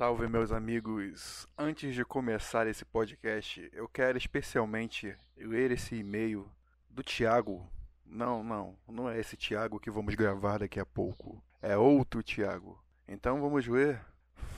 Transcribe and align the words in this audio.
Salve, 0.00 0.26
meus 0.28 0.50
amigos! 0.50 1.46
Antes 1.58 1.94
de 1.94 2.06
começar 2.06 2.66
esse 2.66 2.86
podcast, 2.86 3.68
eu 3.70 3.86
quero 3.86 4.16
especialmente 4.16 5.14
ler 5.36 5.72
esse 5.72 5.94
e-mail 5.94 6.50
do 6.88 7.02
Thiago. 7.02 7.70
Não, 8.06 8.42
não, 8.42 8.78
não 8.88 9.10
é 9.10 9.20
esse 9.20 9.36
Thiago 9.36 9.78
que 9.78 9.90
vamos 9.90 10.14
gravar 10.14 10.60
daqui 10.60 10.80
a 10.80 10.86
pouco. 10.86 11.44
É 11.60 11.76
outro 11.76 12.22
Thiago. 12.22 12.82
Então 13.06 13.42
vamos 13.42 13.66
ler. 13.66 14.02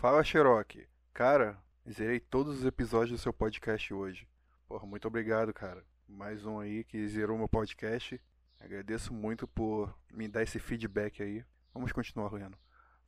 Fala, 0.00 0.22
Cherokee. 0.22 0.86
Cara, 1.12 1.58
zerei 1.90 2.20
todos 2.20 2.60
os 2.60 2.64
episódios 2.64 3.18
do 3.18 3.20
seu 3.20 3.32
podcast 3.32 3.92
hoje. 3.92 4.28
Porra, 4.68 4.86
muito 4.86 5.08
obrigado, 5.08 5.52
cara. 5.52 5.84
Mais 6.06 6.46
um 6.46 6.60
aí 6.60 6.84
que 6.84 7.08
zerou 7.08 7.36
meu 7.36 7.48
podcast. 7.48 8.20
Agradeço 8.60 9.12
muito 9.12 9.48
por 9.48 9.92
me 10.08 10.28
dar 10.28 10.44
esse 10.44 10.60
feedback 10.60 11.20
aí. 11.20 11.44
Vamos 11.74 11.90
continuar 11.90 12.32
lendo. 12.32 12.56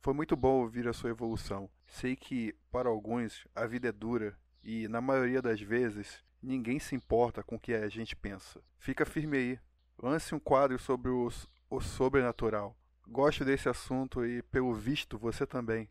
Foi 0.01 0.13
muito 0.13 0.35
bom 0.35 0.61
ouvir 0.61 0.87
a 0.87 0.93
sua 0.93 1.09
evolução. 1.09 1.69
Sei 1.87 2.15
que, 2.15 2.55
para 2.71 2.89
alguns, 2.89 3.47
a 3.55 3.65
vida 3.65 3.89
é 3.89 3.91
dura 3.91 4.37
e, 4.63 4.87
na 4.87 5.01
maioria 5.01 5.41
das 5.41 5.59
vezes, 5.61 6.23
ninguém 6.41 6.79
se 6.79 6.95
importa 6.95 7.43
com 7.43 7.55
o 7.55 7.59
que 7.59 7.73
a 7.73 7.89
gente 7.89 8.15
pensa. 8.15 8.61
Fica 8.77 9.05
firme 9.05 9.37
aí. 9.37 9.59
Lance 9.97 10.35
um 10.35 10.39
quadro 10.39 10.77
sobre 10.77 11.09
o, 11.09 11.29
o 11.69 11.81
sobrenatural. 11.81 12.75
Gosto 13.07 13.45
desse 13.45 13.69
assunto 13.69 14.25
e, 14.25 14.41
pelo 14.43 14.73
visto, 14.73 15.17
você 15.17 15.45
também. 15.45 15.89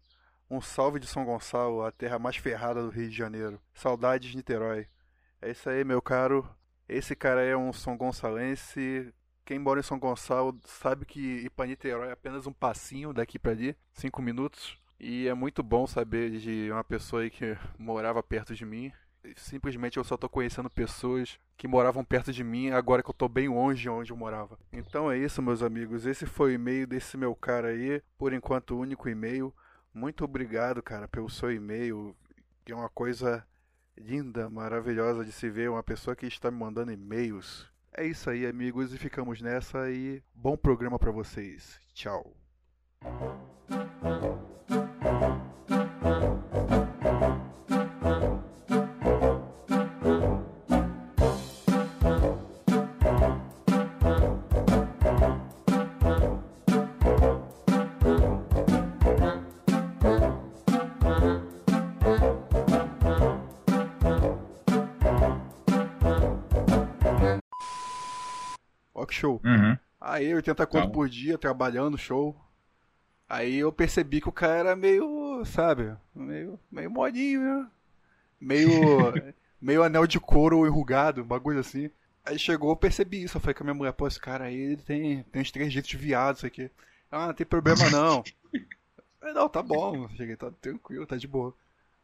Um 0.50 0.60
salve 0.60 1.00
de 1.00 1.06
São 1.06 1.24
Gonçalo, 1.24 1.82
a 1.82 1.90
terra 1.90 2.18
mais 2.18 2.36
ferrada 2.36 2.82
do 2.82 2.90
Rio 2.90 3.08
de 3.08 3.16
Janeiro. 3.16 3.60
Saudades 3.72 4.30
de 4.30 4.36
Niterói. 4.36 4.86
É 5.40 5.50
isso 5.50 5.68
aí, 5.68 5.84
meu 5.84 6.02
caro. 6.02 6.48
Esse 6.88 7.16
cara 7.16 7.42
é 7.42 7.56
um 7.56 7.72
São 7.72 7.96
Gonçalense 7.96 9.12
quem 9.44 9.58
mora 9.58 9.80
em 9.80 9.82
São 9.82 9.98
Gonçalo 9.98 10.58
sabe 10.64 11.04
que 11.04 11.20
ir 11.20 11.50
para 11.50 11.66
Niterói 11.66 12.08
é 12.08 12.12
apenas 12.12 12.46
um 12.46 12.52
passinho 12.52 13.12
daqui 13.12 13.38
para 13.38 13.52
ali, 13.52 13.76
cinco 13.92 14.22
minutos. 14.22 14.78
E 14.98 15.28
é 15.28 15.34
muito 15.34 15.62
bom 15.62 15.86
saber 15.86 16.30
de 16.30 16.70
uma 16.70 16.82
pessoa 16.82 17.28
que 17.28 17.56
morava 17.78 18.22
perto 18.22 18.54
de 18.54 18.64
mim. 18.64 18.90
Simplesmente 19.36 19.96
eu 19.96 20.04
só 20.04 20.16
tô 20.16 20.28
conhecendo 20.28 20.70
pessoas 20.70 21.38
que 21.56 21.68
moravam 21.68 22.04
perto 22.04 22.32
de 22.32 22.44
mim 22.44 22.70
agora 22.70 23.02
que 23.02 23.10
eu 23.10 23.14
tô 23.14 23.28
bem 23.28 23.48
longe 23.48 23.82
de 23.82 23.88
onde 23.88 24.12
eu 24.12 24.16
morava. 24.16 24.58
Então 24.72 25.10
é 25.10 25.18
isso, 25.18 25.42
meus 25.42 25.62
amigos. 25.62 26.06
Esse 26.06 26.26
foi 26.26 26.52
o 26.52 26.54
e-mail 26.54 26.86
desse 26.86 27.16
meu 27.16 27.34
cara 27.34 27.68
aí. 27.68 28.02
Por 28.16 28.32
enquanto, 28.32 28.72
o 28.72 28.78
único 28.78 29.08
e-mail. 29.08 29.54
Muito 29.92 30.24
obrigado, 30.24 30.82
cara, 30.82 31.06
pelo 31.06 31.28
seu 31.28 31.52
e-mail. 31.52 32.16
É 32.66 32.74
uma 32.74 32.88
coisa 32.88 33.46
linda, 33.96 34.48
maravilhosa 34.48 35.24
de 35.24 35.32
se 35.32 35.50
ver. 35.50 35.70
Uma 35.70 35.82
pessoa 35.82 36.16
que 36.16 36.26
está 36.26 36.50
me 36.50 36.58
mandando 36.58 36.92
e-mails. 36.92 37.73
É 37.96 38.04
isso 38.04 38.28
aí, 38.28 38.44
amigos, 38.44 38.92
e 38.92 38.98
ficamos 38.98 39.40
nessa 39.40 39.88
e 39.88 40.20
bom 40.34 40.56
programa 40.56 40.98
para 40.98 41.12
vocês. 41.12 41.78
Tchau. 41.94 42.36
Show. 69.24 69.40
Uhum. 69.44 69.78
Aí 70.00 70.34
80 70.34 70.66
conto 70.66 70.90
por 70.90 71.08
dia, 71.08 71.38
trabalhando, 71.38 71.96
show. 71.96 72.36
Aí 73.26 73.56
eu 73.56 73.72
percebi 73.72 74.20
que 74.20 74.28
o 74.28 74.32
cara 74.32 74.54
era 74.54 74.76
meio, 74.76 75.42
sabe, 75.46 75.96
meio, 76.14 76.60
meio 76.70 76.90
modinho, 76.90 77.40
né? 77.40 77.66
Meio, 78.38 78.70
meio 79.60 79.82
anel 79.82 80.06
de 80.06 80.20
couro 80.20 80.66
enrugado, 80.66 81.22
um 81.22 81.26
bagulho 81.26 81.60
assim. 81.60 81.90
Aí 82.24 82.38
chegou, 82.38 82.70
eu 82.70 82.76
percebi 82.76 83.22
isso. 83.22 83.36
Eu 83.36 83.40
falei 83.40 83.54
com 83.54 83.62
a 83.62 83.66
minha 83.66 83.74
mulher, 83.74 83.92
pô, 83.92 84.06
esse 84.06 84.20
cara 84.20 84.44
aí, 84.44 84.54
ele 84.54 84.76
tem, 84.76 85.22
tem 85.24 85.40
uns 85.40 85.50
três 85.50 85.72
jeitos 85.72 85.90
de 85.90 85.96
viado, 85.96 86.36
isso 86.36 86.46
aqui. 86.46 86.70
Ah, 87.10 87.28
não 87.28 87.34
tem 87.34 87.46
problema 87.46 87.88
não. 87.90 88.22
Não, 89.32 89.48
tá 89.48 89.62
bom. 89.62 90.06
Cheguei, 90.10 90.36
tá 90.36 90.50
tranquilo, 90.60 91.06
tá 91.06 91.16
de 91.16 91.26
boa. 91.26 91.54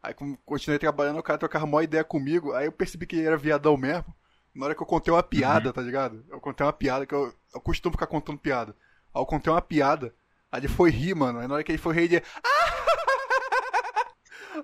Aí 0.03 0.14
continuei 0.47 0.78
trabalhando, 0.78 1.19
o 1.19 1.22
cara 1.22 1.38
trocava 1.38 1.66
uma 1.66 1.84
ideia 1.84 2.03
comigo. 2.03 2.54
Aí 2.54 2.64
eu 2.64 2.72
percebi 2.72 3.06
que 3.06 3.16
ele 3.16 3.26
era 3.26 3.36
viadão 3.36 3.76
mesmo. 3.76 4.06
Na 4.55 4.66
hora 4.66 4.75
que 4.75 4.83
eu 4.83 4.87
contei 4.87 5.12
uma 5.12 5.22
piada, 5.22 5.69
uhum. 5.69 5.72
tá 5.72 5.81
ligado? 5.81 6.25
Eu 6.28 6.41
contei 6.41 6.66
uma 6.66 6.72
piada, 6.72 7.06
que 7.06 7.15
eu, 7.15 7.33
eu 7.55 7.61
costumo 7.61 7.93
ficar 7.93 8.06
contando 8.06 8.38
piada. 8.38 8.75
Aí 9.15 9.21
eu 9.21 9.27
contei 9.27 9.53
uma 9.53 9.62
piada, 9.62 10.15
aí 10.50 10.61
ele 10.61 10.69
foi 10.69 10.91
rir, 10.91 11.15
mano. 11.15 11.38
Aí 11.38 11.47
na 11.47 11.55
hora 11.55 11.65
que 11.65 11.72
ele 11.72 11.78
foi 11.78 11.94
rir, 11.94 12.05
ele. 12.05 12.16
Aí 12.16 12.22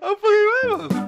eu 0.10 0.18
falei, 0.18 0.46
ué, 0.46 0.66
mano. 0.76 1.05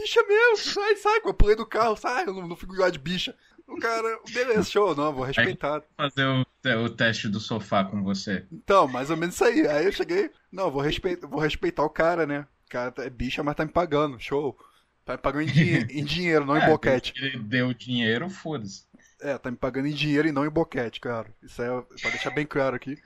Bicha 0.00 0.22
mesmo. 0.26 0.56
Sai, 0.56 0.96
sai, 0.96 1.20
eu 1.24 1.34
pulei 1.34 1.56
do 1.56 1.66
carro, 1.66 1.96
sai, 1.96 2.26
eu 2.26 2.34
não, 2.34 2.48
não 2.48 2.56
fico 2.56 2.74
igual 2.74 2.90
de 2.90 2.98
bicha. 2.98 3.34
O 3.66 3.78
cara, 3.78 4.18
beleza, 4.32 4.64
show, 4.64 4.96
não, 4.96 5.12
vou 5.12 5.24
respeitar. 5.24 5.82
fazer 5.96 6.26
o, 6.26 6.84
o 6.84 6.90
teste 6.90 7.28
do 7.28 7.38
sofá 7.38 7.84
com 7.84 8.02
você. 8.02 8.44
Então, 8.50 8.88
mais 8.88 9.10
ou 9.10 9.16
menos 9.16 9.36
isso 9.36 9.44
aí. 9.44 9.66
Aí 9.66 9.84
eu 9.84 9.92
cheguei, 9.92 10.30
não, 10.50 10.70
vou, 10.70 10.82
respeitar, 10.82 11.28
vou 11.28 11.38
respeitar 11.38 11.84
o 11.84 11.90
cara, 11.90 12.26
né? 12.26 12.46
O 12.66 12.70
cara 12.70 12.92
é 12.98 13.08
bicha, 13.08 13.44
mas 13.44 13.54
tá 13.54 13.64
me 13.64 13.70
pagando, 13.70 14.18
show. 14.18 14.58
Tá 15.04 15.12
me 15.12 15.18
pagando 15.18 15.42
em, 15.42 15.52
dinhe 15.52 15.86
em 16.00 16.04
dinheiro, 16.04 16.44
não 16.44 16.56
é, 16.56 16.64
em 16.64 16.68
boquete. 16.68 17.12
Ele 17.16 17.38
deu 17.38 17.72
dinheiro, 17.72 18.28
foda-se. 18.28 18.84
É, 19.20 19.38
tá 19.38 19.50
me 19.50 19.56
pagando 19.56 19.86
em 19.86 19.94
dinheiro 19.94 20.26
e 20.26 20.32
não 20.32 20.44
em 20.44 20.50
boquete, 20.50 20.98
cara. 20.98 21.32
Isso 21.40 21.62
é 21.62 21.68
pra 22.00 22.10
deixar 22.10 22.30
bem 22.30 22.46
claro 22.46 22.74
aqui. 22.74 22.96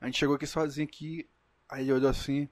A 0.00 0.06
gente 0.06 0.18
chegou 0.18 0.34
aqui 0.34 0.46
sozinho 0.46 0.88
aqui, 0.88 1.28
aí 1.68 1.84
ele 1.84 1.92
olhou 1.92 2.10
assim, 2.10 2.48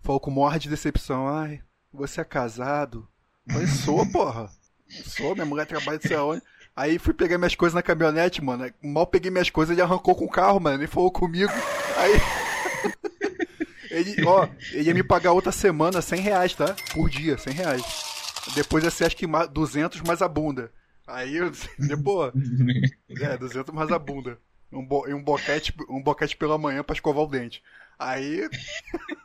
falou 0.00 0.20
com 0.20 0.30
morra 0.30 0.58
de 0.58 0.68
decepção, 0.68 1.28
ai, 1.28 1.62
você 1.92 2.20
é 2.20 2.24
casado? 2.24 3.08
Falei, 3.48 3.66
sou, 3.66 4.06
porra. 4.10 4.50
Sou, 4.88 5.34
minha 5.34 5.46
mulher 5.46 5.66
trabalha 5.66 5.98
de 5.98 6.08
sei 6.08 6.16
aonde. 6.16 6.42
Aí 6.74 6.98
fui 6.98 7.12
pegar 7.12 7.38
minhas 7.38 7.54
coisas 7.54 7.74
na 7.74 7.82
caminhonete, 7.82 8.42
mano. 8.42 8.72
Mal 8.82 9.06
peguei 9.06 9.30
minhas 9.30 9.50
coisas, 9.50 9.72
ele 9.72 9.82
arrancou 9.82 10.14
com 10.14 10.24
o 10.24 10.30
carro, 10.30 10.60
mano. 10.60 10.82
Ele 10.82 10.86
falou 10.86 11.10
comigo. 11.10 11.52
Aí. 11.96 12.12
ele, 13.90 14.24
ó, 14.24 14.48
ele 14.72 14.88
ia 14.88 14.94
me 14.94 15.02
pagar 15.02 15.32
outra 15.32 15.52
semana 15.52 16.00
100 16.00 16.20
reais, 16.20 16.54
tá? 16.54 16.74
Por 16.92 17.10
dia, 17.10 17.36
100 17.36 17.52
reais. 17.52 17.82
Depois 18.54 18.84
ia 18.84 18.90
ser 18.90 19.06
acho 19.06 19.16
que 19.16 19.26
200 19.26 20.00
mais 20.02 20.22
a 20.22 20.28
bunda. 20.28 20.72
Aí 21.06 21.36
eu 21.36 21.50
pô. 22.02 22.32
É, 23.20 23.36
200 23.36 23.74
mais 23.74 23.90
a 23.90 23.98
bunda. 23.98 24.38
Um, 24.72 24.86
bo 24.86 25.04
um, 25.08 25.22
boquete, 25.22 25.74
um 25.88 26.02
boquete 26.02 26.36
pela 26.36 26.56
manhã 26.56 26.82
pra 26.82 26.94
escovar 26.94 27.24
o 27.24 27.28
dente. 27.28 27.62
Aí. 27.98 28.48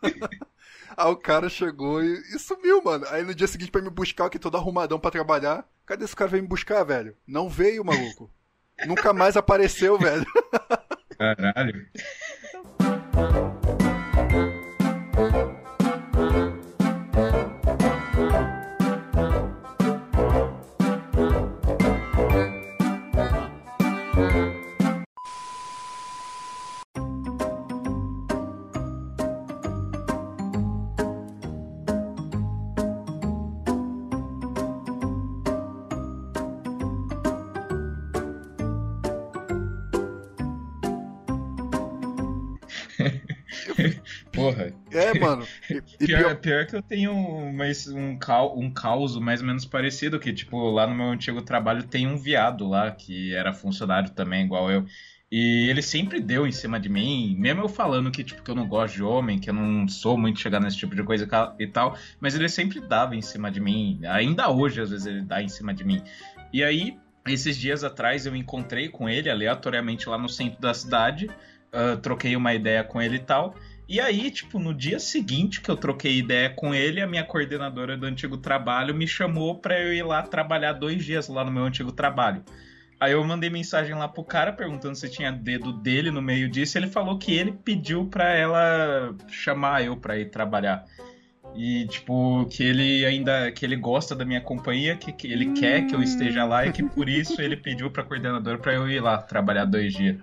Aí 0.98 1.12
o 1.12 1.16
cara 1.18 1.50
chegou 1.50 2.02
e, 2.02 2.14
e, 2.34 2.40
sumiu, 2.40 2.82
mano. 2.82 3.06
Aí 3.10 3.24
no 3.24 3.36
dia 3.36 3.48
seguinte 3.48 3.72
pra 3.72 3.82
me 3.82 3.90
buscar, 3.90 4.30
que 4.30 4.40
todo 4.40 4.58
arrumadão 4.58 5.00
pra 5.00 5.12
trabalhar. 5.12 5.68
Cadê 5.86 6.06
esse 6.06 6.16
cara 6.16 6.30
veio 6.32 6.44
me 6.44 6.50
buscar, 6.50 6.84
velho? 6.84 7.16
Não 7.28 7.50
veio, 7.50 7.84
maluco. 7.84 8.32
Nunca 8.88 9.14
mais 9.14 9.36
apareceu, 9.36 9.98
velho. 10.00 10.26
Caralho. 11.18 11.86
Porra. 44.46 44.74
É, 44.92 45.20
mano. 45.20 45.48
E, 45.70 45.82
e 46.00 46.08
pior, 46.08 46.22
pior... 46.22 46.36
pior, 46.38 46.66
que 46.68 46.76
eu 46.76 46.82
tenho 46.82 47.52
mais 47.54 47.88
um, 47.88 48.18
cal, 48.18 48.58
um 48.58 48.72
caos 48.72 49.18
mais 49.18 49.42
ou 49.42 49.48
menos 49.48 49.66
parecido, 49.66 50.20
que, 50.20 50.32
tipo, 50.32 50.70
lá 50.70 50.86
no 50.86 50.96
meu 50.96 51.08
antigo 51.08 51.42
trabalho 51.42 51.84
tem 51.84 52.08
um 52.08 52.18
viado 52.18 52.68
lá, 52.68 52.92
que 52.92 53.34
era 53.34 53.54
funcionário 53.54 54.12
também, 54.12 54.46
igual 54.46 54.70
eu. 54.72 54.86
E 55.32 55.68
ele 55.70 55.82
sempre 55.82 56.22
deu 56.22 56.46
em 56.46 56.52
cima 56.52 56.80
de 56.80 56.88
mim, 56.88 57.36
mesmo 57.38 57.64
eu 57.64 57.68
falando 57.68 58.12
que, 58.12 58.24
tipo, 58.24 58.44
que 58.44 58.50
eu 58.52 58.56
não 58.56 58.68
gosto 58.68 58.96
de 58.96 59.04
homem, 59.04 59.40
que 59.40 59.50
eu 59.50 59.54
não 59.54 59.88
sou 59.88 60.18
muito 60.18 60.40
chegar 60.40 60.62
nesse 60.62 60.78
tipo 60.78 60.96
de 60.96 61.04
coisa 61.04 61.28
e 61.60 61.68
tal, 61.68 61.98
mas 62.20 62.36
ele 62.36 62.48
sempre 62.48 62.80
dava 62.80 63.16
em 63.16 63.22
cima 63.22 63.52
de 63.52 63.60
mim. 63.60 64.00
Ainda 64.06 64.50
hoje, 64.50 64.80
às 64.82 64.92
vezes, 64.92 65.06
ele 65.08 65.22
dá 65.24 65.42
em 65.42 65.50
cima 65.50 65.74
de 65.74 65.84
mim. 65.84 66.02
E 66.54 66.64
aí, 66.64 66.98
esses 67.28 67.58
dias 67.58 67.84
atrás, 67.84 68.26
eu 68.26 68.36
encontrei 68.36 68.88
com 68.88 69.10
ele 69.10 69.30
aleatoriamente 69.30 70.08
lá 70.08 70.18
no 70.18 70.30
centro 70.30 70.62
da 70.62 70.74
cidade, 70.74 71.26
uh, 71.26 71.98
troquei 71.98 72.36
uma 72.36 72.54
ideia 72.54 72.84
com 72.84 73.02
ele 73.02 73.16
e 73.16 73.20
tal. 73.20 73.56
E 73.88 74.00
aí, 74.00 74.32
tipo, 74.32 74.58
no 74.58 74.74
dia 74.74 75.00
seguinte 75.00 75.62
que 75.62 75.70
eu 75.70 75.78
troquei 75.78 76.18
ideia 76.18 76.50
com 76.50 76.74
ele, 76.74 77.02
a 77.02 77.08
minha 77.08 77.24
coordenadora 77.24 77.96
do 77.96 78.06
antigo 78.08 78.38
trabalho 78.38 78.96
me 78.96 79.08
chamou 79.08 79.60
pra 79.60 79.80
eu 79.80 79.94
ir 79.94 80.04
lá 80.04 80.24
trabalhar 80.24 80.74
dois 80.74 81.06
dias 81.06 81.28
lá 81.28 81.44
no 81.44 81.52
meu 81.52 81.64
antigo 81.64 81.92
trabalho. 81.92 82.44
Aí 83.00 83.12
eu 83.12 83.24
mandei 83.24 83.50
mensagem 83.50 83.94
lá 83.94 84.08
pro 84.08 84.24
cara 84.24 84.54
perguntando 84.54 84.96
se 84.96 85.10
tinha 85.10 85.32
dedo 85.32 85.74
dele 85.74 86.10
no 86.10 86.22
meio 86.22 86.50
disso. 86.50 86.78
Ele 86.78 86.88
falou 86.88 87.20
que 87.20 87.34
ele 87.34 87.52
pediu 87.52 88.06
pra 88.06 88.34
ela 88.34 89.14
chamar 89.30 89.84
eu 89.84 89.98
pra 89.98 90.18
ir 90.18 90.32
trabalhar. 90.32 90.86
E, 91.56 91.88
tipo, 91.88 92.46
que 92.50 92.64
ele 92.64 93.06
ainda. 93.06 93.52
que 93.52 93.66
ele 93.66 93.76
gosta 93.76 94.16
da 94.16 94.26
minha 94.26 94.42
companhia, 94.42 94.96
que, 94.96 95.12
que 95.12 95.32
ele 95.32 95.50
hum. 95.50 95.54
quer 95.54 95.88
que 95.88 95.96
eu 95.96 96.04
esteja 96.04 96.44
lá 96.46 96.66
e 96.66 96.72
que 96.72 96.84
por 96.84 97.08
isso 97.08 97.42
ele 97.42 97.56
pediu 97.56 97.90
pra 97.90 98.04
coordenadora 98.04 98.58
pra 98.58 98.74
eu 98.74 98.90
ir 98.90 99.00
lá 99.00 99.18
trabalhar 99.18 99.66
dois 99.66 99.94
dias. 99.94 100.18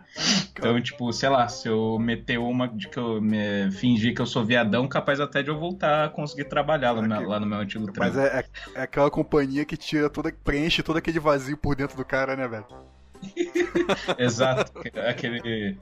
Então, 0.53 0.81
tipo, 0.81 1.13
sei 1.13 1.29
lá, 1.29 1.49
se 1.49 1.69
eu 1.69 1.99
meter 1.99 2.39
uma 2.39 2.69
de 2.69 2.89
que 2.89 2.99
eu 2.99 3.21
me 3.21 3.71
fingir 3.73 4.15
que 4.15 4.21
eu 4.21 4.27
sou 4.27 4.45
viadão, 4.45 4.87
capaz 4.87 5.19
até 5.21 5.43
de 5.43 5.49
eu 5.49 5.59
voltar 5.59 6.05
a 6.05 6.09
conseguir 6.09 6.45
trabalhar 6.45 6.93
lá, 6.93 7.03
okay. 7.03 7.27
lá 7.27 7.41
no 7.41 7.47
meu 7.47 7.59
antigo 7.59 7.91
trabalho. 7.91 8.15
Mas 8.15 8.25
é, 8.25 8.39
é, 8.39 8.81
é, 8.81 8.83
aquela 8.83 9.11
companhia 9.11 9.65
que 9.65 9.77
tira 9.77 10.11
toda. 10.11 10.33
preenche 10.45 10.83
todo 10.83 10.99
aquele 10.99 11.19
vazio 11.19 11.57
por 11.57 11.75
dentro 11.75 11.97
do 11.97 12.05
cara, 12.05 12.37
né, 12.37 12.47
velho? 12.47 12.67
Exato, 14.19 14.73
aquele. 15.09 15.77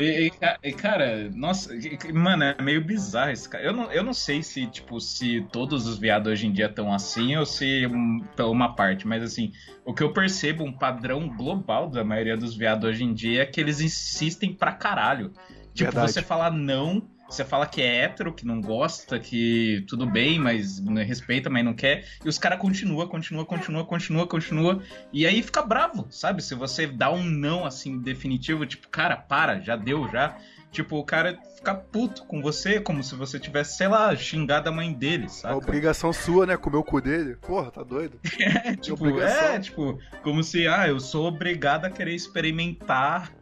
E, 0.00 0.30
e, 0.62 0.72
cara, 0.72 1.30
nossa, 1.30 1.70
mano, 2.12 2.44
é 2.44 2.62
meio 2.62 2.84
bizarro 2.84 3.30
esse 3.30 3.48
cara. 3.48 3.64
Eu 3.64 3.72
não, 3.72 3.92
eu 3.92 4.02
não 4.02 4.14
sei 4.14 4.42
se, 4.42 4.66
tipo, 4.66 5.00
se 5.00 5.46
todos 5.52 5.86
os 5.86 5.98
viados 5.98 6.32
hoje 6.32 6.46
em 6.46 6.52
dia 6.52 6.66
estão 6.66 6.92
assim 6.92 7.36
ou 7.36 7.44
se 7.44 7.82
uma 8.38 8.74
parte, 8.74 9.06
mas 9.06 9.22
assim, 9.22 9.52
o 9.84 9.92
que 9.92 10.02
eu 10.02 10.12
percebo, 10.12 10.64
um 10.64 10.72
padrão 10.72 11.28
global 11.28 11.88
da 11.88 12.04
maioria 12.04 12.36
dos 12.36 12.54
viados 12.54 12.88
hoje 12.88 13.04
em 13.04 13.12
dia 13.12 13.42
é 13.42 13.46
que 13.46 13.60
eles 13.60 13.80
insistem 13.80 14.52
pra 14.52 14.72
caralho. 14.72 15.32
Tipo, 15.74 15.90
Verdade. 15.90 16.12
você 16.12 16.22
falar 16.22 16.50
não 16.50 17.02
você 17.32 17.44
fala 17.44 17.66
que 17.66 17.80
é 17.80 18.04
hétero, 18.04 18.32
que 18.32 18.46
não 18.46 18.60
gosta, 18.60 19.18
que 19.18 19.84
tudo 19.88 20.06
bem, 20.06 20.38
mas 20.38 20.82
respeita, 21.06 21.48
mas 21.48 21.64
não 21.64 21.72
quer. 21.72 22.04
E 22.24 22.28
os 22.28 22.38
caras 22.38 22.58
continua, 22.58 23.08
continua, 23.08 23.44
continua, 23.44 23.84
continua, 23.84 24.26
continua. 24.26 24.82
E 25.12 25.26
aí 25.26 25.42
fica 25.42 25.62
bravo, 25.62 26.06
sabe? 26.10 26.42
Se 26.42 26.54
você 26.54 26.86
dá 26.86 27.10
um 27.10 27.24
não 27.24 27.64
assim 27.64 27.98
definitivo, 27.98 28.66
tipo, 28.66 28.88
cara, 28.88 29.16
para, 29.16 29.60
já 29.60 29.76
deu, 29.76 30.08
já. 30.08 30.36
Tipo, 30.70 30.96
o 30.96 31.04
cara 31.04 31.38
fica 31.56 31.74
puto 31.74 32.24
com 32.24 32.40
você, 32.40 32.80
como 32.80 33.02
se 33.02 33.14
você 33.14 33.38
tivesse, 33.38 33.76
sei 33.76 33.88
lá, 33.88 34.16
xingado 34.16 34.70
a 34.70 34.72
mãe 34.72 34.90
dele, 34.90 35.28
sabe? 35.28 35.54
A 35.54 35.56
obrigação 35.58 36.12
sua, 36.14 36.46
né? 36.46 36.56
Comer 36.56 36.78
o 36.78 36.84
cu 36.84 37.00
dele. 37.00 37.36
Porra, 37.36 37.70
tá 37.70 37.82
doido? 37.82 38.18
é, 38.40 38.74
tipo, 38.76 39.20
é, 39.20 39.58
tipo, 39.58 39.98
como 40.22 40.42
se, 40.42 40.66
ah, 40.66 40.88
eu 40.88 40.98
sou 40.98 41.26
obrigado 41.26 41.84
a 41.84 41.90
querer 41.90 42.14
experimentar. 42.14 43.32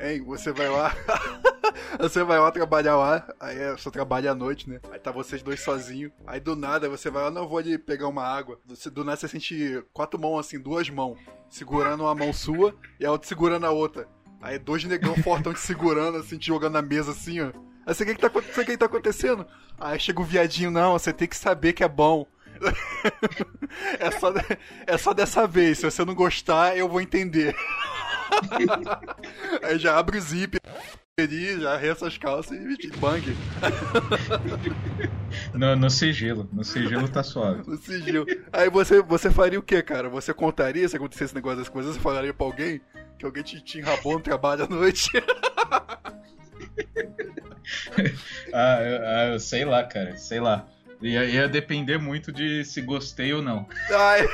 Hein, 0.00 0.22
você 0.24 0.52
vai 0.52 0.68
lá. 0.68 0.94
você 1.98 2.22
vai 2.22 2.38
lá 2.38 2.50
trabalhar 2.50 2.96
lá, 2.96 3.26
aí 3.38 3.58
é, 3.58 3.72
você 3.72 3.90
trabalha 3.90 4.32
à 4.32 4.34
noite, 4.34 4.68
né? 4.68 4.80
Aí 4.90 4.98
tá 4.98 5.10
vocês 5.10 5.42
dois 5.42 5.60
sozinhos. 5.60 6.12
Aí 6.26 6.40
do 6.40 6.56
nada 6.56 6.88
você 6.88 7.10
vai 7.10 7.24
lá, 7.24 7.30
não 7.30 7.48
vou 7.48 7.58
ali 7.58 7.78
pegar 7.78 8.08
uma 8.08 8.24
água. 8.24 8.58
Do 8.92 9.04
nada 9.04 9.16
você 9.16 9.28
sente 9.28 9.82
quatro 9.92 10.20
mãos 10.20 10.40
assim, 10.40 10.58
duas 10.58 10.88
mãos, 10.90 11.18
segurando 11.48 12.04
uma 12.04 12.14
mão 12.14 12.32
sua 12.32 12.74
e 12.98 13.06
a 13.06 13.10
outra 13.10 13.28
segurando 13.28 13.66
a 13.66 13.70
outra. 13.70 14.08
Aí 14.40 14.58
dois 14.58 14.84
negão 14.84 15.16
fortão 15.16 15.52
te 15.52 15.60
segurando, 15.60 16.18
assim, 16.18 16.38
te 16.38 16.46
jogando 16.46 16.74
na 16.74 16.82
mesa 16.82 17.10
assim, 17.10 17.40
ó. 17.40 17.50
Aí 17.86 17.94
você, 17.94 18.02
o 18.02 18.06
que, 18.06 18.14
que, 18.14 18.20
tá, 18.20 18.28
você, 18.28 18.64
que, 18.64 18.76
tá 18.76 18.86
acontecendo? 18.86 19.46
Aí 19.78 19.98
chega 19.98 20.20
o 20.20 20.24
viadinho, 20.24 20.70
não, 20.70 20.92
você 20.92 21.12
tem 21.12 21.26
que 21.26 21.36
saber 21.36 21.72
que 21.72 21.82
é 21.82 21.88
bom. 21.88 22.26
é, 23.98 24.10
só, 24.10 24.32
é 24.86 24.98
só 24.98 25.14
dessa 25.14 25.46
vez, 25.46 25.78
se 25.78 25.90
você 25.90 26.04
não 26.04 26.14
gostar, 26.14 26.76
eu 26.76 26.88
vou 26.88 27.00
entender. 27.00 27.56
Aí 29.62 29.78
já 29.78 29.98
abre 29.98 30.18
o 30.18 30.20
zíper 31.26 31.60
já 31.60 31.74
arreça 31.74 32.06
as 32.06 32.16
calças 32.16 32.56
e 32.56 32.90
bang. 32.98 33.36
No, 35.52 35.74
no 35.76 35.90
sigilo. 35.90 36.48
No 36.52 36.64
sigilo 36.64 37.08
tá 37.08 37.22
suave. 37.22 37.68
No 37.68 37.76
sigilo. 37.76 38.26
Aí 38.52 38.70
você, 38.70 39.02
você 39.02 39.30
faria 39.30 39.58
o 39.58 39.62
que, 39.62 39.82
cara? 39.82 40.08
Você 40.08 40.32
contaria 40.32 40.88
se 40.88 40.96
acontecesse 40.96 41.24
esse 41.24 41.34
negócio 41.34 41.58
das 41.58 41.68
coisas? 41.68 41.94
Você 41.94 42.00
falaria 42.00 42.32
pra 42.32 42.46
alguém 42.46 42.80
que 43.18 43.26
alguém 43.26 43.42
te, 43.42 43.60
te 43.62 43.78
enrabou 43.78 44.14
no 44.14 44.20
trabalho 44.20 44.64
à 44.64 44.68
noite? 44.68 45.10
ah, 48.52 48.80
eu, 48.82 49.06
ah, 49.06 49.30
eu 49.32 49.40
sei 49.40 49.64
lá, 49.64 49.82
cara. 49.84 50.16
Sei 50.16 50.40
lá. 50.40 50.66
Ia, 51.00 51.24
ia 51.24 51.48
depender 51.48 51.98
muito 51.98 52.32
de 52.32 52.64
se 52.64 52.80
gostei 52.80 53.32
ou 53.32 53.42
não. 53.42 53.68
Ai. 53.90 54.26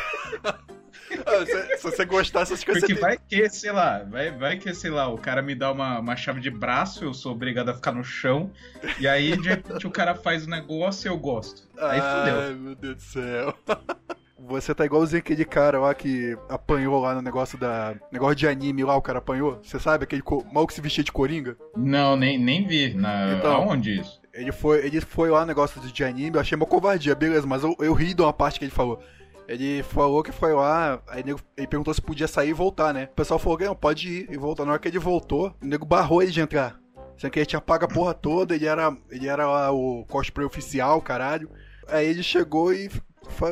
Ah, 1.26 1.46
se, 1.46 1.76
se, 1.76 1.82
você 1.82 2.04
gostar, 2.04 2.42
essas 2.42 2.62
coisas. 2.64 2.82
Porque 2.82 3.00
vai 3.00 3.16
que, 3.16 3.48
sei 3.48 3.72
lá, 3.72 4.04
vai, 4.04 4.30
vai 4.30 4.58
que, 4.58 4.74
sei 4.74 4.90
lá, 4.90 5.08
o 5.08 5.16
cara 5.16 5.40
me 5.42 5.54
dá 5.54 5.70
uma, 5.70 6.00
uma 6.00 6.16
chave 6.16 6.40
de 6.40 6.50
braço, 6.50 7.04
eu 7.04 7.14
sou 7.14 7.32
obrigado 7.32 7.68
a 7.68 7.74
ficar 7.74 7.92
no 7.92 8.04
chão. 8.04 8.50
E 8.98 9.06
aí, 9.06 9.36
de 9.36 9.48
repente, 9.48 9.86
o 9.86 9.90
cara 9.90 10.14
faz 10.14 10.46
o 10.46 10.50
negócio 10.50 11.06
e 11.06 11.10
eu 11.10 11.16
gosto. 11.16 11.62
Aí 11.78 12.00
fudeu. 12.00 12.40
Ai, 12.40 12.54
meu 12.54 12.74
Deus 12.74 12.96
do 12.96 13.02
céu. 13.02 13.54
Você 14.46 14.74
tá 14.74 14.84
igualzinho 14.84 15.20
aquele 15.20 15.44
cara 15.44 15.80
lá 15.80 15.94
que 15.94 16.36
apanhou 16.48 17.00
lá 17.00 17.14
no 17.14 17.22
negócio 17.22 17.56
da. 17.56 17.94
Negócio 18.12 18.36
de 18.36 18.46
anime 18.46 18.84
lá, 18.84 18.94
o 18.94 19.00
cara 19.00 19.18
apanhou. 19.18 19.58
Você 19.62 19.78
sabe 19.78 20.04
aquele 20.04 20.20
co... 20.20 20.44
mal 20.52 20.66
que 20.66 20.74
se 20.74 20.82
vestia 20.82 21.02
de 21.02 21.12
coringa? 21.12 21.56
Não, 21.74 22.14
nem, 22.14 22.38
nem 22.38 22.66
vi. 22.66 22.92
Na... 22.92 23.32
Então, 23.32 23.52
Aonde 23.52 24.00
isso? 24.00 24.20
Ele 24.34 24.52
foi, 24.52 24.84
ele 24.84 25.00
foi 25.00 25.30
lá 25.30 25.40
no 25.40 25.46
negócio 25.46 25.80
de 25.80 26.04
anime, 26.04 26.36
eu 26.36 26.40
achei 26.40 26.56
uma 26.56 26.66
covardia, 26.66 27.14
beleza, 27.14 27.46
mas 27.46 27.62
eu, 27.62 27.74
eu 27.78 27.94
ri 27.94 28.12
de 28.12 28.20
uma 28.20 28.32
parte 28.32 28.58
que 28.58 28.64
ele 28.64 28.72
falou. 28.72 29.00
Ele 29.46 29.82
falou 29.82 30.22
que 30.22 30.32
foi 30.32 30.54
lá, 30.54 31.02
aí 31.06 31.22
nego, 31.22 31.40
ele 31.56 31.66
perguntou 31.66 31.92
se 31.92 32.00
podia 32.00 32.26
sair 32.26 32.50
e 32.50 32.54
voltar, 32.54 32.94
né? 32.94 33.08
O 33.12 33.14
pessoal 33.14 33.38
falou 33.38 33.58
não, 33.58 33.74
pode 33.74 34.08
ir 34.08 34.28
e 34.30 34.36
voltar. 34.36 34.64
Na 34.64 34.72
hora 34.72 34.80
que 34.80 34.88
ele 34.88 34.98
voltou, 34.98 35.54
o 35.62 35.66
nego 35.66 35.84
barrou 35.84 36.22
ele 36.22 36.32
de 36.32 36.40
entrar. 36.40 36.80
Sendo 37.16 37.30
que 37.30 37.38
ele 37.38 37.46
tinha 37.46 37.60
pago 37.60 37.84
a 37.84 37.88
porra 37.88 38.14
toda, 38.14 38.54
ele 38.54 38.66
era, 38.66 38.96
ele 39.10 39.28
era 39.28 39.46
lá 39.46 39.70
o 39.70 40.04
cosplay 40.06 40.46
oficial, 40.46 41.00
caralho. 41.00 41.50
Aí 41.86 42.06
ele 42.06 42.22
chegou 42.22 42.72
e 42.72 42.90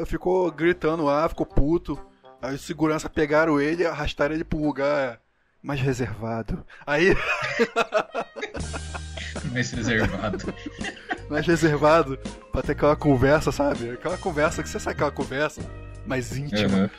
ficou 0.06 0.50
gritando 0.50 1.04
lá, 1.04 1.28
ficou 1.28 1.46
puto. 1.46 1.98
Aí 2.40 2.54
os 2.54 2.62
segurança 2.62 3.08
pegaram 3.08 3.60
ele 3.60 3.82
e 3.82 3.86
arrastaram 3.86 4.34
ele 4.34 4.44
pro 4.44 4.58
lugar 4.58 5.21
mais 5.62 5.80
reservado. 5.80 6.64
Aí. 6.86 7.16
mais 9.52 9.70
reservado. 9.70 10.54
mais 11.30 11.46
reservado 11.46 12.18
pra 12.50 12.62
ter 12.62 12.72
aquela 12.72 12.96
conversa, 12.96 13.52
sabe? 13.52 13.90
Aquela 13.90 14.18
conversa 14.18 14.62
que 14.62 14.68
você 14.68 14.80
sabe 14.80 14.94
aquela 14.94 15.12
conversa 15.12 15.62
mais 16.04 16.36
íntima. 16.36 16.78
Uhum. 16.78 16.90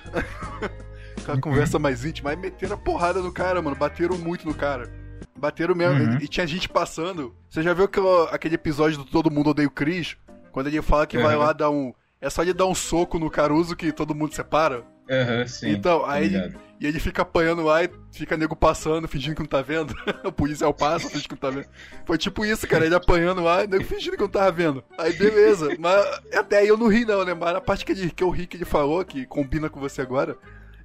aquela 1.22 1.42
conversa 1.42 1.78
mais 1.78 2.06
íntima. 2.06 2.30
Aí 2.30 2.38
meteram 2.38 2.76
a 2.76 2.78
porrada 2.78 3.22
no 3.22 3.32
cara, 3.32 3.62
mano. 3.62 3.76
Bateram 3.76 4.18
muito 4.18 4.48
no 4.48 4.54
cara. 4.54 4.90
Bateram 5.36 5.76
mesmo. 5.76 6.02
Uhum. 6.02 6.18
E, 6.20 6.24
e, 6.24 6.28
tinha 6.28 6.48
gente 6.48 6.70
passando. 6.70 7.36
Você 7.50 7.62
já 7.62 7.74
viu 7.74 7.86
aquele, 7.86 8.08
aquele 8.32 8.56
episódio 8.56 9.00
do 9.00 9.06
Todo 9.06 9.30
Mundo 9.30 9.50
Odeia 9.50 9.68
o 9.68 9.72
Chris? 9.72 10.16
Quando 10.52 10.68
ele 10.68 10.82
fala 10.82 11.06
que 11.06 11.18
uhum. 11.18 11.24
vai 11.24 11.36
lá 11.36 11.52
dar 11.52 11.70
um. 11.70 11.94
É 12.22 12.30
só 12.30 12.42
ele 12.42 12.54
dar 12.54 12.66
um 12.66 12.76
soco 12.76 13.20
no 13.20 13.30
Caruso 13.30 13.76
que 13.76 13.92
todo 13.92 14.16
mundo 14.16 14.34
separa? 14.34 14.86
Aham, 15.10 15.40
uhum, 15.40 15.48
sim. 15.48 15.70
Então, 15.70 16.06
aí 16.06 16.26
ele, 16.26 16.56
e 16.80 16.88
ele 16.88 17.00
fica 17.00 17.22
apanhando 17.22 17.64
lá 17.64 17.84
e 17.84 17.90
fica 18.12 18.36
nego 18.36 18.56
passando, 18.56 19.08
fingindo 19.08 19.36
que 19.36 19.42
não 19.42 19.48
tá 19.48 19.62
vendo. 19.62 19.96
o 20.24 20.32
policial 20.32 20.74
passa, 20.74 21.08
fingindo 21.08 21.30
que 21.30 21.36
não 21.36 21.38
tá 21.38 21.50
vendo. 21.50 21.68
Foi 22.06 22.18
tipo 22.18 22.46
isso, 22.46 22.68
cara. 22.68 22.86
Ele 22.86 22.96
apanhando 22.96 23.42
lá 23.42 23.64
e 23.64 23.68
nego 23.68 23.84
fingindo 23.84 24.18
que 24.18 24.22
não 24.22 24.30
tava 24.30 24.52
vendo. 24.52 24.84
Aí 24.98 25.14
beleza. 25.14 25.76
Mas 25.80 26.22
até 26.34 26.60
aí 26.60 26.68
eu 26.68 26.78
não 26.78 26.88
ri, 26.88 27.06
não, 27.06 27.24
né? 27.24 27.34
Mas 27.34 27.56
a 27.56 27.62
parte 27.62 27.86
que, 27.86 27.92
ele, 27.92 28.12
que 28.12 28.24
eu 28.24 28.30
ri 28.30 28.48
que 28.48 28.58
ele 28.58 28.66
falou, 28.66 29.04
que 29.06 29.26
combina 29.26 29.70
com 29.70 29.80
você 29.80 30.02
agora, 30.02 30.36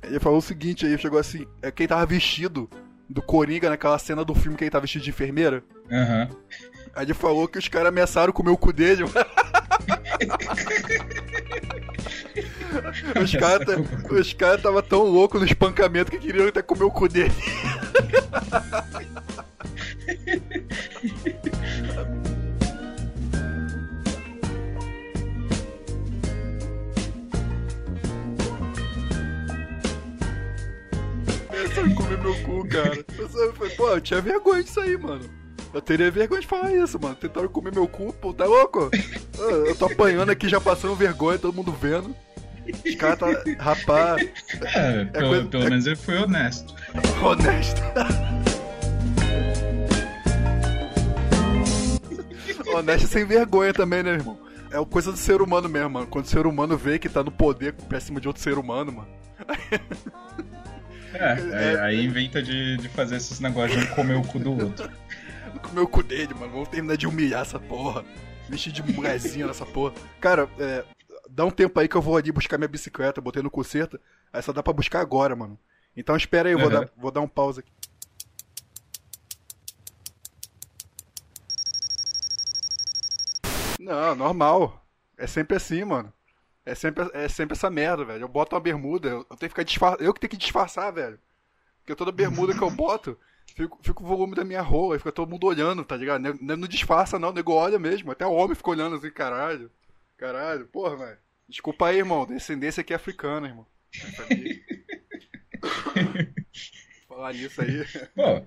ele 0.03 0.21
falou 0.21 0.39
o 0.39 0.43
seguinte, 0.43 0.87
aí 0.87 0.97
chegou 0.99 1.19
assim, 1.19 1.47
é 1.61 1.71
quem 1.71 1.89
tava 1.89 2.07
vestido 2.07 2.69
do 3.09 3.23
Coringa 3.23 3.71
naquela 3.71 3.99
cena 3.99 4.25
do 4.25 4.35
filme 4.35 4.57
que 4.57 4.65
ele 4.65 4.71
tava 4.71 4.83
vestido 4.83 5.03
de 5.03 5.11
enfermeira. 5.11 5.65
Aham. 5.91 6.29
Uhum. 6.31 6.37
Aí 6.95 7.05
ele 7.05 7.15
falou 7.15 7.49
que 7.49 7.59
os 7.59 7.69
caras 7.69 7.89
ameaçaram 7.89 8.33
comer 8.33 8.51
o 8.51 8.57
cu 8.57 8.73
dele. 8.73 9.05
os 13.23 13.33
caras 13.33 13.69
os 14.11 14.33
cara 14.33 14.59
tava 14.59 14.83
tão 14.83 15.03
loucos 15.03 15.41
no 15.41 15.47
espancamento 15.47 16.11
que 16.11 16.19
queriam 16.19 16.49
até 16.49 16.63
comer 16.63 16.85
o 16.85 16.91
cu 16.91 17.09
dele. 17.09 17.33
Pensa 31.51 31.95
comer 31.95 32.19
meu 32.19 32.35
cu, 32.43 32.69
cara. 32.69 33.05
Falei, 33.55 33.77
pô, 33.77 33.89
eu 33.89 34.01
tinha 34.01 34.21
vergonha 34.21 34.63
disso 34.63 34.81
aí, 34.81 34.97
mano. 34.97 35.25
Eu 35.73 35.83
teria 35.83 36.11
vergonha 36.11 36.41
de 36.41 36.47
falar 36.47 36.73
isso, 36.73 36.99
mano. 37.01 37.15
Tentaram 37.15 37.49
comer 37.49 37.73
meu 37.73 37.87
cu, 37.87 38.13
pô, 38.13 38.33
tá 38.33 38.47
louco? 38.47 38.91
Eu 39.39 39.77
tô 39.77 39.87
apanhando 39.87 40.31
aqui, 40.31 40.49
já 40.49 40.61
passando 40.61 40.95
vergonha, 40.95 41.39
todo 41.39 41.55
mundo 41.55 41.73
vendo. 41.73 42.15
Os 42.87 42.95
caras 42.95 43.19
tá. 43.19 43.27
Rapaz. 43.59 44.29
É, 44.75 45.01
é 45.01 45.05
pelo, 45.05 45.29
coisa, 45.29 45.45
pelo 45.47 45.65
menos 45.65 45.87
ele 45.87 45.97
foi 45.97 46.19
honesto. 46.19 46.75
Honesto. 47.23 47.83
honesto 52.75 53.09
sem 53.09 53.25
vergonha 53.25 53.73
também, 53.73 54.03
né, 54.03 54.13
irmão? 54.13 54.39
É 54.71 54.85
coisa 54.85 55.11
do 55.11 55.19
ser 55.19 55.41
humano 55.41 55.69
mesmo, 55.69 55.91
mano. 55.91 56.07
Quando 56.07 56.27
o 56.27 56.29
ser 56.29 56.47
humano 56.47 56.77
vê 56.77 56.99
que 56.99 57.09
tá 57.09 57.23
no 57.23 57.31
poder 57.31 57.73
pra 57.73 58.01
cima 58.01 58.21
de 58.21 58.29
outro 58.29 58.43
ser 58.43 58.59
humano, 58.59 58.93
mano. 58.93 59.09
É, 61.15 61.73
é, 61.75 61.81
aí 61.81 62.05
inventa 62.05 62.43
de, 62.43 62.77
de 62.77 62.89
fazer 62.91 63.17
esses 63.17 63.41
negócios 63.41 63.81
de 63.81 63.91
um 63.91 63.95
comer 63.95 64.17
o 64.17 64.23
cu 64.23 64.39
do 64.39 64.53
outro. 64.53 64.91
Comer 65.63 65.81
o 65.81 65.89
cu 65.89 66.03
dele, 66.03 66.35
mano. 66.35 66.53
Vamos 66.53 66.69
terminar 66.69 66.97
de 66.97 67.07
humilhar 67.07 67.43
essa 67.43 67.59
porra. 67.59 68.05
Vestir 68.49 68.73
de 68.73 68.83
mulherzinha 68.83 69.47
nessa 69.47 69.65
porra. 69.65 69.95
Cara, 70.21 70.49
é, 70.59 70.85
dá 71.39 71.45
um 71.45 71.53
tempo 71.53 71.79
aí 71.79 71.87
que 71.87 71.95
eu 71.95 72.03
vou 72.03 72.17
ali 72.17 72.33
buscar 72.33 72.59
minha 72.59 72.67
bicicleta, 72.67 73.21
botei 73.21 73.41
no 73.41 73.49
conserto. 73.51 74.01
Aí 74.33 74.43
só 74.43 74.53
dá 74.53 74.61
pra 74.61 74.73
buscar 74.73 75.01
agora, 75.01 75.37
mano. 75.37 75.57
Então 75.97 76.17
espera 76.17 76.49
aí, 76.49 76.53
eu 76.53 76.59
vou, 76.59 76.67
Uhum. 76.69 76.81
dar, 76.81 76.91
vou 76.97 77.11
dar 77.13 77.21
um 77.21 77.29
pause 77.29 77.61
aqui. 77.61 77.71
Não, 83.79 84.17
normal. 84.17 84.85
É 85.17 85.29
sempre 85.29 85.57
assim, 85.57 85.85
mano. 85.85 86.13
É 86.67 86.75
sempre, 86.75 87.09
é 87.15 87.29
sempre 87.29 87.57
essa 87.57 87.71
merda, 87.71 88.05
velho. 88.05 88.25
Eu 88.25 88.29
boto 88.29 88.57
uma 88.57 88.61
bermuda, 88.61 89.09
eu, 89.09 89.25
tenho 89.25 89.39
que 89.39 89.49
ficar 89.51 89.63
disfarçado. 89.63 90.03
Eu 90.03 90.13
que 90.13 90.21
tenho 90.21 90.31
que 90.33 90.37
disfarçar, 90.37 90.93
velho. 90.93 91.21
Porque 91.81 91.95
toda 91.95 92.11
bermuda 92.11 92.53
que 92.53 92.63
eu 92.63 92.71
boto, 92.71 93.17
fica, 93.55 93.77
fica 93.81 94.03
o 94.03 94.07
volume 94.07 94.35
da 94.35 94.45
minha 94.45 94.61
roupa, 94.61 94.95
aí 94.95 94.99
fica 94.99 95.13
todo 95.13 95.31
mundo 95.31 95.47
olhando, 95.47 95.85
tá 95.85 95.97
ligado? 95.97 96.21
Não, 96.21 96.57
não 96.57 96.69
disfarça, 96.69 97.17
não, 97.17 97.31
o 97.31 97.33
nego 97.33 97.53
olha 97.53 97.79
mesmo. 97.79 98.11
Até 98.11 98.27
o 98.27 98.33
homem 98.33 98.57
fica 98.57 98.71
olhando 98.71 98.97
assim, 98.97 99.11
caralho. 99.11 99.71
Caralho, 100.17 100.67
porra, 100.67 100.97
velho. 100.97 101.28
Desculpa 101.49 101.89
aí, 101.89 101.99
irmão. 101.99 102.27
Descendência 102.27 102.81
aqui 102.83 102.93
é 102.93 102.97
africana, 102.97 103.49
irmão. 103.49 103.67
Falar 107.09 107.33
nisso 107.33 107.61
aí. 107.63 107.85
Pô, 108.15 108.43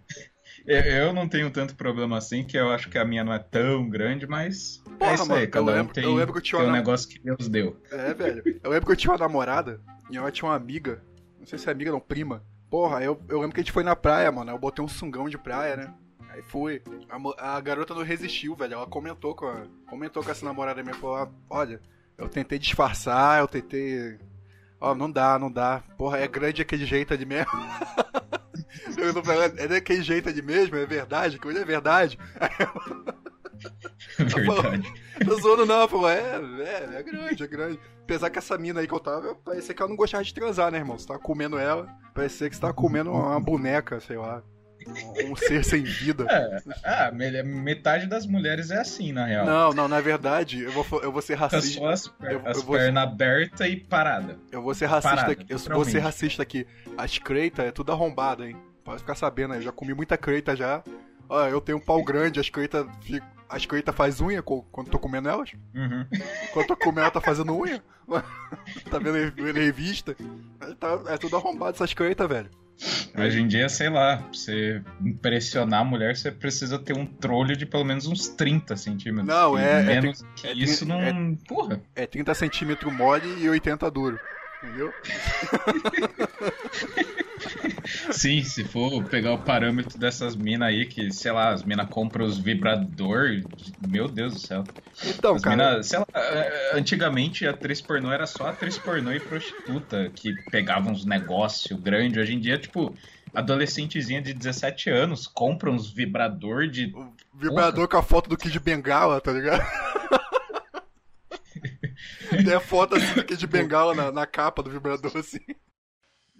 eu, 0.65 1.13
não 1.13 1.27
tenho 1.27 1.49
tanto 1.51 1.75
problema 1.75 2.17
assim, 2.17 2.43
que 2.43 2.57
eu 2.57 2.69
acho 2.71 2.89
que 2.89 2.97
a 2.97 3.05
minha 3.05 3.23
não 3.23 3.33
é 3.33 3.39
tão 3.39 3.89
grande, 3.89 4.27
mas 4.27 4.77
Porra, 4.99 5.11
é 5.11 5.13
isso 5.15 5.23
mano, 5.27 5.39
aí, 5.39 5.45
eu 5.45 5.49
cada 5.51 5.71
um 5.71 5.75
lembro- 5.75 5.93
tem, 5.93 6.03
eu 6.03 6.13
lembro 6.13 6.33
que 6.33 6.39
eu 6.39 6.43
tinha 6.43 6.59
tem 6.59 6.67
um 6.67 6.71
uma- 6.71 6.77
negócio 6.77 7.09
que 7.09 7.19
Deus 7.19 7.47
deu. 7.49 7.77
É, 7.91 8.13
velho. 8.13 8.59
Eu 8.63 8.69
lembro 8.71 8.85
que 8.85 8.91
eu 8.91 8.95
tinha 8.95 9.11
uma 9.11 9.17
namorada 9.17 9.81
e 10.09 10.17
ela 10.17 10.31
tinha 10.31 10.47
uma 10.49 10.55
amiga. 10.55 11.01
Não 11.39 11.45
sei 11.47 11.57
se 11.57 11.67
é 11.67 11.71
amiga, 11.71 11.91
não, 11.91 11.99
prima. 11.99 12.43
Porra, 12.69 13.03
eu, 13.03 13.21
eu 13.27 13.39
lembro 13.39 13.53
que 13.55 13.59
a 13.59 13.63
gente 13.63 13.71
foi 13.73 13.83
na 13.83 13.95
praia, 13.95 14.31
mano. 14.31 14.51
Eu 14.51 14.57
botei 14.59 14.83
um 14.83 14.87
sungão 14.87 15.27
de 15.27 15.37
praia, 15.37 15.75
né? 15.75 15.93
Aí 16.29 16.41
fui. 16.43 16.81
A, 17.37 17.57
a 17.57 17.61
garota 17.61 17.93
não 17.93 18.03
resistiu, 18.03 18.55
velho. 18.55 18.75
Ela 18.75 18.87
comentou 18.87 19.35
com 19.35 19.47
a, 19.47 19.65
comentou 19.89 20.23
com 20.23 20.31
essa 20.31 20.45
namorada 20.45 20.81
minha. 20.81 20.95
Falou: 20.95 21.17
"Ah, 21.17 21.29
Olha, 21.49 21.81
eu 22.21 22.29
tentei 22.29 22.59
disfarçar, 22.59 23.39
eu 23.39 23.47
tentei. 23.47 24.17
Ó, 24.79 24.95
não 24.95 25.11
dá, 25.11 25.37
não 25.37 25.51
dá. 25.51 25.83
Porra, 25.97 26.19
é 26.19 26.27
grande 26.27 26.61
aquele 26.61 26.85
jeito 26.85 27.13
ali 27.13 27.25
mesmo. 27.25 27.51
eu 28.97 29.57
é 29.57 29.67
daquele 29.67 30.01
jeito 30.01 30.29
ali 30.29 30.41
mesmo, 30.41 30.75
é 30.75 30.85
verdade? 30.85 31.39
Que 31.39 31.47
é 31.49 31.65
verdade? 31.65 32.17
Verdade. 34.17 34.91
Tô 35.23 35.39
zoando 35.39 35.67
não, 35.67 35.87
falou, 35.87 36.09
é, 36.09 36.19
é, 36.19 36.95
é 36.95 37.03
grande, 37.03 37.43
é 37.43 37.47
grande. 37.47 37.79
Apesar 38.03 38.29
que 38.31 38.39
essa 38.39 38.57
mina 38.57 38.79
aí 38.79 38.87
que 38.87 38.93
eu 38.93 38.99
tava, 38.99 39.35
parecia 39.35 39.73
que 39.73 39.81
ela 39.81 39.89
não 39.89 39.95
gostava 39.95 40.23
de 40.23 40.33
transar, 40.33 40.71
né, 40.71 40.79
irmão? 40.79 40.97
Você 40.97 41.07
tava 41.07 41.19
comendo 41.19 41.59
ela, 41.59 41.87
parecia 42.13 42.49
que 42.49 42.55
você 42.55 42.61
tava 42.61 42.73
comendo 42.73 43.11
uma 43.11 43.39
boneca, 43.39 43.99
sei 43.99 44.17
lá. 44.17 44.41
Um 45.25 45.35
ser 45.35 45.63
sem 45.63 45.83
vida. 45.83 46.25
Ah, 46.83 47.11
me- 47.11 47.43
metade 47.43 48.07
das 48.07 48.25
mulheres 48.25 48.71
é 48.71 48.79
assim, 48.79 49.11
na 49.11 49.25
real. 49.25 49.45
Não, 49.45 49.71
não, 49.73 49.87
na 49.87 50.01
verdade, 50.01 50.61
eu 50.63 50.71
vou, 50.71 51.01
eu 51.01 51.11
vou 51.11 51.21
ser 51.21 51.35
racista. 51.35 51.79
só 51.79 51.87
as, 51.89 52.07
per- 52.07 52.31
Eu- 52.31 52.39
eu 52.39 52.47
as 52.47 52.63
pernas 52.63 53.03
abertas 53.03 53.67
e 53.67 53.75
parada. 53.77 54.37
Eu 54.51 54.61
vou 54.61 54.73
ser 54.73 54.85
racista 54.87 55.15
Parada, 55.15 55.33
aqui. 55.33 55.45
Eu 55.49 55.59
vou 55.59 55.85
ser 55.85 55.99
racista 55.99 56.41
aqui. 56.43 56.65
As 56.97 57.17
creitas 57.17 57.65
é 57.65 57.71
tudo 57.71 57.91
arrombado, 57.91 58.43
hein? 58.45 58.55
Pode 58.83 58.99
ficar 58.99 59.15
sabendo. 59.15 59.53
Eu 59.53 59.61
já 59.61 59.71
comi 59.71 59.93
muita 59.93 60.17
creita 60.17 60.55
já. 60.55 60.83
Ó, 61.29 61.47
eu 61.47 61.61
tenho 61.61 61.77
um 61.77 61.81
pau 61.81 62.03
grande, 62.03 62.39
as 62.39 62.49
creitas. 62.49 62.85
As 63.47 63.65
creitas 63.65 63.93
faz 63.93 64.21
unha 64.21 64.41
quando 64.41 64.89
tô 64.89 64.97
comendo 64.97 65.27
elas. 65.29 65.51
Uhum. 65.75 66.05
Quando 66.53 66.67
tô 66.67 66.75
comendo, 66.77 67.01
ela 67.01 67.11
tá 67.11 67.19
fazendo 67.21 67.53
unha. 67.55 67.83
tá 68.89 68.97
vendo, 68.97 69.31
vendo 69.35 69.53
revista. 69.59 70.15
É, 70.61 70.73
tá- 70.75 71.01
é 71.07 71.17
tudo 71.17 71.35
arrombado 71.37 71.71
essas 71.75 71.93
creitas, 71.93 72.27
velho. 72.27 72.49
Hoje 73.17 73.41
em 73.41 73.47
dia, 73.47 73.69
sei 73.69 73.89
lá, 73.89 74.17
pra 74.17 74.27
você 74.33 74.81
impressionar 75.03 75.81
a 75.81 75.85
mulher, 75.85 76.15
você 76.15 76.31
precisa 76.31 76.79
ter 76.79 76.97
um 76.97 77.05
trolho 77.05 77.55
de 77.55 77.65
pelo 77.65 77.83
menos 77.83 78.07
uns 78.07 78.27
30 78.29 78.75
centímetros. 78.75 79.27
Não, 79.27 79.57
é- 79.57 79.81
é 79.81 80.01
Menos 80.01 80.23
que 80.35 80.47
é 80.47 80.53
isso 80.53 80.85
tri- 80.85 80.95
não. 80.95 81.35
Porra. 81.47 81.81
É 81.95 82.07
30 82.07 82.33
centímetros 82.33 82.91
mole 82.93 83.27
e 83.43 83.49
80 83.49 83.89
duro. 83.91 84.19
Entendeu? 84.63 84.93
Sim, 88.11 88.43
se 88.43 88.63
for 88.63 89.03
pegar 89.05 89.33
o 89.33 89.37
parâmetro 89.37 89.97
dessas 89.97 90.35
minas 90.35 90.69
aí, 90.69 90.85
que, 90.85 91.11
sei 91.11 91.31
lá, 91.31 91.49
as 91.49 91.63
minas 91.63 91.89
compram 91.89 92.25
os 92.25 92.37
vibrador, 92.37 93.41
meu 93.87 94.07
Deus 94.07 94.33
do 94.33 94.39
céu. 94.39 94.63
Então, 95.05 95.35
As 95.35 95.41
cara. 95.41 95.55
mina, 95.55 95.83
sei 95.83 95.99
lá, 95.99 96.05
é, 96.13 96.77
antigamente 96.77 97.47
a 97.47 97.51
atriz 97.51 97.81
pornô 97.81 98.11
era 98.11 98.25
só 98.25 98.47
atriz 98.47 98.77
pornô 98.77 99.11
e 99.11 99.19
prostituta 99.19 100.11
que 100.13 100.33
pegavam 100.49 100.91
uns 100.91 101.05
negócios 101.05 101.79
grandes. 101.79 102.17
Hoje 102.17 102.33
em 102.33 102.39
dia, 102.39 102.57
tipo, 102.57 102.95
adolescentezinha 103.33 104.21
de 104.21 104.33
17 104.33 104.89
anos 104.89 105.27
compra 105.27 105.71
uns 105.71 105.89
vibrador 105.89 106.67
de. 106.67 106.93
O 106.95 107.13
vibrador 107.33 107.87
com 107.87 107.97
a 107.97 108.03
foto 108.03 108.29
do 108.29 108.37
Kid 108.37 108.59
Bengala, 108.59 109.19
tá 109.21 109.31
ligado? 109.31 109.61
Tem 112.29 112.53
a 112.53 112.59
foto 112.59 112.95
assim 112.95 113.13
do 113.13 113.23
Kid 113.23 113.45
Bengala 113.47 113.93
na, 113.93 114.11
na 114.11 114.25
capa 114.25 114.63
do 114.63 114.69
vibrador, 114.69 115.11
assim. 115.15 115.39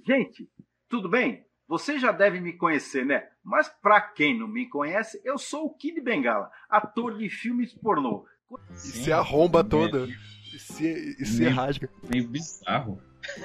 Gente, 0.05 0.47
tudo 0.91 1.09
bem? 1.09 1.43
Você 1.67 1.97
já 1.97 2.11
deve 2.11 2.39
me 2.41 2.53
conhecer, 2.53 3.05
né? 3.05 3.23
Mas 3.43 3.69
pra 3.81 3.99
quem 4.01 4.37
não 4.37 4.47
me 4.47 4.67
conhece, 4.67 5.19
eu 5.23 5.37
sou 5.37 5.65
o 5.65 5.73
Kid 5.73 5.99
Bengala, 6.01 6.51
ator 6.69 7.17
de 7.17 7.29
filmes 7.29 7.73
pornô. 7.73 8.25
E 8.73 8.77
se 8.77 9.11
arromba 9.13 9.63
toda. 9.63 10.05
E 10.53 10.59
se, 10.59 11.15
e 11.19 11.25
se 11.25 11.43
Meio- 11.43 11.55
rasga. 11.55 11.89
Meio 12.09 12.27
bizarro. 12.27 13.01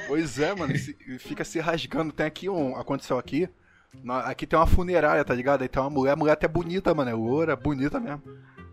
Pois 0.08 0.38
é, 0.40 0.52
mano. 0.54 0.76
se- 0.76 0.96
fica 1.20 1.44
se 1.44 1.60
rasgando. 1.60 2.12
Tem 2.12 2.26
aqui 2.26 2.48
um. 2.48 2.74
Aconteceu 2.76 3.16
aqui. 3.16 3.48
na- 4.02 4.20
aqui 4.26 4.46
tem 4.46 4.58
uma 4.58 4.66
funerária, 4.66 5.24
tá 5.24 5.32
ligado? 5.32 5.62
Aí 5.62 5.68
tem 5.68 5.80
uma 5.80 5.88
mulher, 5.88 6.12
a 6.12 6.16
mulher 6.16 6.32
até 6.32 6.48
bonita, 6.48 6.92
mano. 6.92 7.10
É 7.10 7.14
loura, 7.14 7.54
bonita 7.56 7.98
mesmo. 8.00 8.22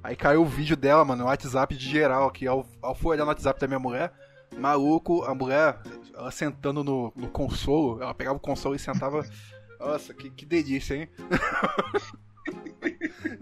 Aí 0.03 0.15
caiu 0.17 0.41
o 0.41 0.45
vídeo 0.45 0.75
dela, 0.75 1.05
mano, 1.05 1.21
no 1.23 1.29
WhatsApp 1.29 1.75
de 1.77 1.87
geral 1.89 2.27
aqui. 2.27 2.45
Ao, 2.47 2.67
ao 2.81 2.93
fui 2.95 3.11
olhar 3.11 3.23
no 3.23 3.29
WhatsApp 3.29 3.57
da 3.59 3.67
minha 3.67 3.79
mulher, 3.79 4.11
maluco, 4.57 5.23
a 5.23 5.33
mulher, 5.33 5.79
ela 6.13 6.31
sentando 6.31 6.83
no, 6.83 7.13
no 7.15 7.27
consolo, 7.27 8.01
ela 8.01 8.13
pegava 8.13 8.37
o 8.37 8.41
consolo 8.41 8.75
e 8.75 8.79
sentava. 8.79 9.25
Nossa, 9.79 10.13
que, 10.13 10.29
que 10.29 10.45
delícia, 10.45 10.95
hein? 10.95 11.09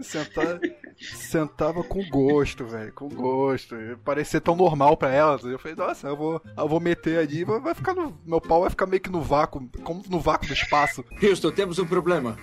sentava, 0.00 0.60
sentava 0.96 1.84
com 1.84 2.04
gosto, 2.08 2.64
velho, 2.64 2.92
com 2.92 3.08
gosto. 3.08 3.76
Parecia 4.04 4.40
tão 4.40 4.56
normal 4.56 4.96
pra 4.96 5.10
ela. 5.10 5.38
Eu 5.42 5.58
falei, 5.58 5.76
nossa, 5.76 6.08
eu 6.08 6.16
vou, 6.16 6.42
eu 6.56 6.68
vou 6.68 6.80
meter 6.80 7.18
ali, 7.18 7.44
vai, 7.44 7.60
vai 7.60 7.74
ficar 7.74 7.94
no. 7.94 8.18
Meu 8.24 8.40
pau 8.40 8.62
vai 8.62 8.70
ficar 8.70 8.86
meio 8.86 9.02
que 9.02 9.10
no 9.10 9.20
vácuo, 9.20 9.68
como 9.84 10.02
no 10.08 10.20
vácuo 10.20 10.46
do 10.46 10.52
espaço. 10.54 11.04
Houston, 11.22 11.50
temos 11.52 11.78
um 11.78 11.86
problema. 11.86 12.36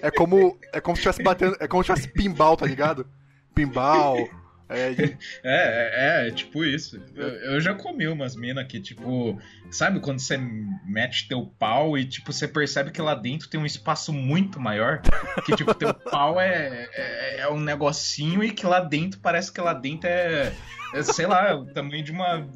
É 0.00 0.10
como. 0.10 0.58
É 0.72 0.80
como 0.80 0.96
se 0.96 1.00
estivesse 1.00 1.22
batendo. 1.22 1.56
É 1.60 1.66
como 1.66 1.82
se 1.82 1.92
tivesse 1.92 2.12
pinball, 2.12 2.56
tá 2.56 2.66
ligado? 2.66 3.06
Pinball. 3.54 4.28
É, 4.74 4.94
de- 4.94 5.18
É, 5.44 6.24
é, 6.24 6.28
é, 6.28 6.30
tipo 6.30 6.64
isso. 6.64 6.98
Eu, 7.14 7.28
eu 7.28 7.60
já 7.60 7.74
comi 7.74 8.08
umas 8.08 8.34
minas 8.34 8.66
que, 8.66 8.80
tipo, 8.80 9.38
sabe 9.70 10.00
quando 10.00 10.18
você 10.18 10.38
mete 10.86 11.28
teu 11.28 11.44
pau 11.58 11.98
e, 11.98 12.06
tipo, 12.06 12.32
você 12.32 12.48
percebe 12.48 12.90
que 12.90 13.02
lá 13.02 13.14
dentro 13.14 13.50
tem 13.50 13.60
um 13.60 13.66
espaço 13.66 14.14
muito 14.14 14.58
maior? 14.58 15.02
Que, 15.44 15.54
tipo, 15.56 15.74
teu 15.74 15.92
pau 16.10 16.40
é, 16.40 16.88
é, 16.94 17.40
é 17.40 17.48
um 17.50 17.60
negocinho 17.60 18.42
e 18.42 18.50
que 18.50 18.64
lá 18.66 18.80
dentro 18.80 19.20
parece 19.20 19.52
que 19.52 19.60
lá 19.60 19.74
dentro 19.74 20.08
é, 20.08 20.54
é, 20.94 21.02
sei 21.02 21.26
lá, 21.26 21.54
o 21.54 21.66
tamanho 21.66 22.02
de 22.02 22.10
uma. 22.12 22.48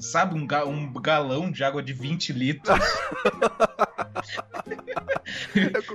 Sabe, 0.00 0.36
um, 0.36 0.46
ga- 0.46 0.66
um 0.66 0.92
galão 0.92 1.50
de 1.50 1.64
água 1.64 1.82
de 1.82 1.92
20 1.92 2.32
litros. 2.32 2.78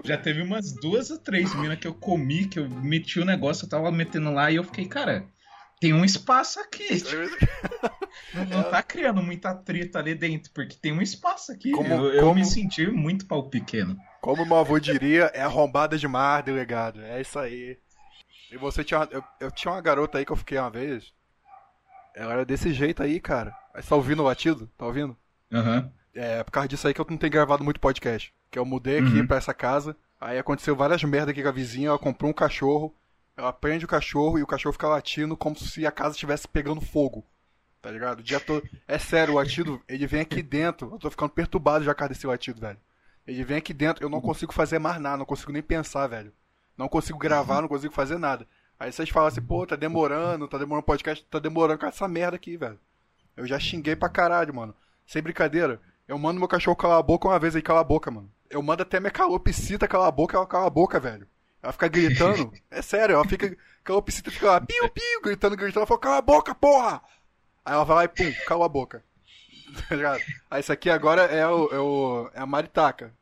Já 0.04 0.18
teve 0.18 0.42
umas 0.42 0.74
duas 0.74 1.10
ou 1.10 1.18
três 1.18 1.54
minas 1.56 1.80
que 1.80 1.88
eu 1.88 1.94
comi, 1.94 2.46
que 2.48 2.60
eu 2.60 2.70
meti 2.70 3.20
o 3.20 3.26
negócio, 3.26 3.66
eu 3.66 3.70
tava 3.70 3.92
metendo 3.92 4.32
lá 4.32 4.52
e 4.52 4.56
eu 4.56 4.64
fiquei, 4.64 4.86
cara, 4.86 5.26
tem 5.80 5.94
um 5.94 6.04
espaço 6.06 6.60
aqui. 6.60 6.88
Não, 8.34 8.46
não 8.46 8.64
tá 8.70 8.82
criando 8.84 9.22
muita 9.24 9.54
treta 9.56 10.00
ali 10.00 10.14
dentro, 10.14 10.52
porque 10.52 10.76
tem 10.76 10.92
um 10.92 11.02
espaço 11.02 11.52
aqui. 11.52 11.72
Como- 11.72 11.94
eu 11.94 12.14
eu 12.14 12.24
como- 12.24 12.36
me 12.36 12.46
senti 12.46 12.86
muito 12.88 13.26
pau 13.26 13.50
pequeno. 13.50 13.98
Como 14.22 14.46
meu 14.46 14.58
avô 14.58 14.80
diria, 14.80 15.26
é 15.34 15.42
arrombada 15.42 15.98
demais, 15.98 16.44
delegado. 16.44 17.02
É 17.02 17.22
isso 17.22 17.38
aí. 17.40 17.78
E 18.52 18.58
você 18.58 18.84
tinha. 18.84 19.08
Eu, 19.12 19.24
eu 19.40 19.52
tinha 19.52 19.72
uma 19.74 19.82
garota 19.82 20.18
aí 20.18 20.26
que 20.26 20.32
eu 20.32 20.36
fiquei 20.36 20.58
uma 20.58 20.70
vez. 20.70 21.14
Ela 22.16 22.34
era 22.34 22.46
desse 22.46 22.74
jeito 22.74 23.02
aí, 23.02 23.20
cara. 23.20 23.56
Você 23.76 23.88
tá 23.90 23.96
ouvindo 23.96 24.22
o 24.22 24.26
latido? 24.26 24.70
Tá 24.78 24.86
ouvindo? 24.86 25.16
Aham. 25.52 25.92
É 26.14 26.44
por 26.44 26.52
causa 26.52 26.68
disso 26.68 26.88
aí 26.88 26.94
que 26.94 27.00
eu 27.02 27.08
não 27.10 27.18
tenho 27.18 27.32
gravado 27.32 27.64
muito 27.64 27.80
podcast. 27.80 28.34
Que 28.52 28.60
eu 28.60 28.66
mudei 28.66 29.00
aqui 29.00 29.20
Uhum. 29.20 29.28
pra 29.28 29.38
essa 29.38 29.54
casa. 29.54 29.96
Aí 30.20 30.38
aconteceu 30.38 30.76
várias 30.76 31.04
merdas 31.04 31.30
aqui 31.30 31.42
com 31.42 31.50
a 31.50 31.54
vizinha. 31.54 31.90
Ela 31.90 32.00
comprou 32.00 32.30
um 32.30 32.34
cachorro. 32.34 32.94
Ela 33.40 33.54
prende 33.54 33.86
o 33.86 33.88
cachorro 33.88 34.38
e 34.38 34.44
o 34.44 34.48
cachorro 34.48 34.74
fica 34.74 34.90
latindo 34.90 35.38
como 35.38 35.58
se 35.58 35.88
a 35.88 35.92
casa 35.92 36.12
estivesse 36.12 36.46
pegando 36.46 36.82
fogo. 36.82 37.26
Tá 37.82 37.90
ligado? 37.90 38.20
O 38.20 38.24
dia 38.24 38.38
todo. 38.38 38.68
É 38.86 39.00
sério, 39.00 39.34
o 39.34 39.38
latido, 39.38 39.82
ele 39.88 40.06
vem 40.06 40.20
aqui 40.20 40.44
dentro. 40.44 40.92
Eu 40.92 41.00
tô 41.00 41.10
ficando 41.10 41.30
perturbado 41.30 41.86
já 41.86 41.96
com 41.96 42.06
desse 42.06 42.28
latido, 42.28 42.60
velho. 42.60 42.78
Ele 43.26 43.42
vem 43.46 43.56
aqui 43.56 43.74
dentro, 43.74 44.04
eu 44.04 44.10
não 44.10 44.20
consigo 44.20 44.52
fazer 44.52 44.78
mais 44.78 45.00
nada, 45.00 45.16
não 45.16 45.26
consigo 45.26 45.54
nem 45.54 45.62
pensar, 45.62 46.06
velho. 46.08 46.34
Não 46.78 46.90
consigo 46.90 47.18
gravar, 47.18 47.62
não 47.62 47.70
consigo 47.70 47.94
fazer 47.94 48.18
nada. 48.18 48.46
Aí 48.78 48.92
vocês 48.92 49.08
falam 49.08 49.30
assim, 49.30 49.42
pô, 49.42 49.66
tá 49.66 49.78
demorando, 49.78 50.46
tá 50.46 50.58
demorando 50.58 50.86
podcast, 50.86 51.26
tá 51.30 51.40
demorando 51.40 51.80
com 51.80 51.86
essa 51.86 52.10
merda 52.10 52.36
aqui, 52.36 52.58
velho. 52.58 52.78
Eu 53.38 53.48
já 53.48 53.58
xinguei 53.58 53.96
pra 53.96 54.10
caralho, 54.10 54.54
mano. 54.54 54.76
Sem 55.08 55.22
brincadeira. 55.22 55.80
Eu 56.06 56.20
mando 56.20 56.40
meu 56.40 56.48
cachorro 56.50 56.76
calar 56.76 57.00
a 57.00 57.04
boca 57.04 57.30
uma 57.30 57.40
vez 57.40 57.56
aí, 57.56 57.62
cala 57.62 57.80
a 57.80 57.86
boca, 57.86 58.12
mano. 58.12 58.30
Eu 58.50 58.62
mando 58.62 58.84
até 58.84 59.00
minha 59.00 59.12
calopsita 59.12 59.88
calar 59.88 60.10
a 60.10 60.12
boca, 60.12 60.36
ela 60.36 60.46
cala 60.46 60.68
a 60.68 60.70
boca, 60.70 61.00
velho. 61.00 61.26
Ela 61.62 61.74
fica 61.74 61.88
gritando. 61.88 62.52
é 62.70 62.82
sério, 62.82 63.16
ela 63.16 63.26
fica. 63.26 63.56
Calopsita 63.84 64.30
fica 64.30 64.48
lá, 64.48 64.62
piu, 64.62 64.90
piu, 64.90 65.22
gritando, 65.24 65.56
gritando. 65.56 65.80
Ela 65.80 65.88
fala, 65.88 66.00
cala 66.00 66.18
a 66.18 66.22
boca, 66.22 66.54
porra! 66.54 67.02
Aí 67.66 67.74
ela 67.74 67.84
vai 67.84 67.96
lá 67.98 68.04
e 68.06 68.08
pum, 68.08 68.34
cala 68.46 68.66
a 68.66 68.70
boca. 68.70 69.04
Tá 69.88 69.96
ligado? 69.96 70.20
Aí 70.50 70.62
isso 70.62 70.74
aqui 70.74 70.90
agora 70.90 71.22
é, 71.26 71.48
o, 71.48 71.70
é, 71.72 71.80
o, 71.80 72.32
é 72.34 72.40
a 72.40 72.46
Maritaca. 72.46 73.14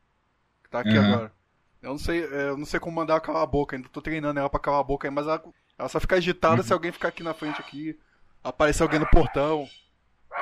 Que 0.64 0.70
tá 0.70 0.80
aqui 0.80 0.98
uhum. 0.98 1.14
agora. 1.14 1.34
Eu 1.82 1.90
não 1.90 1.98
sei, 1.98 2.24
é, 2.24 2.50
eu 2.50 2.58
não 2.58 2.66
sei 2.66 2.80
como 2.80 2.96
mandar 2.96 3.16
ela 3.16 3.22
calar 3.22 3.44
a 3.44 3.46
boca, 3.46 3.76
ainda 3.76 3.90
tô 3.90 4.02
treinando 4.02 4.40
ela 4.40 4.50
pra 4.50 4.60
calar 4.60 4.80
a 4.80 4.84
boca 4.84 5.08
aí, 5.08 5.14
mas 5.14 5.28
ela, 5.28 5.44
ela 5.78 5.90
só 5.90 6.00
fica 6.00 6.16
agitada 6.16 6.62
uhum. 6.62 6.64
se 6.64 6.72
alguém 6.72 6.92
ficar 6.92 7.10
aqui 7.10 7.22
na 7.22 7.34
frente 7.34 7.60
aqui, 7.60 8.00
aparecer 8.42 8.84
alguém 8.84 9.00
no 9.00 9.10
portão, 9.10 9.68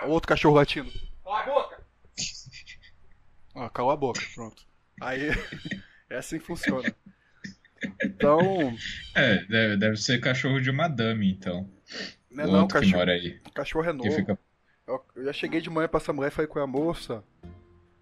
outro 0.03 0.27
cachorro 0.27 0.55
latindo. 0.55 0.91
Cala 1.23 1.39
a 1.39 1.45
boca! 1.45 1.85
Ah, 3.55 3.69
cala 3.69 3.93
a 3.93 3.97
boca, 3.97 4.21
pronto. 4.33 4.63
Aí 5.01 5.29
é 6.09 6.17
assim 6.17 6.39
que 6.39 6.45
funciona. 6.45 6.95
Então. 8.03 8.75
É, 9.15 9.43
deve, 9.45 9.77
deve 9.77 9.97
ser 9.97 10.19
cachorro 10.19 10.59
de 10.59 10.71
madame, 10.71 11.31
então. 11.31 11.69
Não 12.29 12.43
é 12.43 12.47
não, 12.47 12.67
cachorro. 12.67 12.91
Que 12.91 12.97
mora 12.97 13.11
aí. 13.13 13.39
Cachorro 13.53 13.89
é 13.89 13.93
novo. 13.93 14.11
Fica... 14.11 14.37
Eu, 14.87 15.01
eu, 15.15 15.25
já 15.25 15.33
cheguei 15.33 15.61
de 15.61 15.69
manhã 15.69 15.87
pra 15.87 15.99
essa 15.99 16.13
mulher 16.13 16.27
e 16.27 16.31
falei 16.31 16.47
com 16.47 16.59
a 16.59 16.67
moça. 16.67 17.23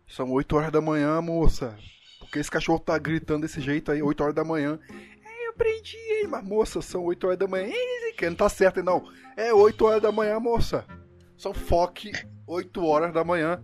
São 0.07 0.31
8 0.31 0.55
horas 0.55 0.71
da 0.71 0.81
manhã, 0.81 1.21
moça. 1.21 1.77
Porque 2.19 2.39
esse 2.39 2.51
cachorro 2.51 2.79
tá 2.79 2.97
gritando 2.97 3.43
desse 3.43 3.61
jeito 3.61 3.91
aí, 3.91 4.01
8 4.01 4.23
horas 4.23 4.35
da 4.35 4.43
manhã. 4.43 4.79
É, 5.23 5.47
eu 5.47 5.53
prendi 5.53 5.97
ele, 5.97 6.27
mas 6.27 6.43
moça, 6.43 6.81
são 6.81 7.03
8 7.05 7.27
horas 7.27 7.39
da 7.39 7.47
manhã. 7.47 7.71
Que 8.17 8.29
não 8.29 8.35
tá 8.35 8.49
certo, 8.49 8.83
não. 8.83 9.07
É 9.37 9.53
8 9.53 9.85
horas 9.85 10.01
da 10.01 10.11
manhã, 10.11 10.39
moça. 10.39 10.85
São 11.37 11.53
foque 11.53 12.11
8 12.47 12.83
horas 12.85 13.13
da 13.13 13.23
manhã. 13.23 13.63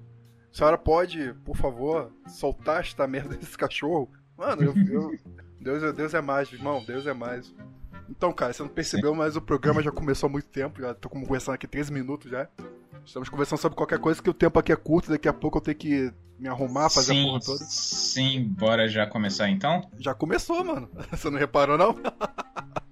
A 0.52 0.58
senhora 0.58 0.78
pode, 0.78 1.34
por 1.46 1.56
favor, 1.56 2.12
soltar 2.28 2.82
esta 2.82 3.06
merda 3.08 3.36
desse 3.38 3.58
cachorro? 3.58 4.10
Mano, 4.38 4.64
eu, 4.64 4.74
eu, 4.88 5.12
Deus, 5.60 5.84
é, 5.84 5.92
Deus 5.92 6.14
é 6.14 6.22
mais, 6.22 6.52
irmão. 6.52 6.84
Deus 6.86 7.06
é 7.06 7.14
mais. 7.14 7.54
Então, 8.10 8.32
cara, 8.34 8.54
você 8.54 8.64
não 8.64 8.70
percebeu, 8.70 9.14
mas 9.14 9.36
o 9.36 9.42
programa 9.42 9.84
já 9.84 9.92
começou 9.92 10.28
há 10.28 10.32
muito 10.32 10.48
tempo. 10.48 10.82
Já 10.82 10.94
tô 10.94 11.10
conversando 11.10 11.56
aqui 11.56 11.68
13 11.68 11.94
minutos 11.94 12.32
já. 12.32 12.48
Estamos 13.06 13.30
conversando 13.30 13.60
sobre 13.60 13.76
qualquer 13.76 14.00
coisa 14.00 14.22
que 14.22 14.30
o 14.30 14.34
tempo 14.34 14.58
aqui 14.60 14.72
é 14.72 14.76
curto. 14.76 15.10
Daqui 15.10 15.28
a 15.28 15.34
pouco 15.34 15.58
eu 15.58 15.62
tenho 15.62 15.78
que 15.78 16.14
me 16.40 16.48
arrumar, 16.48 16.90
fazer 16.90 17.14
sim, 17.14 17.22
a 17.22 17.28
porra 17.28 17.40
toda. 17.42 17.66
Sim, 17.66 18.44
bora 18.58 18.88
já 18.88 19.06
começar 19.06 19.50
então? 19.50 19.90
Já 20.00 20.14
começou, 20.14 20.64
mano. 20.64 20.90
Você 21.12 21.30
não 21.30 21.38
reparou, 21.38 21.78
não? 21.78 21.96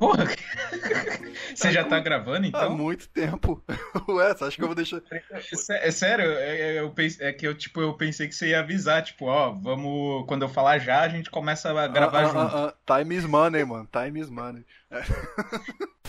Porra! 0.00 0.24
Você 1.54 1.72
já 1.72 1.84
tá 1.84 2.00
gravando 2.00 2.46
então? 2.46 2.58
Há 2.58 2.70
muito 2.70 3.06
tempo. 3.10 3.62
Ué, 4.08 4.32
você 4.32 4.44
acha 4.44 4.56
que 4.56 4.62
eu 4.62 4.66
vou 4.66 4.74
deixar. 4.74 5.02
É, 5.10 5.88
é 5.88 5.90
sério, 5.90 6.24
é, 6.24 6.60
é, 6.60 6.80
eu 6.80 6.90
pense, 6.90 7.22
é 7.22 7.32
que 7.32 7.46
eu, 7.46 7.54
tipo, 7.54 7.82
eu 7.82 7.92
pensei 7.94 8.26
que 8.26 8.34
você 8.34 8.48
ia 8.48 8.60
avisar, 8.60 9.02
tipo, 9.02 9.26
ó, 9.26 9.50
vamos. 9.50 10.26
Quando 10.26 10.42
eu 10.42 10.48
falar 10.48 10.78
já, 10.78 11.00
a 11.00 11.08
gente 11.08 11.28
começa 11.28 11.68
a 11.68 11.86
gravar 11.88 12.18
ah, 12.18 12.22
ah 12.22 12.24
junto. 12.24 12.56
Ah, 12.56 12.74
ah, 12.86 12.98
time 12.98 13.14
is 13.14 13.26
money, 13.26 13.64
mano. 13.64 13.88
Time 13.92 14.18
is 14.18 14.30
money. 14.30 14.64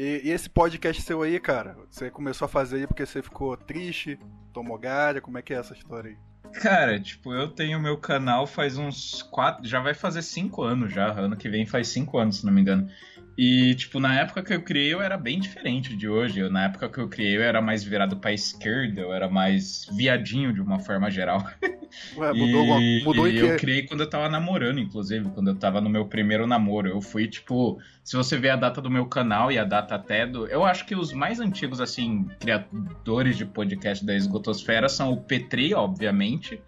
E, 0.00 0.20
e, 0.22 0.30
esse 0.30 0.48
podcast 0.48 1.02
seu 1.02 1.22
aí, 1.22 1.40
cara, 1.40 1.76
você 1.90 2.08
começou 2.08 2.46
a 2.46 2.48
fazer 2.48 2.76
aí 2.76 2.86
porque 2.86 3.04
você 3.04 3.20
ficou 3.20 3.56
triste, 3.56 4.16
tomou 4.52 4.78
galha, 4.78 5.20
como 5.20 5.38
é 5.38 5.42
que 5.42 5.52
é 5.52 5.56
essa 5.56 5.74
história 5.74 6.12
aí? 6.12 6.27
Cara, 6.52 6.98
tipo, 6.98 7.32
eu 7.32 7.48
tenho 7.48 7.80
meu 7.80 7.96
canal 7.96 8.46
faz 8.46 8.76
uns 8.78 9.22
quatro. 9.22 9.66
Já 9.66 9.80
vai 9.80 9.94
fazer 9.94 10.22
cinco 10.22 10.62
anos 10.62 10.92
já. 10.92 11.10
Ano 11.12 11.36
que 11.36 11.48
vem 11.48 11.66
faz 11.66 11.88
cinco 11.88 12.18
anos, 12.18 12.38
se 12.38 12.46
não 12.46 12.52
me 12.52 12.60
engano. 12.60 12.88
E, 13.38 13.76
tipo, 13.76 14.00
na 14.00 14.18
época 14.18 14.42
que 14.42 14.52
eu 14.52 14.60
criei, 14.60 14.92
eu 14.92 15.00
era 15.00 15.16
bem 15.16 15.38
diferente 15.38 15.94
de 15.96 16.08
hoje. 16.08 16.40
Eu, 16.40 16.50
na 16.50 16.64
época 16.64 16.88
que 16.88 16.98
eu 16.98 17.08
criei, 17.08 17.36
eu 17.36 17.42
era 17.42 17.62
mais 17.62 17.84
virado 17.84 18.16
pra 18.16 18.32
esquerda, 18.32 19.00
eu 19.00 19.12
era 19.12 19.30
mais 19.30 19.86
viadinho 19.92 20.52
de 20.52 20.60
uma 20.60 20.80
forma 20.80 21.08
geral. 21.08 21.48
Ué, 22.16 22.32
mudou, 22.32 22.80
e, 22.80 23.04
mudou 23.04 23.28
e 23.28 23.38
eu 23.38 23.56
criei 23.56 23.86
quando 23.86 24.00
eu 24.00 24.10
tava 24.10 24.28
namorando, 24.28 24.80
inclusive, 24.80 25.28
quando 25.28 25.50
eu 25.50 25.54
tava 25.54 25.80
no 25.80 25.88
meu 25.88 26.04
primeiro 26.06 26.48
namoro. 26.48 26.88
Eu 26.88 27.00
fui, 27.00 27.28
tipo, 27.28 27.78
se 28.02 28.16
você 28.16 28.36
ver 28.36 28.50
a 28.50 28.56
data 28.56 28.82
do 28.82 28.90
meu 28.90 29.06
canal 29.06 29.52
e 29.52 29.58
a 29.58 29.62
data 29.62 29.94
até 29.94 30.26
do. 30.26 30.48
Eu 30.48 30.64
acho 30.64 30.84
que 30.84 30.96
os 30.96 31.12
mais 31.12 31.38
antigos, 31.38 31.80
assim, 31.80 32.26
criadores 32.40 33.36
de 33.36 33.46
podcast 33.46 34.04
da 34.04 34.16
Esgotosfera 34.16 34.88
são 34.88 35.12
o 35.12 35.16
Petri, 35.16 35.72
obviamente. 35.74 36.60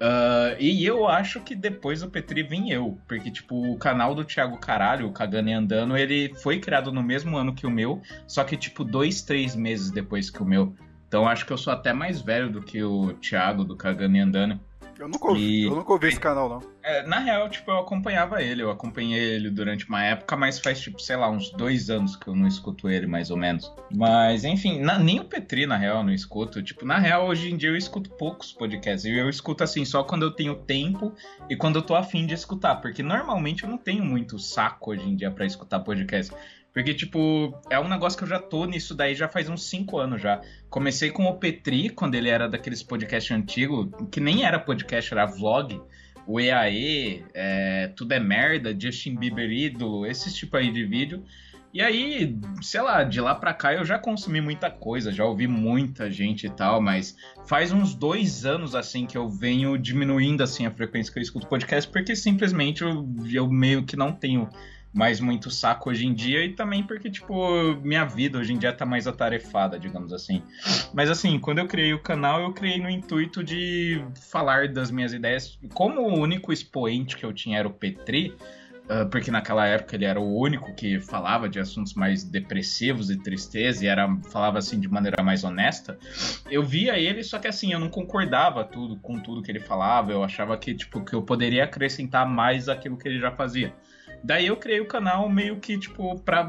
Uh, 0.00 0.54
e 0.60 0.86
eu 0.86 1.08
acho 1.08 1.40
que 1.40 1.56
depois 1.56 2.00
do 2.00 2.10
Petri 2.10 2.44
vim 2.44 2.70
eu, 2.70 2.98
porque, 3.08 3.30
tipo, 3.32 3.72
o 3.72 3.76
canal 3.76 4.14
do 4.14 4.24
Thiago 4.24 4.56
Caralho, 4.56 5.08
o 5.08 5.52
Andando, 5.52 5.96
ele 5.96 6.32
foi 6.36 6.60
criado 6.60 6.92
no 6.92 7.02
mesmo 7.02 7.36
ano 7.36 7.52
que 7.52 7.66
o 7.66 7.70
meu, 7.70 8.00
só 8.26 8.44
que, 8.44 8.56
tipo, 8.56 8.84
dois, 8.84 9.22
três 9.22 9.56
meses 9.56 9.90
depois 9.90 10.30
que 10.30 10.40
o 10.40 10.46
meu. 10.46 10.72
Então 11.08 11.26
acho 11.26 11.44
que 11.44 11.52
eu 11.52 11.58
sou 11.58 11.72
até 11.72 11.92
mais 11.92 12.20
velho 12.20 12.50
do 12.50 12.62
que 12.62 12.82
o 12.82 13.14
Thiago 13.14 13.64
do 13.64 13.74
Cagando 13.74 14.16
e 14.16 14.20
Andando. 14.20 14.60
Eu 14.98 15.08
nunca 15.08 15.28
ouvi, 15.28 15.62
e... 15.62 15.64
eu 15.64 15.74
nunca 15.74 15.92
ouvi 15.92 16.08
esse 16.08 16.18
canal, 16.18 16.48
não. 16.48 16.78
É, 16.82 17.06
na 17.06 17.18
real, 17.18 17.48
tipo, 17.48 17.70
eu 17.70 17.78
acompanhava 17.78 18.42
ele, 18.42 18.62
eu 18.62 18.70
acompanhei 18.70 19.20
ele 19.20 19.50
durante 19.50 19.86
uma 19.88 20.02
época, 20.02 20.36
mas 20.36 20.58
faz, 20.58 20.80
tipo, 20.80 21.00
sei 21.00 21.16
lá, 21.16 21.30
uns 21.30 21.50
dois 21.50 21.90
anos 21.90 22.16
que 22.16 22.26
eu 22.26 22.34
não 22.34 22.46
escuto 22.46 22.88
ele, 22.88 23.06
mais 23.06 23.30
ou 23.30 23.36
menos. 23.36 23.72
Mas, 23.94 24.44
enfim, 24.44 24.80
na, 24.80 24.98
nem 24.98 25.20
o 25.20 25.24
Petri, 25.24 25.66
na 25.66 25.76
real, 25.76 25.98
eu 25.98 26.04
não 26.04 26.12
escuto. 26.12 26.62
Tipo, 26.62 26.84
na 26.84 26.98
real, 26.98 27.26
hoje 27.26 27.52
em 27.52 27.56
dia 27.56 27.68
eu 27.68 27.76
escuto 27.76 28.10
poucos 28.10 28.52
podcasts. 28.52 29.04
E 29.04 29.16
eu 29.16 29.28
escuto, 29.28 29.62
assim, 29.62 29.84
só 29.84 30.02
quando 30.02 30.22
eu 30.22 30.30
tenho 30.30 30.54
tempo 30.54 31.14
e 31.48 31.54
quando 31.54 31.76
eu 31.76 31.82
tô 31.82 31.94
afim 31.94 32.26
de 32.26 32.34
escutar. 32.34 32.76
Porque 32.76 33.02
normalmente 33.02 33.64
eu 33.64 33.70
não 33.70 33.78
tenho 33.78 34.04
muito 34.04 34.38
saco 34.38 34.90
hoje 34.92 35.08
em 35.08 35.14
dia 35.14 35.30
para 35.30 35.46
escutar 35.46 35.80
podcast. 35.80 36.32
Porque, 36.78 36.94
tipo, 36.94 37.60
é 37.68 37.80
um 37.80 37.88
negócio 37.88 38.16
que 38.16 38.22
eu 38.22 38.28
já 38.28 38.38
tô 38.38 38.64
nisso 38.64 38.94
daí 38.94 39.12
já 39.12 39.26
faz 39.26 39.48
uns 39.48 39.64
5 39.64 39.98
anos 39.98 40.22
já. 40.22 40.40
Comecei 40.70 41.10
com 41.10 41.24
o 41.24 41.34
Petri, 41.34 41.88
quando 41.88 42.14
ele 42.14 42.28
era 42.28 42.48
daqueles 42.48 42.84
podcasts 42.84 43.36
antigos, 43.36 43.88
que 44.12 44.20
nem 44.20 44.44
era 44.44 44.60
podcast, 44.60 45.12
era 45.12 45.26
vlog. 45.26 45.82
O 46.24 46.38
EAE, 46.38 47.24
é, 47.34 47.88
Tudo 47.96 48.12
é 48.12 48.20
Merda, 48.20 48.72
Justin 48.78 49.16
Bieber 49.16 49.50
Ídolo, 49.50 50.06
esses 50.06 50.32
tipo 50.32 50.56
aí 50.56 50.70
de 50.70 50.84
vídeo. 50.84 51.24
E 51.74 51.82
aí, 51.82 52.38
sei 52.62 52.80
lá, 52.80 53.02
de 53.02 53.20
lá 53.20 53.34
pra 53.34 53.52
cá 53.52 53.74
eu 53.74 53.84
já 53.84 53.98
consumi 53.98 54.40
muita 54.40 54.70
coisa, 54.70 55.10
já 55.10 55.24
ouvi 55.24 55.48
muita 55.48 56.08
gente 56.08 56.46
e 56.46 56.50
tal, 56.50 56.80
mas 56.80 57.16
faz 57.48 57.72
uns 57.72 57.92
dois 57.92 58.46
anos 58.46 58.76
assim 58.76 59.04
que 59.04 59.18
eu 59.18 59.28
venho 59.28 59.76
diminuindo 59.76 60.44
assim 60.44 60.64
a 60.64 60.70
frequência 60.70 61.12
que 61.12 61.18
eu 61.18 61.22
escuto 61.24 61.48
podcast, 61.48 61.90
porque 61.90 62.14
simplesmente 62.14 62.82
eu, 62.82 63.04
eu 63.32 63.50
meio 63.50 63.84
que 63.84 63.96
não 63.96 64.12
tenho 64.12 64.48
mais 64.98 65.20
muito 65.20 65.48
saco 65.48 65.90
hoje 65.90 66.04
em 66.04 66.12
dia 66.12 66.44
e 66.44 66.54
também 66.54 66.82
porque, 66.82 67.08
tipo, 67.08 67.32
minha 67.84 68.04
vida 68.04 68.36
hoje 68.36 68.52
em 68.52 68.58
dia 68.58 68.72
tá 68.72 68.84
mais 68.84 69.06
atarefada, 69.06 69.78
digamos 69.78 70.12
assim. 70.12 70.42
Mas 70.92 71.08
assim, 71.08 71.38
quando 71.38 71.58
eu 71.58 71.68
criei 71.68 71.94
o 71.94 72.02
canal, 72.02 72.42
eu 72.42 72.52
criei 72.52 72.80
no 72.80 72.90
intuito 72.90 73.44
de 73.44 74.02
falar 74.28 74.66
das 74.66 74.90
minhas 74.90 75.12
ideias. 75.12 75.56
Como 75.72 76.00
o 76.00 76.18
único 76.18 76.52
expoente 76.52 77.16
que 77.16 77.24
eu 77.24 77.32
tinha 77.32 77.60
era 77.60 77.68
o 77.68 77.72
Petri, 77.72 78.34
Uh, 78.90 79.06
porque 79.10 79.30
naquela 79.30 79.66
época 79.66 79.96
ele 79.96 80.06
era 80.06 80.18
o 80.18 80.40
único 80.40 80.74
que 80.74 80.98
falava 80.98 81.46
de 81.46 81.60
assuntos 81.60 81.92
mais 81.92 82.24
depressivos 82.24 83.10
e 83.10 83.18
tristeza 83.18 83.84
e 83.84 83.86
era 83.86 84.08
falava 84.32 84.56
assim 84.56 84.80
de 84.80 84.88
maneira 84.88 85.22
mais 85.22 85.44
honesta. 85.44 85.98
Eu 86.50 86.62
via 86.62 86.98
ele, 86.98 87.22
só 87.22 87.38
que 87.38 87.46
assim, 87.46 87.70
eu 87.70 87.78
não 87.78 87.90
concordava 87.90 88.64
tudo 88.64 88.96
com 88.96 89.20
tudo 89.20 89.42
que 89.42 89.50
ele 89.50 89.60
falava, 89.60 90.10
eu 90.10 90.24
achava 90.24 90.56
que 90.56 90.74
tipo 90.74 91.04
que 91.04 91.12
eu 91.12 91.20
poderia 91.20 91.64
acrescentar 91.64 92.26
mais 92.26 92.66
aquilo 92.66 92.96
que 92.96 93.06
ele 93.06 93.20
já 93.20 93.30
fazia. 93.30 93.74
Daí 94.22 94.46
eu 94.46 94.56
criei 94.56 94.80
o 94.80 94.86
canal 94.86 95.28
meio 95.28 95.56
que, 95.56 95.78
tipo, 95.78 96.18
pra, 96.20 96.48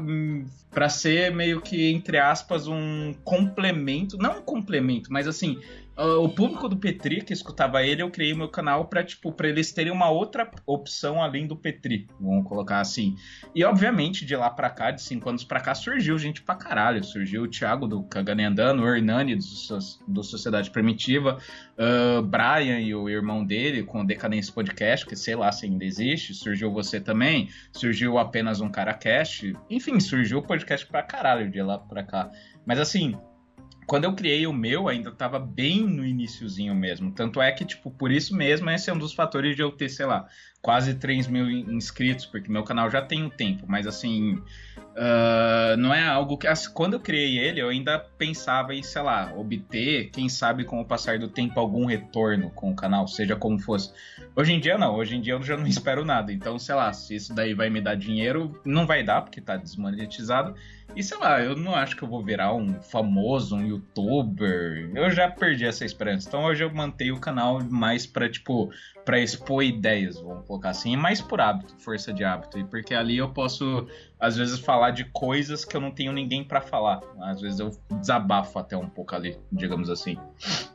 pra 0.70 0.88
ser 0.88 1.34
meio 1.34 1.60
que, 1.60 1.90
entre 1.90 2.18
aspas, 2.18 2.66
um 2.66 3.14
complemento. 3.24 4.16
Não 4.18 4.38
um 4.38 4.42
complemento, 4.42 5.12
mas 5.12 5.26
assim, 5.26 5.58
o 6.00 6.28
público 6.28 6.68
do 6.68 6.76
Petri 6.76 7.20
que 7.20 7.32
escutava 7.32 7.84
ele, 7.84 8.02
eu 8.02 8.10
criei 8.10 8.32
meu 8.34 8.48
canal 8.48 8.86
para 8.86 9.04
tipo, 9.04 9.30
para 9.32 9.48
eles 9.48 9.70
terem 9.72 9.92
uma 9.92 10.08
outra 10.08 10.50
opção 10.66 11.22
além 11.22 11.46
do 11.46 11.54
Petri, 11.54 12.08
vamos 12.18 12.48
colocar 12.48 12.80
assim. 12.80 13.16
E 13.54 13.62
obviamente, 13.64 14.24
de 14.24 14.34
lá 14.34 14.48
para 14.48 14.70
cá, 14.70 14.90
de 14.90 15.02
cinco 15.02 15.28
anos 15.28 15.44
para 15.44 15.60
cá, 15.60 15.74
surgiu 15.74 16.18
gente 16.18 16.42
pra 16.42 16.54
caralho. 16.54 17.04
Surgiu 17.04 17.42
o 17.42 17.48
Thiago 17.48 17.86
do 17.86 18.02
Cagane 18.04 18.44
Andando, 18.44 18.82
o 18.82 18.88
Hernani 18.88 19.36
do, 19.36 19.44
do 20.08 20.22
Sociedade 20.22 20.70
Primitiva, 20.70 21.38
uh, 21.78 22.22
Brian 22.22 22.80
e 22.80 22.94
o 22.94 23.08
irmão 23.08 23.44
dele 23.44 23.82
com 23.82 24.00
o 24.00 24.06
Decadência 24.06 24.52
Podcast, 24.52 25.06
que 25.06 25.16
sei 25.16 25.36
lá 25.36 25.52
se 25.52 25.66
ainda 25.66 25.84
existe. 25.84 26.32
Surgiu 26.32 26.72
você 26.72 27.00
também, 27.00 27.50
surgiu 27.72 28.18
apenas 28.18 28.60
um 28.60 28.70
Caracast. 28.70 29.54
Enfim, 29.68 30.00
surgiu 30.00 30.38
o 30.38 30.42
podcast 30.42 30.86
pra 30.86 31.02
caralho 31.02 31.50
de 31.50 31.60
lá 31.60 31.78
pra 31.78 32.02
cá. 32.02 32.30
Mas 32.64 32.78
assim, 32.78 33.18
quando 33.90 34.04
eu 34.04 34.14
criei 34.14 34.46
o 34.46 34.52
meu, 34.52 34.86
ainda 34.86 35.10
estava 35.10 35.36
bem 35.36 35.80
no 35.84 36.06
iníciozinho 36.06 36.72
mesmo. 36.72 37.10
Tanto 37.10 37.42
é 37.42 37.50
que, 37.50 37.64
tipo, 37.64 37.90
por 37.90 38.12
isso 38.12 38.36
mesmo, 38.36 38.70
esse 38.70 38.88
é 38.88 38.92
um 38.92 38.98
dos 38.98 39.12
fatores 39.12 39.56
de 39.56 39.62
eu 39.62 39.72
ter, 39.72 39.88
sei 39.88 40.06
lá, 40.06 40.28
quase 40.62 40.94
3 40.94 41.26
mil 41.26 41.48
inscritos, 41.50 42.26
porque 42.26 42.50
meu 42.50 42.62
canal 42.62 42.90
já 42.90 43.02
tem 43.02 43.22
um 43.22 43.30
tempo, 43.30 43.64
mas 43.66 43.86
assim, 43.86 44.42
Uh, 44.90 45.76
não 45.78 45.94
é 45.94 46.04
algo 46.06 46.36
que. 46.36 46.46
Quando 46.74 46.94
eu 46.94 47.00
criei 47.00 47.38
ele, 47.38 47.60
eu 47.60 47.68
ainda 47.68 47.98
pensava 47.98 48.74
em, 48.74 48.82
sei 48.82 49.00
lá, 49.00 49.32
obter, 49.36 50.10
quem 50.10 50.28
sabe 50.28 50.64
com 50.64 50.80
o 50.80 50.84
passar 50.84 51.18
do 51.18 51.28
tempo, 51.28 51.60
algum 51.60 51.86
retorno 51.86 52.50
com 52.50 52.72
o 52.72 52.76
canal, 52.76 53.06
seja 53.06 53.36
como 53.36 53.58
fosse. 53.58 53.92
Hoje 54.34 54.52
em 54.52 54.60
dia, 54.60 54.76
não. 54.76 54.96
Hoje 54.96 55.16
em 55.16 55.20
dia 55.20 55.34
eu 55.34 55.42
já 55.42 55.56
não 55.56 55.66
espero 55.68 56.04
nada. 56.04 56.32
Então, 56.32 56.58
sei 56.58 56.74
lá, 56.74 56.92
se 56.92 57.14
isso 57.14 57.34
daí 57.34 57.54
vai 57.54 57.70
me 57.70 57.80
dar 57.80 57.94
dinheiro, 57.94 58.60
não 58.64 58.86
vai 58.86 59.02
dar, 59.04 59.22
porque 59.22 59.40
tá 59.40 59.56
desmonetizado. 59.56 60.54
E 60.96 61.04
sei 61.04 61.18
lá, 61.18 61.40
eu 61.40 61.56
não 61.56 61.74
acho 61.74 61.96
que 61.96 62.02
eu 62.02 62.08
vou 62.08 62.22
virar 62.24 62.52
um 62.52 62.82
famoso, 62.82 63.54
um 63.54 63.64
youtuber. 63.64 64.90
Eu 64.92 65.08
já 65.12 65.30
perdi 65.30 65.64
essa 65.64 65.84
esperança. 65.84 66.28
Então 66.28 66.44
hoje 66.44 66.64
eu 66.64 66.74
mantenho 66.74 67.14
o 67.14 67.20
canal 67.20 67.62
mais 67.62 68.06
pra, 68.06 68.28
tipo, 68.28 68.70
pra 69.04 69.18
expor 69.18 69.62
ideias, 69.62 70.20
vamos 70.20 70.46
colocar 70.46 70.70
assim. 70.70 70.92
E 70.92 70.96
mais 70.96 71.20
por 71.20 71.40
hábito, 71.40 71.74
força 71.78 72.12
de 72.12 72.24
hábito. 72.24 72.58
E 72.58 72.64
porque 72.64 72.94
ali 72.94 73.16
eu 73.16 73.30
posso, 73.30 73.86
às 74.18 74.36
vezes, 74.36 74.58
falar 74.58 74.90
de 74.90 75.04
coisas 75.06 75.64
que 75.64 75.76
eu 75.76 75.80
não 75.80 75.90
tenho 75.90 76.12
ninguém 76.12 76.44
para 76.44 76.60
falar. 76.60 77.00
Às 77.20 77.40
vezes 77.40 77.60
eu 77.60 77.70
desabafo 77.98 78.58
até 78.58 78.76
um 78.76 78.88
pouco 78.88 79.14
ali, 79.14 79.38
digamos 79.50 79.90
assim. 79.90 80.16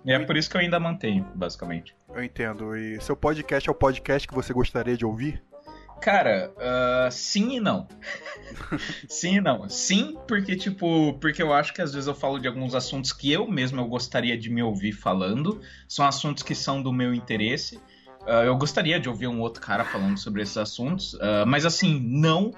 E 0.03 0.11
é 0.11 0.19
por 0.19 0.38
isso 0.38 0.49
que 0.49 0.57
eu 0.57 0.61
ainda 0.61 0.79
mantenho, 0.79 1.25
basicamente. 1.35 1.95
Eu 2.13 2.23
entendo. 2.23 2.75
E 2.75 2.99
seu 3.01 3.15
podcast 3.15 3.69
é 3.69 3.71
o 3.71 3.75
podcast 3.75 4.27
que 4.27 4.33
você 4.33 4.53
gostaria 4.53 4.97
de 4.97 5.05
ouvir? 5.05 5.43
Cara, 6.01 6.53
uh, 6.57 7.11
sim 7.11 7.55
e 7.55 7.59
não. 7.59 7.88
sim 9.07 9.38
e 9.38 9.41
não. 9.41 9.67
Sim, 9.69 10.17
porque, 10.27 10.55
tipo, 10.55 11.13
porque 11.19 11.41
eu 11.41 11.53
acho 11.53 11.73
que 11.73 11.81
às 11.81 11.93
vezes 11.93 12.07
eu 12.07 12.13
falo 12.13 12.38
de 12.38 12.47
alguns 12.47 12.75
assuntos 12.75 13.11
que 13.13 13.31
eu 13.31 13.47
mesmo 13.47 13.79
eu 13.79 13.88
gostaria 13.88 14.38
de 14.38 14.49
me 14.49 14.61
ouvir 14.61 14.91
falando. 14.91 15.61
São 15.88 16.05
assuntos 16.05 16.43
que 16.43 16.53
são 16.53 16.81
do 16.81 16.91
meu 16.91 17.13
interesse. 17.13 17.81
Uh, 18.25 18.43
eu 18.45 18.57
gostaria 18.57 18.99
de 18.99 19.07
ouvir 19.07 19.27
um 19.27 19.39
outro 19.39 19.61
cara 19.61 19.85
falando 19.85 20.17
sobre 20.17 20.41
esses 20.41 20.57
assuntos. 20.57 21.13
Uh, 21.15 21.45
mas 21.45 21.65
assim, 21.65 21.99
não 21.99 22.53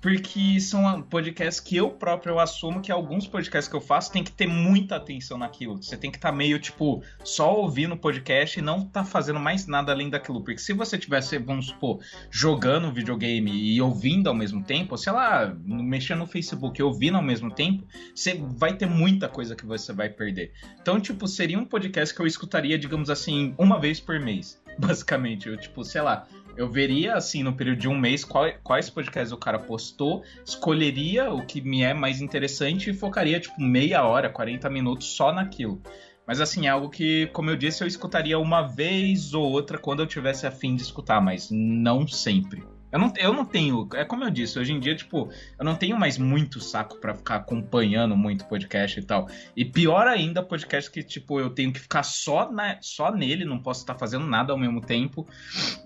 porque 0.00 0.60
são 0.60 1.02
podcasts 1.02 1.60
que 1.60 1.76
eu 1.76 1.90
próprio 1.90 2.38
assumo 2.38 2.80
que 2.80 2.92
alguns 2.92 3.26
podcasts 3.26 3.68
que 3.68 3.76
eu 3.76 3.80
faço 3.80 4.12
tem 4.12 4.22
que 4.22 4.30
ter 4.30 4.46
muita 4.46 4.96
atenção 4.96 5.38
naquilo. 5.38 5.76
Você 5.82 5.96
tem 5.96 6.10
que 6.10 6.18
estar 6.18 6.30
tá 6.30 6.36
meio, 6.36 6.58
tipo, 6.58 7.02
só 7.24 7.54
ouvindo 7.54 7.94
o 7.94 7.98
podcast 7.98 8.58
e 8.58 8.62
não 8.62 8.84
tá 8.84 9.04
fazendo 9.04 9.40
mais 9.40 9.66
nada 9.66 9.92
além 9.92 10.10
daquilo. 10.10 10.42
Porque 10.42 10.58
se 10.58 10.72
você 10.72 10.98
tivesse, 10.98 11.38
vamos 11.38 11.66
supor, 11.66 12.00
jogando 12.30 12.92
videogame 12.92 13.50
e 13.50 13.80
ouvindo 13.80 14.28
ao 14.28 14.34
mesmo 14.34 14.62
tempo, 14.62 14.96
sei 14.96 15.12
lá, 15.12 15.54
mexendo 15.64 16.20
no 16.20 16.26
Facebook 16.26 16.80
e 16.80 16.82
ouvindo 16.82 17.16
ao 17.16 17.22
mesmo 17.22 17.50
tempo, 17.50 17.84
você 18.14 18.34
vai 18.34 18.74
ter 18.74 18.86
muita 18.86 19.28
coisa 19.28 19.56
que 19.56 19.66
você 19.66 19.92
vai 19.92 20.08
perder. 20.08 20.52
Então, 20.80 21.00
tipo, 21.00 21.26
seria 21.26 21.58
um 21.58 21.64
podcast 21.64 22.14
que 22.14 22.20
eu 22.20 22.26
escutaria, 22.26 22.78
digamos 22.78 23.10
assim, 23.10 23.54
uma 23.58 23.80
vez 23.80 23.98
por 24.00 24.20
mês. 24.20 24.60
Basicamente, 24.78 25.48
eu, 25.48 25.56
tipo, 25.56 25.82
sei 25.84 26.02
lá, 26.02 26.26
eu 26.56 26.68
veria, 26.68 27.14
assim, 27.14 27.42
no 27.42 27.52
período 27.52 27.78
de 27.78 27.88
um 27.88 27.98
mês, 27.98 28.24
qual, 28.24 28.50
quais 28.62 28.88
podcasts 28.88 29.32
o 29.32 29.36
cara 29.36 29.58
postou, 29.58 30.22
escolheria 30.44 31.30
o 31.30 31.44
que 31.44 31.60
me 31.60 31.82
é 31.82 31.92
mais 31.92 32.20
interessante 32.20 32.90
e 32.90 32.94
focaria, 32.94 33.38
tipo, 33.38 33.60
meia 33.60 34.04
hora, 34.04 34.30
40 34.30 34.68
minutos 34.70 35.08
só 35.08 35.32
naquilo. 35.32 35.82
Mas, 36.26 36.40
assim, 36.40 36.66
é 36.66 36.70
algo 36.70 36.88
que, 36.88 37.26
como 37.28 37.50
eu 37.50 37.56
disse, 37.56 37.84
eu 37.84 37.88
escutaria 37.88 38.38
uma 38.38 38.62
vez 38.62 39.32
ou 39.32 39.44
outra 39.44 39.78
quando 39.78 40.00
eu 40.00 40.06
tivesse 40.06 40.46
afim 40.46 40.74
de 40.74 40.82
escutar, 40.82 41.20
mas 41.20 41.48
não 41.50 42.06
sempre. 42.06 42.64
Eu 42.96 43.00
não, 43.00 43.12
eu 43.18 43.32
não 43.34 43.44
tenho. 43.44 43.86
É 43.92 44.06
como 44.06 44.24
eu 44.24 44.30
disse, 44.30 44.58
hoje 44.58 44.72
em 44.72 44.80
dia, 44.80 44.96
tipo, 44.96 45.30
eu 45.58 45.64
não 45.64 45.74
tenho 45.74 45.98
mais 45.98 46.16
muito 46.16 46.60
saco 46.60 46.98
para 46.98 47.14
ficar 47.14 47.36
acompanhando 47.36 48.16
muito 48.16 48.46
podcast 48.46 48.98
e 48.98 49.02
tal. 49.02 49.28
E 49.54 49.66
pior 49.66 50.06
ainda, 50.06 50.42
podcast 50.42 50.90
que, 50.90 51.02
tipo, 51.02 51.38
eu 51.38 51.50
tenho 51.50 51.70
que 51.74 51.78
ficar 51.78 52.02
só, 52.02 52.50
na, 52.50 52.78
só 52.80 53.14
nele, 53.14 53.44
não 53.44 53.58
posso 53.58 53.80
estar 53.82 53.96
fazendo 53.96 54.26
nada 54.26 54.50
ao 54.50 54.58
mesmo 54.58 54.80
tempo. 54.80 55.28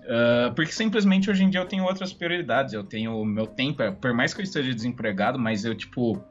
Uh, 0.03 0.55
porque 0.55 0.71
simplesmente 0.71 1.29
hoje 1.29 1.43
em 1.43 1.49
dia 1.49 1.59
eu 1.59 1.65
tenho 1.65 1.83
outras 1.83 2.13
prioridades. 2.13 2.73
Eu 2.73 2.83
tenho 2.85 3.25
meu 3.25 3.45
tempo, 3.45 3.83
é, 3.83 3.91
por 3.91 4.13
mais 4.13 4.33
que 4.33 4.39
eu 4.39 4.45
esteja 4.45 4.73
desempregado, 4.73 5.37
mas 5.37 5.65
eu, 5.65 5.75
tipo, 5.75 6.23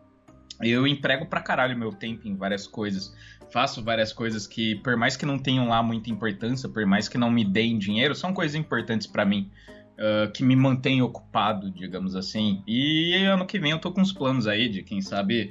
eu 0.63 0.87
emprego 0.87 1.27
pra 1.27 1.43
caralho 1.43 1.77
meu 1.77 1.93
tempo 1.93 2.27
em 2.27 2.35
várias 2.35 2.67
coisas. 2.67 3.15
Faço 3.53 3.85
várias 3.85 4.15
coisas 4.15 4.47
que, 4.47 4.77
por 4.77 4.97
mais 4.97 5.15
que 5.15 5.27
não 5.27 5.39
tenham 5.39 5.69
lá 5.69 5.83
muita 5.83 6.09
importância, 6.09 6.71
por 6.71 6.87
mais 6.87 7.07
que 7.07 7.19
não 7.19 7.31
me 7.31 7.45
deem 7.45 7.77
dinheiro, 7.77 8.15
são 8.15 8.33
coisas 8.33 8.55
importantes 8.55 9.07
para 9.07 9.27
mim 9.27 9.51
uh, 10.01 10.31
que 10.33 10.43
me 10.43 10.57
mantém 10.57 11.03
ocupado, 11.03 11.71
digamos 11.71 12.17
assim. 12.17 12.63
E 12.67 13.15
ano 13.25 13.47
que 13.47 13.59
vem 13.59 13.73
eu 13.73 13.79
tô 13.79 13.93
com 13.93 14.01
uns 14.01 14.13
planos 14.13 14.47
aí 14.47 14.69
de, 14.69 14.83
quem 14.83 15.03
sabe, 15.03 15.51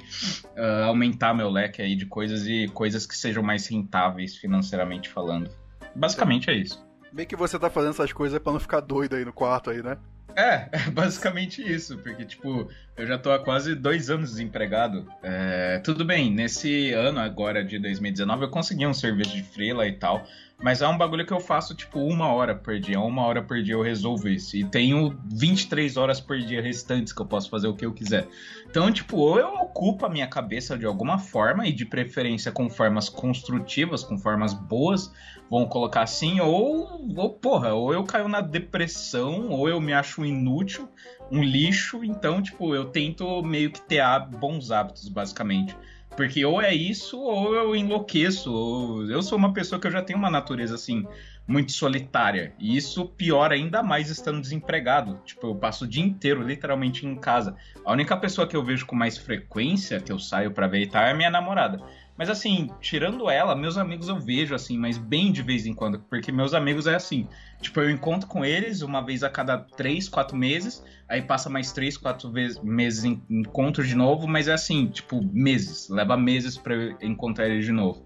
uh, 0.57 0.85
aumentar 0.85 1.33
meu 1.33 1.49
leque 1.49 1.81
aí 1.81 1.95
de 1.95 2.05
coisas 2.05 2.47
e 2.47 2.67
coisas 2.73 3.05
que 3.05 3.15
sejam 3.15 3.43
mais 3.43 3.67
rentáveis 3.67 4.35
financeiramente 4.35 5.07
falando. 5.07 5.49
Basicamente 5.95 6.49
é 6.49 6.55
isso. 6.55 6.83
Bem 7.11 7.25
que 7.25 7.35
você 7.35 7.57
tá 7.57 7.69
fazendo 7.69 7.91
essas 7.91 8.11
coisas 8.11 8.39
para 8.39 8.53
não 8.53 8.59
ficar 8.59 8.81
doido 8.81 9.15
aí 9.15 9.25
no 9.25 9.33
quarto 9.33 9.69
aí, 9.69 9.81
né? 9.81 9.97
É, 10.35 10.69
é 10.71 10.89
basicamente 10.91 11.61
isso, 11.61 11.97
porque, 11.97 12.23
tipo, 12.25 12.69
eu 12.95 13.07
já 13.07 13.17
tô 13.17 13.31
há 13.31 13.39
quase 13.39 13.75
dois 13.75 14.09
anos 14.09 14.31
desempregado. 14.31 15.07
É, 15.23 15.79
tudo 15.79 16.05
bem, 16.05 16.31
nesse 16.31 16.91
ano 16.93 17.19
agora 17.19 17.63
de 17.63 17.79
2019 17.79 18.45
eu 18.45 18.49
consegui 18.49 18.85
um 18.85 18.93
serviço 18.93 19.35
de 19.35 19.43
freela 19.43 19.87
e 19.87 19.93
tal, 19.93 20.25
mas 20.61 20.81
é 20.81 20.87
um 20.87 20.97
bagulho 20.97 21.25
que 21.25 21.31
eu 21.31 21.39
faço, 21.39 21.73
tipo, 21.73 21.99
uma 21.99 22.33
hora 22.33 22.53
por 22.53 22.77
dia. 22.79 22.99
Uma 22.99 23.25
hora 23.25 23.41
por 23.41 23.63
dia 23.63 23.75
eu 23.75 23.81
resolvo 23.81 24.27
isso. 24.27 24.57
E 24.57 24.65
tenho 24.65 25.17
23 25.31 25.95
horas 25.95 26.19
por 26.19 26.37
dia 26.37 26.61
restantes 26.61 27.13
que 27.13 27.21
eu 27.21 27.25
posso 27.25 27.49
fazer 27.49 27.67
o 27.67 27.75
que 27.75 27.85
eu 27.85 27.93
quiser. 27.93 28.27
Então, 28.69 28.91
tipo, 28.91 29.17
ou 29.17 29.39
eu 29.39 29.47
ocupo 29.47 30.05
a 30.05 30.09
minha 30.09 30.27
cabeça 30.27 30.77
de 30.77 30.85
alguma 30.85 31.17
forma, 31.17 31.65
e 31.65 31.71
de 31.71 31.85
preferência 31.85 32.51
com 32.51 32.69
formas 32.69 33.07
construtivas, 33.07 34.03
com 34.03 34.17
formas 34.17 34.53
boas, 34.53 35.13
vamos 35.49 35.69
colocar 35.69 36.01
assim, 36.01 36.41
ou, 36.41 37.07
ou 37.15 37.29
porra, 37.29 37.73
ou 37.73 37.93
eu 37.93 38.03
caio 38.03 38.27
na 38.27 38.41
depressão, 38.41 39.49
ou 39.49 39.69
eu 39.69 39.79
me 39.79 39.93
acho 39.93 40.25
inútil, 40.25 40.89
um 41.31 41.41
lixo. 41.41 42.03
Então, 42.03 42.41
tipo, 42.41 42.75
eu 42.75 42.85
tento 42.85 43.41
meio 43.43 43.71
que 43.71 43.79
ter 43.79 44.03
bons 44.37 44.71
hábitos, 44.71 45.07
basicamente. 45.07 45.73
Porque 46.19 46.43
ou 46.43 46.61
é 46.61 46.75
isso, 46.75 47.17
ou 47.17 47.55
eu 47.55 47.73
enlouqueço. 47.73 48.51
Ou... 48.51 49.09
Eu 49.09 49.21
sou 49.21 49.37
uma 49.37 49.53
pessoa 49.53 49.79
que 49.79 49.87
eu 49.87 49.91
já 49.91 50.01
tenho 50.01 50.19
uma 50.19 50.29
natureza 50.29 50.75
assim, 50.75 51.07
muito 51.47 51.71
solitária. 51.71 52.51
E 52.59 52.75
isso 52.75 53.05
piora 53.05 53.55
ainda 53.55 53.81
mais 53.81 54.09
estando 54.09 54.41
desempregado. 54.41 55.17
Tipo, 55.23 55.47
eu 55.47 55.55
passo 55.55 55.85
o 55.85 55.87
dia 55.87 56.03
inteiro 56.03 56.43
literalmente 56.43 57.05
em 57.05 57.15
casa. 57.15 57.55
A 57.85 57.93
única 57.93 58.17
pessoa 58.17 58.45
que 58.45 58.53
eu 58.53 58.61
vejo 58.61 58.85
com 58.85 58.97
mais 58.97 59.17
frequência, 59.17 60.01
que 60.01 60.11
eu 60.11 60.19
saio 60.19 60.51
para 60.51 60.67
ver 60.67 60.81
e 60.81 60.87
tal, 60.87 61.03
é 61.03 61.11
a 61.11 61.15
minha 61.15 61.31
namorada. 61.31 61.81
Mas 62.19 62.29
assim, 62.29 62.69
tirando 62.81 63.29
ela, 63.29 63.55
meus 63.55 63.77
amigos 63.77 64.09
eu 64.09 64.19
vejo 64.19 64.53
assim, 64.53 64.77
mas 64.77 64.97
bem 64.97 65.31
de 65.31 65.41
vez 65.41 65.65
em 65.65 65.73
quando, 65.73 66.01
porque 66.01 66.33
meus 66.33 66.53
amigos 66.53 66.85
é 66.85 66.93
assim. 66.93 67.25
Tipo, 67.61 67.79
eu 67.79 67.89
encontro 67.89 68.27
com 68.27 68.43
eles 68.43 68.81
uma 68.81 68.99
vez 68.99 69.23
a 69.23 69.29
cada 69.29 69.57
três, 69.57 70.09
quatro 70.09 70.35
meses, 70.35 70.83
aí 71.07 71.21
passa 71.21 71.49
mais 71.49 71.71
três, 71.71 71.95
quatro 71.95 72.29
vezes, 72.29 72.61
meses 72.61 73.05
em 73.05 73.23
encontro 73.29 73.87
de 73.87 73.95
novo, 73.95 74.27
mas 74.27 74.49
é 74.49 74.53
assim, 74.53 74.87
tipo, 74.87 75.23
meses. 75.31 75.87
Leva 75.87 76.17
meses 76.17 76.57
para 76.57 76.75
encontrar 77.01 77.47
eles 77.47 77.63
de 77.63 77.71
novo. 77.71 78.05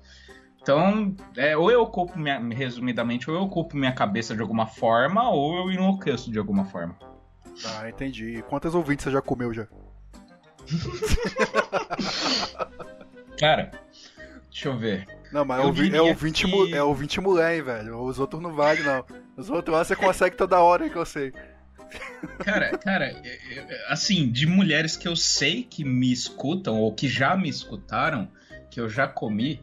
Então, 0.62 1.15
é, 1.36 1.58
ou 1.58 1.71
eu 1.71 1.82
ocupo, 1.82 2.15
minha, 2.15 2.39
resumidamente, 2.39 3.32
ou 3.32 3.36
eu 3.36 3.41
ocupo 3.41 3.76
minha 3.76 3.93
cabeça 3.93 4.36
de 4.36 4.41
alguma 4.43 4.67
forma, 4.67 5.28
ou 5.28 5.58
eu 5.58 5.71
enlouqueço 5.71 6.32
de 6.32 6.38
alguma 6.38 6.65
forma. 6.65 6.95
Ah, 7.65 7.89
entendi. 7.89 8.43
Quantas 8.47 8.76
ouvintes 8.76 9.06
você 9.06 9.12
já 9.12 9.23
comeu 9.23 9.52
já? 9.52 9.67
Cara, 13.39 13.71
Deixa 14.53 14.69
eu 14.69 14.77
ver. 14.77 15.07
Não, 15.31 15.43
mas 15.43 15.57
é 15.57 15.61
o, 15.61 15.65
é, 15.65 16.01
ouvinte, 16.01 16.45
que... 16.45 16.75
é 16.75 16.83
ouvinte 16.83 17.19
mulher, 17.19 17.55
hein, 17.55 17.63
velho. 17.63 17.99
Os 18.03 18.19
outros 18.19 18.39
não 18.39 18.53
vale, 18.53 18.83
não. 18.83 19.03
Os 19.35 19.49
outros 19.49 19.75
lá 19.75 19.83
você 19.83 19.95
consegue 19.95 20.37
toda 20.37 20.61
hora 20.61 20.87
que 20.87 20.95
eu 20.95 21.05
sei. 21.05 21.33
Cara, 22.39 22.77
cara, 22.77 23.05
é, 23.05 23.39
é, 23.57 23.85
assim, 23.87 24.31
de 24.31 24.45
mulheres 24.45 24.95
que 24.95 25.07
eu 25.07 25.15
sei 25.15 25.63
que 25.63 25.83
me 25.83 26.11
escutam, 26.11 26.79
ou 26.79 26.93
que 26.93 27.07
já 27.07 27.35
me 27.35 27.49
escutaram, 27.49 28.31
que 28.69 28.79
eu 28.79 28.87
já 28.87 29.07
comi, 29.07 29.59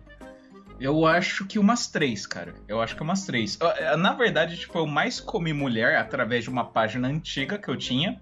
eu 0.80 1.06
acho 1.06 1.46
que 1.46 1.58
umas 1.58 1.86
três, 1.86 2.26
cara. 2.26 2.54
Eu 2.66 2.82
acho 2.82 2.96
que 2.96 3.02
umas 3.02 3.24
três. 3.24 3.58
Na 3.98 4.12
verdade, 4.12 4.56
tipo, 4.56 4.76
eu 4.76 4.86
mais 4.86 5.20
comi 5.20 5.52
mulher 5.52 5.96
através 5.96 6.44
de 6.44 6.50
uma 6.50 6.64
página 6.64 7.06
antiga 7.06 7.58
que 7.58 7.68
eu 7.68 7.76
tinha, 7.76 8.20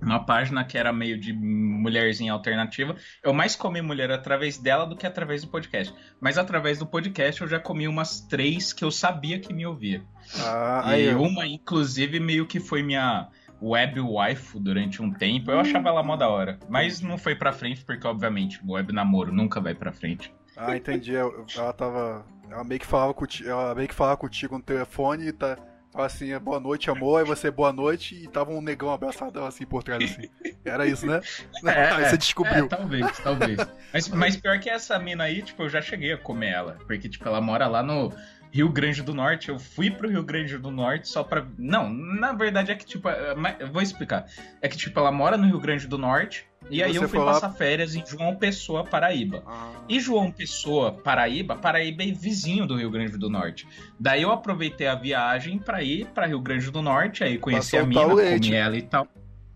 uma 0.00 0.24
página 0.24 0.64
que 0.64 0.76
era 0.78 0.92
meio 0.92 1.18
de 1.18 1.32
mulherzinha 1.32 2.32
alternativa. 2.32 2.96
Eu 3.22 3.32
mais 3.32 3.56
comi 3.56 3.80
mulher 3.80 4.10
através 4.10 4.58
dela 4.58 4.86
do 4.86 4.96
que 4.96 5.06
através 5.06 5.42
do 5.42 5.48
podcast. 5.48 5.94
Mas 6.20 6.38
através 6.38 6.78
do 6.78 6.86
podcast 6.86 7.40
eu 7.40 7.48
já 7.48 7.58
comi 7.58 7.88
umas 7.88 8.20
três 8.20 8.72
que 8.72 8.84
eu 8.84 8.90
sabia 8.90 9.38
que 9.38 9.52
me 9.52 9.66
ouvia. 9.66 10.02
Ah, 10.44 10.98
e 10.98 11.14
uma, 11.14 11.46
inclusive, 11.46 12.20
meio 12.20 12.46
que 12.46 12.60
foi 12.60 12.82
minha 12.82 13.28
web 13.60 14.00
wife 14.00 14.58
durante 14.58 15.02
um 15.02 15.12
tempo. 15.12 15.50
Eu 15.50 15.60
achava 15.60 15.88
ela 15.88 16.02
mó 16.02 16.16
da 16.16 16.28
hora. 16.28 16.58
Mas 16.68 17.00
não 17.00 17.16
foi 17.16 17.34
pra 17.34 17.52
frente, 17.52 17.84
porque, 17.84 18.06
obviamente, 18.06 18.60
web 18.66 18.92
namoro 18.92 19.32
nunca 19.32 19.60
vai 19.60 19.74
pra 19.74 19.92
frente. 19.92 20.32
Ah, 20.56 20.76
entendi. 20.76 21.14
Ela 21.14 21.72
tava. 21.72 22.24
Ela 22.48 22.64
meio 22.64 22.80
que 22.80 22.86
falava 22.86 23.12
contigo, 23.12 23.48
ela 23.48 23.74
meio 23.74 23.88
que 23.88 23.94
falava 23.94 24.16
contigo 24.16 24.56
no 24.56 24.62
telefone 24.62 25.28
e 25.28 25.32
tá 25.32 25.58
assim, 26.02 26.32
é 26.32 26.38
boa 26.38 26.60
noite, 26.60 26.90
amor, 26.90 27.20
aí 27.20 27.24
você 27.24 27.50
boa 27.50 27.72
noite, 27.72 28.14
e 28.14 28.26
tava 28.26 28.50
um 28.50 28.60
negão 28.60 28.90
abraçadão 28.90 29.46
assim 29.46 29.64
por 29.64 29.82
trás, 29.82 30.02
assim. 30.02 30.28
Era 30.64 30.86
isso, 30.86 31.06
né? 31.06 31.20
É, 31.64 31.86
aí 31.94 32.04
você 32.08 32.16
descobriu. 32.16 32.66
É, 32.66 32.68
talvez, 32.68 33.18
talvez. 33.18 33.58
Mas, 33.92 34.08
mas 34.08 34.36
pior 34.36 34.58
que 34.58 34.68
essa 34.68 34.98
mina 34.98 35.24
aí, 35.24 35.42
tipo, 35.42 35.62
eu 35.62 35.68
já 35.68 35.80
cheguei 35.80 36.12
a 36.12 36.18
comer 36.18 36.52
ela. 36.52 36.78
Porque, 36.86 37.08
tipo, 37.08 37.26
ela 37.28 37.40
mora 37.40 37.66
lá 37.66 37.82
no. 37.82 38.12
Rio 38.52 38.70
Grande 38.70 39.02
do 39.02 39.12
Norte. 39.12 39.50
Eu 39.50 39.58
fui 39.58 39.90
pro 39.90 40.08
Rio 40.08 40.22
Grande 40.22 40.56
do 40.56 40.70
Norte 40.70 41.08
só 41.08 41.22
pra. 41.22 41.46
Não, 41.58 41.92
na 41.92 42.32
verdade 42.32 42.72
é 42.72 42.74
que, 42.74 42.86
tipo, 42.86 43.08
é, 43.08 43.34
eu 43.58 43.70
vou 43.70 43.82
explicar. 43.82 44.26
É 44.62 44.68
que, 44.68 44.76
tipo, 44.76 44.98
ela 44.98 45.12
mora 45.12 45.36
no 45.36 45.46
Rio 45.46 45.60
Grande 45.60 45.86
do 45.86 45.98
Norte. 45.98 46.46
E 46.70 46.82
aí 46.82 46.96
eu 46.96 47.08
fui 47.08 47.18
passar 47.18 47.50
férias 47.50 47.94
em 47.94 48.04
João 48.04 48.34
Pessoa, 48.36 48.84
Paraíba. 48.84 49.42
Ah. 49.46 49.72
E 49.88 50.00
João 50.00 50.30
Pessoa, 50.30 50.92
Paraíba, 50.92 51.56
Paraíba 51.56 52.02
é 52.02 52.10
vizinho 52.10 52.66
do 52.66 52.76
Rio 52.76 52.90
Grande 52.90 53.16
do 53.16 53.30
Norte. 53.30 53.66
Daí 53.98 54.22
eu 54.22 54.30
aproveitei 54.30 54.86
a 54.86 54.94
viagem 54.94 55.58
para 55.58 55.82
ir 55.82 56.06
para 56.06 56.26
Rio 56.26 56.40
Grande 56.40 56.70
do 56.70 56.82
Norte, 56.82 57.22
aí 57.22 57.38
conheci 57.38 57.76
a 57.76 57.86
mina, 57.86 58.02
comi 58.08 58.54
ela 58.54 58.76
e 58.76 58.82
tal. 58.82 59.08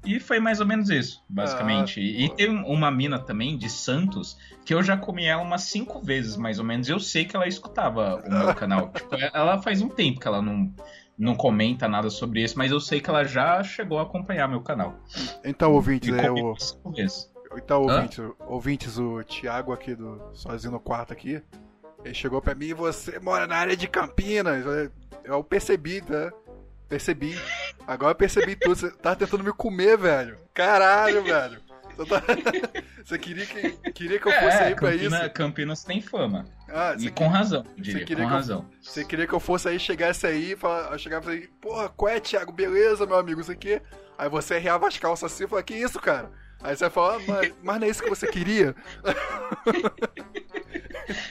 E 0.05 0.19
foi 0.19 0.41
mais 0.41 0.61
ou 0.61 0.67
menos 0.67 0.89
isso, 0.89 1.23
basicamente. 1.29 2.01
Ah, 2.01 2.03
e 2.03 2.29
tem 2.31 2.49
uma 2.49 2.91
mina 2.91 3.19
também 3.19 3.59
de 3.59 3.69
Santos 3.69 4.39
que 4.65 4.73
eu 4.73 4.83
já 4.83 4.97
comi 4.97 5.27
ela 5.27 5.43
umas 5.43 5.63
cinco 5.65 6.01
vezes, 6.01 6.37
mais 6.37 6.59
ou 6.59 6.65
menos. 6.65 6.89
Eu 6.89 6.99
sei 6.99 7.27
que 7.27 7.37
ela 7.37 7.47
escutava 7.47 8.23
o 8.25 8.31
meu 8.31 8.55
canal. 8.57 8.91
tipo, 8.91 9.15
ela 9.15 9.61
faz 9.61 9.83
um 9.83 9.89
tempo 9.89 10.19
que 10.19 10.27
ela 10.27 10.41
não, 10.41 10.73
não 11.21 11.35
comenta 11.35 11.87
nada 11.87 12.09
sobre 12.09 12.43
isso, 12.43 12.57
mas 12.57 12.73
eu 12.73 12.81
sei 12.81 12.99
que 12.99 13.11
ela 13.11 13.25
já 13.25 13.63
chegou 13.63 13.99
a 13.99 14.03
acompanhar 14.03 14.49
meu 14.49 14.63
canal. 14.63 14.95
Então, 15.45 15.75
ouvintes, 15.75 16.09
é 16.09 16.31
o. 16.31 16.57
Então, 17.57 17.83
ouvintes, 17.83 18.25
ouvintes, 18.47 18.99
o 18.99 19.23
Thiago 19.23 19.73
aqui 19.73 19.95
do 19.95 20.19
Sozinho 20.33 20.73
no 20.73 20.81
Quarto 20.81 21.13
aqui. 21.13 21.43
Ele 22.03 22.15
chegou 22.15 22.41
pra 22.41 22.55
mim 22.55 22.69
e 22.69 22.75
você 22.75 23.19
mora 23.19 23.47
na 23.47 23.57
área 23.57 23.77
de 23.77 23.87
Campinas. 23.87 24.65
Eu 25.23 25.45
percebi, 25.45 26.03
né? 26.09 26.31
Percebi. 26.89 27.39
Agora 27.87 28.13
eu 28.13 28.17
percebi 28.17 28.57
tudo. 28.57 28.75
Você 28.75 28.91
tá 28.91 29.15
tentando 29.15 29.45
me 29.45 29.53
comer, 29.53 29.99
velho. 29.99 30.39
Caralho, 30.55 31.23
velho. 31.23 31.61
Você, 32.01 32.07
tá... 32.07 32.23
você 33.05 33.19
queria, 33.19 33.45
que, 33.45 33.93
queria 33.93 34.19
que 34.19 34.27
eu 34.27 34.33
fosse 34.33 34.57
é, 34.57 34.65
aí 34.69 34.75
pra 34.75 34.91
Campina, 34.91 35.19
isso? 35.19 35.31
Campinas 35.31 35.85
tem 35.85 36.01
fama. 36.01 36.47
Ah, 36.69 36.97
e 36.99 37.11
com 37.11 37.29
razão, 37.29 37.65
diria, 37.77 38.07
você 38.07 38.17
com 38.17 38.25
razão. 38.25 38.59
Eu, 38.59 38.79
você 38.81 39.05
queria 39.05 39.27
que 39.27 39.35
eu 39.35 39.41
fosse 39.41 39.69
aí, 39.69 39.79
chegasse 39.79 40.27
aí, 40.27 40.57
falar, 40.57 40.97
chegava 40.97 41.31
aí, 41.31 41.47
porra, 41.61 41.91
qual 41.91 42.11
é, 42.11 42.19
Thiago? 42.19 42.53
Beleza, 42.53 43.05
meu 43.05 43.19
amigo, 43.19 43.41
isso 43.41 43.53
aqui. 43.53 43.83
Aí 44.17 44.29
você 44.31 44.59
riava 44.59 44.89
as 44.89 44.97
calças 44.97 45.31
assim 45.31 45.45
e 45.45 45.47
falava, 45.47 45.65
que 45.65 45.75
isso, 45.75 46.01
cara? 46.01 46.31
Aí 46.63 46.75
você 46.75 46.85
vai 46.85 46.91
falar, 46.91 47.17
ah, 47.17 47.21
mas, 47.27 47.55
mas 47.63 47.81
não 47.81 47.87
é 47.87 47.91
isso 47.91 48.03
que 48.03 48.09
você 48.09 48.27
queria? 48.27 48.75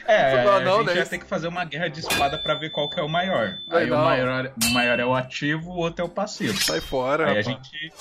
É, 0.05 0.43
não, 0.45 0.61
não, 0.61 0.75
a 0.75 0.77
gente 0.79 0.87
né? 0.87 0.93
vai 0.95 1.05
ter 1.05 1.17
que 1.19 1.25
fazer 1.25 1.47
uma 1.47 1.63
guerra 1.65 1.87
de 1.87 1.99
espada 1.99 2.37
pra 2.37 2.55
ver 2.55 2.69
qual 2.69 2.89
que 2.89 2.99
é 2.99 3.03
o 3.03 3.09
maior. 3.09 3.59
Aí 3.69 3.87
não. 3.87 3.97
o 3.97 4.05
maior, 4.05 4.53
o 4.63 4.73
maior 4.73 4.99
é 4.99 5.05
o 5.05 5.15
ativo, 5.15 5.71
o 5.71 5.77
outro 5.77 6.03
é 6.03 6.05
o 6.05 6.09
passivo. 6.09 6.57
Sai 6.61 6.81
fora, 6.81 7.29
Aí 7.29 7.41
rapaz. 7.41 7.47
a 7.47 7.51
gente... 7.51 7.93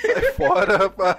Sai 0.00 0.32
fora, 0.32 0.76
rapaz. 0.76 1.16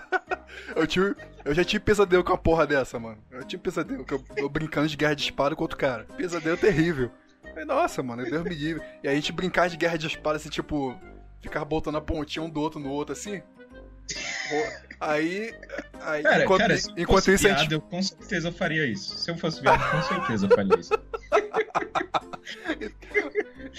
Eu, 0.76 0.88
tive, 0.88 1.16
eu 1.44 1.54
já 1.54 1.64
tive 1.64 1.84
pesadelo 1.84 2.24
com 2.24 2.34
a 2.34 2.38
porra 2.38 2.66
dessa, 2.68 3.00
mano. 3.00 3.18
Eu 3.32 3.44
tive 3.44 3.62
pesadelo, 3.64 4.06
eu, 4.10 4.24
eu 4.38 4.50
brincando 4.50 4.88
de 4.88 4.98
guerra 4.98 5.16
de 5.16 5.24
espada 5.24 5.56
com 5.56 5.64
outro 5.64 5.78
cara. 5.78 6.06
Pesadelo 6.18 6.58
terrível. 6.58 7.12
Aí, 7.56 7.66
nossa, 7.66 8.02
mano, 8.04 8.24
Deus 8.24 8.44
me 8.44 8.56
livre. 8.56 8.84
E 9.04 9.08
a 9.08 9.14
gente 9.14 9.32
brincar 9.32 9.70
de 9.70 9.78
guerra 9.78 9.98
de 9.98 10.08
espada, 10.08 10.38
assim, 10.38 10.50
tipo... 10.50 10.96
Ficar 11.42 11.64
botando 11.64 11.96
a 11.96 12.02
pontinha 12.02 12.44
um 12.44 12.50
do 12.50 12.60
outro 12.60 12.80
no 12.80 12.90
outro, 12.90 13.14
assim... 13.14 13.42
Aí, 15.02 15.56
aí 16.02 16.24
cara, 16.24 16.44
enquanto, 16.44 16.60
cara, 16.60 16.76
enquanto 16.98 17.32
isso 17.32 17.46
piada, 17.46 17.60
a 17.60 17.64
gente... 17.64 17.74
eu 17.74 17.80
com 17.80 18.02
certeza 18.02 18.52
faria 18.52 18.86
isso. 18.86 19.18
Se 19.18 19.32
eu 19.32 19.38
fosse 19.38 19.62
viado, 19.62 19.90
com 19.92 20.02
certeza 20.02 20.46
eu 20.46 20.50
faria 20.50 20.78
isso. 20.78 20.94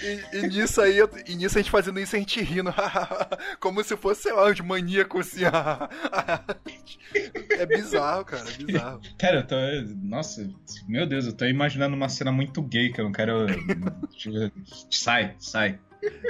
e, 0.01 0.37
e, 0.37 0.47
nisso 0.47 0.81
aí, 0.81 0.97
e 1.27 1.35
nisso 1.35 1.59
a 1.59 1.61
gente 1.61 1.69
fazendo 1.69 1.99
isso, 1.99 2.15
a 2.15 2.19
gente 2.19 2.41
rindo, 2.41 2.73
como 3.61 3.83
se 3.83 3.95
fosse, 3.95 4.23
sei 4.23 4.33
lá, 4.33 4.51
de 4.51 4.63
maníaco, 4.63 5.19
assim. 5.19 5.41
é 7.51 7.65
bizarro, 7.67 8.25
cara, 8.25 8.49
é 8.49 8.63
bizarro. 8.63 9.01
Cara, 9.19 9.37
eu 9.37 9.47
tô. 9.47 9.55
Nossa, 10.03 10.49
meu 10.87 11.05
Deus, 11.05 11.27
eu 11.27 11.33
tô 11.33 11.45
imaginando 11.45 11.95
uma 11.95 12.09
cena 12.09 12.31
muito 12.31 12.63
gay 12.63 12.91
que 12.91 12.99
eu 12.99 13.05
não 13.05 13.11
quero. 13.11 13.45
sai, 14.89 15.35
sai. 15.37 15.79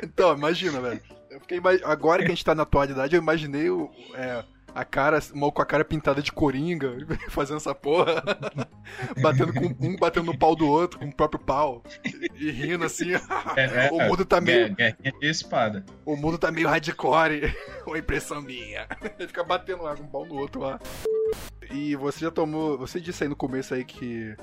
Então, 0.04 0.36
imagina, 0.36 0.82
velho. 0.82 1.00
Eu 1.30 1.40
fiquei 1.40 1.62
Agora 1.86 2.24
que 2.24 2.28
a 2.28 2.36
gente 2.36 2.44
tá 2.44 2.54
na 2.54 2.64
atualidade, 2.64 3.16
eu 3.16 3.22
imaginei 3.22 3.70
o. 3.70 3.90
É 4.16 4.44
a 4.74 4.86
cara, 4.86 5.20
mal 5.34 5.52
com 5.52 5.62
a 5.62 5.66
cara 5.66 5.84
pintada 5.84 6.22
de 6.22 6.32
coringa, 6.32 6.98
fazendo 7.30 7.58
essa 7.58 7.76
porra. 7.76 8.24
batendo 9.22 9.54
com 9.54 9.88
um 9.88 9.96
batendo 9.96 10.28
no 10.28 10.38
pau 10.38 10.56
do 10.56 10.68
outro, 10.68 11.00
com 11.00 11.06
o 11.06 11.16
próprio 11.16 11.40
pau. 11.40 11.84
E, 12.36 12.52
rindo 12.52 12.86
assim. 12.86 13.14
É, 13.56 13.88
é, 13.88 13.92
o 13.92 14.08
mundo 14.08 14.26
tá 14.26 14.42
meio. 14.42 14.76
É, 14.78 14.96
é, 15.04 15.12
espada. 15.22 15.86
O 16.06 16.16
mundo 16.16 16.38
tá 16.38 16.52
meio 16.52 16.68
hardcore. 16.68 17.56
Uma 17.86 17.98
impressão 17.98 18.42
minha. 18.42 18.88
Ele 19.18 19.28
fica 19.28 19.44
batendo 19.44 19.84
lá 19.84 19.96
com 19.96 20.04
um 20.04 20.08
pau 20.08 20.26
no 20.26 20.36
outro 20.36 20.62
lá. 20.62 20.80
E 21.70 21.96
você 21.96 22.22
já 22.22 22.32
tomou. 22.32 22.78
Você 22.78 23.00
disse 23.00 23.24
aí 23.24 23.30
no 23.30 23.36
começo 23.36 23.74
aí 23.74 23.84
que 23.84 24.36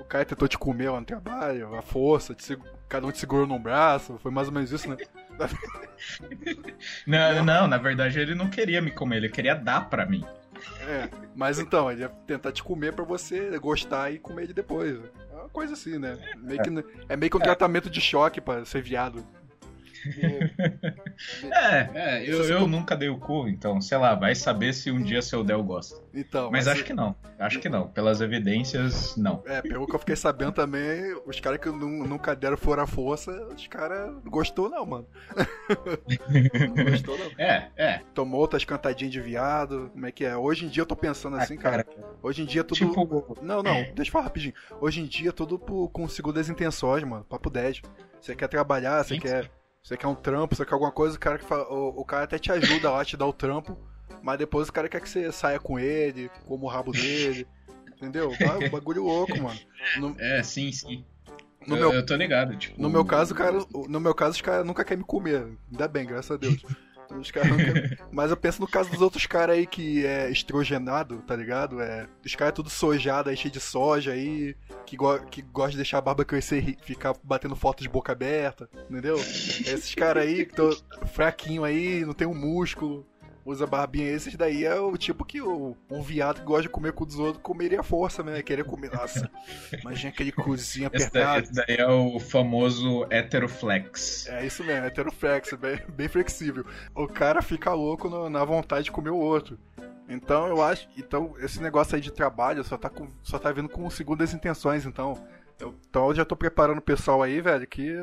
o 0.00 0.04
cara 0.04 0.24
tentou 0.24 0.48
te 0.48 0.58
comer 0.58 0.90
lá 0.90 1.00
no 1.00 1.06
trabalho, 1.06 1.74
a 1.74 1.82
força, 1.82 2.34
te, 2.34 2.58
cada 2.88 3.06
um 3.06 3.12
te 3.12 3.18
segurou 3.18 3.46
num 3.46 3.60
braço, 3.60 4.18
foi 4.22 4.30
mais 4.30 4.48
ou 4.48 4.54
menos 4.54 4.72
isso, 4.72 4.88
né? 4.88 4.96
não, 7.06 7.44
não, 7.44 7.66
na 7.66 7.78
verdade 7.78 8.18
ele 8.18 8.34
não 8.34 8.48
queria 8.48 8.80
me 8.80 8.90
comer, 8.90 9.18
ele 9.18 9.28
queria 9.28 9.54
dar 9.54 9.88
pra 9.88 10.06
mim. 10.06 10.24
É, 10.86 11.08
mas 11.34 11.58
então, 11.58 11.90
ele 11.90 12.02
ia 12.02 12.08
tentar 12.26 12.52
te 12.52 12.62
comer 12.62 12.92
pra 12.92 13.04
você 13.04 13.58
gostar 13.58 14.12
e 14.12 14.18
comer 14.18 14.44
ele 14.44 14.52
depois. 14.52 14.98
É 15.30 15.34
uma 15.34 15.48
coisa 15.48 15.72
assim, 15.72 15.98
né? 15.98 16.18
Meio 16.36 16.62
que, 16.62 16.70
é 17.08 17.16
meio 17.16 17.30
que 17.30 17.36
um 17.36 17.40
é. 17.40 17.44
tratamento 17.44 17.88
de 17.88 18.00
choque 18.00 18.40
pra 18.40 18.64
ser 18.64 18.82
viado. 18.82 19.24
É, 21.52 21.90
é 21.94 22.24
eu, 22.30 22.44
eu 22.44 22.66
nunca 22.66 22.96
dei 22.96 23.08
o 23.08 23.18
cu, 23.18 23.48
então, 23.48 23.80
sei 23.80 23.98
lá, 23.98 24.14
vai 24.14 24.34
saber 24.34 24.72
se 24.72 24.90
um 24.90 25.02
dia 25.02 25.20
seu 25.22 25.44
Del 25.44 25.62
gosta. 25.62 26.00
Então, 26.14 26.50
mas, 26.50 26.66
mas 26.66 26.68
acho 26.68 26.84
que 26.84 26.92
não, 26.92 27.14
acho 27.38 27.60
que 27.60 27.68
não. 27.68 27.88
Pelas 27.88 28.20
evidências, 28.20 29.16
não. 29.16 29.42
É, 29.46 29.62
pelo 29.62 29.86
que 29.86 29.94
eu 29.94 29.98
fiquei 29.98 30.16
sabendo 30.16 30.52
também, 30.52 31.14
os 31.26 31.38
caras 31.38 31.60
que 31.60 31.68
nunca 31.68 32.34
deram 32.34 32.56
fora 32.56 32.82
a 32.82 32.86
força, 32.86 33.30
os 33.54 33.66
caras 33.66 34.12
gostou 34.24 34.68
não, 34.68 34.84
mano. 34.84 35.06
não 36.76 36.84
gostou 36.84 37.18
não. 37.18 37.30
É, 37.38 37.68
é. 37.76 38.00
Tomou 38.14 38.40
outras 38.40 38.64
cantadinhas 38.64 39.12
de 39.12 39.20
viado, 39.20 39.90
como 39.92 40.06
é 40.06 40.12
que 40.12 40.24
é? 40.24 40.36
Hoje 40.36 40.66
em 40.66 40.68
dia 40.68 40.82
eu 40.82 40.86
tô 40.86 40.96
pensando 40.96 41.36
ah, 41.36 41.42
assim, 41.42 41.54
ah, 41.54 41.58
cara. 41.58 41.86
Hoje 42.22 42.42
em 42.42 42.46
dia 42.46 42.64
tudo. 42.64 42.78
Tipo... 42.78 43.38
Não, 43.42 43.62
não, 43.62 43.74
deixa 43.94 44.08
eu 44.08 44.12
falar 44.12 44.24
rapidinho. 44.24 44.54
Hoje 44.80 45.00
em 45.00 45.06
dia 45.06 45.32
tudo 45.32 45.58
com 45.58 46.08
segundas 46.08 46.48
intenções, 46.48 47.04
mano. 47.04 47.24
Papo 47.24 47.50
10. 47.50 47.82
Você 48.20 48.34
quer 48.34 48.48
trabalhar, 48.48 49.02
você 49.02 49.18
quer 49.18 49.50
você 49.82 49.96
quer 49.96 50.06
um 50.06 50.14
trampo, 50.14 50.54
você 50.54 50.64
quer 50.64 50.74
alguma 50.74 50.92
coisa, 50.92 51.16
o 51.16 51.20
cara, 51.20 51.38
que 51.38 51.44
fala, 51.44 51.64
o, 51.72 52.00
o 52.00 52.04
cara 52.04 52.24
até 52.24 52.38
te 52.38 52.52
ajuda 52.52 52.90
lá, 52.90 53.04
te 53.04 53.16
dá 53.16 53.26
o 53.26 53.32
trampo, 53.32 53.78
mas 54.22 54.38
depois 54.38 54.68
o 54.68 54.72
cara 54.72 54.88
quer 54.88 55.00
que 55.00 55.08
você 55.08 55.32
saia 55.32 55.58
com 55.58 55.78
ele, 55.78 56.30
como 56.46 56.66
o 56.66 56.68
rabo 56.68 56.92
dele. 56.92 57.46
Entendeu? 57.96 58.32
Bagulho 58.70 59.04
louco, 59.04 59.38
mano. 59.42 59.60
No... 59.98 60.16
É, 60.18 60.42
sim, 60.42 60.72
sim. 60.72 61.04
No 61.66 61.76
eu, 61.76 61.90
meu... 61.90 61.92
eu 61.92 62.06
tô 62.06 62.16
ligado, 62.16 62.56
tipo. 62.56 62.80
No 62.80 62.88
meu 62.88 63.04
caso, 63.04 63.34
cara, 63.34 63.58
no 63.88 64.00
meu 64.00 64.14
caso, 64.14 64.32
os 64.32 64.40
caras 64.40 64.66
nunca 64.66 64.82
querem 64.84 65.02
me 65.02 65.04
comer. 65.04 65.46
Ainda 65.70 65.86
bem, 65.86 66.06
graças 66.06 66.30
a 66.30 66.36
Deus. 66.38 66.64
Os 67.18 67.30
caras 67.30 67.50
nunca... 67.50 67.98
Mas 68.12 68.30
eu 68.30 68.36
penso 68.36 68.60
no 68.60 68.68
caso 68.68 68.90
dos 68.90 69.00
outros 69.00 69.26
caras 69.26 69.56
aí 69.56 69.66
que 69.66 70.04
é 70.04 70.30
estrogenado, 70.30 71.18
tá 71.26 71.34
ligado? 71.34 71.80
É... 71.80 72.06
Os 72.24 72.34
caras 72.34 72.52
é 72.52 72.56
tudo 72.56 72.70
sojado 72.70 73.30
aí, 73.30 73.36
cheio 73.36 73.52
de 73.52 73.60
soja 73.60 74.12
aí, 74.12 74.56
que, 74.86 74.96
go... 74.96 75.18
que 75.26 75.42
gosta 75.42 75.72
de 75.72 75.78
deixar 75.78 75.98
a 75.98 76.02
barba 76.02 76.24
crescer 76.24 76.68
e 76.68 76.78
ficar 76.82 77.14
batendo 77.22 77.56
foto 77.56 77.82
de 77.82 77.88
boca 77.88 78.12
aberta, 78.12 78.68
entendeu? 78.88 79.16
Esses 79.16 79.94
caras 79.94 80.24
aí 80.24 80.46
que 80.46 80.54
tô 80.54 80.76
fraquinho 81.12 81.64
aí, 81.64 82.04
não 82.04 82.14
tem 82.14 82.26
um 82.26 82.34
músculo, 82.34 83.06
usa 83.44 83.66
barbinha. 83.66 84.10
Esses 84.10 84.34
daí 84.36 84.64
é 84.64 84.74
o 84.74 84.96
tipo 84.96 85.24
que 85.24 85.40
o, 85.40 85.76
um 85.90 86.02
viado 86.02 86.40
que 86.40 86.46
gosta 86.46 86.62
de 86.62 86.68
comer 86.68 86.92
com 86.92 87.04
os 87.04 87.18
outros 87.18 87.42
comeria 87.42 87.82
força, 87.82 88.22
né? 88.22 88.42
Querer 88.42 88.64
comer. 88.64 88.92
Nossa, 88.92 89.30
imagina 89.80 90.10
aquele 90.10 90.32
cozinho 90.32 90.86
apertado. 90.86 91.42
Esse 91.42 91.52
daí, 91.52 91.62
esse 91.64 91.76
daí, 91.76 91.76
é 91.76 91.88
o 91.88 92.18
famoso 92.18 93.06
heteroflex. 93.10 94.26
É 94.28 94.46
isso 94.46 94.64
mesmo, 94.64 94.86
heteroflex, 94.86 95.52
bem, 95.54 95.80
bem 95.88 96.08
flexível. 96.08 96.64
O 96.94 97.06
cara 97.06 97.42
fica 97.42 97.72
louco 97.72 98.08
no, 98.08 98.28
na 98.28 98.44
vontade 98.44 98.84
de 98.84 98.92
comer 98.92 99.10
o 99.10 99.18
outro. 99.18 99.58
Então 100.08 100.48
eu 100.48 100.60
acho. 100.60 100.88
Então, 100.96 101.34
esse 101.38 101.62
negócio 101.62 101.94
aí 101.94 102.00
de 102.00 102.12
trabalho 102.12 102.64
só 102.64 102.76
tá, 102.76 102.90
com, 102.90 103.08
só 103.22 103.38
tá 103.38 103.52
vindo 103.52 103.68
com 103.68 103.88
segundas 103.88 104.34
intenções, 104.34 104.84
então. 104.84 105.24
Eu, 105.58 105.74
então 105.88 106.08
eu 106.08 106.14
já 106.14 106.24
tô 106.24 106.34
preparando 106.34 106.78
o 106.78 106.82
pessoal 106.82 107.22
aí, 107.22 107.40
velho, 107.40 107.66
que 107.66 107.94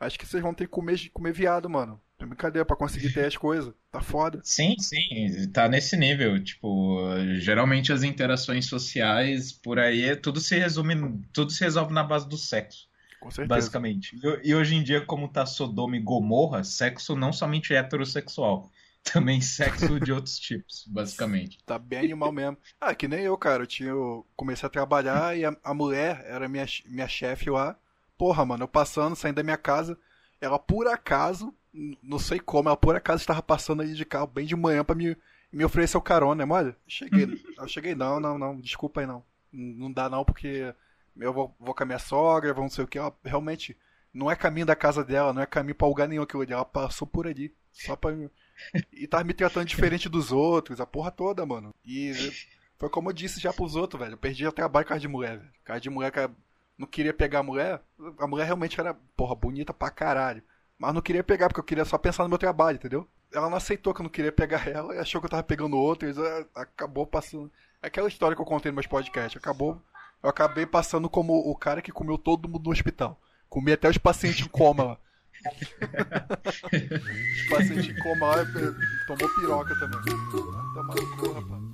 acho 0.00 0.18
que 0.18 0.26
vocês 0.26 0.42
vão 0.42 0.54
ter 0.54 0.64
que 0.64 0.72
comer, 0.72 0.98
comer 1.12 1.32
viado, 1.32 1.70
mano. 1.70 2.00
É 2.18 2.24
brincadeira 2.24 2.64
pra 2.64 2.76
conseguir 2.76 3.12
ter 3.12 3.26
as 3.26 3.36
coisas. 3.36 3.74
Tá 3.90 4.00
foda. 4.00 4.40
Sim, 4.44 4.76
sim. 4.78 5.50
Tá 5.52 5.68
nesse 5.68 5.96
nível. 5.96 6.42
Tipo, 6.42 6.98
geralmente 7.38 7.92
as 7.92 8.02
interações 8.02 8.66
sociais 8.66 9.52
por 9.52 9.78
aí, 9.78 10.14
tudo 10.16 10.40
se 10.40 10.56
resume, 10.56 11.22
tudo 11.32 11.50
se 11.50 11.62
resolve 11.62 11.92
na 11.92 12.04
base 12.04 12.28
do 12.28 12.36
sexo. 12.36 12.88
Com 13.20 13.30
certeza. 13.30 13.48
Basicamente. 13.48 14.18
E 14.42 14.54
hoje 14.54 14.74
em 14.74 14.82
dia, 14.82 15.00
como 15.00 15.28
tá 15.28 15.46
Sodoma 15.46 15.96
e 15.96 16.00
Gomorra, 16.00 16.62
sexo 16.62 17.16
não 17.16 17.32
somente 17.32 17.74
heterossexual. 17.74 18.70
Também 19.12 19.40
sexo 19.40 20.00
de 20.00 20.12
outros 20.12 20.38
tipos, 20.38 20.86
basicamente. 20.86 21.58
Tá 21.66 21.78
bem 21.78 22.00
animal 22.00 22.32
mesmo. 22.32 22.56
Ah, 22.80 22.94
que 22.94 23.06
nem 23.06 23.20
eu, 23.20 23.36
cara. 23.36 23.64
Eu, 23.64 23.66
tinha, 23.66 23.90
eu 23.90 24.26
comecei 24.34 24.66
a 24.66 24.70
trabalhar 24.70 25.36
e 25.36 25.44
a, 25.44 25.54
a 25.62 25.74
mulher 25.74 26.24
era 26.26 26.48
minha, 26.48 26.64
minha 26.86 27.08
chefe 27.08 27.50
lá. 27.50 27.78
Porra, 28.16 28.46
mano, 28.46 28.64
eu 28.64 28.68
passando, 28.68 29.16
saindo 29.16 29.36
da 29.36 29.42
minha 29.42 29.58
casa, 29.58 29.98
ela 30.40 30.58
por 30.58 30.86
acaso 30.86 31.54
não 32.02 32.18
sei 32.18 32.38
como, 32.38 32.68
ela 32.68 32.76
por 32.76 32.94
acaso 32.94 33.20
estava 33.20 33.42
passando 33.42 33.82
aí 33.82 33.94
de 33.94 34.04
carro 34.04 34.26
bem 34.26 34.46
de 34.46 34.54
manhã 34.54 34.84
para 34.84 34.94
me, 34.94 35.16
me 35.52 35.64
oferecer 35.64 35.96
o 35.96 36.02
carona, 36.02 36.46
né, 36.46 36.52
olha, 36.52 36.76
cheguei, 36.86 37.26
eu 37.58 37.68
cheguei, 37.68 37.94
não, 37.94 38.20
não, 38.20 38.38
não, 38.38 38.60
desculpa 38.60 39.00
aí 39.00 39.06
não, 39.06 39.24
não 39.52 39.92
dá 39.92 40.08
não 40.08 40.24
porque 40.24 40.72
eu 41.16 41.32
vou, 41.32 41.54
vou 41.58 41.74
com 41.74 41.82
a 41.82 41.86
minha 41.86 41.98
sogra, 41.98 42.52
vamos 42.52 42.72
não 42.72 42.76
sei 42.76 42.84
o 42.84 42.88
que, 42.88 42.98
ela 42.98 43.14
realmente 43.24 43.76
Não 44.12 44.30
é 44.30 44.36
caminho 44.36 44.66
da 44.66 44.76
casa 44.76 45.04
dela, 45.04 45.32
não 45.32 45.42
é 45.42 45.46
caminho 45.46 45.74
pra 45.74 45.88
lugar 45.88 46.08
nenhum 46.08 46.22
aquilo 46.22 46.42
ali. 46.42 46.52
Ela 46.52 46.64
passou 46.64 47.06
por 47.06 47.26
ali. 47.26 47.52
Só 47.72 47.96
pra. 47.96 48.12
E 48.92 49.08
tava 49.08 49.24
me 49.24 49.34
tratando 49.34 49.66
diferente 49.66 50.08
dos 50.08 50.30
outros, 50.30 50.80
a 50.80 50.86
porra 50.86 51.10
toda, 51.10 51.44
mano. 51.44 51.74
E 51.84 52.12
foi 52.78 52.88
como 52.88 53.10
eu 53.10 53.12
disse 53.12 53.40
já 53.40 53.52
pros 53.52 53.74
outros, 53.74 54.00
velho. 54.00 54.14
Eu 54.14 54.18
perdi 54.18 54.46
o 54.46 54.52
trabalho 54.52 54.86
com 54.86 54.94
a 54.94 54.98
de 54.98 55.08
mulher, 55.08 55.38
velho. 55.38 55.52
Cara 55.64 55.80
de 55.80 55.90
mulher 55.90 56.12
que 56.12 56.30
não 56.78 56.86
queria 56.86 57.12
pegar 57.12 57.40
a 57.40 57.42
mulher. 57.42 57.82
A 58.18 58.26
mulher 58.28 58.44
realmente 58.44 58.78
era, 58.78 58.94
porra, 59.16 59.34
bonita 59.34 59.74
pra 59.74 59.90
caralho. 59.90 60.42
Mas 60.78 60.94
não 60.94 61.00
queria 61.00 61.22
pegar, 61.22 61.48
porque 61.48 61.60
eu 61.60 61.64
queria 61.64 61.84
só 61.84 61.96
pensar 61.96 62.24
no 62.24 62.28
meu 62.28 62.38
trabalho, 62.38 62.76
entendeu? 62.76 63.08
Ela 63.32 63.48
não 63.48 63.56
aceitou 63.56 63.94
que 63.94 64.00
eu 64.00 64.04
não 64.04 64.10
queria 64.10 64.32
pegar 64.32 64.68
ela 64.68 64.94
e 64.94 64.98
achou 64.98 65.20
que 65.20 65.26
eu 65.26 65.30
tava 65.30 65.42
pegando 65.42 65.76
outro. 65.76 66.08
E 66.08 66.14
acabou 66.54 67.06
passando. 67.06 67.50
É 67.82 67.86
aquela 67.88 68.08
história 68.08 68.36
que 68.36 68.42
eu 68.42 68.46
contei 68.46 68.70
no 68.70 68.76
meus 68.76 68.86
podcasts. 68.86 69.36
Acabou. 69.36 69.80
Eu 70.22 70.30
acabei 70.30 70.64
passando 70.66 71.08
como 71.08 71.34
o 71.34 71.54
cara 71.54 71.82
que 71.82 71.92
comeu 71.92 72.16
todo 72.16 72.48
mundo 72.48 72.64
no 72.64 72.72
hospital. 72.72 73.20
Comi 73.48 73.72
até 73.72 73.88
os 73.88 73.98
pacientes 73.98 74.46
em 74.46 74.48
coma 74.48 74.84
lá. 74.84 74.98
os 77.34 77.48
pacientes 77.50 77.88
em 77.88 78.02
coma 78.02 78.26
lá 78.28 78.36
tomou 79.06 79.28
piroca 79.34 79.78
também. 79.78 80.00
Tomar 80.74 80.94
no 80.94 81.16
cu, 81.16 81.32
rapaz. 81.32 81.64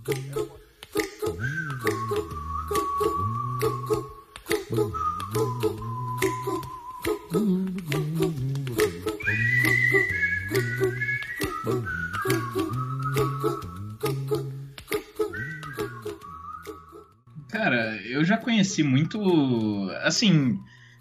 Cara, 17.61 18.01
eu 18.07 18.25
já 18.25 18.39
conheci 18.39 18.83
muito. 18.83 19.21
Assim, 20.03 20.59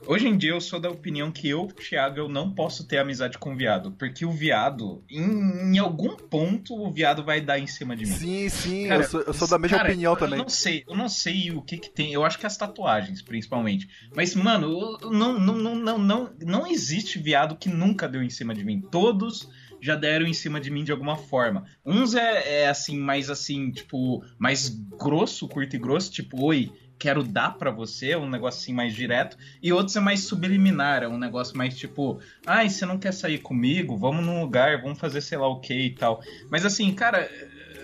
Hoje 0.08 0.28
em 0.28 0.38
dia 0.38 0.52
eu 0.52 0.62
sou 0.62 0.80
da 0.80 0.90
opinião 0.90 1.30
que 1.30 1.50
eu, 1.50 1.68
Thiago, 1.68 2.18
eu 2.18 2.30
não 2.30 2.54
posso 2.54 2.88
ter 2.88 2.98
amizade 3.00 3.38
com 3.38 3.54
o 3.54 3.56
viado. 3.56 3.92
Porque 3.92 4.26
o 4.26 4.32
viado, 4.32 5.04
em, 5.10 5.76
em 5.76 5.78
algum 5.78 6.16
ponto, 6.16 6.74
o 6.74 6.90
viado 6.90 7.24
vai 7.24 7.42
dar 7.42 7.60
em 7.60 7.68
cima 7.68 7.98
de 7.98 8.06
mim. 8.06 8.14
Sim, 8.14 8.50
sim, 8.50 8.88
cara, 8.88 9.04
eu, 9.04 9.08
sou, 9.08 9.22
eu, 9.22 9.34
sou, 9.34 9.48
da 9.48 9.60
mesma 9.60 9.78
cara, 9.78 9.90
opinião 9.90 10.14
eu 10.14 10.18
também. 10.18 10.40
Eu 10.40 10.44
não 10.44 10.50
sei, 10.50 10.84
eu 10.88 10.96
não 10.96 11.10
sei 11.10 11.52
o 11.52 11.62
que 11.62 11.78
que 11.78 11.90
tem. 11.90 12.14
Eu 12.14 12.24
acho 12.24 12.40
que 12.40 12.46
as 12.46 12.56
tatuagens, 12.56 13.22
principalmente. 13.22 13.90
Mas, 14.16 14.34
mano, 14.36 14.98
não, 15.12 15.38
não, 15.38 15.56
não, 15.58 15.76
não, 15.76 15.98
não, 15.98 16.30
não 16.40 16.66
existe 16.66 17.20
viado 17.20 17.58
que 17.58 17.68
nunca 17.68 18.08
deu 18.08 18.24
em 18.24 18.30
cima 18.30 18.56
de 18.56 18.64
mim. 18.64 18.80
Todos 18.80 19.50
já 19.82 19.96
deram 19.96 20.26
em 20.26 20.34
cima 20.34 20.60
de 20.60 20.70
mim 20.70 20.84
de 20.84 20.92
alguma 20.92 21.16
forma. 21.16 21.66
Uns 21.86 22.16
é, 22.16 22.64
é 22.64 22.68
assim, 22.70 22.98
mais 22.98 23.30
assim, 23.30 23.72
tipo, 23.72 24.24
mais 24.38 24.70
grosso, 24.70 25.48
curto 25.48 25.76
e 25.76 25.80
grosso, 25.80 26.12
tipo, 26.12 26.44
oi, 26.44 26.72
quero 26.98 27.24
dar 27.24 27.58
para 27.58 27.72
você, 27.72 28.16
um 28.16 28.30
negócio 28.30 28.60
assim 28.62 28.74
mais 28.74 28.94
direto, 28.94 29.38
e 29.64 29.72
outros 29.72 29.96
é 29.96 30.00
mais 30.00 30.22
subliminar, 30.22 31.02
é 31.02 31.08
um 31.08 31.18
negócio 31.18 31.58
mais 31.58 31.78
tipo, 31.78 32.20
ai, 32.46 32.70
você 32.70 32.86
não 32.86 33.00
quer 33.00 33.14
sair 33.14 33.40
comigo? 33.40 33.98
Vamos 33.98 34.26
num 34.26 34.42
lugar, 34.42 34.82
vamos 34.82 35.00
fazer 35.00 35.22
sei 35.22 35.38
lá 35.38 35.48
o 35.48 35.62
que 35.62 35.74
e 35.74 35.96
tal. 35.96 36.22
Mas 36.52 36.66
assim, 36.66 36.94
cara, 36.94 37.30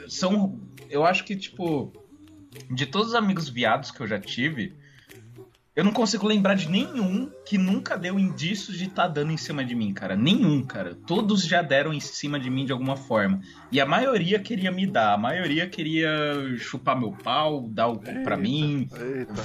são. 0.08 0.60
Eu 0.90 1.06
acho 1.06 1.24
que, 1.24 1.36
tipo, 1.36 1.92
de 2.70 2.86
todos 2.86 3.10
os 3.10 3.16
amigos 3.16 3.50
viados 3.50 3.90
que 3.90 4.02
eu 4.02 4.08
já 4.08 4.20
tive, 4.20 4.74
eu 5.76 5.84
não 5.84 5.92
consigo 5.92 6.26
lembrar 6.26 6.56
de 6.56 6.70
nenhum 6.70 7.30
que 7.46 7.58
nunca 7.58 7.98
deu 7.98 8.18
indícios 8.18 8.78
de 8.78 8.86
estar 8.86 9.04
tá 9.04 9.08
dando 9.10 9.34
em 9.34 9.38
cima 9.38 9.64
de 9.64 9.76
mim, 9.76 9.94
cara. 9.94 10.16
Nenhum, 10.16 10.64
cara. 10.64 10.96
Todos 11.06 11.46
já 11.46 11.62
deram 11.62 11.94
em 11.94 12.00
cima 12.00 12.40
de 12.40 12.50
mim 12.50 12.66
de 12.66 12.72
alguma 12.72 12.96
forma. 12.96 13.42
E 13.70 13.82
a 13.82 13.86
maioria 13.86 14.40
queria 14.40 14.72
me 14.72 14.88
dar. 14.88 15.14
A 15.14 15.18
maioria 15.18 15.68
queria 15.68 16.10
chupar 16.58 16.98
meu 16.98 17.12
pau, 17.12 17.68
dar 17.68 17.88
o 17.88 18.00
cu 18.00 18.24
pra 18.24 18.38
mim. 18.38 18.88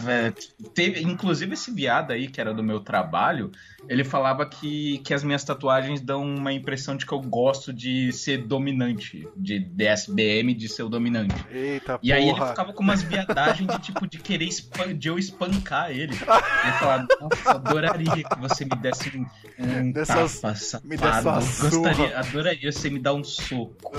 É, 0.07 0.33
teve, 0.73 1.03
inclusive 1.03 1.55
esse 1.55 1.73
viado 1.73 2.13
aí, 2.13 2.29
que 2.29 2.41
era 2.41 2.55
do 2.55 2.63
meu 2.63 2.79
trabalho, 2.79 3.51
ele 3.89 4.05
falava 4.05 4.47
que, 4.47 4.99
que 4.99 5.13
as 5.13 5.25
minhas 5.25 5.43
tatuagens 5.43 6.01
dão 6.01 6.23
uma 6.23 6.53
impressão 6.53 6.97
de 6.97 7.05
que 7.05 7.13
eu 7.13 7.21
gosto 7.21 7.73
de 7.73 8.13
ser 8.13 8.39
dominante. 8.39 9.27
De 9.37 9.59
DSBM, 9.59 10.55
de 10.55 10.69
ser 10.69 10.85
o 10.85 10.89
dominante. 10.89 11.35
Eita, 11.51 11.99
e 12.01 12.11
porra. 12.11 12.21
aí 12.21 12.29
ele 12.29 12.47
ficava 12.47 12.73
com 12.73 12.85
umas 12.85 13.03
viadagens 13.03 13.69
de 13.69 13.79
tipo 13.81 14.07
de 14.07 14.19
querer 14.19 14.51
de 14.97 15.09
eu 15.09 15.19
espancar 15.19 15.91
ele. 15.91 16.20
Ele 16.23 16.73
falava, 16.79 17.07
nossa, 17.21 17.51
adoraria 17.51 18.25
que 18.25 18.39
você 18.39 18.65
me 18.65 18.77
desse 18.77 19.17
um, 19.17 19.27
um 19.59 19.93
Dessas, 19.93 20.41
tapa 20.41 20.87
me 20.87 20.97
desse 20.97 21.21
uma 21.21 21.35
Gostaria, 21.35 22.19
adoraria 22.19 22.73
você 22.73 22.91
me 22.91 22.99
dar 22.99 23.15
um 23.15 23.25
soco. 23.25 23.93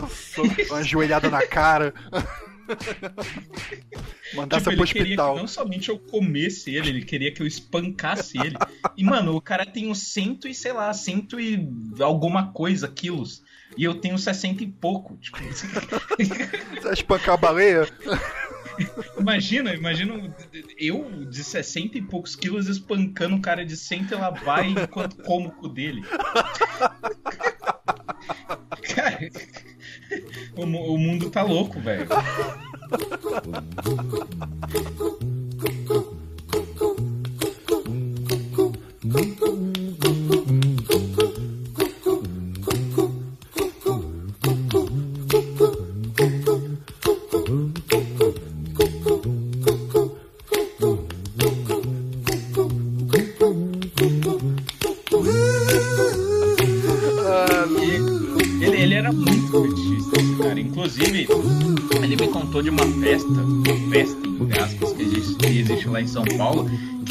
Uma 0.69 0.83
joelhada 0.83 1.29
na 1.29 1.45
cara. 1.45 1.93
Mandar 4.33 4.59
tipo, 4.59 4.71
pro 4.71 4.83
hospital. 4.83 5.35
não 5.35 5.47
somente 5.47 5.89
eu 5.89 5.99
comesse 5.99 6.73
ele, 6.73 6.89
ele 6.89 7.03
queria 7.03 7.33
que 7.33 7.41
eu 7.41 7.47
espancasse 7.47 8.37
ele. 8.37 8.55
E, 8.95 9.03
mano, 9.03 9.35
o 9.35 9.41
cara 9.41 9.65
tem 9.65 9.89
uns 9.89 10.03
cento 10.03 10.47
e, 10.47 10.53
sei 10.53 10.71
lá, 10.71 10.93
cento 10.93 11.39
e 11.39 11.67
alguma 11.99 12.51
coisa 12.51 12.87
quilos. 12.87 13.43
E 13.77 13.83
eu 13.83 13.95
tenho 13.95 14.17
60 14.17 14.63
e 14.63 14.67
pouco. 14.67 15.17
Tipo... 15.17 15.37
Você 15.43 16.79
vai 16.81 16.93
espancar 16.93 17.35
a 17.35 17.37
baleia? 17.37 17.87
Imagina, 19.19 19.73
imagina 19.73 20.33
eu 20.77 21.25
de 21.25 21.43
60 21.43 21.97
e 21.97 22.01
poucos 22.01 22.35
quilos 22.35 22.67
espancando 22.67 23.35
um 23.35 23.41
cara 23.41 23.65
de 23.65 23.75
100 23.75 24.07
e 24.11 24.15
lá 24.15 24.29
vai 24.29 24.69
enquanto 24.69 25.17
como 25.23 25.49
o 25.49 25.51
cu 25.51 25.69
dele. 25.69 26.03
Cara, 28.95 29.29
o, 30.55 30.63
o 30.63 30.97
mundo 30.97 31.29
tá 31.29 31.43
louco, 31.43 31.79
velho. 31.79 32.07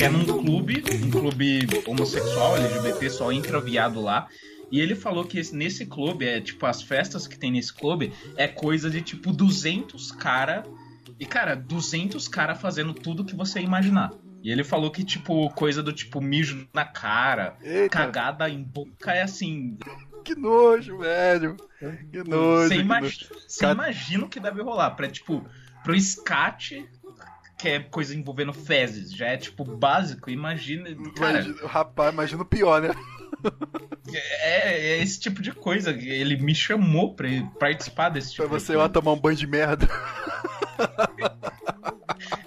que 0.01 0.05
é 0.05 0.09
num 0.09 0.25
clube, 0.25 0.83
um 1.05 1.11
clube 1.11 1.69
homossexual, 1.87 2.57
LGBT, 2.57 3.11
só 3.11 3.31
entra 3.31 3.61
viado 3.61 4.01
lá. 4.01 4.29
E 4.73 4.81
ele 4.81 4.95
falou 4.95 5.27
que 5.27 5.39
nesse 5.55 5.85
clube, 5.85 6.27
é 6.27 6.41
tipo, 6.41 6.65
as 6.65 6.81
festas 6.81 7.27
que 7.27 7.39
tem 7.39 7.53
nesse 7.53 7.71
clube 7.71 8.11
é 8.35 8.49
coisa 8.49 8.89
de 8.89 9.03
tipo 9.03 9.31
200 9.31 10.11
cara. 10.13 10.65
E 11.19 11.27
cara, 11.27 11.55
200 11.55 12.27
cara 12.29 12.55
fazendo 12.55 12.95
tudo 12.95 13.27
que 13.27 13.37
você 13.37 13.61
imaginar. 13.61 14.11
E 14.43 14.51
ele 14.51 14.65
falou 14.65 14.91
que, 14.91 15.05
tipo, 15.05 15.51
coisa 15.51 15.83
do 15.83 15.93
tipo 15.93 16.19
mijo 16.19 16.67
na 16.73 16.87
cara, 16.87 17.59
Eita. 17.63 17.91
cagada 17.91 18.49
em 18.49 18.63
boca 18.63 19.13
é 19.13 19.21
assim. 19.21 19.77
Que 20.25 20.35
nojo, 20.35 20.97
velho. 20.97 21.59
Que 22.11 22.25
nojo. 22.27 22.69
Você, 22.69 22.77
imag... 22.77 23.15
imagina 23.71 24.25
o 24.25 24.31
que 24.31 24.41
deve 24.41 24.63
rolar 24.63 24.93
pra, 24.93 25.11
tipo, 25.11 25.45
pro 25.83 25.95
escate 25.95 26.89
que 27.61 27.69
é 27.69 27.81
coisa 27.81 28.15
envolvendo 28.15 28.53
fezes. 28.53 29.13
Já 29.13 29.27
é, 29.27 29.37
tipo, 29.37 29.65
básico. 29.65 30.31
Imagina. 30.31 30.89
Cara, 31.15 31.41
imagina, 31.41 31.69
rapaz, 31.69 32.13
imagina 32.13 32.43
o 32.43 32.47
pior, 32.47 32.81
né? 32.81 32.91
É, 34.13 34.75
é, 34.75 35.03
esse 35.03 35.21
tipo 35.21 35.43
de 35.43 35.53
coisa. 35.53 35.91
Ele 35.91 36.37
me 36.37 36.55
chamou 36.55 37.15
pra 37.15 37.29
participar 37.59 38.09
desse 38.09 38.33
tipo 38.33 38.49
pra 38.49 38.59
de 38.59 38.65
você 38.65 38.73
ir 38.73 38.77
lá 38.77 38.89
tomar 38.89 39.13
um 39.13 39.21
banho 39.21 39.37
de 39.37 39.47
merda. 39.47 39.89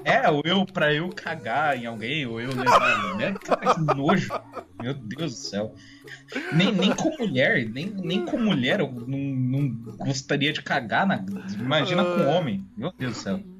É, 0.03 0.29
ou 0.29 0.41
eu, 0.43 0.65
pra 0.65 0.93
eu 0.93 1.09
cagar 1.09 1.77
em 1.77 1.85
alguém, 1.85 2.25
ou 2.25 2.39
eu 2.39 2.49
levar. 2.49 3.15
Né? 3.15 3.33
Cara, 3.43 3.73
que 3.73 3.79
nojo. 3.95 4.29
Meu 4.81 4.93
Deus 4.93 5.31
do 5.31 5.37
céu. 5.37 5.75
Nem, 6.51 6.71
nem 6.73 6.93
com 6.93 7.15
mulher, 7.17 7.65
nem, 7.69 7.85
nem 7.85 8.25
com 8.25 8.37
mulher 8.37 8.81
eu 8.81 8.91
não, 8.91 9.17
não 9.17 9.69
gostaria 9.97 10.51
de 10.51 10.61
cagar. 10.61 11.07
Na... 11.07 11.23
Imagina 11.57 12.03
com 12.03 12.25
homem. 12.27 12.65
Meu 12.75 12.91
Deus 12.91 13.13
do 13.13 13.19
céu. 13.19 13.52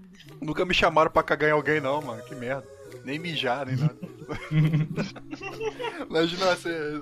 Nunca 0.44 0.66
me 0.66 0.74
chamaram 0.74 1.10
pra 1.10 1.24
cagar 1.24 1.50
em 1.50 1.54
alguém, 1.54 1.80
não, 1.80 2.02
mano. 2.02 2.22
Que 2.24 2.36
merda. 2.36 2.66
Nem 3.04 3.20
mijar, 3.20 3.66
nem 3.66 3.76
nada. 3.76 3.98
Imagina 6.10 6.56
você. 6.56 7.02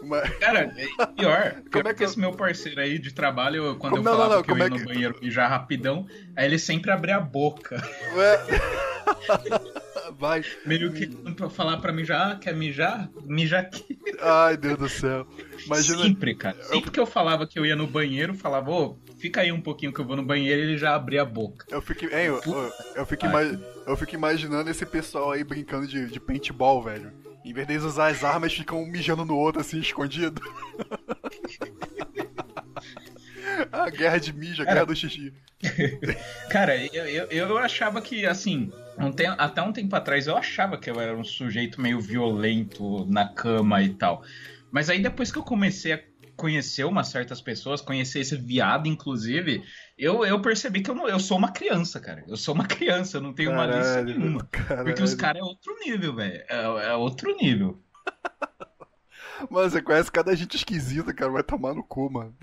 Uma... 0.00 0.20
Cara, 0.20 0.72
é 0.76 1.06
pior. 1.06 1.62
Como 1.72 1.88
é 1.88 1.94
que 1.94 2.04
esse 2.04 2.18
meu 2.18 2.32
parceiro 2.32 2.80
aí 2.80 2.98
de 2.98 3.12
trabalho, 3.12 3.76
quando 3.76 3.96
Como 3.96 4.08
eu 4.08 4.12
falava 4.12 4.28
não, 4.28 4.36
não, 4.36 4.42
que 4.42 4.50
eu 4.50 4.58
ia 4.58 4.64
é 4.64 4.68
no 4.68 4.76
que... 4.76 4.84
banheiro 4.84 5.18
mijar 5.20 5.50
rapidão, 5.50 6.06
aí 6.36 6.46
ele 6.46 6.58
sempre 6.58 6.90
abre 6.90 7.12
a 7.12 7.20
boca. 7.20 7.82
Ué? 8.14 8.40
Vai. 10.18 10.44
Meio 10.64 10.92
que 10.92 11.06
pra 11.06 11.48
falar 11.50 11.78
pra 11.78 11.92
mijar, 11.92 12.38
quer 12.38 12.54
mijar? 12.54 13.08
Mija 13.24 13.58
aqui. 13.58 13.98
Ai, 14.20 14.56
Deus 14.56 14.78
do 14.78 14.88
céu. 14.88 15.26
Imagina... 15.66 16.02
Sempre, 16.02 16.34
cara. 16.34 16.62
Sempre 16.64 16.90
que 16.90 17.00
eu 17.00 17.06
falava 17.06 17.46
que 17.46 17.58
eu 17.58 17.66
ia 17.66 17.74
no 17.74 17.86
banheiro, 17.86 18.34
falava, 18.34 18.70
ô, 18.70 18.96
fica 19.18 19.40
aí 19.40 19.50
um 19.50 19.60
pouquinho 19.60 19.92
que 19.92 20.00
eu 20.00 20.04
vou 20.04 20.16
no 20.16 20.24
banheiro 20.24 20.60
e 20.60 20.64
ele 20.64 20.78
já 20.78 20.94
abria 20.94 21.22
a 21.22 21.24
boca. 21.24 21.66
Eu 21.70 21.82
fico, 21.82 22.04
hein, 22.04 22.26
eu, 22.26 22.40
eu, 22.46 22.72
eu, 22.96 23.06
fico 23.06 23.26
eu 23.86 23.96
fico 23.96 24.14
imaginando 24.14 24.70
esse 24.70 24.86
pessoal 24.86 25.32
aí 25.32 25.42
brincando 25.42 25.86
de, 25.86 26.06
de 26.06 26.20
paintball, 26.20 26.82
velho. 26.82 27.12
Em 27.44 27.52
vez 27.52 27.66
deles 27.66 27.82
usar 27.82 28.08
as 28.08 28.24
armas, 28.24 28.54
ficam 28.54 28.82
um 28.82 28.86
mijando 28.86 29.24
no 29.24 29.36
outro, 29.36 29.60
assim, 29.60 29.78
escondido. 29.78 30.40
a 33.72 33.90
guerra 33.90 34.18
de 34.18 34.32
mijo, 34.32 34.62
a 34.62 34.64
guerra 34.64 34.84
do 34.84 34.96
xixi. 34.96 35.32
Cara, 36.50 36.76
eu, 36.76 37.06
eu, 37.06 37.26
eu 37.30 37.58
achava 37.58 38.00
que, 38.00 38.26
assim, 38.26 38.70
um 38.98 39.10
até 39.38 39.62
um 39.62 39.72
tempo 39.72 39.94
atrás 39.96 40.26
eu 40.26 40.36
achava 40.36 40.78
que 40.78 40.90
eu 40.90 41.00
era 41.00 41.16
um 41.16 41.24
sujeito 41.24 41.80
meio 41.80 42.00
violento 42.00 43.06
na 43.06 43.28
cama 43.28 43.82
e 43.82 43.94
tal. 43.94 44.22
Mas 44.70 44.90
aí 44.90 45.02
depois 45.02 45.30
que 45.30 45.38
eu 45.38 45.42
comecei 45.42 45.92
a 45.92 46.00
conhecer 46.36 46.84
umas 46.84 47.08
certas 47.08 47.40
pessoas, 47.40 47.80
conhecer 47.80 48.20
esse 48.20 48.36
viado, 48.36 48.88
inclusive, 48.88 49.64
eu, 49.96 50.24
eu 50.24 50.40
percebi 50.40 50.82
que 50.82 50.90
eu, 50.90 50.94
não, 50.94 51.08
eu 51.08 51.20
sou 51.20 51.38
uma 51.38 51.52
criança, 51.52 52.00
cara. 52.00 52.24
Eu 52.26 52.36
sou 52.36 52.54
uma 52.54 52.66
criança, 52.66 53.18
eu 53.18 53.20
não 53.20 53.32
tenho 53.32 53.50
Caralho, 53.50 53.72
malícia 53.72 54.02
nenhuma. 54.02 54.44
caralho. 54.50 54.86
Porque 54.86 55.02
os 55.02 55.14
caras 55.14 55.40
é 55.40 55.44
outro 55.44 55.76
nível, 55.84 56.14
velho. 56.14 56.42
É, 56.48 56.88
é 56.88 56.94
outro 56.94 57.36
nível. 57.36 57.80
Mano, 59.50 59.70
você 59.70 59.82
conhece 59.82 60.10
cada 60.10 60.34
gente 60.34 60.56
esquisita, 60.56 61.12
cara. 61.12 61.30
Vai 61.30 61.42
tomar 61.42 61.74
no 61.74 61.82
cu, 61.82 62.10
mano. 62.10 62.34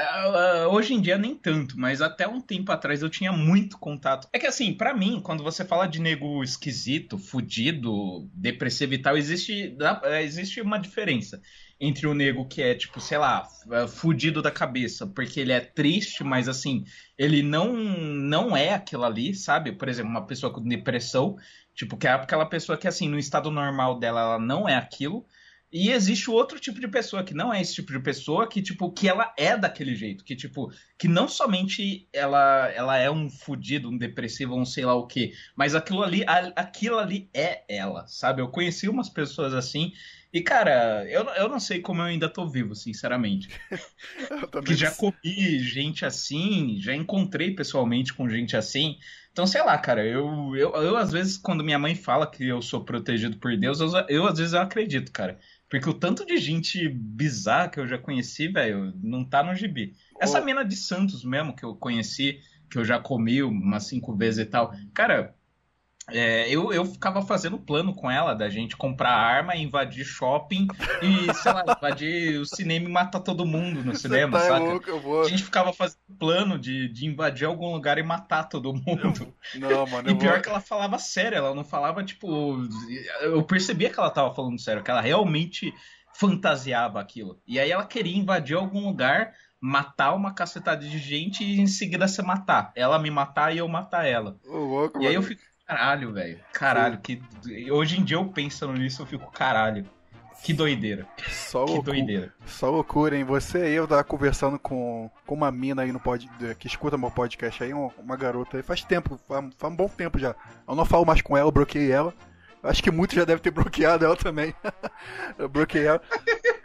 É, 0.00 0.62
é, 0.62 0.66
hoje 0.66 0.94
em 0.94 1.00
dia 1.00 1.18
nem 1.18 1.34
tanto, 1.34 1.78
mas 1.78 2.00
até 2.00 2.26
um 2.26 2.40
tempo 2.40 2.72
atrás 2.72 3.02
eu 3.02 3.10
tinha 3.10 3.32
muito 3.32 3.78
contato. 3.78 4.28
É 4.32 4.38
que 4.38 4.46
assim, 4.46 4.72
pra 4.72 4.94
mim, 4.94 5.20
quando 5.20 5.42
você 5.44 5.64
fala 5.64 5.86
de 5.86 6.00
nego 6.00 6.42
esquisito, 6.42 7.18
fudido, 7.18 8.28
depressivo 8.32 8.94
e 8.94 8.98
tal, 8.98 9.16
existe, 9.16 9.76
é, 10.04 10.22
existe 10.22 10.60
uma 10.60 10.78
diferença 10.78 11.40
entre 11.78 12.06
o 12.06 12.14
nego 12.14 12.46
que 12.46 12.62
é, 12.62 12.74
tipo, 12.74 13.00
sei 13.00 13.18
lá, 13.18 13.46
fudido 13.88 14.42
da 14.42 14.50
cabeça, 14.50 15.06
porque 15.06 15.40
ele 15.40 15.52
é 15.52 15.60
triste, 15.60 16.22
mas 16.24 16.48
assim, 16.48 16.84
ele 17.16 17.42
não, 17.42 17.72
não 17.74 18.56
é 18.56 18.74
aquilo 18.74 19.04
ali, 19.04 19.34
sabe? 19.34 19.72
Por 19.72 19.88
exemplo, 19.88 20.10
uma 20.10 20.26
pessoa 20.26 20.52
com 20.52 20.62
depressão, 20.62 21.36
tipo, 21.74 21.96
que 21.96 22.06
é 22.06 22.12
aquela 22.12 22.46
pessoa 22.46 22.76
que, 22.78 22.86
assim, 22.88 23.08
no 23.08 23.18
estado 23.18 23.50
normal 23.50 23.98
dela, 23.98 24.20
ela 24.20 24.38
não 24.38 24.68
é 24.68 24.76
aquilo. 24.76 25.26
E 25.72 25.90
existe 25.90 26.28
outro 26.28 26.58
tipo 26.58 26.80
de 26.80 26.88
pessoa 26.88 27.22
que 27.22 27.32
não 27.32 27.52
é 27.54 27.60
esse 27.60 27.74
tipo 27.76 27.92
de 27.92 28.00
pessoa, 28.00 28.48
que 28.48 28.60
tipo, 28.60 28.90
que 28.92 29.08
ela 29.08 29.32
é 29.36 29.56
daquele 29.56 29.94
jeito, 29.94 30.24
que 30.24 30.34
tipo, 30.34 30.72
que 30.98 31.06
não 31.06 31.28
somente 31.28 32.08
ela 32.12 32.68
ela 32.70 32.96
é 32.98 33.10
um 33.10 33.30
fudido, 33.30 33.88
um 33.88 33.96
depressivo, 33.96 34.56
um 34.56 34.64
sei 34.64 34.84
lá 34.84 34.94
o 34.94 35.06
quê, 35.06 35.32
mas 35.54 35.74
aquilo 35.74 36.02
ali, 36.02 36.24
a- 36.26 36.52
aquilo 36.56 36.98
ali 36.98 37.30
é 37.32 37.62
ela, 37.68 38.06
sabe? 38.08 38.42
Eu 38.42 38.48
conheci 38.48 38.88
umas 38.88 39.08
pessoas 39.08 39.54
assim, 39.54 39.92
e 40.32 40.40
cara, 40.42 41.04
eu, 41.08 41.24
eu 41.30 41.48
não 41.48 41.60
sei 41.60 41.80
como 41.80 42.00
eu 42.00 42.06
ainda 42.06 42.28
tô 42.28 42.48
vivo, 42.48 42.74
sinceramente. 42.74 43.48
Que 44.64 44.74
já 44.74 44.90
comi 44.90 45.58
gente 45.60 46.04
assim, 46.04 46.78
já 46.80 46.94
encontrei 46.94 47.54
pessoalmente 47.54 48.12
com 48.14 48.28
gente 48.28 48.56
assim. 48.56 48.98
Então, 49.32 49.46
sei 49.46 49.62
lá, 49.62 49.76
cara, 49.78 50.04
eu, 50.04 50.54
eu, 50.56 50.70
eu 50.74 50.96
às 50.96 51.10
vezes, 51.12 51.36
quando 51.36 51.64
minha 51.64 51.78
mãe 51.78 51.94
fala 51.94 52.30
que 52.30 52.46
eu 52.46 52.60
sou 52.60 52.84
protegido 52.84 53.38
por 53.38 53.56
Deus, 53.56 53.80
eu, 53.80 53.88
eu 54.08 54.26
às 54.26 54.38
vezes 54.38 54.52
eu 54.54 54.60
acredito, 54.60 55.12
cara. 55.12 55.38
Porque 55.70 55.88
o 55.88 55.94
tanto 55.94 56.26
de 56.26 56.36
gente 56.36 56.88
bizarra 56.88 57.68
que 57.68 57.78
eu 57.78 57.86
já 57.86 57.96
conheci, 57.96 58.48
velho, 58.48 58.92
não 59.00 59.24
tá 59.24 59.40
no 59.40 59.54
gibi. 59.54 59.94
Essa 60.20 60.40
mina 60.40 60.64
de 60.64 60.74
Santos 60.74 61.24
mesmo, 61.24 61.54
que 61.54 61.64
eu 61.64 61.76
conheci, 61.76 62.40
que 62.68 62.76
eu 62.76 62.84
já 62.84 62.98
comi 62.98 63.40
umas 63.40 63.84
cinco 63.84 64.14
vezes 64.16 64.40
e 64.40 64.46
tal. 64.46 64.74
Cara, 64.92 65.32
é, 66.12 66.48
eu, 66.48 66.72
eu 66.72 66.84
ficava 66.84 67.22
fazendo 67.22 67.58
plano 67.58 67.94
com 67.94 68.10
ela 68.10 68.34
da 68.34 68.48
gente 68.50 68.76
comprar 68.76 69.10
arma, 69.12 69.56
invadir 69.56 70.04
shopping 70.04 70.66
e, 71.00 71.32
sei 71.34 71.52
lá, 71.52 71.64
invadir 71.78 72.38
o 72.40 72.46
cinema 72.46 72.86
e 72.88 72.92
matar 72.92 73.20
todo 73.20 73.46
mundo 73.46 73.82
no 73.84 73.94
Você 73.94 74.02
cinema, 74.02 74.30
tá 74.30 74.40
saca? 74.40 74.58
louco, 74.58 74.88
eu 74.90 75.00
vou. 75.00 75.22
A 75.22 75.24
gente 75.24 75.42
ficava 75.44 75.72
fazendo 75.72 76.00
plano 76.18 76.58
de, 76.58 76.88
de 76.88 77.06
invadir 77.06 77.46
algum 77.46 77.72
lugar 77.72 77.98
e 77.98 78.02
matar 78.02 78.44
todo 78.44 78.72
mundo. 78.74 79.34
Não, 79.54 79.86
mano, 79.86 80.08
E 80.08 80.12
eu 80.12 80.16
pior 80.16 80.40
vou. 80.40 80.42
que 80.42 80.48
ela 80.48 80.60
falava 80.60 80.98
sério, 80.98 81.38
ela 81.38 81.54
não 81.54 81.64
falava, 81.64 82.04
tipo. 82.04 82.56
Eu 83.22 83.42
percebia 83.44 83.90
que 83.90 83.98
ela 83.98 84.10
tava 84.10 84.34
falando 84.34 84.58
sério, 84.60 84.82
que 84.82 84.90
ela 84.90 85.00
realmente 85.00 85.72
fantasiava 86.12 87.00
aquilo. 87.00 87.40
E 87.46 87.58
aí 87.58 87.70
ela 87.70 87.86
queria 87.86 88.16
invadir 88.16 88.56
algum 88.56 88.86
lugar, 88.86 89.32
matar 89.60 90.14
uma 90.14 90.34
cacetada 90.34 90.86
de 90.86 90.98
gente 90.98 91.44
e 91.44 91.60
em 91.60 91.66
seguida 91.66 92.08
se 92.08 92.22
matar. 92.22 92.72
Ela 92.74 92.98
me 92.98 93.10
matar 93.10 93.54
e 93.54 93.58
eu 93.58 93.68
matar 93.68 94.06
ela. 94.06 94.38
Louco, 94.44 94.98
E 94.98 95.06
aí 95.06 95.14
eu 95.14 95.22
fico, 95.22 95.42
caralho, 95.76 96.12
velho. 96.12 96.40
Caralho, 96.52 96.98
que. 96.98 97.22
Hoje 97.70 98.00
em 98.00 98.04
dia 98.04 98.16
eu 98.16 98.26
pensando 98.26 98.72
nisso, 98.74 99.02
eu 99.02 99.06
fico, 99.06 99.30
caralho. 99.30 99.84
Que 100.42 100.54
doideira. 100.54 101.06
Só 101.28 101.66
Que 101.66 101.72
loucura. 101.72 101.92
doideira. 101.96 102.32
Só 102.46 102.70
loucura, 102.70 103.14
hein? 103.16 103.24
Você 103.24 103.58
aí, 103.58 103.74
eu 103.74 103.86
tava 103.86 104.02
conversando 104.02 104.58
com, 104.58 105.10
com 105.26 105.34
uma 105.34 105.52
mina 105.52 105.82
aí 105.82 105.92
no 105.92 106.00
pod, 106.00 106.26
que 106.58 106.66
escuta 106.66 106.96
meu 106.96 107.10
podcast 107.10 107.62
aí, 107.62 107.74
um- 107.74 107.90
uma 107.98 108.16
garota 108.16 108.56
aí, 108.56 108.62
faz 108.62 108.82
tempo, 108.82 109.20
faz, 109.28 109.44
faz 109.58 109.72
um 109.72 109.76
bom 109.76 109.86
tempo 109.86 110.18
já. 110.18 110.34
Eu 110.66 110.74
não 110.74 110.86
falo 110.86 111.04
mais 111.04 111.20
com 111.20 111.36
ela, 111.36 111.46
eu 111.48 111.52
bloqueei 111.52 111.92
ela. 111.92 112.14
Acho 112.62 112.82
que 112.82 112.90
muitos 112.90 113.16
já 113.16 113.24
devem 113.24 113.42
ter 113.42 113.50
bloqueado 113.52 114.02
ela 114.04 114.16
também. 114.16 114.54
eu 115.38 115.46
bloqueei 115.48 115.86
ela. 115.86 116.00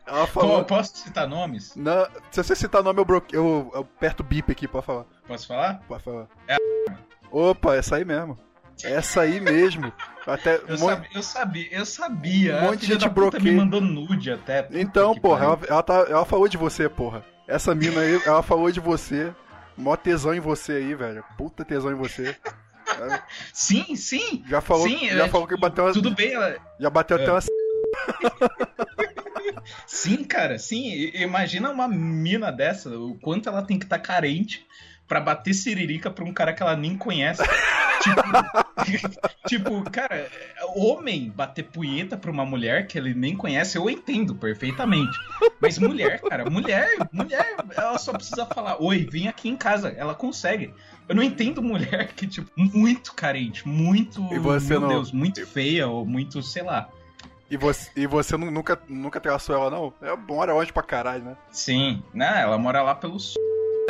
Ela 0.08 0.28
Pô, 0.28 0.40
falou. 0.40 0.64
posso 0.64 0.98
citar 0.98 1.28
nomes? 1.28 1.76
Não, 1.76 2.08
se 2.32 2.42
você 2.44 2.56
citar 2.56 2.82
nome, 2.82 3.02
eu 3.02 3.06
bloqueio. 3.06 3.40
Eu, 3.42 3.72
eu 3.74 3.82
aperto 3.82 4.24
o 4.24 4.26
bip 4.26 4.50
aqui 4.54 4.70
pra 4.70 4.82
falar. 4.82 5.04
Posso 5.28 5.48
falar? 5.48 5.82
Pode 5.86 6.02
falar. 6.02 6.28
É 6.48 6.56
Opa, 7.30 7.76
essa 7.76 7.98
aí 7.98 8.06
mesmo. 8.06 8.38
Essa 8.84 9.22
aí 9.22 9.40
mesmo. 9.40 9.92
Até. 10.28 10.56
Eu, 10.56 10.76
um 10.76 10.80
monte- 10.80 10.88
sabia, 10.88 11.10
eu 11.14 11.22
sabia, 11.24 11.68
eu 11.72 11.86
sabia. 11.86 12.58
Um 12.58 12.62
monte 12.62 12.80
de 12.82 12.88
gente 12.88 13.10
bloqueia. 13.10 13.44
me 13.44 13.52
mandou 13.52 13.80
nude 13.82 14.32
até. 14.32 14.68
Então, 14.72 15.14
que 15.14 15.20
porra, 15.22 15.46
ela, 15.46 15.60
ela, 15.70 15.84
tá, 15.84 15.94
ela 16.10 16.26
falou 16.26 16.48
de 16.48 16.58
você, 16.58 16.90
porra. 16.90 17.24
Essa 17.48 17.76
mina 17.76 18.02
aí, 18.02 18.20
ela 18.26 18.42
falou 18.42 18.72
de 18.72 18.80
você. 18.80 19.34
Mó 19.78 19.96
tesão 19.96 20.34
em 20.34 20.40
você 20.40 20.74
aí, 20.74 20.96
velho. 20.96 21.24
Puta 21.38 21.64
tesão 21.66 21.92
em 21.92 21.96
você. 21.96 22.36
Sim, 23.54 23.96
sim. 23.96 24.44
Já 24.48 24.62
falou, 24.62 24.88
sim, 24.88 25.10
já 25.10 25.26
é, 25.26 25.30
falou 25.30 25.48
que 25.48 25.54
tipo, 25.56 25.68
bateu 25.68 25.84
uma, 25.84 25.94
Tudo 25.94 26.12
bem, 26.12 26.34
ela... 26.34 26.56
já 26.80 26.90
bateu 26.90 27.18
até 27.18 27.26
É. 27.28 27.32
uma 27.32 27.42
Sim, 29.86 30.24
cara, 30.24 30.58
sim. 30.58 31.12
Imagina 31.16 31.70
uma 31.72 31.88
mina 31.88 32.52
dessa, 32.52 32.90
o 32.98 33.16
quanto 33.20 33.50
ela 33.50 33.62
tem 33.64 33.78
que 33.80 33.86
estar 33.86 34.00
carente 34.00 34.66
pra 35.08 35.20
bater 35.20 35.54
siririca 35.54 36.10
pra 36.10 36.24
um 36.24 36.34
cara 36.34 36.54
que 36.54 36.62
ela 36.62 36.76
nem 36.76 36.98
conhece. 36.98 37.42
tipo, 38.02 38.22
tipo, 39.48 39.82
cara, 39.90 40.28
homem 40.76 41.30
bater 41.30 41.64
punheta 41.64 42.18
pra 42.18 42.32
uma 42.32 42.46
mulher 42.46 42.88
que 42.88 42.98
ele 42.98 43.14
nem 43.14 43.36
conhece, 43.36 43.78
eu 43.78 43.90
entendo 43.90 44.36
perfeitamente. 44.36 45.18
Mas 45.60 45.78
mulher, 45.78 46.22
cara, 46.22 46.50
mulher, 46.50 46.90
mulher, 47.12 47.56
ela 47.76 47.98
só 47.98 48.14
precisa 48.14 48.46
falar, 48.46 48.82
oi, 48.82 49.08
vem 49.10 49.28
aqui 49.28 49.50
em 49.50 49.56
casa, 49.56 49.90
ela 49.90 50.14
consegue. 50.14 50.74
Eu 51.08 51.16
não 51.16 51.24
entendo 51.24 51.62
mulher 51.62 52.08
que, 52.16 52.28
tipo, 52.28 52.50
muito 52.56 53.14
carente, 53.14 53.68
muito, 53.68 54.22
E 54.34 54.40
você 54.40 54.70
meu 54.72 54.82
não- 54.82 54.88
Deus, 54.90 55.12
muito 55.12 55.46
feia, 55.46 55.88
ou 55.88 56.06
muito, 56.06 56.42
sei 56.44 56.64
lá. 56.64 56.90
E 57.50 57.58
você, 57.58 57.92
e 57.96 58.08
você 58.08 58.36
nu- 58.36 58.50
nunca, 58.50 58.80
nunca 58.90 59.20
traçou 59.20 59.56
ela, 59.56 59.70
não? 59.70 59.94
É 60.02 60.16
mora 60.16 60.52
longe 60.54 60.74
pra 60.74 60.82
caralho, 60.82 61.24
né? 61.24 61.38
Sim, 61.52 62.02
né? 62.14 62.42
Ela 62.42 62.58
mora 62.58 62.82
lá 62.82 62.96
pelo 62.96 63.20
sul. 63.20 63.40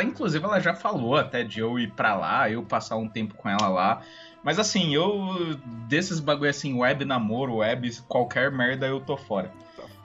Inclusive, 0.02 0.44
ela 0.44 0.60
já 0.60 0.74
falou 0.74 1.16
até 1.16 1.42
de 1.42 1.60
eu 1.60 1.78
ir 1.78 1.90
pra 1.92 2.14
lá, 2.14 2.50
eu 2.50 2.62
passar 2.62 2.96
um 2.96 3.08
tempo 3.08 3.34
com 3.34 3.48
ela 3.48 3.66
lá. 3.68 4.02
Mas 4.42 4.58
assim, 4.58 4.94
eu. 4.94 5.56
Desses 5.88 6.20
bagulho 6.20 6.50
assim, 6.50 6.74
web 6.74 7.04
namoro, 7.04 7.56
web, 7.56 7.90
qualquer 8.08 8.50
merda, 8.50 8.86
eu 8.86 9.00
tô 9.00 9.16
fora. 9.16 9.52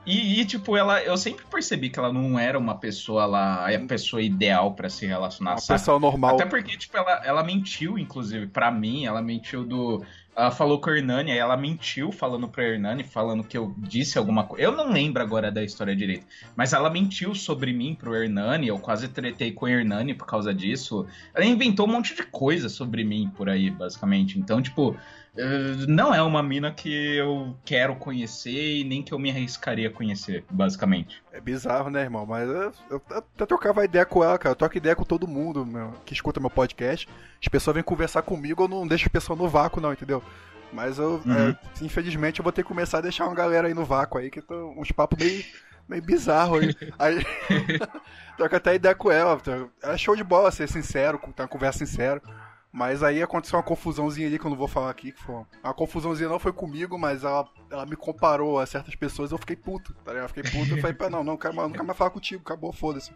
E, 0.05 0.41
e, 0.41 0.45
tipo, 0.45 0.75
ela, 0.75 0.99
eu 1.03 1.15
sempre 1.15 1.45
percebi 1.45 1.89
que 1.89 1.99
ela 1.99 2.11
não 2.11 2.39
era 2.39 2.57
uma 2.57 2.75
pessoa 2.75 3.25
lá, 3.25 3.69
a 3.69 3.79
pessoa 3.81 4.19
ideal 4.19 4.73
pra 4.73 4.89
se 4.89 5.05
relacionar, 5.05 5.51
Uma 5.51 5.57
sabe? 5.59 5.79
pessoa 5.79 5.99
normal. 5.99 6.35
Até 6.35 6.45
porque, 6.45 6.75
tipo, 6.75 6.97
ela, 6.97 7.21
ela 7.23 7.43
mentiu, 7.43 7.99
inclusive, 7.99 8.47
pra 8.47 8.71
mim, 8.71 9.05
ela 9.05 9.21
mentiu 9.21 9.63
do. 9.63 10.03
Ela 10.35 10.49
falou 10.49 10.79
com 10.79 10.89
a 10.89 10.97
Hernani, 10.97 11.31
aí 11.31 11.37
ela 11.37 11.57
mentiu 11.57 12.11
falando 12.11 12.47
pra 12.47 12.63
Hernani, 12.63 13.03
falando 13.03 13.43
que 13.43 13.57
eu 13.57 13.75
disse 13.77 14.17
alguma 14.17 14.45
coisa. 14.45 14.63
Eu 14.63 14.71
não 14.71 14.91
lembro 14.91 15.21
agora 15.21 15.51
da 15.51 15.61
história 15.61 15.95
direito, 15.95 16.25
mas 16.55 16.71
ela 16.71 16.89
mentiu 16.89 17.35
sobre 17.35 17.73
mim 17.73 17.93
pro 17.93 18.15
Hernani, 18.15 18.67
eu 18.67 18.79
quase 18.79 19.09
tretei 19.09 19.51
com 19.51 19.65
o 19.65 19.69
Hernani 19.69 20.13
por 20.13 20.25
causa 20.25 20.53
disso. 20.53 21.05
Ela 21.33 21.45
inventou 21.45 21.85
um 21.85 21.91
monte 21.91 22.15
de 22.15 22.23
coisa 22.23 22.69
sobre 22.69 23.03
mim 23.03 23.29
por 23.35 23.49
aí, 23.49 23.69
basicamente. 23.69 24.39
Então, 24.39 24.61
tipo, 24.61 24.95
eh, 25.35 25.85
não 25.87 26.13
é 26.13 26.21
uma 26.21 26.43
mina 26.43 26.71
que 26.71 26.89
eu 27.15 27.55
quero 27.63 27.95
conhecer 27.95 28.79
e 28.79 28.83
nem 28.83 29.01
que 29.01 29.13
eu 29.13 29.19
me 29.19 29.31
arriscaria 29.31 29.87
a 29.87 29.91
conhecer, 29.91 30.43
basicamente. 30.49 31.21
É 31.31 31.39
bizarro, 31.39 31.89
né, 31.89 32.01
irmão? 32.01 32.25
Mas 32.25 32.49
eu, 32.89 33.01
até 33.09 33.45
trocava 33.45 33.85
ideia 33.85 34.05
com 34.05 34.23
ela, 34.23 34.37
cara. 34.37 34.51
Eu 34.53 34.57
troco 34.57 34.77
ideia 34.77 34.95
com 34.95 35.03
todo 35.03 35.27
mundo 35.27 35.65
meu, 35.65 35.93
que 36.05 36.13
escuta 36.13 36.39
meu 36.39 36.49
podcast. 36.49 37.07
As 37.41 37.47
pessoas 37.47 37.73
vêm 37.73 37.83
conversar 37.83 38.21
comigo, 38.21 38.63
eu 38.63 38.67
não 38.67 38.87
deixo 38.87 39.05
as 39.05 39.11
pessoas 39.11 39.37
no 39.39 39.47
vácuo, 39.49 39.81
não, 39.81 39.91
entendeu? 39.93 40.23
Mas 40.71 40.97
eu, 40.99 41.21
Uhum. 41.25 41.49
é, 41.49 41.57
infelizmente, 41.81 42.39
eu 42.39 42.43
vou 42.43 42.51
ter 42.51 42.61
que 42.63 42.67
começar 42.67 42.99
a 42.99 43.01
deixar 43.01 43.25
uma 43.25 43.35
galera 43.35 43.67
aí 43.67 43.73
no 43.73 43.83
vácuo 43.83 44.17
aí, 44.19 44.29
que 44.29 44.41
tô 44.41 44.73
uns 44.77 44.91
papos 44.91 45.17
meio, 45.19 45.43
meio 45.89 46.01
bizarros 46.01 46.61
aí. 46.63 46.75
aí 46.99 47.25
troca 48.37 48.57
até 48.57 48.75
ideia 48.75 48.95
com 48.95 49.11
ela. 49.11 49.37
tá? 49.37 49.67
É 49.83 49.97
show 49.97 50.15
de 50.15 50.23
bola, 50.23 50.51
ser 50.51 50.69
sincero, 50.69 51.19
ter 51.35 51.41
uma 51.41 51.47
conversa 51.47 51.79
sincera. 51.85 52.21
Mas 52.73 53.03
aí 53.03 53.21
aconteceu 53.21 53.57
uma 53.59 53.63
confusãozinha 53.63 54.27
ali 54.27 54.39
que 54.39 54.45
eu 54.45 54.49
não 54.49 54.57
vou 54.57 54.67
falar 54.67 54.89
aqui. 54.89 55.11
Que 55.11 55.21
foi 55.21 55.35
uma 55.61 55.73
confusãozinha 55.73 56.29
não 56.29 56.39
foi 56.39 56.53
comigo, 56.53 56.97
mas 56.97 57.25
ela, 57.25 57.45
ela 57.69 57.85
me 57.85 57.97
comparou 57.97 58.57
a 58.59 58.65
certas 58.65 58.95
pessoas 58.95 59.31
eu 59.31 59.37
fiquei 59.37 59.57
puto, 59.57 59.93
tá 60.05 60.11
ligado? 60.13 60.23
Eu 60.23 60.33
fiquei 60.33 60.43
puto 60.43 60.77
e 60.77 60.79
falei, 60.79 60.95
pá, 60.95 61.09
não, 61.09 61.21
não, 61.21 61.35
quero 61.35 61.53
mais, 61.53 61.67
não 61.67 61.73
quero 61.73 61.85
mais 61.85 61.97
falar 61.97 62.11
contigo, 62.11 62.41
acabou, 62.45 62.71
foda-se. 62.71 63.11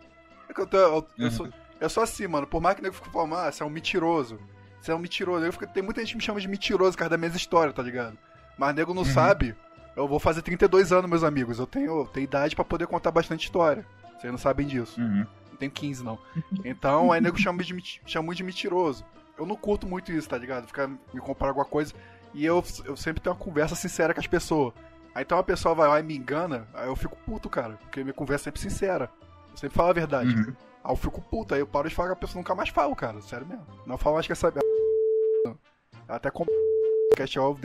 É 0.49 0.53
que 0.53 0.59
eu, 0.59 0.67
tô, 0.67 0.75
eu, 0.77 1.07
eu 1.17 1.31
sou, 1.31 1.47
eu 1.79 1.89
sou 1.89 2.03
assim, 2.03 2.27
mano, 2.27 2.47
por 2.47 2.61
mais 2.61 2.75
que 2.75 2.81
o 2.81 2.83
nego 2.83 2.95
fique 2.95 3.09
falando, 3.09 3.35
ah, 3.35 3.51
você 3.51 3.63
é 3.63 3.65
um 3.65 3.69
mentiroso. 3.69 4.39
Você 4.81 4.91
é 4.91 4.95
um 4.95 4.99
mentiroso. 4.99 5.45
Eu 5.45 5.51
fico, 5.51 5.67
tem 5.67 5.83
muita 5.83 6.01
gente 6.01 6.11
que 6.11 6.17
me 6.17 6.23
chama 6.23 6.39
de 6.39 6.47
mentiroso 6.47 6.91
por 6.91 6.99
causa 6.99 7.09
das 7.11 7.19
minhas 7.19 7.35
histórias, 7.35 7.73
tá 7.75 7.81
ligado? 7.81 8.17
Mas 8.57 8.75
nego 8.75 8.93
não 8.93 9.01
Uhum. 9.03 9.07
sabe 9.13 9.55
Eu 9.95 10.07
vou 10.09 10.19
fazer 10.19 10.41
32 10.41 10.91
anos, 10.91 11.09
meus 11.09 11.23
amigos. 11.23 11.57
Eu 11.57 11.65
tenho, 11.65 12.01
eu 12.01 12.05
tenho 12.05 12.25
idade 12.25 12.53
para 12.53 12.65
poder 12.65 12.85
contar 12.85 13.11
bastante 13.11 13.45
história. 13.45 13.85
Vocês 14.19 14.29
não 14.29 14.37
sabem 14.37 14.67
disso. 14.67 14.99
Uhum. 14.99 15.25
Não 15.51 15.57
tenho 15.57 15.71
15, 15.71 16.03
não. 16.03 16.19
Então, 16.65 17.11
aí 17.13 17.21
nego 17.21 17.37
chama 17.39 17.63
de, 17.63 18.01
chama 18.05 18.35
de 18.35 18.43
mentiroso. 18.43 19.05
Eu 19.37 19.45
não 19.45 19.55
curto 19.55 19.87
muito 19.87 20.11
isso, 20.11 20.27
tá 20.27 20.37
ligado? 20.37 20.67
Ficar 20.67 20.87
me 20.87 21.21
comparar 21.21 21.51
alguma 21.51 21.65
coisa. 21.65 21.93
E 22.33 22.45
eu, 22.45 22.61
eu 22.83 22.97
sempre 22.97 23.21
tenho 23.21 23.33
uma 23.33 23.41
conversa 23.41 23.73
sincera 23.75 24.13
com 24.13 24.19
as 24.19 24.27
pessoas. 24.27 24.73
Aí 25.13 25.23
então 25.23 25.37
a 25.37 25.43
pessoa 25.43 25.73
vai 25.73 25.87
lá 25.87 25.97
e 25.97 26.03
me 26.03 26.17
engana, 26.17 26.67
aí 26.73 26.87
eu 26.87 26.95
fico 26.97 27.15
puto, 27.25 27.49
cara. 27.49 27.73
Porque 27.81 28.03
minha 28.03 28.13
conversa 28.13 28.43
é 28.43 28.45
sempre 28.45 28.59
sincera. 28.59 29.09
Eu 29.51 29.57
sempre 29.57 29.77
falo 29.77 29.89
a 29.91 29.93
verdade. 29.93 30.35
Uhum. 30.35 30.53
Aí 30.85 30.91
eu 30.91 30.95
fico 30.95 31.19
puto, 31.19 31.55
aí 31.55 31.59
eu 31.59 31.65
paro 31.67 31.89
de 31.89 31.95
falar 31.95 32.09
com 32.09 32.13
a 32.13 32.17
pessoa 32.17 32.39
nunca 32.39 32.53
mais 32.53 32.69
falo, 32.69 32.95
cara. 32.95 33.19
Sério 33.21 33.47
mesmo. 33.47 33.65
Não 33.87 33.97
falo 33.97 34.15
mais 34.15 34.27
que 34.27 34.33
essa. 34.33 34.53
Até 36.07 36.29
com. 36.29 36.45
Cast 37.17 37.39
of. 37.39 37.61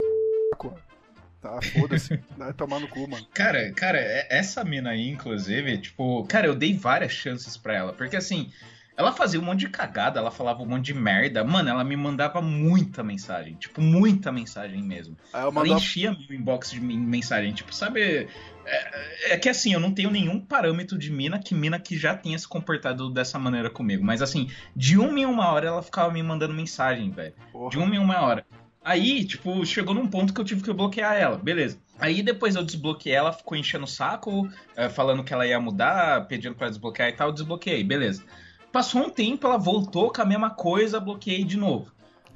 Tá, 1.39 1.59
foda-se. 1.61 2.19
Vai 2.37 2.53
tomar 2.53 2.79
no 2.79 2.87
cu, 2.87 3.07
mano. 3.07 3.25
Cara, 3.33 3.71
cara, 3.73 3.99
é- 3.99 4.27
essa 4.29 4.63
mina 4.63 4.91
aí, 4.91 5.07
inclusive, 5.09 5.77
tipo, 5.79 6.23
cara, 6.25 6.47
eu 6.47 6.55
dei 6.55 6.75
várias 6.75 7.11
chances 7.11 7.57
pra 7.57 7.75
ela. 7.75 7.93
Porque 7.93 8.15
assim, 8.15 8.51
ela 8.97 9.11
fazia 9.13 9.39
um 9.39 9.43
monte 9.43 9.61
de 9.61 9.69
cagada, 9.69 10.19
ela 10.19 10.29
falava 10.31 10.61
um 10.61 10.65
monte 10.65 10.85
de 10.85 10.93
merda. 10.93 11.43
Mano, 11.43 11.69
ela 11.69 11.83
me 11.83 11.95
mandava 11.95 12.41
muita 12.41 13.01
mensagem. 13.03 13.55
Tipo, 13.55 13.81
muita 13.81 14.31
mensagem 14.31 14.83
mesmo. 14.83 15.17
Aí 15.33 15.41
eu 15.41 15.45
Ela 15.45 15.51
mando. 15.51 15.73
enchia 15.73 16.11
meu 16.11 16.37
inbox 16.37 16.71
de 16.71 16.79
men- 16.81 16.97
mensagem. 16.99 17.53
Tipo, 17.53 17.73
sabe. 17.73 18.27
É, 18.65 19.33
é 19.33 19.37
que 19.37 19.49
assim, 19.49 19.73
eu 19.73 19.79
não 19.79 19.91
tenho 19.91 20.11
nenhum 20.11 20.39
parâmetro 20.39 20.97
de 20.97 21.11
mina 21.11 21.39
que 21.39 21.55
mina 21.55 21.79
que 21.79 21.97
já 21.97 22.15
tenha 22.15 22.37
se 22.37 22.47
comportado 22.47 23.09
dessa 23.09 23.39
maneira 23.39 23.69
comigo. 23.69 24.03
Mas 24.03 24.21
assim, 24.21 24.49
de 24.75 24.97
uma 24.99 25.19
em 25.19 25.25
uma 25.25 25.51
hora 25.51 25.67
ela 25.67 25.81
ficava 25.81 26.11
me 26.11 26.21
mandando 26.21 26.53
mensagem, 26.53 27.09
velho. 27.11 27.33
De 27.69 27.77
uma 27.79 27.95
em 27.95 27.99
uma 27.99 28.21
hora. 28.21 28.45
Aí, 28.83 29.23
tipo, 29.25 29.63
chegou 29.65 29.93
num 29.93 30.07
ponto 30.07 30.33
que 30.33 30.41
eu 30.41 30.45
tive 30.45 30.63
que 30.63 30.73
bloquear 30.73 31.13
ela, 31.15 31.37
beleza. 31.37 31.77
Aí 31.99 32.23
depois 32.23 32.55
eu 32.55 32.63
desbloqueei 32.63 33.13
ela, 33.15 33.31
ficou 33.31 33.55
enchendo 33.55 33.83
o 33.83 33.87
saco, 33.87 34.49
eh, 34.75 34.89
falando 34.89 35.23
que 35.23 35.31
ela 35.31 35.45
ia 35.45 35.59
mudar, 35.59 36.25
pedindo 36.27 36.55
pra 36.55 36.67
desbloquear 36.67 37.09
e 37.09 37.13
tal, 37.13 37.27
eu 37.29 37.33
desbloqueei, 37.33 37.83
beleza. 37.83 38.23
Passou 38.71 39.01
um 39.01 39.09
tempo, 39.09 39.45
ela 39.47 39.57
voltou 39.57 40.11
com 40.11 40.21
a 40.21 40.25
mesma 40.25 40.49
coisa, 40.49 40.99
bloqueei 40.99 41.43
de 41.43 41.57
novo. 41.57 41.91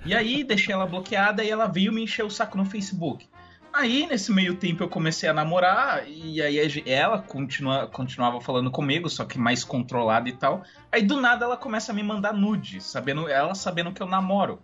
E 0.06 0.14
aí 0.14 0.44
deixei 0.44 0.74
ela 0.74 0.86
bloqueada 0.86 1.44
e 1.44 1.50
ela 1.50 1.66
veio 1.68 1.92
me 1.94 2.04
encher 2.04 2.24
o 2.26 2.30
saco 2.30 2.58
no 2.58 2.66
Facebook. 2.66 3.28
Aí, 3.74 4.08
nesse 4.08 4.32
meio 4.32 4.56
tempo, 4.56 4.84
eu 4.84 4.88
comecei 4.88 5.28
a 5.28 5.34
namorar, 5.34 6.08
e 6.08 6.42
aí 6.42 6.82
ela 6.86 7.22
continua, 7.22 7.88
continuava 7.88 8.40
falando 8.40 8.72
comigo, 8.72 9.10
só 9.10 9.26
que 9.26 9.38
mais 9.38 9.66
controlada 9.66 10.30
e 10.30 10.32
tal. 10.32 10.64
Aí 10.90 11.02
do 11.02 11.20
nada 11.20 11.44
ela 11.44 11.58
começa 11.58 11.92
a 11.92 11.96
me 11.96 12.02
mandar 12.02 12.34
nude, 12.34 12.80
sabendo, 12.82 13.28
ela 13.28 13.54
sabendo 13.54 13.92
que 13.92 14.02
eu 14.02 14.08
namoro. 14.08 14.62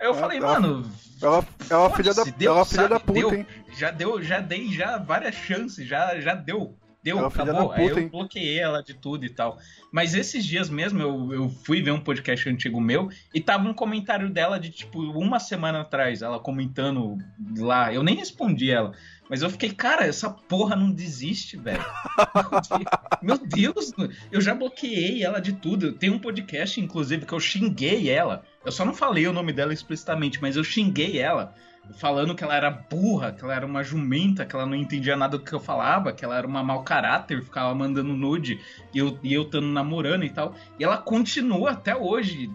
Aí 0.00 0.06
eu 0.06 0.14
É, 0.14 0.18
falei, 0.18 0.38
ela- 0.38 0.58
mano. 0.60 0.90
Ela, 1.20 1.36
ela 1.36 1.44
é 1.70 1.76
uma 1.88 1.90
filha 1.96 2.14
da, 2.14 2.24
deu, 2.24 2.52
ela 2.52 2.60
é 2.62 2.64
filha 2.64 2.82
sabe? 2.82 2.94
da 2.94 3.00
puta, 3.00 3.12
Deu. 3.20 3.34
hein? 3.34 3.46
Já 3.76 3.90
deu, 3.90 4.22
já 4.22 4.40
dei 4.40 4.72
já 4.72 4.96
várias 4.98 5.34
chances, 5.34 5.86
já, 5.86 6.18
já 6.20 6.34
deu. 6.34 6.74
Deu, 7.04 7.18
Ela 7.18 7.26
é 7.26 7.28
acabou. 7.28 7.68
da 7.68 7.74
Aí 7.74 7.82
puta, 7.82 8.00
eu 8.00 8.02
hein? 8.02 8.08
bloqueei 8.08 8.58
ela 8.58 8.82
de 8.82 8.94
tudo 8.94 9.26
e 9.26 9.28
tal. 9.28 9.58
Mas 9.92 10.14
esses 10.14 10.42
dias 10.42 10.70
mesmo 10.70 11.02
eu, 11.02 11.34
eu 11.34 11.48
fui 11.50 11.82
ver 11.82 11.90
um 11.90 12.00
podcast 12.00 12.48
antigo 12.48 12.80
meu 12.80 13.10
e 13.34 13.42
tava 13.42 13.68
um 13.68 13.74
comentário 13.74 14.30
dela 14.30 14.58
de 14.58 14.70
tipo 14.70 15.00
uma 15.00 15.38
semana 15.38 15.82
atrás, 15.82 16.22
ela 16.22 16.40
comentando 16.40 17.18
lá. 17.58 17.92
Eu 17.92 18.02
nem 18.02 18.16
respondi 18.16 18.70
ela. 18.70 18.92
Mas 19.28 19.42
eu 19.42 19.50
fiquei, 19.50 19.70
cara, 19.70 20.06
essa 20.06 20.30
porra 20.30 20.74
não 20.76 20.90
desiste, 20.90 21.56
velho. 21.58 21.84
Meu 23.22 23.38
Deus, 23.38 23.92
eu 24.30 24.40
já 24.40 24.54
bloqueei 24.54 25.22
ela 25.22 25.40
de 25.40 25.52
tudo. 25.54 25.92
Tem 25.92 26.10
um 26.10 26.18
podcast, 26.18 26.80
inclusive, 26.80 27.26
que 27.26 27.32
eu 27.32 27.40
xinguei 27.40 28.10
ela. 28.10 28.44
Eu 28.64 28.72
só 28.72 28.84
não 28.84 28.94
falei 28.94 29.26
o 29.26 29.32
nome 29.32 29.52
dela 29.52 29.72
explicitamente, 29.72 30.40
mas 30.40 30.56
eu 30.56 30.64
xinguei 30.64 31.18
ela. 31.18 31.54
Falando 31.98 32.34
que 32.34 32.42
ela 32.42 32.54
era 32.54 32.70
burra, 32.70 33.32
que 33.32 33.44
ela 33.44 33.54
era 33.54 33.66
uma 33.66 33.82
jumenta, 33.82 34.44
que 34.44 34.54
ela 34.54 34.66
não 34.66 34.74
entendia 34.74 35.16
nada 35.16 35.38
do 35.38 35.44
que 35.44 35.52
eu 35.52 35.60
falava, 35.60 36.12
que 36.12 36.24
ela 36.24 36.36
era 36.36 36.46
uma 36.46 36.62
mau 36.62 36.82
caráter, 36.82 37.42
ficava 37.42 37.74
mandando 37.74 38.12
nude 38.14 38.60
e 38.92 38.98
eu, 38.98 39.18
e 39.22 39.32
eu 39.32 39.44
tando 39.44 39.66
namorando 39.66 40.24
e 40.24 40.30
tal. 40.30 40.54
E 40.78 40.84
ela 40.84 40.96
continua 40.96 41.72
até 41.72 41.94
hoje. 41.94 42.50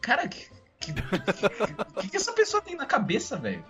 Cara, 0.00 0.26
que, 0.26 0.46
que, 0.80 0.92
que, 0.92 2.08
que 2.08 2.16
essa 2.16 2.32
pessoa 2.32 2.62
tem 2.62 2.74
na 2.76 2.86
cabeça, 2.86 3.36
velho? 3.36 3.64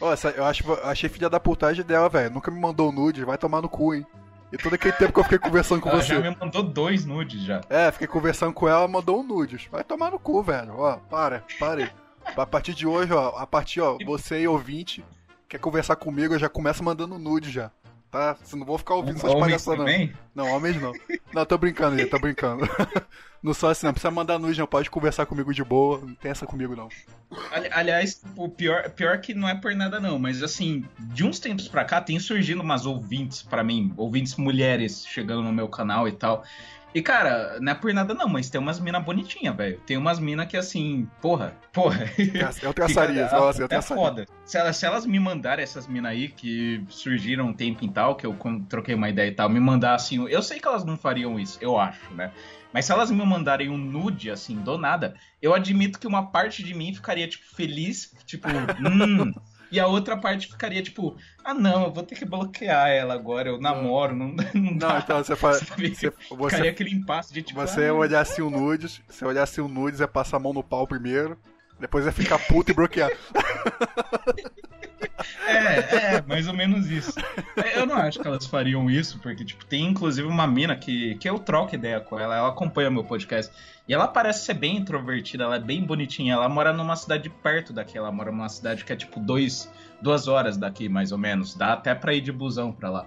Ó, 0.00 0.12
eu 0.36 0.44
acho, 0.44 0.72
achei 0.82 1.08
filha 1.08 1.30
da 1.30 1.38
putagem 1.38 1.84
dela, 1.84 2.08
velho. 2.08 2.34
Nunca 2.34 2.50
me 2.50 2.60
mandou 2.60 2.90
nude, 2.90 3.24
vai 3.24 3.38
tomar 3.38 3.62
no 3.62 3.68
cu, 3.68 3.94
hein? 3.94 4.04
E 4.52 4.58
todo 4.58 4.74
aquele 4.74 4.92
tempo 4.92 5.14
que 5.14 5.20
eu 5.20 5.24
fiquei 5.24 5.38
conversando 5.38 5.80
com 5.80 5.88
Ela 5.88 6.02
você. 6.02 6.08
já 6.08 6.20
me 6.20 6.36
mandou 6.38 6.62
dois 6.62 7.06
nudes 7.06 7.40
já. 7.42 7.62
É, 7.70 7.90
fiquei 7.90 8.06
conversando 8.06 8.52
com 8.52 8.68
ela, 8.68 8.80
ela 8.80 8.88
mandou 8.88 9.20
um 9.20 9.22
nudes. 9.22 9.66
Vai 9.70 9.82
tomar 9.82 10.10
no 10.10 10.18
cu, 10.18 10.42
velho. 10.42 10.74
Ó, 10.76 10.96
para, 10.96 11.42
para 11.58 11.84
aí. 11.84 11.90
A 12.36 12.46
partir 12.46 12.74
de 12.74 12.86
hoje, 12.86 13.12
ó, 13.12 13.36
a 13.36 13.46
partir, 13.46 13.80
ó, 13.80 13.96
você 14.04 14.40
e 14.42 14.48
ouvinte, 14.48 15.04
quer 15.48 15.58
conversar 15.58 15.96
comigo, 15.96 16.34
eu 16.34 16.38
já 16.38 16.48
começo 16.48 16.82
mandando 16.82 17.18
nude 17.18 17.50
já. 17.50 17.70
Tá? 18.10 18.36
Você 18.44 18.56
não 18.56 18.66
vou 18.66 18.76
ficar 18.76 18.94
ouvindo 18.94 19.16
essas 19.16 19.32
palhaçadas, 19.34 19.78
não. 19.78 19.86
também? 19.86 20.12
Não, 20.34 20.46
homens 20.54 20.80
não. 20.80 20.92
Não, 21.32 21.46
tô 21.46 21.56
brincando, 21.56 21.96
gente, 21.96 22.10
tô 22.10 22.18
brincando. 22.18 22.68
Não 23.42 23.52
sou 23.52 23.68
assim, 23.70 23.84
não. 23.84 23.92
Precisa 23.92 24.08
mandar 24.08 24.38
nude, 24.38 24.60
não. 24.60 24.68
Pode 24.68 24.88
conversar 24.88 25.26
comigo 25.26 25.52
de 25.52 25.64
boa. 25.64 25.98
Não 25.98 26.14
tem 26.14 26.30
essa 26.30 26.46
comigo, 26.46 26.76
não. 26.76 26.88
Ali- 27.50 27.68
Aliás, 27.72 28.22
o 28.36 28.48
pior, 28.48 28.88
pior 28.90 29.18
que 29.20 29.34
não 29.34 29.48
é 29.48 29.54
por 29.56 29.74
nada 29.74 29.98
não, 29.98 30.16
mas 30.16 30.44
assim, 30.44 30.84
de 30.96 31.24
uns 31.24 31.40
tempos 31.40 31.66
pra 31.66 31.84
cá 31.84 32.00
tem 32.00 32.20
surgindo 32.20 32.62
umas 32.62 32.86
ouvintes 32.86 33.42
pra 33.42 33.64
mim, 33.64 33.92
ouvintes 33.96 34.36
mulheres 34.36 35.04
chegando 35.04 35.42
no 35.42 35.52
meu 35.52 35.66
canal 35.66 36.06
e 36.06 36.12
tal. 36.12 36.44
E 36.94 37.00
cara, 37.00 37.58
não 37.60 37.72
é 37.72 37.74
por 37.74 37.92
nada 37.94 38.12
não, 38.12 38.28
mas 38.28 38.50
tem 38.50 38.60
umas 38.60 38.78
minas 38.78 39.02
bonitinhas, 39.02 39.56
velho. 39.56 39.80
Tem 39.86 39.96
umas 39.96 40.18
minas 40.18 40.46
que 40.46 40.56
assim, 40.56 41.08
porra, 41.20 41.56
porra. 41.72 42.04
Eu 42.62 42.74
traçaria, 42.74 43.28
nossa, 43.32 43.62
eu 43.62 43.64
é 43.64 43.68
traçaria. 43.68 44.02
foda. 44.02 44.26
Se 44.44 44.58
elas, 44.58 44.76
se 44.76 44.84
elas 44.86 45.06
me 45.06 45.18
mandarem 45.18 45.62
essas 45.62 45.86
minas 45.86 46.12
aí 46.12 46.28
que 46.28 46.84
surgiram 46.88 47.46
um 47.46 47.52
tempo 47.52 47.84
e 47.84 47.88
tal, 47.88 48.14
que 48.14 48.26
eu 48.26 48.36
troquei 48.68 48.94
uma 48.94 49.08
ideia 49.08 49.28
e 49.28 49.34
tal, 49.34 49.48
me 49.48 49.60
mandar 49.60 49.94
assim, 49.94 50.28
eu 50.28 50.42
sei 50.42 50.60
que 50.60 50.68
elas 50.68 50.84
não 50.84 50.96
fariam 50.96 51.40
isso, 51.40 51.58
eu 51.62 51.78
acho, 51.78 52.12
né? 52.14 52.30
Mas 52.72 52.86
se 52.86 52.92
elas 52.92 53.10
me 53.10 53.24
mandarem 53.24 53.68
um 53.68 53.76
nude, 53.76 54.30
assim, 54.30 54.56
do 54.56 54.78
nada, 54.78 55.14
eu 55.40 55.54
admito 55.54 55.98
que 55.98 56.06
uma 56.06 56.26
parte 56.30 56.62
de 56.62 56.74
mim 56.74 56.94
ficaria, 56.94 57.28
tipo, 57.28 57.44
feliz, 57.54 58.14
tipo, 58.24 58.48
hum. 58.80 59.32
E 59.72 59.80
a 59.80 59.86
outra 59.86 60.18
parte 60.18 60.48
ficaria, 60.48 60.82
tipo, 60.82 61.16
ah, 61.42 61.54
não, 61.54 61.84
eu 61.84 61.92
vou 61.92 62.02
ter 62.02 62.14
que 62.14 62.26
bloquear 62.26 62.90
ela 62.90 63.14
agora, 63.14 63.48
eu 63.48 63.58
namoro, 63.58 64.12
não, 64.14 64.28
não 64.28 64.76
dá. 64.76 64.88
Não, 64.90 64.98
então 64.98 65.24
você 65.24 65.34
faz. 65.34 65.60
Você, 65.72 66.10
Ficaria 66.10 66.10
você, 66.36 66.68
aquele 66.68 66.90
impasse 66.90 67.32
de, 67.32 67.42
tipo, 67.42 67.58
você 67.58 67.86
ah, 67.86 67.94
olhasse 67.94 68.42
o 68.42 68.50
nudes, 68.50 69.00
você 69.08 69.24
olhasse 69.24 69.60
o 69.60 69.68
nudes, 69.68 70.00
é 70.00 70.06
passar 70.06 70.36
a 70.36 70.40
mão 70.40 70.52
no 70.52 70.62
pau 70.62 70.86
primeiro. 70.86 71.38
Depois 71.80 72.06
é 72.06 72.12
ficar 72.12 72.38
puto 72.38 72.70
e 72.70 72.74
bloquear. 72.74 73.10
É, 75.46 76.16
é, 76.16 76.22
mais 76.22 76.48
ou 76.48 76.54
menos 76.54 76.90
isso. 76.90 77.12
É, 77.56 77.78
Eu 77.78 77.86
não 77.86 77.96
acho 77.96 78.18
que 78.20 78.26
elas 78.26 78.46
fariam 78.46 78.90
isso, 78.90 79.18
porque, 79.18 79.44
tipo, 79.44 79.64
tem 79.64 79.84
inclusive 79.86 80.26
uma 80.26 80.46
mina 80.46 80.76
que, 80.76 81.14
que 81.16 81.28
eu 81.28 81.38
troco 81.38 81.74
ideia 81.74 82.00
com 82.00 82.18
ela, 82.18 82.36
ela 82.36 82.48
acompanha 82.48 82.90
meu 82.90 83.04
podcast. 83.04 83.52
E 83.88 83.92
ela 83.92 84.06
parece 84.06 84.44
ser 84.44 84.54
bem 84.54 84.76
introvertida, 84.76 85.44
ela 85.44 85.56
é 85.56 85.60
bem 85.60 85.82
bonitinha. 85.84 86.34
Ela 86.34 86.48
mora 86.48 86.72
numa 86.72 86.96
cidade 86.96 87.28
perto 87.28 87.72
daqui, 87.72 87.98
ela 87.98 88.12
mora 88.12 88.30
numa 88.30 88.48
cidade 88.48 88.84
que 88.84 88.92
é 88.92 88.96
tipo 88.96 89.18
dois, 89.18 89.70
duas 90.00 90.28
horas 90.28 90.56
daqui, 90.56 90.88
mais 90.88 91.12
ou 91.12 91.18
menos. 91.18 91.54
Dá 91.54 91.72
até 91.72 91.94
pra 91.94 92.14
ir 92.14 92.20
de 92.20 92.32
busão 92.32 92.72
pra 92.72 92.90
lá. 92.90 93.06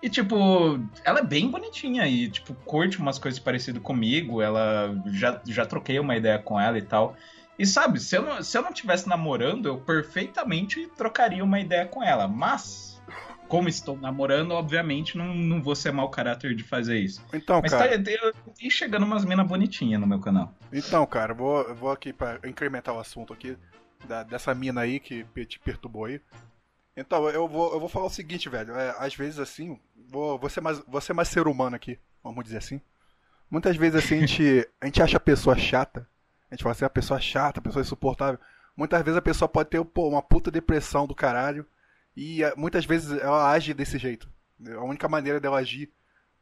E, 0.00 0.08
tipo, 0.08 0.80
ela 1.04 1.18
é 1.18 1.24
bem 1.24 1.50
bonitinha 1.50 2.06
e, 2.06 2.28
tipo, 2.30 2.54
curte 2.64 2.98
umas 2.98 3.18
coisas 3.18 3.40
parecidas 3.40 3.82
comigo. 3.82 4.40
Ela 4.40 4.94
já, 5.06 5.40
já 5.46 5.66
troquei 5.66 5.98
uma 5.98 6.16
ideia 6.16 6.38
com 6.38 6.58
ela 6.58 6.78
e 6.78 6.82
tal. 6.82 7.16
E 7.58 7.66
sabe, 7.66 7.98
se 7.98 8.16
eu, 8.16 8.22
não, 8.22 8.42
se 8.42 8.56
eu 8.56 8.62
não 8.62 8.72
tivesse 8.72 9.08
namorando, 9.08 9.66
eu 9.66 9.80
perfeitamente 9.80 10.86
trocaria 10.96 11.42
uma 11.42 11.58
ideia 11.58 11.86
com 11.86 12.02
ela. 12.02 12.28
Mas, 12.28 13.02
como 13.48 13.68
estou 13.68 13.96
namorando, 13.96 14.52
obviamente 14.52 15.18
não, 15.18 15.34
não 15.34 15.60
vou 15.62 15.74
ser 15.74 15.90
mau 15.92 16.08
caráter 16.08 16.54
de 16.54 16.62
fazer 16.62 16.98
isso. 16.98 17.24
Então, 17.32 17.60
Mas 17.60 17.72
cara. 17.72 18.00
tá, 18.00 18.10
eu, 18.10 18.32
e 18.60 18.70
chegando 18.70 19.04
umas 19.04 19.24
minas 19.24 19.46
bonitinhas 19.46 20.00
no 20.00 20.06
meu 20.06 20.20
canal. 20.20 20.54
Então, 20.72 21.04
cara, 21.06 21.34
vou, 21.34 21.74
vou 21.74 21.90
aqui 21.90 22.12
pra 22.12 22.38
incrementar 22.44 22.94
o 22.94 23.00
assunto 23.00 23.32
aqui. 23.32 23.56
da- 24.06 24.22
dessa 24.22 24.54
mina 24.54 24.82
aí 24.82 25.00
que 25.00 25.24
te 25.44 25.58
perturbou 25.58 26.04
aí. 26.04 26.20
Então, 26.96 27.28
eu 27.30 27.48
vou, 27.48 27.72
eu 27.72 27.80
vou 27.80 27.88
falar 27.88 28.06
o 28.06 28.10
seguinte, 28.10 28.48
velho. 28.48 28.74
É, 28.76 28.94
às 28.98 29.14
vezes, 29.14 29.40
assim, 29.40 29.78
vou, 30.08 30.38
vou, 30.38 30.48
ser 30.48 30.60
mais, 30.60 30.78
vou 30.86 31.00
ser 31.00 31.12
mais 31.12 31.28
ser 31.28 31.48
humano 31.48 31.74
aqui, 31.74 31.98
vamos 32.22 32.44
dizer 32.44 32.58
assim. 32.58 32.80
Muitas 33.50 33.76
vezes, 33.76 34.04
assim, 34.04 34.16
a 34.18 34.20
gente, 34.20 34.68
a 34.80 34.86
gente 34.86 35.02
acha 35.02 35.16
a 35.16 35.20
pessoa 35.20 35.56
chata. 35.56 36.08
A 36.50 36.54
gente 36.54 36.62
fala 36.62 36.72
assim, 36.72 36.84
a 36.84 36.90
pessoa 36.90 37.20
chata, 37.20 37.60
a 37.60 37.62
pessoa 37.62 37.82
insuportável. 37.82 38.38
Muitas 38.76 39.02
vezes 39.02 39.18
a 39.18 39.22
pessoa 39.22 39.48
pode 39.48 39.70
ter 39.70 39.84
pô, 39.84 40.08
uma 40.08 40.22
puta 40.22 40.50
depressão 40.50 41.06
do 41.06 41.14
caralho. 41.14 41.66
E 42.16 42.42
eh, 42.42 42.54
muitas 42.56 42.84
vezes 42.84 43.10
ela 43.20 43.50
age 43.50 43.74
desse 43.74 43.98
jeito. 43.98 44.28
A 44.76 44.82
única 44.82 45.08
maneira 45.08 45.40
dela 45.40 45.58
agir. 45.58 45.90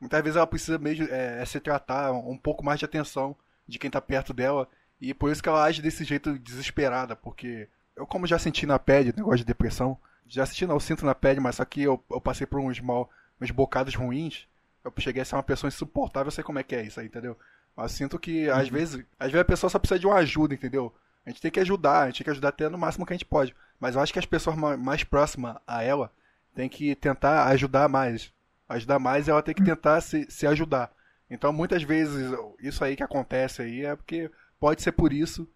Muitas 0.01 0.23
vezes 0.23 0.37
ela 0.37 0.47
precisa 0.47 0.79
mesmo 0.79 1.07
é, 1.11 1.43
é 1.43 1.45
se 1.45 1.59
tratar 1.59 2.13
um 2.13 2.37
pouco 2.37 2.65
mais 2.65 2.79
de 2.79 2.85
atenção 2.85 3.37
de 3.67 3.79
quem 3.79 3.91
tá 3.91 4.01
perto 4.01 4.33
dela. 4.33 4.69
E 5.01 5.13
por 5.13 5.31
isso 5.31 5.43
que 5.43 5.49
ela 5.49 5.65
age 5.65 5.83
desse 5.83 6.05
jeito 6.05 6.39
desesperada. 6.39 7.17
Porque 7.17 7.69
eu, 7.97 8.07
como 8.07 8.27
já 8.27 8.39
senti 8.39 8.67
na 8.67 8.79
pele 8.79 9.13
negócio 9.17 9.39
de 9.39 9.45
depressão, 9.45 9.99
já 10.27 10.45
senti 10.45 10.67
não, 10.67 10.77
eu 10.77 10.81
sinto 10.81 11.07
na 11.07 11.15
pele, 11.15 11.41
mas 11.41 11.57
só 11.57 11.65
que 11.65 11.83
eu, 11.83 12.03
eu 12.11 12.21
passei 12.21 12.47
por 12.47 12.61
uns 12.61 12.81
mal, 12.81 13.11
uns 13.41 13.51
bocados 13.51 13.95
ruins. 13.95 14.47
Eu 14.85 14.93
cheguei 14.99 15.23
a 15.23 15.25
ser 15.25 15.37
uma 15.37 15.43
pessoa 15.43 15.69
insuportável, 15.69 16.29
eu 16.29 16.33
sei 16.33 16.45
como 16.45 16.59
é 16.59 16.63
que 16.63 16.75
é 16.75 16.83
isso 16.83 17.01
aí, 17.01 17.07
entendeu? 17.07 17.37
Mas 17.77 17.93
eu 17.93 17.97
sinto 17.97 18.19
que 18.19 18.49
às 18.49 18.69
vezes, 18.69 19.05
às 19.19 19.31
vezes 19.31 19.41
a 19.43 19.45
pessoa 19.45 19.71
só 19.71 19.79
precisa 19.79 20.01
de 20.01 20.07
uma 20.07 20.17
ajuda, 20.17 20.55
entendeu? 20.55 20.95
A 21.25 21.31
gente 21.31 21.43
tem 21.43 21.51
que 21.51 21.61
ajudar, 21.61 22.03
a 22.03 22.07
gente 22.07 22.19
tem 22.19 22.25
que 22.25 22.31
ajudar 22.31 22.49
até 22.49 22.69
no 22.69 22.79
máximo 22.79 23.05
que 23.05 23.13
a 23.13 23.17
gente 23.17 23.25
pode. 23.27 23.55
Mas 23.79 23.95
eu 23.95 24.01
acho 24.01 24.13
que 24.13 24.19
as 24.19 24.25
pessoas 24.27 24.57
ma- 24.57 24.77
mais 24.77 25.05
próximas 25.05 25.57
a 25.67 25.83
ela 25.83 26.11
tem 26.55 26.69
que 26.69 26.95
tentar 26.95 27.47
ajudar 27.49 27.89
mais. 27.89 28.33
Ajudar 28.69 28.99
mais 28.99 29.29
ela 29.29 29.43
tem 29.43 29.55
que 29.55 29.63
tentar 29.63 30.01
se, 30.01 30.27
se 30.31 30.47
ajudar. 30.47 30.91
Então 31.31 31.53
muitas 31.53 31.83
vezes 31.83 32.33
isso 32.61 32.83
aí 32.85 32.97
que 32.97 33.03
acontece 33.03 33.61
aí 33.63 33.85
é 33.85 33.95
porque 33.95 34.31
pode 34.59 34.81
ser 34.83 34.93
por 34.93 35.13
isso. 35.13 35.47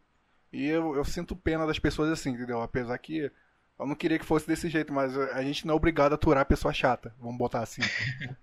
E 0.53 0.67
eu, 0.67 0.97
eu 0.97 1.05
sinto 1.05 1.37
pena 1.37 1.67
das 1.67 1.79
pessoas 1.79 2.11
assim, 2.11 2.31
entendeu? 2.31 2.61
Apesar 2.61 2.99
que 2.99 3.31
eu 3.79 3.87
não 3.87 3.95
queria 3.95 4.19
que 4.19 4.27
fosse 4.27 4.47
desse 4.47 4.69
jeito, 4.69 4.93
mas 4.93 5.17
a 5.17 5.43
gente 5.43 5.67
não 5.67 5.73
é 5.75 5.77
obrigado 5.77 6.13
a 6.13 6.17
aturar 6.17 6.43
a 6.43 6.45
pessoa 6.45 6.75
chata. 6.75 7.15
Vamos 7.21 7.39
botar 7.39 7.61
assim. 7.61 7.81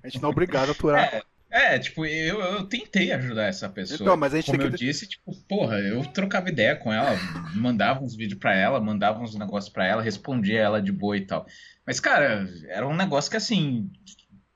A 0.03 0.07
gente 0.09 0.21
não 0.21 0.29
é 0.29 0.31
obrigado 0.31 0.69
a 0.69 0.71
aturar. 0.71 1.23
É, 1.57 1.79
tipo, 1.79 2.05
eu, 2.05 2.39
eu 2.39 2.63
tentei 2.65 3.11
ajudar 3.11 3.47
essa 3.47 3.67
pessoa. 3.67 3.97
Então, 3.99 4.15
mas 4.15 4.31
a 4.31 4.37
gente 4.37 4.51
Como 4.51 4.61
eu 4.61 4.69
que... 4.69 4.77
disse, 4.77 5.07
tipo, 5.07 5.35
porra, 5.47 5.79
eu 5.79 6.05
trocava 6.05 6.49
ideia 6.49 6.75
com 6.75 6.93
ela, 6.93 7.17
mandava 7.55 8.03
uns 8.03 8.15
vídeos 8.15 8.39
pra 8.39 8.55
ela, 8.55 8.79
mandava 8.79 9.19
uns 9.19 9.33
negócios 9.33 9.73
pra 9.73 9.83
ela, 9.83 10.03
respondia 10.03 10.59
ela 10.59 10.79
de 10.79 10.91
boa 10.91 11.17
e 11.17 11.25
tal. 11.25 11.47
Mas, 11.83 11.99
cara, 11.99 12.47
era 12.67 12.87
um 12.87 12.95
negócio 12.95 13.31
que 13.31 13.37
assim, 13.37 13.89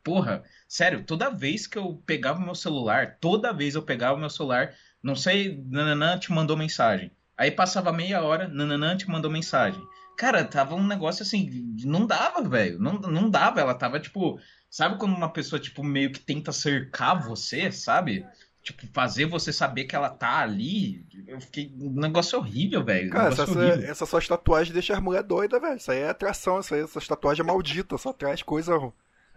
porra, 0.04 0.44
sério, 0.68 1.04
toda 1.04 1.32
vez 1.32 1.66
que 1.66 1.80
eu 1.80 2.00
pegava 2.06 2.40
meu 2.40 2.54
celular, 2.54 3.18
toda 3.20 3.52
vez 3.52 3.74
eu 3.74 3.82
pegava 3.82 4.20
meu 4.20 4.30
celular, 4.30 4.76
não 5.02 5.16
sei, 5.16 5.60
nananã 5.70 6.20
te 6.20 6.32
mandou 6.32 6.56
mensagem. 6.56 7.10
Aí 7.36 7.50
passava 7.50 7.92
meia 7.92 8.22
hora, 8.22 8.48
nananã 8.48 8.96
te 8.96 9.10
mandou 9.10 9.32
mensagem. 9.32 9.82
Cara, 10.18 10.44
tava 10.46 10.76
um 10.76 10.86
negócio 10.86 11.24
assim, 11.24 11.76
não 11.84 12.06
dava, 12.06 12.42
velho. 12.48 12.80
Não, 12.80 12.94
não 12.94 13.30
dava, 13.30 13.60
ela 13.60 13.74
tava 13.74 14.00
tipo. 14.00 14.40
Sabe 14.70 14.98
quando 14.98 15.16
uma 15.16 15.30
pessoa, 15.30 15.60
tipo, 15.60 15.84
meio 15.84 16.12
que 16.12 16.20
tenta 16.20 16.52
cercar 16.52 17.22
você, 17.28 17.72
sabe? 17.72 18.26
Tipo, 18.64 18.86
fazer 18.94 19.26
você 19.26 19.52
saber 19.52 19.86
que 19.86 19.96
ela 19.96 20.10
tá 20.10 20.40
ali. 20.40 21.04
Eu 21.28 21.42
fiquei. 21.42 21.74
Um 21.80 22.00
negócio 22.00 22.38
horrível, 22.38 22.84
velho. 22.84 23.10
Cara, 23.10 23.32
negócio 23.32 23.44
essa, 23.44 23.60
horrível. 23.60 23.90
essa 23.92 24.06
suas 24.06 24.28
tatuagens 24.28 24.74
deixam 24.74 24.96
as 24.96 25.02
mulheres 25.02 25.28
doidas, 25.28 25.60
velho. 25.60 25.78
Isso 25.78 25.92
aí 25.92 26.00
é 26.00 26.10
atração, 26.10 26.60
isso 26.60 26.74
aí, 26.76 26.82
essas 26.82 27.08
tatuagens 27.08 27.46
malditas. 27.46 28.00
Só 28.00 28.14
traz 28.14 28.44
coisa. 28.44 28.74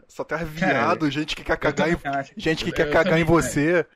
Só 0.07 0.23
traz 0.25 0.47
viado, 0.47 1.11
gente 1.11 1.35
que 1.35 1.43
quer 1.43 1.57
cagar 1.57 1.89
em. 1.89 1.97
acho. 2.05 2.33
Gente 2.37 2.65
que 2.65 2.73
quer 2.73 2.89
eu 2.89 2.93
cagar 2.93 3.19
em 3.19 3.25
também, 3.25 3.43
você. 3.43 3.87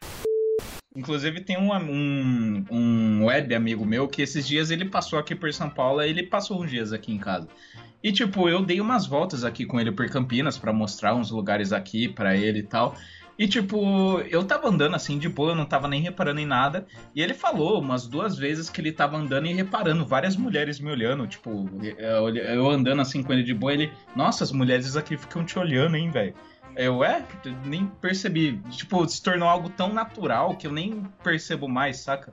Inclusive 0.99 1.43
tem 1.43 1.57
um, 1.57 1.73
um, 1.73 2.65
um 2.69 3.25
web 3.27 3.55
amigo 3.55 3.87
meu 3.87 4.09
que 4.09 4.21
esses 4.21 4.45
dias 4.45 4.73
ele 4.73 4.85
passou 4.85 5.17
aqui 5.17 5.33
por 5.33 5.53
São 5.53 5.71
Paulo, 5.71 6.03
ele 6.03 6.25
passou 6.25 6.61
uns 6.61 6.69
dias 6.69 6.93
aqui 6.93 7.13
em 7.13 7.19
casa. 7.19 7.47
E 8.03 8.11
tipo, 8.11 8.49
eu 8.49 8.65
dei 8.65 8.81
umas 8.81 9.07
voltas 9.07 9.45
aqui 9.45 9.65
com 9.65 9.79
ele 9.79 9.93
por 9.93 10.09
Campinas 10.09 10.59
pra 10.59 10.73
mostrar 10.73 11.15
uns 11.15 11.31
lugares 11.31 11.73
aqui 11.73 12.09
pra 12.09 12.37
ele 12.37 12.59
e 12.59 12.63
tal. 12.65 12.97
E 13.39 13.47
tipo, 13.47 14.19
eu 14.29 14.43
tava 14.43 14.69
andando 14.69 14.97
assim 14.97 15.21
de 15.21 15.29
boa, 15.29 15.53
eu 15.53 15.55
não 15.55 15.65
tava 15.65 15.87
nem 15.87 16.03
reparando 16.03 16.41
em 16.41 16.47
nada. 16.47 16.85
E 17.15 17.23
ele 17.23 17.33
falou 17.33 17.81
umas 17.81 18.09
duas 18.09 18.37
vezes 18.37 18.69
que 18.69 18.81
ele 18.81 18.91
tava 18.91 19.17
andando 19.17 19.47
e 19.47 19.55
reparando, 19.55 20.05
várias 20.05 20.37
mulheres 20.37 20.81
me 20.81 20.91
olhando, 20.91 21.29
tipo, 21.29 21.71
eu, 21.97 22.37
eu 22.37 22.69
andando 22.69 23.01
assim 23.01 23.23
com 23.23 23.33
ele 23.33 23.45
de 23.45 23.55
boa, 23.55 23.73
ele, 23.73 23.93
nossa, 24.17 24.43
as 24.43 24.51
mulheres 24.51 24.97
aqui 24.97 25.17
ficam 25.17 25.45
te 25.45 25.57
olhando, 25.57 25.97
hein, 25.97 26.11
velho. 26.11 26.35
Eu, 26.79 27.03
é, 27.03 27.27
nem 27.65 27.87
percebi. 27.87 28.57
Tipo, 28.71 29.07
se 29.09 29.21
tornou 29.21 29.49
algo 29.49 29.69
tão 29.69 29.93
natural 29.93 30.55
que 30.57 30.65
eu 30.69 30.73
nem 30.73 31.03
percebo 31.25 31.69
mais, 31.69 31.97
saca? 31.99 32.33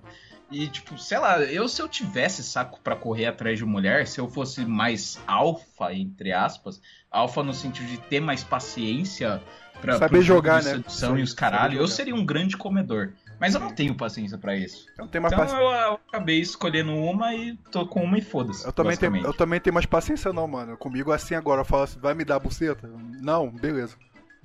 E, 0.52 0.68
tipo, 0.68 0.96
sei 1.00 1.18
lá, 1.18 1.42
eu 1.42 1.68
se 1.68 1.82
eu 1.82 1.90
tivesse 1.90 2.44
saco 2.44 2.80
pra 2.84 2.96
correr 2.96 3.26
atrás 3.26 3.58
de 3.58 3.66
mulher, 3.66 4.06
se 4.06 4.20
eu 4.22 4.30
fosse 4.30 4.64
mais 4.64 5.20
alfa, 5.26 5.92
entre 5.92 6.32
aspas, 6.32 6.80
alfa 7.10 7.42
no 7.42 7.56
sentido 7.56 7.88
de 7.88 7.98
ter 7.98 8.20
mais 8.20 8.44
paciência 8.44 9.42
pra 9.82 9.98
Saber 9.98 10.22
jogar, 10.22 10.60
de 10.60 10.66
né? 10.66 10.72
sedução 10.74 11.18
e 11.18 11.24
os 11.24 11.34
caralho, 11.34 11.80
eu 11.80 11.88
seria 11.88 12.14
um 12.14 12.24
grande 12.24 12.56
comedor. 12.56 13.14
Mas 13.40 13.54
eu 13.56 13.60
não 13.60 13.72
tenho 13.72 13.96
paciência 13.96 14.38
pra 14.38 14.56
isso. 14.56 14.86
Eu 14.98 15.06
não 15.06 15.08
tenho 15.08 15.24
mais 15.24 15.34
Então 15.34 15.44
paciência. 15.46 15.66
eu, 15.66 15.72
eu 15.74 15.94
acabei 16.08 16.40
escolhendo 16.40 16.94
uma 16.94 17.34
e 17.34 17.58
tô 17.72 17.86
com 17.88 18.04
uma 18.04 18.18
e 18.20 18.22
foda-se. 18.22 18.64
Eu 18.64 18.72
também, 18.72 18.96
tenho, 18.96 19.18
eu 19.18 19.34
também 19.34 19.60
tenho 19.60 19.74
mais 19.74 19.86
paciência 19.88 20.32
não, 20.32 20.48
mano. 20.48 20.78
Comigo 20.78 21.12
assim 21.12 21.34
agora, 21.36 21.62
eu 21.62 21.66
falo 21.66 21.84
assim, 21.84 22.00
vai 22.00 22.14
me 22.14 22.24
dar 22.24 22.36
a 22.36 22.40
buceta? 22.40 22.88
Não, 23.22 23.50
beleza. 23.50 23.98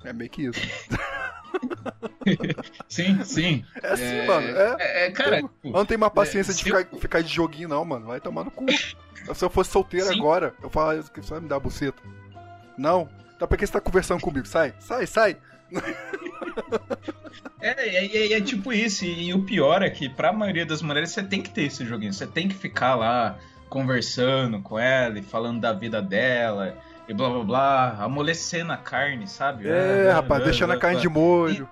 É 0.03 0.13
meio 0.13 0.29
que 0.29 0.43
isso. 0.43 0.59
Sim, 2.87 3.23
sim. 3.23 3.65
É 3.81 3.87
assim, 3.93 4.03
É, 4.03 4.25
mano. 4.27 4.47
É. 4.47 4.75
É, 4.79 5.05
é, 5.07 5.11
cara, 5.11 5.39
Eu 5.39 5.47
tipo, 5.49 5.71
não 5.71 5.85
tenho 5.85 5.99
mais 5.99 6.13
paciência 6.13 6.51
É, 6.51 6.55
de 6.55 6.61
se 6.63 6.69
eu- 6.69 6.77
ficar, 6.77 6.97
ficar 6.99 7.21
de 7.21 7.33
joguinho, 7.33 7.67
não, 7.69 7.83
mano. 7.83 8.07
Vai 8.07 8.19
tomar 8.21 8.43
no 8.43 8.51
cu. 8.51 8.65
Se 9.35 9.45
eu 9.45 9.51
fosse 9.51 9.69
solteiro 9.69 10.07
Sim. 10.07 10.17
agora, 10.19 10.51
eu 10.63 10.69
falaria 10.69 11.03
que 11.03 11.21
você 11.21 11.29
vai 11.29 11.39
me 11.41 11.47
dar 11.47 11.57
a 11.57 11.59
buceta. 11.59 12.01
Não. 12.75 13.07
Então 13.35 13.47
por 13.47 13.55
que 13.55 13.67
você 13.67 13.73
tá 13.73 13.79
conversando 13.79 14.19
comigo? 14.21 14.47
Sai, 14.47 14.73
sai, 14.79 15.05
sai. 15.05 15.37
É, 17.61 18.33
é, 18.33 18.41
tipo 18.41 18.73
isso, 18.73 19.05
e 19.05 19.33
o 19.33 19.43
pior 19.43 19.83
é 19.83 19.89
que 19.89 20.09
pra 20.09 20.33
maioria 20.33 20.65
das 20.65 20.81
mulheres 20.81 21.11
você 21.11 21.21
tem 21.23 21.41
que 21.41 21.49
ter 21.51 21.63
esse 21.63 21.85
joguinho, 21.85 22.11
você 22.11 22.25
tem 22.25 22.47
que 22.49 22.55
ficar 22.55 22.95
lá 22.95 23.37
conversando 23.69 24.59
com 24.61 24.77
ela 24.79 25.19
e 25.19 25.21
falando 25.21 25.61
da 25.61 25.71
vida 25.71 26.01
dela 26.01 26.75
e 27.07 27.13
blá 27.13 27.29
blá 27.29 27.43
blá, 27.43 27.89
amolecendo 28.03 28.71
a 28.71 28.77
carne, 28.77 29.27
sabe? 29.27 29.67
É, 29.67 30.09
Ah, 30.09 30.13
rapaz, 30.15 30.41
ah, 30.41 30.45
deixando 30.45 30.71
ah, 30.71 30.75
a 30.75 30.79
carne 30.79 31.01
de 31.01 31.09
molho. 31.09 31.69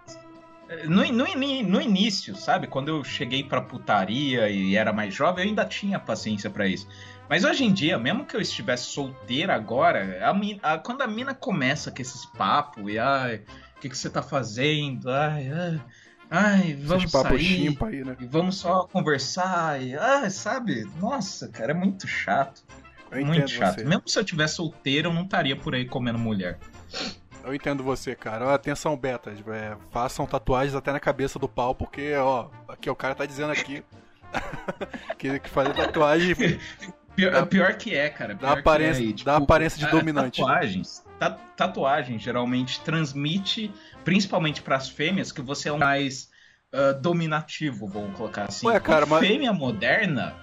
No, 0.86 1.04
no, 1.12 1.28
ini- 1.28 1.64
no 1.64 1.82
início, 1.82 2.36
sabe? 2.36 2.68
Quando 2.68 2.90
eu 2.90 3.04
cheguei 3.04 3.44
pra 3.44 3.60
putaria 3.60 4.50
e 4.50 4.76
era 4.76 4.94
mais 4.94 5.14
jovem, 5.14 5.44
eu 5.46 5.50
ainda 5.50 5.66
tinha 5.66 6.00
paciência 6.00 6.48
pra 6.50 6.68
isso. 6.68 6.88
Mas 7.28 7.44
hoje 7.44 7.64
em 7.64 7.74
dia, 7.74 7.98
mesmo 7.98 8.24
que 8.26 8.36
eu 8.36 8.42
estivesse 8.42 8.86
solteira 8.86 9.56
agora, 9.56 10.20
a 10.24 10.74
a- 10.74 10.78
quando 10.78 11.02
a 11.02 11.08
mina 11.08 11.34
começa 11.34 11.90
com 11.92 12.02
esses 12.02 12.24
papos 12.26 12.84
e 12.92 13.00
ai, 13.00 13.42
o 13.78 13.80
que, 13.80 13.90
que 13.90 13.98
você 13.98 14.10
tá 14.12 14.22
fazendo? 14.22 15.10
Ai, 15.12 15.50
ai, 15.52 15.82
ai 16.30 16.74
vamos 16.76 17.12
papos 17.12 17.30
sair. 17.30 17.78
aí, 17.82 18.04
né? 18.06 18.16
E 18.20 18.26
vamos 18.28 18.58
só 18.58 18.84
conversar 18.86 19.82
e, 19.82 19.96
ah, 19.96 20.30
sabe? 20.30 20.88
Nossa, 21.00 21.48
cara, 21.50 21.72
é 21.72 21.76
muito 21.76 22.08
chato. 22.08 22.62
Eu 23.12 23.26
muito 23.26 23.48
chato. 23.48 23.76
você. 23.80 23.84
Mesmo 23.86 24.04
se 24.08 24.20
eu 24.20 24.24
tivesse 24.24 24.56
solteiro, 24.56 25.10
eu 25.10 25.14
não 25.14 25.24
estaria 25.24 25.56
por 25.56 25.74
aí 25.76 25.86
comendo 25.86 26.18
mulher. 26.20 26.58
Eu 27.44 27.54
entendo 27.54 27.84
você, 27.84 28.16
cara. 28.16 28.54
Atenção, 28.54 28.96
betas. 28.98 29.40
é, 29.48 29.76
façam 29.92 30.26
tatuagens 30.26 30.76
até 30.76 30.92
na 30.92 31.00
cabeça 31.00 31.40
do 31.40 31.48
pau, 31.48 31.74
porque, 31.74 32.14
ó, 32.16 32.50
aqui 32.68 32.90
o 32.90 32.96
cara 32.96 33.16
tá 33.16 33.26
dizendo 33.26 33.52
aqui 33.52 33.84
que, 35.18 35.40
que 35.40 35.50
fazer 35.50 35.74
tatuagem 35.74 36.36
Pior, 37.16 37.32
Dá- 37.34 37.46
pior 37.46 37.74
que 37.76 37.94
é, 37.94 38.08
cara. 38.10 38.34
dá 38.34 38.54
aparência- 38.54 39.04
é, 39.10 39.24
dá 39.26 39.36
aparência 39.38 39.78
de 39.78 39.92
dominante. 39.92 40.40
Tatuagens, 40.40 41.04
ta- 41.20 41.32
tatuagem 41.58 42.18
geralmente 42.18 42.80
transmite, 42.80 43.74
principalmente 44.06 44.62
pras 44.62 44.88
fêmeas, 44.88 45.30
que 45.30 45.42
você 45.42 45.68
é 45.68 45.74
um 45.74 45.78
mais 45.80 46.30
ah, 46.72 46.94
dominativo, 46.94 47.88
vamos 47.88 48.16
colocar 48.16 48.46
assim. 48.46 48.66
Ué, 48.68 48.80
cara, 48.80 49.06
mas- 49.06 49.20
fêmea 49.28 49.52
moderna. 49.52 50.34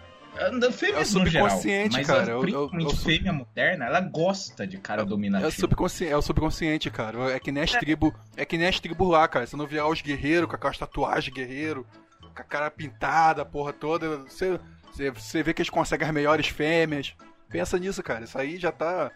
Fêmeas 0.72 1.14
É 1.14 1.16
o 1.16 1.20
no 1.20 1.26
geral, 1.26 1.48
subconsciente, 1.50 1.96
mas 1.96 2.06
cara, 2.06 2.22
a- 2.22 2.26
eu- 2.28 2.34
eu- 2.34 2.40
principalmente 2.40 2.84
eu 2.84 2.90
sub- 2.90 3.04
fêmea 3.04 3.32
moderna, 3.32 3.84
ela 3.86 4.00
gosta 4.00 4.66
de 4.66 4.76
cara 4.78 5.02
É 5.02 5.04
o, 5.04 5.08
dominativo. 5.08 5.50
subconsciente, 5.52 6.12
é 6.12 6.16
o 6.16 6.22
subconsciente, 6.22 6.90
cara. 6.90 7.32
É 7.32 7.40
que 7.40 7.50
nem 7.50 7.62
as 7.62 7.72
tribos. 7.72 8.12
É 8.36 8.44
que 8.44 8.56
nem 8.58 8.68
as 8.68 8.78
tribos 8.78 9.08
lá, 9.08 9.26
cara. 9.26 9.46
Você 9.46 9.56
não 9.56 9.66
lá 9.66 9.88
os 9.88 10.00
guerreiros 10.02 10.48
com 10.48 10.54
aquelas 10.56 10.78
tatuagens 10.78 11.32
guerreiro, 11.34 11.86
com 12.20 12.42
a 12.42 12.44
cara 12.44 12.70
pintada, 12.70 13.42
a 13.42 13.44
porra 13.46 13.72
toda. 13.72 14.18
Você, 14.18 14.60
você, 14.92 15.10
você 15.10 15.42
vê 15.42 15.54
que 15.54 15.62
eles 15.62 15.70
conseguem 15.70 16.06
as 16.06 16.12
melhores 16.14 16.46
fêmeas. 16.48 17.14
Pensa 17.48 17.78
nisso, 17.78 18.02
cara. 18.02 18.24
Isso 18.24 18.36
aí 18.38 18.58
já 18.58 18.70
tá. 18.72 19.10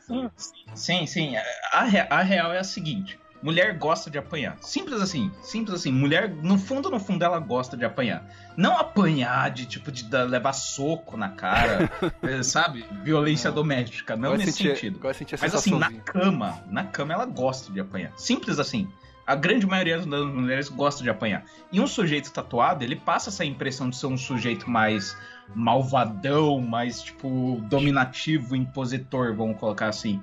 Sim, 0.74 1.06
sim. 1.06 1.34
A, 1.72 1.84
re- 1.84 2.06
a 2.08 2.22
real 2.22 2.52
é 2.52 2.58
a 2.58 2.64
seguinte: 2.64 3.18
mulher 3.42 3.76
gosta 3.78 4.10
de 4.10 4.18
apanhar. 4.18 4.56
Simples 4.60 5.00
assim, 5.00 5.30
simples 5.42 5.74
assim. 5.74 5.92
Mulher, 5.92 6.28
no 6.28 6.58
fundo, 6.58 6.90
no 6.90 7.00
fundo, 7.00 7.24
ela 7.24 7.38
gosta 7.38 7.76
de 7.76 7.84
apanhar. 7.84 8.24
Não 8.56 8.76
apanhar 8.76 9.50
de 9.50 9.66
tipo 9.66 9.90
de 9.90 10.04
levar 10.24 10.52
soco 10.52 11.16
na 11.16 11.30
cara, 11.30 11.90
eh, 12.22 12.42
sabe? 12.42 12.84
Violência 13.02 13.50
doméstica, 13.50 14.16
não 14.16 14.36
nesse 14.36 14.52
sentir, 14.52 14.74
sentido. 14.76 15.00
Mas 15.40 15.54
assim, 15.54 15.78
na 15.78 15.92
cama, 15.92 16.62
na 16.68 16.84
cama 16.84 17.12
ela 17.12 17.26
gosta 17.26 17.72
de 17.72 17.80
apanhar. 17.80 18.12
Simples 18.16 18.58
assim. 18.58 18.88
A 19.26 19.36
grande 19.36 19.64
maioria 19.64 19.98
das 19.98 20.06
mulheres 20.06 20.68
gosta 20.68 21.04
de 21.04 21.08
apanhar. 21.08 21.44
E 21.70 21.80
um 21.80 21.86
sujeito 21.86 22.32
tatuado, 22.32 22.82
ele 22.82 22.96
passa 22.96 23.30
essa 23.30 23.44
impressão 23.44 23.88
de 23.88 23.96
ser 23.96 24.06
um 24.06 24.16
sujeito 24.16 24.68
mais 24.68 25.16
malvadão, 25.54 26.60
mais, 26.60 27.02
tipo, 27.02 27.60
dominativo, 27.68 28.56
impositor, 28.56 29.34
vamos 29.34 29.58
colocar 29.58 29.86
assim. 29.86 30.20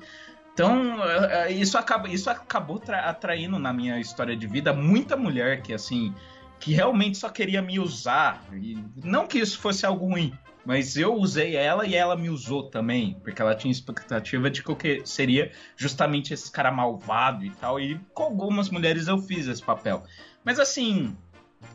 Então, 0.58 1.04
eh, 1.08 1.30
eh, 1.32 1.52
isso, 1.52 1.78
acaba, 1.78 2.10
isso 2.10 2.32
acabou 2.32 2.80
tra- 2.80 3.08
atraindo 3.08 3.60
na 3.60 3.72
minha 3.72 4.00
história 4.00 4.36
de 4.36 4.48
vida 4.48 4.74
muita 4.74 5.16
mulher 5.16 5.62
que, 5.62 5.72
assim, 5.72 6.12
que 6.60 6.74
realmente 6.74 7.20
só 7.20 7.30
queria 7.30 7.62
me 7.62 7.80
usar. 7.80 8.44
E 8.52 8.76
não 9.04 9.28
que 9.28 9.38
isso 9.38 9.60
fosse 9.60 9.86
algo 9.86 10.08
ruim, 10.08 10.34
mas 10.66 10.98
eu 10.98 11.14
usei 11.14 11.56
ela 11.56 11.86
e 11.86 11.94
ela 11.94 12.16
me 12.16 12.28
usou 12.28 12.64
também, 12.72 13.20
porque 13.24 13.40
ela 13.40 13.54
tinha 13.54 13.72
expectativa 13.72 14.50
de 14.50 14.64
que 14.64 14.72
eu 14.72 14.78
seria 15.06 15.52
justamente 15.76 16.34
esse 16.34 16.52
cara 16.52 16.72
malvado 16.72 17.46
e 17.46 17.52
tal. 17.52 17.80
E 17.80 18.00
com 18.12 18.24
algumas 18.24 18.72
mulheres 18.72 19.08
eu 19.08 19.20
fiz 19.20 19.46
esse 19.46 19.62
papel. 19.62 20.06
Mas 20.44 20.60
assim, 20.60 21.16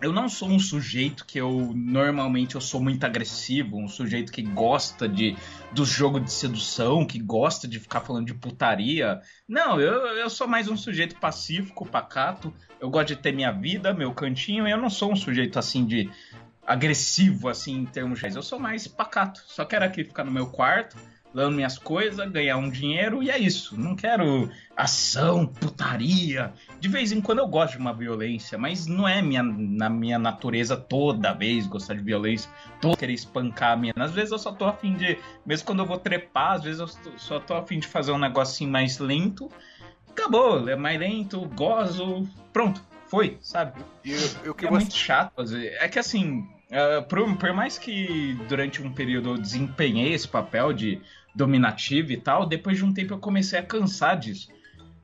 eu 0.01 0.13
não 0.13 0.29
sou 0.29 0.49
um 0.49 0.59
sujeito 0.59 1.25
que 1.25 1.39
eu 1.39 1.73
normalmente 1.75 2.55
eu 2.55 2.61
sou 2.61 2.81
muito 2.81 3.05
agressivo, 3.05 3.77
um 3.77 3.89
sujeito 3.89 4.33
que 4.33 4.43
gosta 4.43 5.09
de 5.09 5.37
do 5.73 5.85
jogo 5.85 6.21
de 6.21 6.31
sedução, 6.31 7.07
que 7.07 7.19
gosta 7.19 7.67
de 7.67 7.79
ficar 7.79 8.01
falando 8.01 8.27
de 8.27 8.35
putaria. 8.35 9.21
Não, 9.49 9.81
eu, 9.81 9.93
eu 10.17 10.29
sou 10.29 10.47
mais 10.47 10.69
um 10.69 10.77
sujeito 10.77 11.17
pacífico, 11.17 11.87
pacato. 11.87 12.53
Eu 12.81 12.91
gosto 12.91 13.09
de 13.09 13.17
ter 13.17 13.33
minha 13.33 13.53
vida, 13.53 13.95
meu 13.95 14.13
cantinho, 14.13 14.67
eu 14.67 14.77
não 14.77 14.91
sou 14.91 15.13
um 15.13 15.17
sujeito 15.17 15.59
assim 15.59 15.87
de 15.87 16.11
agressivo 16.67 17.49
assim 17.49 17.79
em 17.79 17.87
termos 17.87 18.19
gerais. 18.19 18.37
Eu 18.37 18.43
sou 18.43 18.59
mais 18.59 18.87
pacato. 18.87 19.43
Só 19.47 19.65
quero 19.65 19.85
aqui 19.85 20.05
ficar 20.05 20.25
no 20.25 20.31
meu 20.31 20.47
quarto, 20.47 20.97
lendo 21.35 21.53
minhas 21.53 21.79
coisas, 21.79 22.31
ganhar 22.31 22.57
um 22.57 22.69
dinheiro 22.69 23.23
e 23.23 23.31
é 23.31 23.39
isso. 23.39 23.79
Não 23.79 23.97
quero 23.97 24.51
ação, 24.77 25.47
putaria. 25.47 26.53
De 26.81 26.89
vez 26.89 27.13
em 27.13 27.21
quando 27.21 27.39
eu 27.39 27.49
gosto 27.49 27.75
de 27.75 27.79
uma 27.79 27.93
violência, 27.93 28.59
mas 28.59 28.87
não 28.87 29.07
é 29.07 29.23
minha, 29.23 29.43
na 29.43 29.89
minha 29.89 30.19
natureza 30.19 30.77
toda 30.77 31.33
vez 31.33 31.67
gostar 31.67 31.95
de 31.95 32.03
violência, 32.03 32.51
todo 32.81 32.97
querer 32.97 33.13
espancar 33.13 33.73
a 33.73 33.77
minha. 33.77 33.95
Às 33.97 34.13
vezes 34.13 34.33
eu 34.33 34.39
só 34.39 34.53
tô 34.53 34.65
afim 34.65 34.95
de, 34.95 35.19
mesmo 35.45 35.67
quando 35.67 35.81
eu 35.81 35.87
vou 35.87 35.99
trepar, 35.99 36.53
às 36.53 36.65
vezes 36.65 36.81
eu 36.81 36.89
só 37.17 37.41
tô 37.41 37.55
afim 37.55 37.79
de 37.79 37.87
fazer 37.87 38.13
um 38.13 38.19
negocinho 38.19 38.71
mais 38.71 38.99
lento. 38.99 39.51
Acabou, 40.11 40.69
é 40.69 40.77
mais 40.77 40.99
lento, 40.99 41.41
gozo, 41.55 42.29
pronto, 42.53 42.83
foi, 43.07 43.39
sabe? 43.41 43.81
E 44.05 44.15
o 44.49 44.55
que 44.55 44.67
é 44.67 44.69
você... 44.69 44.79
muito 44.79 44.95
chato 44.95 45.35
fazer. 45.35 45.77
É 45.81 45.89
que 45.89 45.99
assim, 45.99 46.47
uh, 46.71 47.03
por, 47.09 47.37
por 47.37 47.53
mais 47.53 47.79
que 47.79 48.35
durante 48.49 48.83
um 48.83 48.93
período 48.93 49.31
eu 49.31 49.39
desempenhei 49.39 50.13
esse 50.13 50.29
papel 50.29 50.73
de 50.73 51.01
dominativo 51.35 52.13
e 52.13 52.17
tal, 52.17 52.47
depois 52.47 52.77
de 52.79 52.85
um 52.85 52.93
tempo 52.93 53.15
eu 53.15 53.19
comecei 53.19 53.59
a 53.59 53.63
cansar 53.63 54.19
disso. 54.19 54.49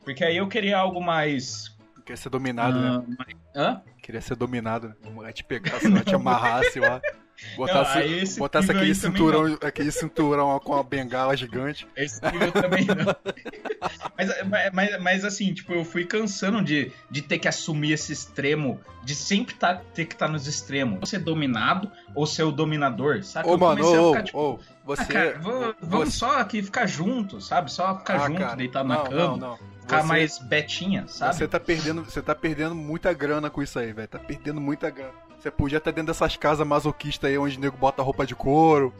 Porque 0.05 0.25
aí 0.25 0.37
eu 0.37 0.49
queria 0.49 0.79
algo 0.79 1.01
mais. 1.01 1.77
Queria 2.05 2.17
ser 2.17 2.31
dominado, 2.31 2.81
né? 2.81 2.89
ah, 2.89 3.15
mais- 3.19 3.39
Hã? 3.55 3.83
Queria 4.03 4.21
ser 4.21 4.37
dominado, 4.37 4.95
né? 5.05 5.33
Te 5.33 5.45
pegasse 5.45 5.89
lá, 5.89 6.01
te 6.03 6.15
amarrasse 6.15 6.81
lá. 6.81 7.01
Botasse, 7.57 7.99
Não, 7.99 8.05
esse 8.07 8.39
botasse 8.39 8.71
aquele 8.71 8.95
cinturão, 8.95 9.59
aquele 9.63 9.93
cinturão 9.93 10.59
com 10.59 10.75
a 10.75 10.83
bengala 10.83 11.37
gigante. 11.37 11.87
Esse 11.97 12.21
também 12.21 12.85
não. 12.87 13.15
mas, 14.17 14.73
mas- 14.73 15.01
mas, 15.01 15.25
assim, 15.25 15.55
tipo, 15.55 15.73
eu 15.73 15.85
fui 15.85 16.05
cansando 16.05 16.63
de, 16.63 16.91
de 17.11 17.23
ter 17.23 17.39
que 17.39 17.47
assumir 17.47 17.93
esse 17.93 18.13
extremo, 18.13 18.81
de 19.05 19.15
sempre 19.15 19.55
tá, 19.55 19.75
ter 19.95 20.07
que 20.07 20.15
estar 20.15 20.29
nos 20.29 20.47
extremos. 20.49 20.99
Ou 21.01 21.07
ser 21.07 21.21
dominado 21.21 21.91
ou 22.15 22.27
ser 22.27 22.43
o 22.43 22.51
dominador, 22.51 23.23
sabe? 23.23 23.49
Ô, 23.49 23.53
eu 23.53 23.59
mano, 23.59 23.85
ô, 23.87 24.09
ficar, 24.13 24.23
tipo, 24.25 24.39
ô, 24.39 24.59
você. 24.85 25.03
ah, 25.03 25.07
cara, 25.07 25.39
vou- 25.39 25.75
vamos 25.81 26.09
você- 26.11 26.19
só 26.19 26.39
aqui 26.41 26.63
ficar 26.63 26.87
junto, 26.87 27.41
sabe? 27.41 27.71
Só 27.73 27.97
ficar 27.99 28.17
Ah, 28.21 28.27
junto, 28.27 28.39
cara, 28.41 28.57
deitado 28.57 28.89
não, 28.89 28.97
na 29.05 29.09
cama, 29.09 29.23
Não, 29.29 29.37
não. 29.37 29.59
ficar 29.81 30.03
mais 30.05 30.39
betinha, 30.39 31.07
sabe? 31.07 31.37
Você 31.37 31.47
tá 31.47 31.61
perdendo, 31.61 32.05
você 32.05 32.21
tá 32.21 32.35
perdendo 32.35 32.75
muita 32.75 33.13
grana 33.13 33.49
com 33.49 33.63
isso 33.63 33.79
aí, 33.79 33.93
velho. 33.93 34.09
Tá 34.09 34.19
perdendo 34.19 34.61
muita 34.61 34.91
grana. 34.91 35.28
Você 35.39 35.51
podia 35.51 35.79
estar 35.79 35.91
dentro 35.93 36.09
dessas 36.09 36.37
casas 36.37 36.67
masoquistas 36.67 37.31
aí 37.31 37.39
onde 37.39 37.57
o 37.57 37.61
nego 37.61 37.77
bota 37.77 38.03
roupa 38.03 38.27
de 38.27 38.35
couro, 38.35 38.93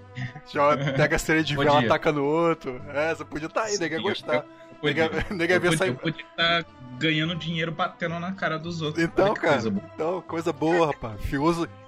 já 0.53 0.77
pega 0.97 1.17
a 1.17 1.19
cera 1.19 1.43
de 1.43 1.57
vela, 1.57 1.81
ataca 1.81 2.13
no 2.13 2.25
outro. 2.25 2.81
É, 2.89 3.15
você 3.15 3.25
podia 3.25 3.47
estar 3.47 3.63
aí, 3.65 3.73
Sim, 3.73 3.81
nego 3.81 3.95
ia 3.97 4.01
gostar. 4.01 4.45
podia. 4.81 5.11
Nego 5.31 5.53
ia 5.53 5.61
ver 5.61 5.77
sair. 5.77 5.97
podia 5.97 6.25
estar 6.25 6.65
ganhando 6.99 7.35
dinheiro 7.35 7.73
batendo 7.73 8.19
na 8.21 8.33
cara 8.33 8.57
dos 8.59 8.81
outros. 8.83 9.03
Então, 9.03 9.35
que 9.35 9.41
cara, 9.41 9.55
coisa 9.55 9.71
boa. 9.71 9.91
então, 9.95 10.23
coisa 10.23 10.53
boa, 10.53 10.87
rapaz. 10.87 11.21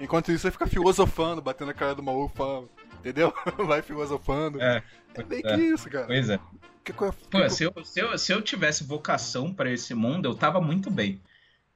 Enquanto 0.01 0.33
isso, 0.33 0.43
você 0.43 0.51
fica 0.51 0.67
filosofando, 0.67 1.41
batendo 1.41 1.69
na 1.69 1.75
cara 1.75 1.95
do 1.95 2.03
maluco, 2.03 2.35
falando, 2.35 2.69
entendeu? 2.99 3.33
Vai 3.67 3.83
filosofando. 3.83 4.61
É, 4.61 4.83
É 5.15 5.23
bem 5.23 5.43
é. 5.45 5.55
que 5.55 5.63
isso, 5.63 5.89
cara. 5.89 6.07
pois 6.07 6.29
é. 6.29 6.39
Que 6.83 6.93
coisa... 6.93 7.15
Pô, 7.31 7.49
se 7.49 7.65
eu, 7.65 7.75
se, 7.85 8.01
eu, 8.01 8.19
se 8.19 8.33
eu 8.33 8.41
tivesse 8.43 8.85
vocação 8.85 9.53
pra 9.53 9.71
esse 9.71 9.95
mundo, 9.95 10.27
eu 10.27 10.35
tava 10.35 10.61
muito 10.61 10.91
bem. 10.91 11.21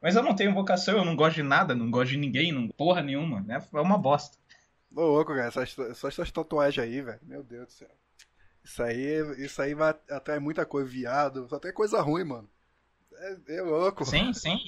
Mas 0.04 0.16
eu 0.16 0.22
não 0.22 0.36
tenho 0.36 0.54
vocação, 0.54 0.98
eu 0.98 1.06
não 1.06 1.16
gosto 1.16 1.36
de 1.38 1.44
nada, 1.44 1.74
não 1.74 1.90
gosto 1.90 2.12
de 2.12 2.18
ninguém, 2.18 2.52
não 2.52 2.68
porra 2.68 3.02
nenhuma, 3.02 3.42
né? 3.42 3.58
É 3.74 3.80
uma 3.82 3.98
bosta. 3.98 4.38
Ô, 4.94 5.02
louco, 5.02 5.34
cara, 5.34 5.48
essas, 5.48 5.70
só 5.98 6.08
essas 6.08 6.30
tatuagens 6.30 6.84
aí, 6.86 7.00
velho. 7.02 7.20
Meu 7.22 7.42
Deus 7.42 7.66
do 7.66 7.72
céu. 7.72 7.90
Isso 8.64 8.82
aí, 8.82 9.44
isso 9.44 9.62
aí 9.62 9.74
vai 9.74 9.90
atrai 10.10 10.38
muita 10.40 10.66
coisa, 10.66 10.88
viado. 10.90 11.48
Só 11.48 11.58
tem 11.60 11.72
coisa 11.74 12.00
ruim, 12.02 12.24
mano. 12.24 12.50
É, 13.48 13.56
é 13.56 13.62
louco. 13.62 14.04
Sim, 14.04 14.32
sim. 14.32 14.58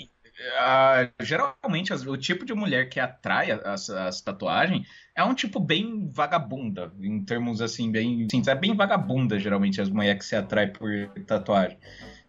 Ah, 0.58 1.10
geralmente, 1.20 1.92
as- 1.92 2.06
o 2.06 2.16
tipo 2.16 2.44
de 2.44 2.52
mulher 2.54 2.88
que 2.88 3.00
atrai 3.00 3.50
as, 3.50 3.88
as 3.90 4.20
tatuagens 4.20 4.86
é 5.14 5.24
um 5.24 5.34
tipo 5.34 5.58
bem 5.58 6.08
vagabunda, 6.10 6.92
em 7.00 7.24
termos 7.24 7.60
assim, 7.62 7.90
bem. 7.90 8.26
Sim, 8.30 8.42
é 8.46 8.54
bem 8.54 8.74
vagabunda, 8.76 9.38
geralmente, 9.38 9.80
as 9.80 9.88
mulheres 9.88 10.18
que 10.20 10.26
se 10.28 10.36
atraem 10.36 10.72
por 10.72 10.90
tatuagem. 11.26 11.78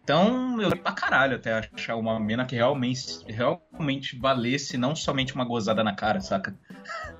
Então, 0.08 0.58
eu 0.58 0.74
pra 0.74 0.92
caralho 0.92 1.36
até 1.36 1.52
achar 1.52 1.94
uma 1.96 2.18
mina 2.18 2.46
que 2.46 2.56
realmente, 2.56 3.26
realmente 3.28 4.18
valesse 4.18 4.78
não 4.78 4.96
somente 4.96 5.34
uma 5.34 5.44
gozada 5.44 5.84
na 5.84 5.94
cara, 5.94 6.18
saca? 6.18 6.58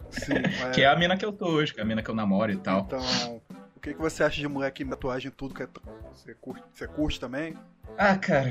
Sim, 0.08 0.36
Que 0.72 0.80
é 0.80 0.86
a 0.86 0.96
mina 0.96 1.14
que 1.14 1.22
eu 1.22 1.30
tô 1.30 1.48
hoje, 1.48 1.74
que 1.74 1.80
é 1.80 1.82
a 1.82 1.86
mina 1.86 2.02
que 2.02 2.08
eu 2.08 2.14
namoro 2.14 2.50
e 2.50 2.56
tal. 2.56 2.86
Então, 2.86 3.42
o 3.76 3.80
que, 3.80 3.92
que 3.92 4.00
você 4.00 4.22
acha 4.22 4.40
de 4.40 4.48
mulher 4.48 4.70
que 4.70 4.86
tatuagem 4.86 5.28
em 5.28 5.34
tudo 5.34 5.54
que 5.54 5.64
é. 5.64 5.68
Você 6.14 6.32
curte, 6.32 6.64
você 6.72 6.88
curte 6.88 7.20
também? 7.20 7.54
Ah, 7.98 8.16
cara, 8.16 8.50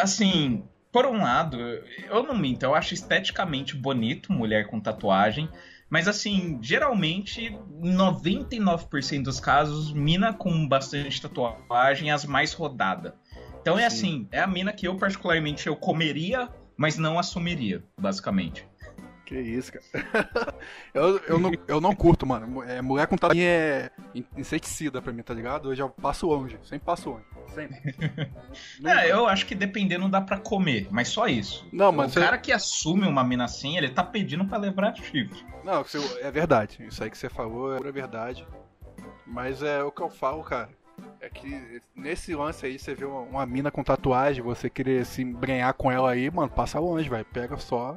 assim, 0.00 0.64
por 0.90 1.04
um 1.04 1.22
lado, 1.22 1.58
eu 1.58 2.22
não 2.22 2.38
minto, 2.38 2.62
eu 2.62 2.74
acho 2.74 2.94
esteticamente 2.94 3.76
bonito 3.76 4.32
mulher 4.32 4.66
com 4.66 4.80
tatuagem, 4.80 5.46
mas 5.90 6.08
assim, 6.08 6.58
geralmente, 6.62 7.54
em 7.82 7.94
99% 7.94 9.22
dos 9.22 9.38
casos, 9.38 9.92
mina 9.92 10.32
com 10.32 10.66
bastante 10.66 11.20
tatuagem 11.20 12.08
é 12.08 12.12
as 12.14 12.24
mais 12.24 12.54
rodada. 12.54 13.14
Então 13.66 13.76
é 13.76 13.90
Sim. 13.90 13.96
assim, 13.96 14.28
é 14.30 14.38
a 14.40 14.46
mina 14.46 14.72
que 14.72 14.86
eu 14.86 14.94
particularmente 14.96 15.66
eu 15.66 15.74
comeria, 15.74 16.48
mas 16.76 16.96
não 16.96 17.18
assumiria, 17.18 17.82
basicamente. 17.98 18.64
Que 19.24 19.34
isso, 19.40 19.72
cara. 19.72 20.54
eu, 20.94 21.18
eu, 21.26 21.38
não, 21.40 21.50
eu 21.66 21.80
não 21.80 21.92
curto, 21.92 22.24
mano. 22.24 22.62
É, 22.62 22.80
mulher 22.80 23.08
com 23.08 23.16
tatuagem 23.16 23.44
é 23.44 23.90
in- 24.14 24.24
inseticida 24.36 25.02
pra 25.02 25.12
mim, 25.12 25.20
tá 25.24 25.34
ligado? 25.34 25.72
Eu 25.72 25.74
já 25.74 25.88
passo 25.88 26.28
longe. 26.28 26.56
Sempre 26.62 26.86
passo 26.86 27.10
longe. 27.10 27.24
Sempre. 27.52 27.76
É, 28.84 29.10
eu 29.10 29.26
acho 29.26 29.44
que 29.46 29.54
dependendo 29.56 30.08
dá 30.08 30.20
pra 30.20 30.38
comer, 30.38 30.86
mas 30.92 31.08
só 31.08 31.26
isso. 31.26 31.66
Não, 31.72 31.90
mas 31.90 32.12
o 32.12 32.14
você- 32.14 32.20
cara 32.20 32.38
que 32.38 32.52
assume 32.52 33.04
uma 33.08 33.24
mina 33.24 33.46
assim, 33.46 33.76
ele 33.76 33.88
tá 33.88 34.04
pedindo 34.04 34.44
pra 34.46 34.58
levar 34.58 34.94
chifre. 34.94 35.44
Não, 35.64 35.84
é 36.20 36.30
verdade. 36.30 36.78
Isso 36.86 37.02
aí 37.02 37.10
que 37.10 37.18
você 37.18 37.28
falou 37.28 37.74
é 37.74 37.78
pura 37.78 37.90
verdade. 37.90 38.46
Mas 39.26 39.60
é 39.60 39.82
o 39.82 39.90
que 39.90 40.02
eu 40.02 40.08
falo, 40.08 40.44
cara. 40.44 40.68
É 41.20 41.28
que 41.28 41.82
nesse 41.94 42.34
lance 42.34 42.66
aí, 42.66 42.78
você 42.78 42.94
vê 42.94 43.04
uma, 43.04 43.20
uma 43.20 43.46
mina 43.46 43.70
com 43.70 43.82
tatuagem, 43.82 44.42
você 44.42 44.68
querer 44.70 45.04
se 45.04 45.22
embrenhar 45.22 45.72
com 45.74 45.90
ela 45.90 46.10
aí, 46.10 46.30
mano, 46.30 46.50
passa 46.50 46.78
longe, 46.78 47.08
vai. 47.08 47.24
Pega 47.24 47.56
só. 47.56 47.96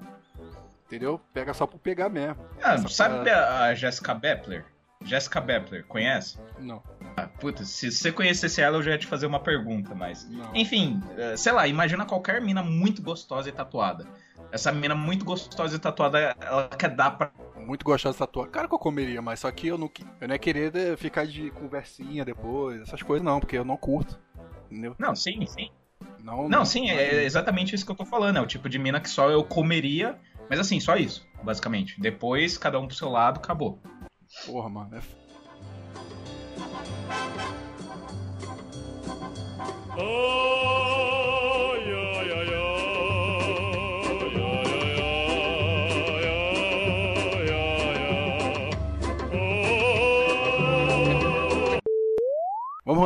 Entendeu? 0.88 1.22
Pega 1.34 1.54
só 1.54 1.68
por 1.68 1.80
pegar 1.80 2.10
mesmo. 2.10 2.38
Ah, 2.64 2.74
Essa 2.74 2.88
sabe 2.90 3.26
parada. 3.26 3.46
a, 3.46 3.64
a 3.66 3.76
Jessica 3.76 4.14
Bepler? 4.14 4.66
Jessica 5.06 5.40
Bepler, 5.40 5.86
conhece? 5.86 6.38
Não. 6.58 6.84
Ah, 7.16 7.28
puta, 7.28 7.64
se 7.64 7.92
você 7.92 8.12
conhecesse 8.12 8.62
ela, 8.62 8.78
eu 8.78 8.84
já 8.84 8.92
ia 8.92 8.98
te 8.98 9.08
fazer 9.08 9.28
uma 9.28 9.40
pergunta, 9.40 9.94
mas. 9.96 10.28
Não. 10.30 10.54
Enfim, 10.54 11.02
eh, 11.18 11.38
sei 11.38 11.52
lá, 11.54 11.68
imagina 11.68 12.06
qualquer 12.06 12.42
mina 12.42 12.62
muito 12.62 13.02
gostosa 13.02 13.48
e 13.48 13.52
tatuada. 13.52 14.06
Essa 14.52 14.72
mina 14.72 14.96
muito 14.96 15.24
gostosa 15.24 15.76
e 15.76 15.80
tatuada, 15.80 16.36
ela 16.42 16.68
quer 16.70 16.90
dar 16.90 17.12
pra. 17.12 17.32
Muito 17.70 17.86
gostosa 17.86 18.14
de 18.14 18.18
tatuagem. 18.20 18.52
Cara 18.52 18.68
que 18.68 18.74
eu 18.74 18.80
comeria, 18.80 19.22
mas 19.22 19.42
só 19.42 19.52
que 19.52 19.68
eu 19.68 19.78
não, 19.78 19.92
eu 20.20 20.28
não 20.28 20.34
ia 20.34 20.40
querer 20.40 20.76
eh, 20.76 20.98
ficar 20.98 21.28
de 21.28 21.52
conversinha 21.52 22.26
depois, 22.26 22.82
essas 22.82 23.04
coisas 23.04 23.24
não, 23.24 23.40
porque 23.40 23.56
eu 23.60 23.64
não 23.64 23.78
curto. 23.78 24.20
Entendeu? 24.72 24.96
Não, 24.98 25.16
sim, 25.16 25.46
sim. 25.46 25.70
Não, 26.24 26.50
Não, 26.50 26.66
sim, 26.66 26.90
é 26.90 27.24
exatamente 27.24 27.76
isso 27.76 27.86
que 27.86 27.92
eu 27.92 27.96
tô 27.96 28.06
falando. 28.06 28.38
É 28.38 28.42
o 28.42 28.48
tipo 28.48 28.68
de 28.68 28.80
mina 28.80 29.00
que 29.00 29.08
só 29.10 29.30
eu 29.30 29.44
comeria, 29.44 30.20
mas 30.50 30.60
assim, 30.60 30.80
só 30.80 30.96
isso, 30.96 31.28
basicamente. 31.44 32.02
Depois, 32.02 32.58
cada 32.58 32.80
um 32.80 32.88
pro 32.88 32.96
seu 32.96 33.08
lado, 33.10 33.38
acabou. 33.38 33.80
Porra, 34.48 34.68
mano. 34.68 34.96
É... 34.96 34.98
f- 34.98 35.16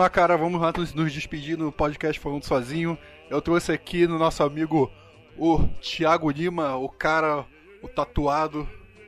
lá, 0.04 0.10
cara, 0.10 0.38
vamos 0.38 0.62
lá 0.62 0.74
nos 0.94 1.14
despedir 1.14 1.58
no 1.58 1.72
podcast 1.72 2.20
falando 2.20 2.44
sozinho. 2.44 2.98
Eu 3.30 3.42
trouxe 3.42 3.72
aqui 3.72 4.06
no 4.06 4.20
nosso 4.20 4.44
amigo 4.44 4.92
o 5.38 5.60
Thiago 5.82 6.30
Lima, 6.30 6.76
o 6.76 6.90
cara, 6.90 7.46
o 7.82 7.88
tatuado, 7.88 8.68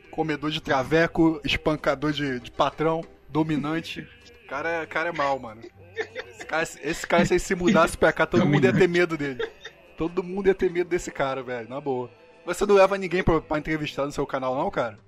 comedor 0.10 0.50
de 0.52 0.62
traveco, 0.62 1.40
espancador 1.44 2.12
de, 2.14 2.40
de 2.40 2.50
patrão, 2.50 3.04
dominante. 3.30 4.08
Cara, 4.48 4.70
é- 4.70 4.86
cara 4.86 5.10
é 5.10 5.12
mal, 5.12 5.38
mano. 5.38 5.62
Esse 5.96 6.46
cara, 6.46 6.64
esse 6.64 7.08
cara, 7.08 7.26
se 7.26 7.34
ele 7.34 7.40
se 7.40 7.56
mudasse 7.56 7.98
pra 7.98 8.14
cá, 8.14 8.26
todo 8.26 8.46
mundo 8.46 8.64
ia 8.66 8.74
ter 8.74 8.88
medo 8.88 9.18
dele. 9.18 9.46
Todo 9.98 10.24
mundo 10.24 10.48
ia 10.48 10.56
ter 10.56 10.70
medo 10.72 10.90
desse 10.90 11.12
cara, 11.12 11.44
velho, 11.44 11.70
na 11.70 11.80
boa. 11.82 12.10
Você 12.46 12.66
não 12.66 12.76
leva 12.76 12.98
ninguém 12.98 13.24
pra, 13.24 13.42
pra 13.42 13.58
entrevistar 13.58 14.06
no 14.06 14.12
seu 14.12 14.26
canal, 14.26 14.56
não, 14.56 14.70
cara? 14.70 15.00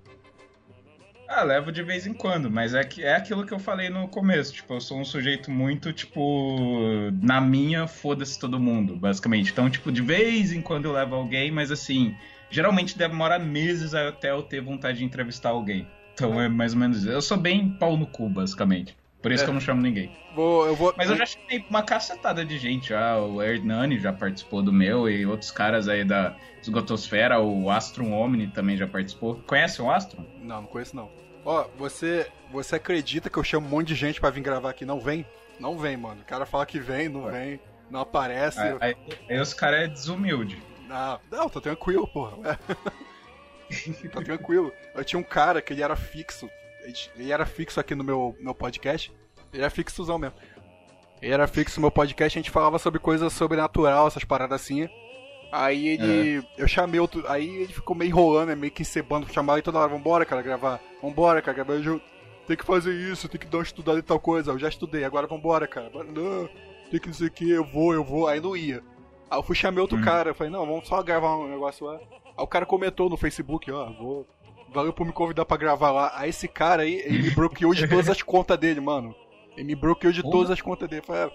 Ah, 1.30 1.42
levo 1.42 1.70
de 1.70 1.82
vez 1.82 2.06
em 2.06 2.14
quando, 2.14 2.50
mas 2.50 2.72
é, 2.72 2.82
que, 2.82 3.02
é 3.02 3.14
aquilo 3.14 3.44
que 3.44 3.52
eu 3.52 3.58
falei 3.58 3.90
no 3.90 4.08
começo. 4.08 4.54
Tipo, 4.54 4.74
eu 4.74 4.80
sou 4.80 4.98
um 4.98 5.04
sujeito 5.04 5.50
muito, 5.50 5.92
tipo, 5.92 7.10
na 7.22 7.38
minha, 7.38 7.86
foda-se 7.86 8.38
todo 8.38 8.58
mundo, 8.58 8.96
basicamente. 8.96 9.52
Então, 9.52 9.68
tipo, 9.68 9.92
de 9.92 10.00
vez 10.00 10.52
em 10.52 10.62
quando 10.62 10.86
eu 10.86 10.92
levo 10.92 11.14
alguém, 11.14 11.50
mas 11.50 11.70
assim, 11.70 12.16
geralmente 12.48 12.96
demora 12.96 13.38
meses 13.38 13.92
até 13.92 14.30
eu 14.30 14.42
ter 14.42 14.62
vontade 14.62 14.98
de 14.98 15.04
entrevistar 15.04 15.50
alguém. 15.50 15.86
Então 16.14 16.40
é 16.40 16.48
mais 16.48 16.72
ou 16.72 16.80
menos 16.80 16.98
isso. 16.98 17.10
Eu 17.10 17.20
sou 17.20 17.36
bem 17.36 17.68
pau 17.68 17.96
no 17.96 18.06
cu, 18.06 18.28
basicamente. 18.30 18.96
Por 19.20 19.32
isso 19.32 19.42
É. 19.42 19.46
que 19.46 19.50
eu 19.50 19.54
não 19.54 19.60
chamo 19.60 19.82
ninguém. 19.82 20.16
Vou, 20.34 20.66
eu 20.66 20.76
vou. 20.76 20.94
Mas 20.96 21.10
eu 21.10 21.16
já 21.16 21.26
chamei 21.26 21.64
uma 21.68 21.82
cacetada 21.82 22.44
de 22.44 22.56
gente 22.58 22.90
já. 22.90 23.18
O 23.18 23.42
Hernani 23.42 23.98
já 23.98 24.12
participou 24.12 24.62
do 24.62 24.72
meu 24.72 25.08
e 25.08 25.26
outros 25.26 25.50
caras 25.50 25.88
aí 25.88 26.04
da 26.04 26.36
Esgotosfera. 26.62 27.40
O 27.40 27.68
Astron 27.70 28.12
Omni 28.12 28.46
também 28.48 28.76
já 28.76 28.86
participou. 28.86 29.42
Conhece 29.46 29.82
o 29.82 29.90
Astron? 29.90 30.24
Não, 30.40 30.62
não 30.62 30.68
conheço 30.68 30.94
não. 30.94 31.10
Ó, 31.44 31.66
você, 31.76 32.30
você 32.52 32.76
acredita 32.76 33.28
que 33.28 33.36
eu 33.36 33.42
chamo 33.44 33.66
um 33.66 33.70
monte 33.70 33.88
de 33.88 33.94
gente 33.96 34.20
pra 34.20 34.30
vir 34.30 34.40
gravar 34.42 34.70
aqui? 34.70 34.84
Não 34.84 35.00
vem? 35.00 35.26
Não 35.58 35.76
vem, 35.76 35.96
mano. 35.96 36.20
O 36.20 36.24
cara 36.24 36.46
fala 36.46 36.64
que 36.64 36.78
vem, 36.78 37.08
não 37.08 37.30
vem, 37.30 37.58
não 37.90 38.00
aparece. 38.00 38.60
Aí, 38.60 38.76
aí, 38.80 38.96
aí 39.28 39.40
os 39.40 39.52
caras 39.52 39.80
é 39.80 39.86
desumilde. 39.88 40.62
Não, 40.86 41.18
não, 41.30 41.48
tô 41.48 41.60
tranquilo, 41.60 42.06
porra. 42.06 42.58
tô 44.12 44.22
tranquilo. 44.22 44.72
Eu 44.94 45.04
tinha 45.04 45.18
um 45.18 45.24
cara 45.24 45.60
que 45.60 45.72
ele 45.72 45.82
era 45.82 45.96
fixo. 45.96 46.48
Ele 47.16 47.32
era 47.32 47.46
fixo 47.46 47.80
aqui 47.80 47.94
no 47.94 48.04
meu, 48.04 48.36
meu 48.40 48.54
podcast. 48.54 49.12
Ele 49.52 49.62
era 49.62 49.70
fixozão 49.70 50.18
mesmo. 50.18 50.36
Ele 51.20 51.32
era 51.32 51.46
fixo 51.46 51.80
no 51.80 51.82
meu 51.82 51.90
podcast, 51.90 52.38
a 52.38 52.40
gente 52.40 52.50
falava 52.50 52.78
sobre 52.78 53.00
coisas 53.00 53.32
sobrenatural, 53.32 54.06
essas 54.06 54.24
paradas 54.24 54.60
assim. 54.60 54.88
Aí 55.50 55.88
ele. 55.88 56.38
É. 56.38 56.62
Eu 56.62 56.68
chamei 56.68 57.00
outro. 57.00 57.24
Aí 57.28 57.48
ele 57.48 57.72
ficou 57.72 57.96
meio 57.96 58.10
enrolando, 58.10 58.48
né, 58.48 58.54
meio 58.54 58.72
que 58.72 58.82
encebando 58.82 59.26
pra 59.26 59.34
chamar 59.34 59.58
e 59.58 59.62
toda 59.62 59.78
hora, 59.78 59.88
vambora, 59.88 60.24
cara, 60.24 60.42
gravar. 60.42 60.80
Vambora, 61.02 61.42
cara, 61.42 61.56
gravar. 61.56 61.74
Eu, 61.74 62.00
tem 62.46 62.56
que 62.56 62.64
fazer 62.64 62.94
isso, 62.94 63.28
tem 63.28 63.40
que 63.40 63.46
dar 63.46 63.58
uma 63.58 63.64
estudada 63.64 63.98
em 63.98 64.02
tal 64.02 64.20
coisa. 64.20 64.52
Eu 64.52 64.58
já 64.58 64.68
estudei, 64.68 65.04
agora 65.04 65.26
vambora, 65.26 65.66
cara. 65.66 65.90
Não, 66.04 66.48
tem 66.90 67.00
que 67.00 67.08
não 67.08 67.14
sei 67.14 67.28
o 67.28 67.30
que, 67.30 67.50
eu 67.50 67.64
vou, 67.64 67.92
eu 67.92 68.04
vou. 68.04 68.28
Aí 68.28 68.40
não 68.40 68.56
ia. 68.56 68.82
Aí 69.30 69.38
eu 69.38 69.42
fui 69.42 69.54
chamei 69.54 69.80
outro 69.80 69.98
hum. 69.98 70.02
cara, 70.02 70.30
eu 70.30 70.34
falei, 70.34 70.52
não, 70.52 70.64
vamos 70.64 70.86
só 70.88 71.02
gravar 71.02 71.36
um 71.36 71.48
negócio 71.48 71.86
lá. 71.86 71.96
Aí 71.96 72.44
o 72.44 72.46
cara 72.46 72.64
comentou 72.64 73.10
no 73.10 73.16
Facebook, 73.16 73.70
ó, 73.70 73.90
vou. 73.92 74.26
Valeu 74.72 74.92
por 74.92 75.06
me 75.06 75.12
convidar 75.12 75.44
pra 75.44 75.56
gravar 75.56 75.90
lá. 75.90 76.12
Aí 76.14 76.30
esse 76.30 76.46
cara 76.46 76.82
aí, 76.82 76.96
ele 77.04 77.22
me 77.22 77.30
bloqueou 77.30 77.74
de 77.74 77.88
todas 77.88 78.08
as 78.08 78.22
contas 78.22 78.58
dele, 78.58 78.80
mano. 78.80 79.14
Ele 79.56 79.64
me 79.64 79.74
bloqueou 79.74 80.12
de 80.12 80.22
todas 80.22 80.50
as 80.50 80.60
contas 80.60 80.88
dele. 80.88 81.02
Falei, 81.02 81.32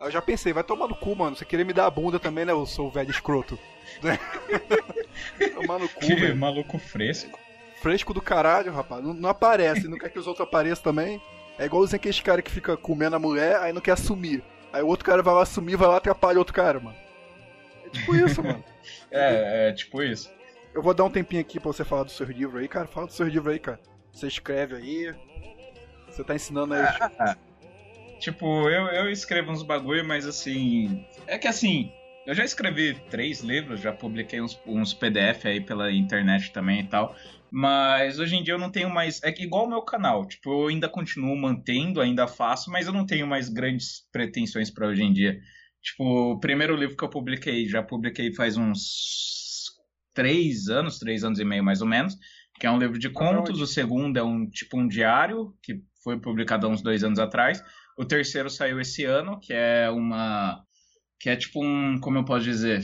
eu 0.00 0.10
já 0.10 0.22
pensei, 0.22 0.52
vai 0.52 0.62
tomar 0.62 0.88
no 0.88 0.94
cu, 0.94 1.16
mano. 1.16 1.36
Você 1.36 1.44
queria 1.44 1.64
me 1.64 1.72
dar 1.72 1.86
a 1.86 1.90
bunda 1.90 2.18
também, 2.18 2.44
né? 2.44 2.52
Eu 2.52 2.64
sou 2.66 2.88
o 2.88 2.90
velho 2.90 3.10
escroto. 3.10 3.58
tomar 5.54 5.78
no 5.78 5.88
cu, 5.88 6.00
que 6.00 6.14
velho. 6.14 6.36
maluco 6.36 6.78
fresco. 6.78 7.38
Fresco 7.82 8.14
do 8.14 8.20
caralho, 8.20 8.72
rapaz. 8.72 9.02
Não, 9.02 9.12
não 9.12 9.28
aparece, 9.28 9.88
não 9.88 9.98
quer 9.98 10.10
que 10.10 10.18
os 10.18 10.26
outros 10.26 10.46
apareçam 10.46 10.84
também. 10.84 11.20
É 11.58 11.64
igualzinho 11.64 11.96
aqueles 11.96 12.20
cara 12.20 12.42
que 12.42 12.50
fica 12.50 12.76
comendo 12.76 13.16
a 13.16 13.18
mulher, 13.18 13.56
aí 13.56 13.72
não 13.72 13.80
quer 13.80 13.92
assumir. 13.92 14.42
Aí 14.72 14.82
o 14.82 14.86
outro 14.86 15.06
cara 15.06 15.22
vai 15.22 15.34
lá 15.34 15.42
assumir, 15.42 15.76
vai 15.76 15.88
lá 15.88 15.96
atrapalha 15.96 16.38
outro 16.38 16.54
cara, 16.54 16.78
mano. 16.78 16.96
É 17.84 17.88
tipo 17.88 18.14
isso, 18.14 18.42
mano. 18.42 18.62
é, 19.10 19.68
é 19.68 19.72
tipo 19.72 20.02
isso. 20.02 20.30
Eu 20.76 20.82
vou 20.82 20.92
dar 20.92 21.04
um 21.04 21.10
tempinho 21.10 21.40
aqui 21.40 21.58
pra 21.58 21.72
você 21.72 21.86
falar 21.86 22.02
do 22.02 22.10
seu 22.10 22.26
livro 22.26 22.58
aí, 22.58 22.68
cara. 22.68 22.86
Fala 22.86 23.06
do 23.06 23.12
seu 23.14 23.26
livro 23.26 23.50
aí, 23.50 23.58
cara. 23.58 23.80
Você 24.12 24.26
escreve 24.26 24.76
aí. 24.76 25.14
Você 26.06 26.22
tá 26.22 26.34
ensinando 26.34 26.74
aí. 26.74 26.82
Ah, 27.18 27.34
Tipo, 28.18 28.68
eu, 28.68 28.86
eu 28.88 29.10
escrevo 29.10 29.50
uns 29.50 29.62
bagulho, 29.62 30.04
mas 30.06 30.26
assim. 30.26 31.02
É 31.26 31.38
que 31.38 31.48
assim, 31.48 31.90
eu 32.26 32.34
já 32.34 32.44
escrevi 32.44 32.94
três 33.10 33.40
livros, 33.40 33.80
já 33.80 33.90
publiquei 33.90 34.38
uns, 34.40 34.60
uns 34.66 34.92
PDF 34.92 35.46
aí 35.46 35.62
pela 35.62 35.90
internet 35.90 36.52
também 36.52 36.80
e 36.80 36.86
tal. 36.86 37.16
Mas 37.50 38.18
hoje 38.18 38.36
em 38.36 38.42
dia 38.42 38.52
eu 38.52 38.58
não 38.58 38.70
tenho 38.70 38.90
mais. 38.90 39.22
É 39.22 39.30
igual 39.40 39.64
o 39.64 39.68
meu 39.68 39.80
canal. 39.80 40.26
Tipo, 40.26 40.50
eu 40.64 40.68
ainda 40.68 40.90
continuo 40.90 41.34
mantendo, 41.36 42.02
ainda 42.02 42.26
faço, 42.26 42.70
mas 42.70 42.86
eu 42.86 42.92
não 42.92 43.06
tenho 43.06 43.26
mais 43.26 43.48
grandes 43.48 44.06
pretensões 44.12 44.70
para 44.70 44.88
hoje 44.88 45.02
em 45.02 45.12
dia. 45.12 45.38
Tipo, 45.82 46.32
o 46.32 46.40
primeiro 46.40 46.76
livro 46.76 46.96
que 46.96 47.04
eu 47.04 47.08
publiquei, 47.08 47.66
já 47.66 47.82
publiquei 47.82 48.30
faz 48.34 48.58
uns 48.58 49.45
três 50.16 50.68
anos, 50.68 50.98
três 50.98 51.22
anos 51.22 51.38
e 51.38 51.44
meio 51.44 51.62
mais 51.62 51.82
ou 51.82 51.86
menos, 51.86 52.16
que 52.58 52.66
é 52.66 52.70
um 52.70 52.78
livro 52.78 52.98
de 52.98 53.10
contos. 53.10 53.60
O 53.60 53.66
segundo 53.66 54.16
é 54.16 54.22
um 54.22 54.48
tipo 54.48 54.78
um 54.78 54.88
diário, 54.88 55.54
que 55.62 55.82
foi 56.02 56.18
publicado 56.18 56.66
há 56.66 56.70
uns 56.70 56.82
dois 56.82 57.04
anos 57.04 57.18
atrás. 57.18 57.62
O 57.98 58.04
terceiro 58.04 58.48
saiu 58.48 58.80
esse 58.80 59.04
ano, 59.04 59.38
que 59.38 59.52
é 59.52 59.90
uma. 59.90 60.62
Que 61.20 61.30
é 61.30 61.36
tipo 61.36 61.62
um. 61.62 62.00
Como 62.00 62.18
eu 62.18 62.24
posso 62.24 62.44
dizer? 62.44 62.82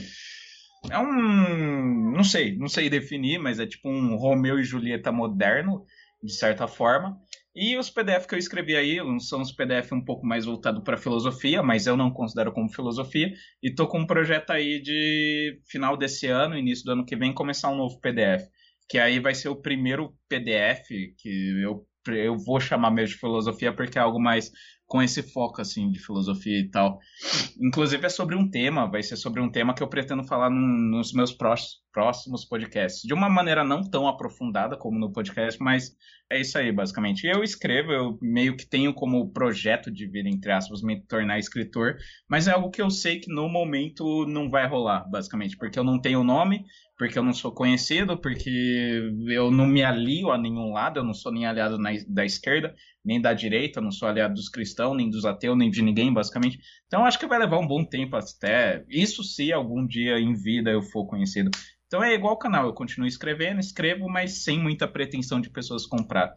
É 0.91 0.99
um. 0.99 2.11
Não 2.11 2.23
sei, 2.23 2.55
não 2.55 2.67
sei 2.67 2.89
definir, 2.89 3.39
mas 3.39 3.59
é 3.59 3.65
tipo 3.65 3.89
um 3.89 4.15
Romeu 4.15 4.59
e 4.59 4.63
Julieta 4.63 5.11
moderno, 5.11 5.83
de 6.21 6.33
certa 6.33 6.67
forma. 6.67 7.17
E 7.55 7.77
os 7.77 7.89
PDF 7.89 8.25
que 8.27 8.33
eu 8.33 8.39
escrevi 8.39 8.75
aí 8.75 8.97
são 9.19 9.41
os 9.41 9.51
PDF 9.51 9.91
um 9.91 10.03
pouco 10.03 10.25
mais 10.25 10.45
voltados 10.45 10.83
para 10.83 10.97
filosofia, 10.97 11.61
mas 11.61 11.85
eu 11.85 11.95
não 11.95 12.11
considero 12.11 12.51
como 12.51 12.73
filosofia. 12.73 13.31
E 13.61 13.73
tô 13.73 13.87
com 13.87 13.99
um 13.99 14.07
projeto 14.07 14.49
aí 14.49 14.81
de 14.81 15.61
final 15.69 15.95
desse 15.95 16.25
ano, 16.27 16.57
início 16.57 16.83
do 16.83 16.93
ano 16.93 17.05
que 17.05 17.15
vem, 17.15 17.31
começar 17.31 17.69
um 17.69 17.77
novo 17.77 17.99
PDF. 17.99 18.43
Que 18.89 18.97
aí 18.97 19.19
vai 19.19 19.35
ser 19.35 19.49
o 19.49 19.61
primeiro 19.61 20.15
PDF 20.27 20.87
que 21.17 21.61
eu, 21.61 21.87
eu 22.07 22.37
vou 22.37 22.59
chamar 22.59 22.89
mesmo 22.89 23.13
de 23.13 23.19
filosofia, 23.19 23.71
porque 23.71 23.99
é 23.99 24.01
algo 24.01 24.19
mais 24.19 24.51
com 24.93 25.01
esse 25.01 25.23
foco 25.23 25.59
assim 25.59 25.89
de 25.89 25.97
filosofia 25.97 26.59
e 26.59 26.69
tal. 26.69 26.99
Inclusive 27.59 28.05
é 28.05 28.09
sobre 28.09 28.35
um 28.35 28.47
tema, 28.47 28.85
vai 28.85 29.01
ser 29.01 29.15
sobre 29.15 29.41
um 29.41 29.49
tema 29.49 29.73
que 29.73 29.81
eu 29.81 29.87
pretendo 29.87 30.23
falar 30.23 30.51
num, 30.51 30.67
nos 30.91 31.11
meus 31.11 31.35
próximos 31.35 32.45
podcasts, 32.45 33.01
de 33.01 33.11
uma 33.11 33.27
maneira 33.27 33.63
não 33.63 33.81
tão 33.81 34.07
aprofundada 34.07 34.77
como 34.77 34.99
no 34.99 35.11
podcast, 35.11 35.59
mas 35.59 35.95
é 36.29 36.39
isso 36.39 36.55
aí 36.59 36.71
basicamente. 36.71 37.25
Eu 37.25 37.43
escrevo, 37.43 37.91
eu 37.91 38.19
meio 38.21 38.55
que 38.55 38.67
tenho 38.67 38.93
como 38.93 39.31
projeto 39.31 39.89
de 39.89 40.05
vida 40.05 40.29
entre 40.29 40.51
aspas 40.51 40.83
me 40.83 41.03
tornar 41.07 41.39
escritor, 41.39 41.95
mas 42.29 42.47
é 42.47 42.51
algo 42.51 42.69
que 42.69 42.81
eu 42.81 42.91
sei 42.91 43.19
que 43.19 43.33
no 43.33 43.49
momento 43.49 44.27
não 44.27 44.47
vai 44.47 44.67
rolar, 44.67 45.09
basicamente, 45.09 45.57
porque 45.57 45.79
eu 45.79 45.83
não 45.83 45.99
tenho 45.99 46.23
nome, 46.23 46.65
porque 47.03 47.19
eu 47.19 47.23
não 47.23 47.33
sou 47.33 47.51
conhecido, 47.51 48.17
porque 48.17 49.11
eu 49.27 49.51
não 49.51 49.67
me 49.67 49.83
alio 49.83 50.31
a 50.31 50.37
nenhum 50.37 50.71
lado, 50.71 51.01
eu 51.01 51.03
não 51.03 51.13
sou 51.13 51.33
nem 51.33 51.45
aliado 51.45 51.77
na, 51.77 51.89
da 52.07 52.23
esquerda, 52.23 52.73
nem 53.03 53.19
da 53.19 53.33
direita, 53.33 53.81
não 53.81 53.91
sou 53.91 54.07
aliado 54.07 54.35
dos 54.35 54.47
cristãos, 54.47 54.95
nem 54.95 55.09
dos 55.09 55.25
ateus, 55.25 55.57
nem 55.57 55.69
de 55.69 55.81
ninguém, 55.81 56.13
basicamente. 56.13 56.59
Então 56.87 57.03
acho 57.03 57.19
que 57.19 57.27
vai 57.27 57.37
levar 57.37 57.59
um 57.59 57.67
bom 57.67 57.83
tempo 57.83 58.15
até. 58.15 58.85
Isso 58.87 59.21
se 59.21 59.51
algum 59.51 59.85
dia 59.85 60.17
em 60.17 60.33
vida 60.33 60.71
eu 60.71 60.81
for 60.81 61.05
conhecido. 61.05 61.51
Então 61.87 62.01
é 62.01 62.13
igual 62.13 62.35
o 62.35 62.39
canal, 62.39 62.67
eu 62.67 62.73
continuo 62.73 63.05
escrevendo, 63.05 63.59
escrevo, 63.59 64.07
mas 64.07 64.41
sem 64.41 64.57
muita 64.57 64.87
pretensão 64.87 65.41
de 65.41 65.49
pessoas 65.49 65.85
comprar. 65.85 66.33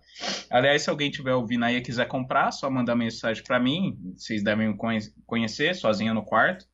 Aliás, 0.50 0.82
se 0.82 0.90
alguém 0.90 1.12
tiver 1.12 1.34
ouvindo 1.34 1.64
aí 1.64 1.76
e 1.76 1.80
quiser 1.80 2.08
comprar, 2.08 2.50
só 2.50 2.68
mandar 2.68 2.96
mensagem 2.96 3.44
para 3.44 3.60
mim, 3.60 3.96
vocês 4.16 4.42
devem 4.42 4.70
me 4.70 4.76
conhecer, 5.24 5.76
sozinho 5.76 6.12
no 6.12 6.24
quarto. 6.24 6.66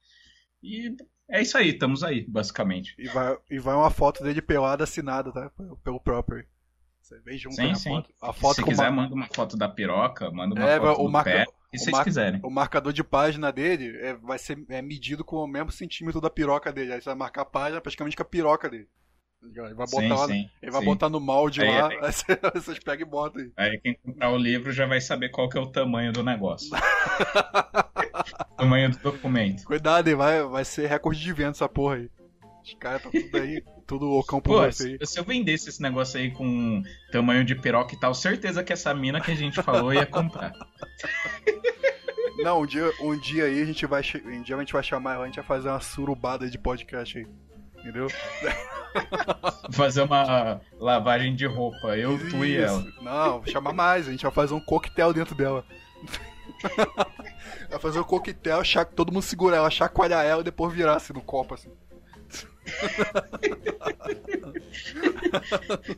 E 0.62 0.96
é 1.32 1.42
isso 1.42 1.56
aí, 1.56 1.70
estamos 1.70 2.04
aí, 2.04 2.24
basicamente. 2.28 2.94
E 2.98 3.08
vai, 3.08 3.36
e 3.50 3.58
vai 3.58 3.74
uma 3.74 3.90
foto 3.90 4.22
dele 4.22 4.42
pelada 4.42 4.84
assinada, 4.84 5.32
tá? 5.32 5.50
Pelo 5.82 5.98
próprio. 5.98 6.44
Você 7.00 7.18
vem 7.20 7.36
junto 7.36 7.56
sim, 7.56 7.74
sim. 7.74 7.90
foto. 7.90 8.10
A 8.20 8.32
foto 8.32 8.54
Se 8.56 8.62
quiser, 8.62 8.88
uma... 8.88 9.02
manda 9.02 9.14
uma 9.14 9.26
foto 9.26 9.56
da 9.56 9.68
piroca, 9.68 10.30
manda 10.30 10.54
uma 10.54 10.68
é, 10.68 10.78
foto 10.78 11.00
o 11.00 11.04
do 11.04 11.10
marca... 11.10 11.30
pé. 11.30 11.46
E 11.72 11.78
se 11.78 11.86
vocês 11.86 12.04
quiserem. 12.04 12.38
O 12.42 12.50
marcador 12.50 12.92
de 12.92 13.02
página 13.02 13.50
dele 13.50 13.96
é, 13.98 14.14
vai 14.14 14.38
ser 14.38 14.62
é 14.68 14.82
medido 14.82 15.24
com 15.24 15.36
o 15.36 15.46
mesmo 15.46 15.72
centímetro 15.72 16.20
da 16.20 16.28
piroca 16.28 16.70
dele. 16.70 16.92
Aí 16.92 17.00
você 17.00 17.06
vai 17.06 17.14
marcar 17.14 17.42
a 17.42 17.46
página 17.46 17.80
praticamente 17.80 18.14
com 18.14 18.22
a 18.22 18.26
piroca 18.26 18.68
dele. 18.68 18.88
Ele 19.44 19.74
vai 19.74 19.86
botar, 19.86 20.00
sim, 20.00 20.08
lá, 20.08 20.26
sim, 20.28 20.50
ele 20.62 20.70
vai 20.70 20.80
sim. 20.80 20.86
botar 20.86 21.08
no 21.08 21.20
molde 21.20 21.62
aí, 21.62 21.68
lá, 21.68 21.88
aí, 21.88 21.98
aí 22.54 22.60
vocês 22.60 22.78
pegam 22.78 23.06
e 23.06 23.10
botam 23.10 23.42
aí. 23.42 23.52
Aí 23.56 23.78
quem 23.80 23.94
comprar 23.94 24.30
o 24.30 24.36
livro 24.36 24.72
já 24.72 24.86
vai 24.86 25.00
saber 25.00 25.30
qual 25.30 25.48
que 25.48 25.58
é 25.58 25.60
o 25.60 25.66
tamanho 25.66 26.12
do 26.12 26.22
negócio. 26.22 26.70
tamanho 28.56 28.90
do 28.90 28.98
documento. 28.98 29.64
Cuidado, 29.64 30.08
hein, 30.08 30.14
vai, 30.14 30.42
vai 30.44 30.64
ser 30.64 30.86
recorde 30.86 31.20
de 31.20 31.32
venda 31.32 31.50
essa 31.50 31.68
porra 31.68 31.96
aí. 31.96 32.10
Os 32.62 32.74
caras 32.74 33.02
tá 33.02 33.10
tudo 33.10 33.36
aí, 33.36 33.62
tudo 33.86 34.06
loucão 34.06 34.40
por 34.40 34.60
Pô, 34.60 34.72
você 34.72 34.96
aí. 35.00 35.06
Se 35.06 35.18
eu 35.18 35.24
vendesse 35.24 35.68
esse 35.68 35.82
negócio 35.82 36.18
aí 36.20 36.30
com 36.30 36.80
tamanho 37.10 37.44
de 37.44 37.56
piroca 37.56 37.94
e 37.94 37.98
tal, 37.98 38.14
certeza 38.14 38.62
que 38.62 38.72
essa 38.72 38.94
mina 38.94 39.20
que 39.20 39.32
a 39.32 39.36
gente 39.36 39.60
falou 39.60 39.92
ia 39.92 40.06
comprar. 40.06 40.52
Não, 42.38 42.62
um 42.62 42.66
dia, 42.66 42.90
um 43.00 43.16
dia 43.16 43.44
aí 43.44 43.62
a 43.62 43.64
gente 43.64 43.84
vai, 43.86 44.02
um 44.24 44.42
dia 44.42 44.56
a 44.56 44.58
gente 44.60 44.72
vai 44.72 44.82
chamar 44.82 45.14
ela, 45.14 45.24
a 45.24 45.26
gente 45.26 45.36
vai 45.36 45.44
fazer 45.44 45.68
uma 45.68 45.80
surubada 45.80 46.48
de 46.48 46.56
podcast 46.56 47.18
aí. 47.18 47.26
Entendeu? 47.82 48.06
fazer 49.72 50.02
uma 50.02 50.60
lavagem 50.78 51.34
de 51.34 51.46
roupa, 51.46 51.96
eu, 51.96 52.16
Isso. 52.16 52.30
tu 52.30 52.44
e 52.44 52.56
ela. 52.56 52.84
Não, 53.00 53.44
chamar 53.44 53.72
mais, 53.72 54.06
a 54.06 54.12
gente 54.12 54.22
vai 54.22 54.30
fazer 54.32 54.54
um 54.54 54.60
coquetel 54.60 55.12
dentro 55.12 55.34
dela. 55.34 55.64
vai 57.68 57.80
fazer 57.80 57.98
um 57.98 58.04
coquetel, 58.04 58.62
todo 58.94 59.12
mundo 59.12 59.22
segurar 59.22 59.56
ela, 59.56 59.70
chacoalhar 59.70 60.24
ela 60.24 60.42
e 60.42 60.44
depois 60.44 60.72
virar 60.72 60.94
assim 60.96 61.12
no 61.12 61.20
copo 61.20 61.54
assim. 61.54 61.70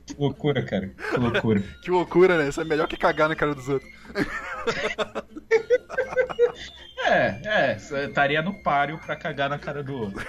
que 0.06 0.14
loucura, 0.18 0.64
cara. 0.64 0.88
Que 0.88 1.16
loucura. 1.18 1.62
Que 1.82 1.90
loucura, 1.90 2.38
né? 2.38 2.48
Isso 2.48 2.60
é 2.60 2.64
melhor 2.64 2.88
que 2.88 2.96
cagar 2.96 3.28
na 3.28 3.36
cara 3.36 3.54
dos 3.54 3.68
outros. 3.68 3.90
é, 7.06 7.40
é. 7.44 7.76
Estaria 7.76 8.40
no 8.40 8.62
páreo 8.62 8.98
pra 8.98 9.14
cagar 9.14 9.50
na 9.50 9.58
cara 9.58 9.82
do 9.82 9.94
outro. 9.94 10.26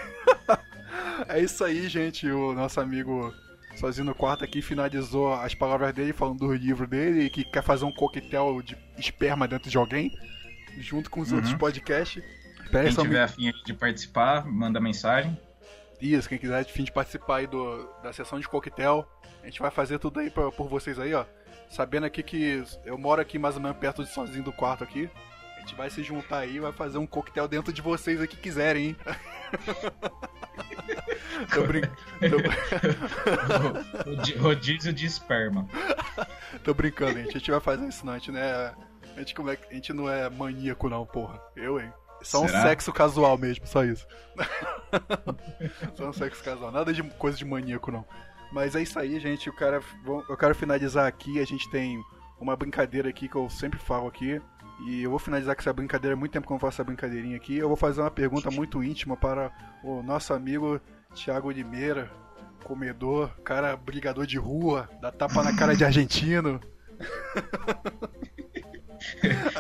É 1.27 1.39
isso 1.39 1.63
aí, 1.63 1.87
gente. 1.87 2.29
O 2.29 2.53
nosso 2.53 2.79
amigo 2.79 3.33
sozinho 3.77 4.05
no 4.05 4.15
quarto 4.15 4.43
aqui 4.43 4.61
finalizou 4.61 5.33
as 5.33 5.53
palavras 5.53 5.93
dele 5.93 6.13
falando 6.13 6.39
do 6.39 6.53
livro 6.53 6.87
dele 6.87 7.25
e 7.25 7.29
que 7.29 7.43
quer 7.43 7.63
fazer 7.63 7.85
um 7.85 7.91
coquetel 7.91 8.61
de 8.61 8.77
esperma 8.97 9.47
dentro 9.47 9.69
de 9.69 9.77
alguém, 9.77 10.11
junto 10.77 11.09
com 11.09 11.19
os 11.21 11.31
uhum. 11.31 11.37
outros 11.37 11.53
podcasts. 11.55 12.23
Quem 12.71 12.91
tiver 12.91 13.21
afim 13.21 13.51
de 13.65 13.73
participar, 13.73 14.45
manda 14.45 14.79
mensagem. 14.79 15.37
Isso, 16.01 16.27
quem 16.27 16.37
quiser 16.37 16.65
fim 16.65 16.83
de 16.83 16.91
participar 16.91 17.37
aí 17.37 17.47
do, 17.47 17.89
da 18.03 18.11
sessão 18.11 18.39
de 18.39 18.47
coquetel, 18.47 19.07
a 19.41 19.45
gente 19.45 19.59
vai 19.59 19.71
fazer 19.71 19.99
tudo 19.99 20.19
aí 20.19 20.29
pra, 20.29 20.51
por 20.51 20.67
vocês 20.67 20.99
aí, 20.99 21.13
ó. 21.13 21.25
Sabendo 21.69 22.05
aqui 22.05 22.21
que 22.21 22.63
eu 22.83 22.97
moro 22.97 23.21
aqui 23.21 23.39
mais 23.39 23.55
ou 23.55 23.61
menos 23.61 23.77
perto 23.77 24.03
de 24.03 24.09
sozinho 24.09 24.43
do 24.43 24.51
quarto 24.51 24.83
aqui. 24.83 25.09
A 25.65 25.67
gente 25.67 25.77
vai 25.77 25.89
se 25.89 26.03
juntar 26.03 26.37
aí 26.39 26.57
e 26.57 26.59
vai 26.59 26.71
fazer 26.71 26.99
um 26.99 27.07
coquetel 27.07 27.47
dentro 27.47 27.73
de 27.73 27.81
vocês 27.81 28.21
aqui 28.21 28.37
quiserem, 28.37 28.89
hein? 28.89 28.95
Tô 31.51 31.63
brincando. 31.63 31.95
Rodízio 34.39 34.93
de 34.93 35.07
esperma. 35.07 35.67
Tô 36.63 36.71
brincando, 36.71 37.17
gente. 37.17 37.29
A 37.29 37.39
gente 37.39 37.49
vai 37.49 37.59
fazer 37.59 37.87
isso 37.87 38.05
não. 38.05 38.13
A 38.13 38.19
gente 38.19 38.31
não 38.31 38.39
é. 38.39 38.75
A 39.15 39.19
gente, 39.19 39.33
como 39.33 39.49
é, 39.49 39.57
a 39.71 39.73
gente 39.73 39.91
não 39.91 40.07
é 40.07 40.29
maníaco, 40.29 40.87
não, 40.87 41.03
porra. 41.03 41.41
Eu, 41.55 41.79
hein? 41.79 41.91
Só 42.21 42.43
um 42.43 42.47
Será? 42.47 42.61
sexo 42.61 42.93
casual 42.93 43.35
mesmo, 43.35 43.65
só 43.65 43.83
isso. 43.83 44.05
só 45.97 46.09
um 46.09 46.13
sexo 46.13 46.43
casual. 46.43 46.71
Nada 46.71 46.93
de 46.93 47.01
coisa 47.01 47.35
de 47.35 47.43
maníaco, 47.43 47.91
não. 47.91 48.05
Mas 48.51 48.75
é 48.75 48.83
isso 48.83 48.99
aí, 48.99 49.19
gente. 49.19 49.47
Eu 49.47 49.55
quero, 49.55 49.83
eu 50.29 50.37
quero 50.37 50.53
finalizar 50.53 51.07
aqui. 51.07 51.39
A 51.39 51.45
gente 51.45 51.67
tem 51.71 51.99
uma 52.39 52.55
brincadeira 52.55 53.09
aqui 53.09 53.27
que 53.27 53.35
eu 53.35 53.49
sempre 53.49 53.79
falo 53.79 54.07
aqui. 54.07 54.39
E 54.87 55.03
eu 55.03 55.09
vou 55.09 55.19
finalizar 55.19 55.55
com 55.55 55.61
essa 55.61 55.71
brincadeira. 55.73 56.15
Muito 56.15 56.31
tempo 56.31 56.45
que 56.45 56.51
eu 56.51 56.55
não 56.55 56.59
faço 56.59 56.75
essa 56.75 56.83
brincadeirinha 56.83 57.37
aqui. 57.37 57.57
Eu 57.57 57.67
vou 57.67 57.77
fazer 57.77 58.01
uma 58.01 58.11
pergunta 58.11 58.51
muito 58.51 58.83
íntima 58.83 59.15
para 59.15 59.51
o 59.83 60.03
nosso 60.03 60.33
amigo 60.33 60.79
Thiago 61.13 61.49
Limeira, 61.49 62.11
comedor, 62.63 63.29
cara 63.43 63.75
brigador 63.77 64.25
de 64.25 64.37
rua, 64.37 64.89
dá 65.01 65.11
tapa 65.11 65.41
na 65.43 65.55
cara 65.55 65.75
de 65.75 65.83
argentino. 65.85 66.59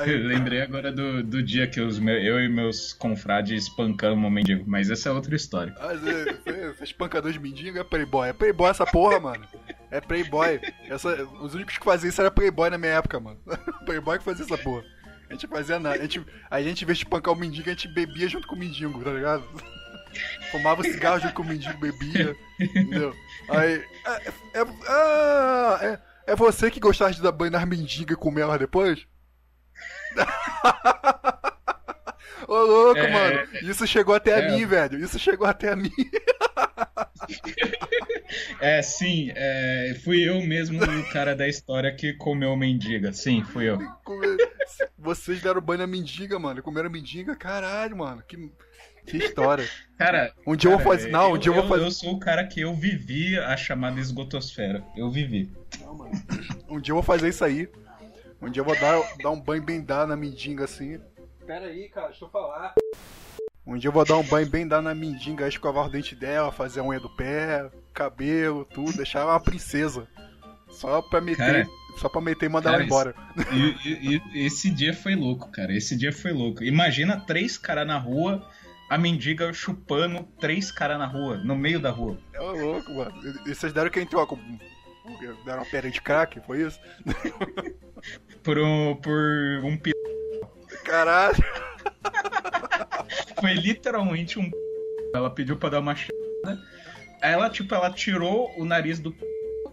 Eu 0.07 0.27
lembrei 0.27 0.61
agora 0.61 0.91
do, 0.91 1.21
do 1.23 1.43
dia 1.43 1.67
que 1.67 1.79
os 1.79 1.99
meu- 1.99 2.17
eu 2.17 2.39
e 2.39 2.49
meus 2.49 2.93
confrades 2.93 3.63
espancamos 3.63 4.25
o 4.25 4.29
mendigo, 4.31 4.63
mas 4.65 4.89
essa 4.89 5.09
é 5.09 5.11
outra 5.11 5.35
história. 5.35 5.73
Ah, 5.79 5.93
você, 5.93 6.23
você, 6.25 6.73
você 6.73 6.81
é 6.81 6.83
espancador 6.83 7.31
de 7.31 7.39
mendigo 7.39 7.77
é 7.77 7.83
playboy. 7.83 8.29
É 8.29 8.33
playboy 8.33 8.69
essa 8.69 8.85
porra, 8.85 9.19
mano. 9.19 9.45
É 9.91 10.01
playboy. 10.01 10.59
Essa, 10.89 11.23
os 11.41 11.53
únicos 11.53 11.77
que 11.77 11.83
faziam 11.85 12.09
isso 12.09 12.21
era 12.21 12.31
playboy 12.31 12.69
na 12.69 12.77
minha 12.77 12.93
época, 12.93 13.19
mano. 13.19 13.37
playboy 13.85 14.17
que 14.17 14.23
fazia 14.23 14.45
essa 14.45 14.57
porra. 14.57 14.83
A 15.35 15.37
gente 15.37 15.47
fazia 15.47 15.77
nada. 15.77 15.95
A 15.95 16.01
gente, 16.01 16.25
a 16.49 16.61
gente, 16.61 16.83
em 16.83 16.85
vez 16.85 16.97
de 16.97 17.03
espancar 17.03 17.33
o 17.33 17.37
mendigo, 17.37 17.69
a 17.69 17.73
gente 17.73 17.89
bebia 17.89 18.29
junto 18.29 18.47
com 18.47 18.55
o 18.55 18.57
mendigo, 18.57 19.03
tá 19.03 19.11
ligado? 19.11 19.43
Fumava 20.49 20.81
cigarro 20.81 21.19
junto 21.19 21.33
com 21.33 21.43
o 21.43 21.45
mendigo, 21.45 21.77
bebia. 21.77 22.33
Entendeu? 22.57 23.13
Aí. 23.49 23.83
É, 24.05 24.31
é, 24.59 24.65
ah, 24.87 25.79
é, 25.81 25.99
é 26.31 26.35
você 26.35 26.71
que 26.71 26.79
gostava 26.79 27.11
de 27.11 27.21
dar 27.21 27.33
banho 27.33 27.51
nas 27.51 27.65
mendigas 27.65 28.15
e 28.15 28.19
comer 28.19 28.43
elas 28.43 28.59
depois? 28.59 29.05
Ô 32.47 32.55
louco, 32.55 32.99
É, 32.99 33.11
mano. 33.11 33.45
Isso 33.63 33.85
chegou 33.85 34.15
até 34.15 34.39
é. 34.39 34.47
a 34.47 34.51
mim, 34.51 34.65
velho. 34.65 35.03
Isso 35.03 35.19
chegou 35.19 35.45
até 35.45 35.73
a 35.73 35.75
mim. 35.75 35.91
É, 38.59 38.81
sim, 38.81 39.31
é, 39.35 39.95
fui 40.03 40.27
eu 40.27 40.41
mesmo 40.41 40.81
o 40.83 41.09
cara 41.11 41.35
da 41.35 41.47
história 41.47 41.93
que 41.93 42.13
comeu 42.13 42.55
mendiga. 42.55 43.11
Sim, 43.13 43.43
fui 43.43 43.69
eu. 43.69 43.79
Vocês 44.97 45.41
deram 45.41 45.61
banho 45.61 45.79
na 45.79 45.87
mendiga, 45.87 46.37
mano. 46.39 46.61
Comeram 46.61 46.89
mendiga, 46.89 47.35
caralho, 47.35 47.97
mano. 47.97 48.23
Que, 48.27 48.51
que 49.05 49.17
história. 49.17 49.67
Cara, 49.97 50.33
Um 50.45 50.55
dia 50.55 50.69
eu 50.69 50.77
vou 50.77 50.85
cara, 50.85 50.97
fazer. 50.97 51.11
Não, 51.11 51.33
um 51.33 51.37
dia 51.37 51.51
eu 51.51 51.55
vou 51.55 51.67
fazer. 51.67 51.85
Eu 51.85 51.91
sou 51.91 52.13
o 52.13 52.19
cara 52.19 52.45
que 52.45 52.61
eu 52.61 52.73
vivi 52.73 53.37
a 53.37 53.55
chamada 53.55 53.99
esgotosfera. 53.99 54.83
Eu 54.95 55.11
vivi. 55.11 55.51
Um 56.69 56.79
dia 56.79 56.91
eu 56.91 56.95
vou 56.95 57.03
fazer 57.03 57.29
isso 57.29 57.45
aí. 57.45 57.69
Um 58.41 58.49
dia 58.49 58.61
eu 58.61 58.65
vou 58.65 58.79
dar, 58.79 59.01
dar 59.21 59.31
um 59.31 59.39
banho 59.39 59.63
bem 59.63 59.81
dado 59.81 60.09
na 60.09 60.15
mendiga 60.15 60.65
assim. 60.65 60.99
Pera 61.45 61.65
aí, 61.65 61.89
cara, 61.89 62.07
deixa 62.07 62.25
eu 62.25 62.29
falar. 62.29 62.73
Um 63.65 63.77
dia 63.77 63.87
eu 63.87 63.91
vou 63.91 64.05
dar 64.05 64.17
um 64.17 64.23
banho 64.23 64.47
bem 64.47 64.67
dado 64.67 64.83
na 64.83 64.93
mendiga, 64.93 65.47
escovar 65.47 65.87
o 65.87 65.89
dente 65.89 66.15
dela, 66.15 66.51
fazer 66.51 66.81
a 66.81 66.83
unha 66.83 66.99
do 66.99 67.09
pé, 67.09 67.69
cabelo, 67.95 68.65
tudo, 68.65 68.97
deixar 68.97 69.21
ela 69.21 69.33
uma 69.33 69.39
princesa. 69.39 70.07
Só 70.69 71.01
pra 71.01 71.21
meter. 71.21 71.37
Cara, 71.37 71.67
só 71.97 72.09
pra 72.09 72.19
meter 72.21 72.45
e 72.47 72.49
mandar 72.49 72.71
cara, 72.71 72.83
ela 72.83 72.85
embora. 72.85 73.15
E, 73.51 74.15
e- 74.15 74.21
e 74.33 74.45
esse 74.45 74.69
dia 74.69 74.93
foi 74.93 75.15
louco, 75.15 75.49
cara. 75.51 75.73
Esse 75.73 75.95
dia 75.97 76.11
foi 76.11 76.31
louco. 76.33 76.63
Imagina 76.63 77.19
três 77.21 77.57
caras 77.57 77.87
na 77.87 77.97
rua, 77.97 78.45
a 78.89 78.97
mendiga 78.97 79.53
chupando 79.53 80.23
três 80.39 80.71
caras 80.71 80.99
na 80.99 81.05
rua, 81.05 81.37
no 81.37 81.55
meio 81.55 81.79
da 81.79 81.89
rua. 81.91 82.17
É 82.33 82.39
louco, 82.39 82.93
mano. 82.93 83.13
E 83.47 83.55
vocês 83.55 83.71
deram 83.71 83.89
quem 83.89 84.05
troca? 84.05 84.35
Deram 85.45 85.59
uma 85.59 85.65
pedra 85.65 85.89
de 85.89 86.01
crack, 86.01 86.41
foi 86.45 86.63
isso? 86.63 86.79
Por 88.43 88.57
um, 88.59 88.95
por 88.95 89.13
um 89.63 89.77
pi... 89.77 89.91
Caralho. 90.83 91.37
Foi 93.39 93.53
literalmente 93.53 94.39
um. 94.39 94.49
Ela 95.13 95.29
pediu 95.29 95.55
pra 95.57 95.69
dar 95.69 95.79
uma 95.79 95.95
cheirada. 95.95 96.61
Ela, 97.21 97.49
tipo, 97.49 97.73
ela 97.73 97.89
tirou 97.91 98.53
o 98.57 98.65
nariz 98.65 98.99
do 98.99 99.11
p... 99.11 99.25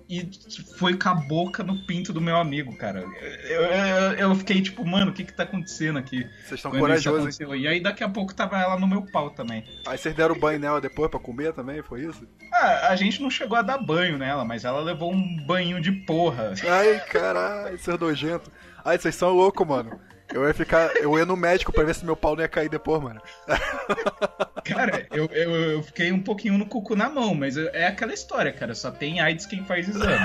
e 0.08 0.30
foi 0.78 0.96
com 0.96 1.08
a 1.08 1.14
boca 1.14 1.62
no 1.62 1.86
pinto 1.86 2.12
do 2.12 2.20
meu 2.20 2.36
amigo, 2.36 2.76
cara. 2.76 3.04
Eu, 3.44 3.62
eu, 3.62 4.12
eu 4.12 4.34
fiquei 4.34 4.60
tipo, 4.62 4.84
mano, 4.84 5.10
o 5.10 5.14
que 5.14 5.24
que 5.24 5.32
tá 5.32 5.42
acontecendo 5.42 5.98
aqui? 5.98 6.26
Vocês 6.44 6.58
estão 6.58 6.70
corajosos. 6.70 7.38
E 7.40 7.66
aí 7.66 7.80
daqui 7.80 8.04
a 8.04 8.08
pouco 8.08 8.34
tava 8.34 8.58
ela 8.58 8.78
no 8.78 8.86
meu 8.86 9.02
pau 9.10 9.30
também. 9.30 9.64
Aí 9.86 9.98
vocês 9.98 10.14
deram 10.14 10.38
banho 10.38 10.58
nela 10.58 10.80
depois 10.80 11.10
pra 11.10 11.20
comer 11.20 11.52
também, 11.52 11.82
foi 11.82 12.02
isso? 12.02 12.26
Ah, 12.52 12.88
a 12.88 12.96
gente 12.96 13.22
não 13.22 13.30
chegou 13.30 13.56
a 13.56 13.62
dar 13.62 13.78
banho 13.78 14.18
nela, 14.18 14.44
mas 14.44 14.64
ela 14.64 14.80
levou 14.80 15.12
um 15.12 15.36
banho 15.46 15.80
de 15.80 15.92
porra. 15.92 16.54
Ai, 16.68 17.00
caralho, 17.06 17.76
é 17.76 17.98
nojento. 17.98 18.50
Ai, 18.84 18.98
vocês 18.98 19.14
são 19.14 19.30
loucos, 19.30 19.66
mano. 19.66 19.98
Eu 20.32 20.46
ia 20.46 20.54
ficar. 20.54 20.96
Eu 20.96 21.18
ia 21.18 21.26
no 21.26 21.36
médico 21.36 21.72
pra 21.72 21.84
ver 21.84 21.94
se 21.94 22.04
meu 22.04 22.16
pau 22.16 22.34
não 22.34 22.42
ia 22.42 22.48
cair 22.48 22.68
depois, 22.68 23.02
mano. 23.02 23.20
Cara, 24.64 25.06
eu, 25.10 25.26
eu, 25.26 25.50
eu 25.72 25.82
fiquei 25.82 26.12
um 26.12 26.22
pouquinho 26.22 26.56
no 26.56 26.66
cuco 26.66 26.94
na 26.94 27.08
mão, 27.10 27.34
mas 27.34 27.56
é 27.56 27.86
aquela 27.86 28.14
história, 28.14 28.52
cara. 28.52 28.74
Só 28.74 28.90
tem 28.90 29.20
AIDS 29.20 29.44
quem 29.44 29.64
faz 29.64 29.88
exame. 29.88 30.24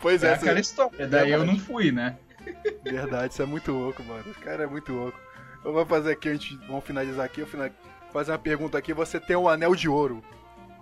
Pois 0.00 0.22
É 0.22 0.28
é, 0.28 0.34
aquela 0.34 0.60
história. 0.60 1.06
Daí 1.06 1.32
eu 1.32 1.44
não 1.44 1.58
fui, 1.58 1.90
né? 1.90 2.16
verdade, 2.82 3.32
isso 3.32 3.42
é 3.42 3.46
muito 3.46 3.72
louco, 3.72 4.02
mano. 4.02 4.24
Esse 4.30 4.38
cara 4.40 4.64
é 4.64 4.66
muito 4.66 4.92
louco. 4.92 5.18
Eu 5.64 5.72
vou 5.72 5.84
fazer 5.84 6.12
aqui, 6.12 6.28
a 6.28 6.32
gente 6.32 6.56
vamos 6.66 6.84
finalizar 6.84 7.26
aqui, 7.26 7.40
eu 7.40 7.46
final... 7.46 7.68
fazer 8.12 8.32
uma 8.32 8.38
pergunta 8.38 8.78
aqui. 8.78 8.92
Você 8.94 9.18
tem 9.20 9.36
um 9.36 9.48
anel 9.48 9.74
de 9.74 9.88
ouro. 9.88 10.22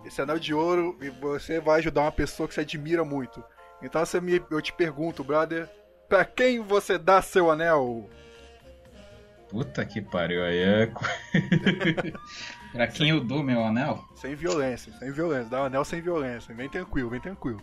Esse 0.05 0.23
anel 0.23 0.39
de 0.39 0.55
ouro, 0.55 0.97
e 1.01 1.09
você 1.09 1.59
vai 1.59 1.79
ajudar 1.79 2.03
uma 2.03 2.13
pessoa 2.13 2.47
que 2.47 2.55
você 2.55 2.61
admira 2.61 3.05
muito. 3.05 3.43
Então 3.83 4.05
você 4.05 4.21
me, 4.21 4.41
eu 4.51 4.63
te 4.63 4.73
pergunto, 4.73 5.25
brother, 5.25 5.69
pra 6.09 6.25
quem 6.25 6.61
você 6.61 6.99
dá 6.99 7.21
seu 7.23 7.51
anel? 7.51 8.09
Puta 9.49 9.85
que 9.85 10.01
pariu, 10.01 10.45
aí 10.45 10.59
é. 10.59 10.87
pra 12.73 12.87
quem 12.89 13.11
eu 13.11 13.21
dou 13.21 13.43
meu 13.43 13.65
anel? 13.65 14.05
Sem 14.17 14.35
violência, 14.35 14.93
sem 14.99 15.13
violência. 15.13 15.49
Dá 15.51 15.63
um 15.63 15.65
anel 15.67 15.85
sem 15.85 16.01
violência. 16.01 16.55
Vem 16.55 16.69
tranquilo, 16.69 17.11
vem 17.11 17.21
tranquilo. 17.21 17.61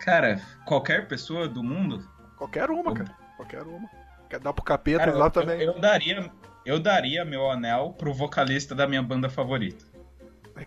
Cara, 0.00 0.40
qualquer 0.66 1.06
pessoa 1.06 1.48
do 1.48 1.62
mundo. 1.62 2.06
Qualquer 2.36 2.70
uma, 2.70 2.92
cara. 2.92 3.16
Qualquer 3.36 3.62
uma. 3.62 3.88
Quer 4.28 4.40
dar 4.40 4.52
pro 4.52 4.64
capeta 4.64 4.98
Cara, 4.98 5.16
lá 5.16 5.26
eu, 5.26 5.30
também. 5.30 5.60
eu 5.60 5.78
daria. 5.80 6.30
Eu 6.64 6.78
daria 6.78 7.24
meu 7.24 7.50
anel 7.50 7.94
pro 7.96 8.12
vocalista 8.12 8.74
da 8.74 8.86
minha 8.86 9.02
banda 9.02 9.28
favorita. 9.28 9.84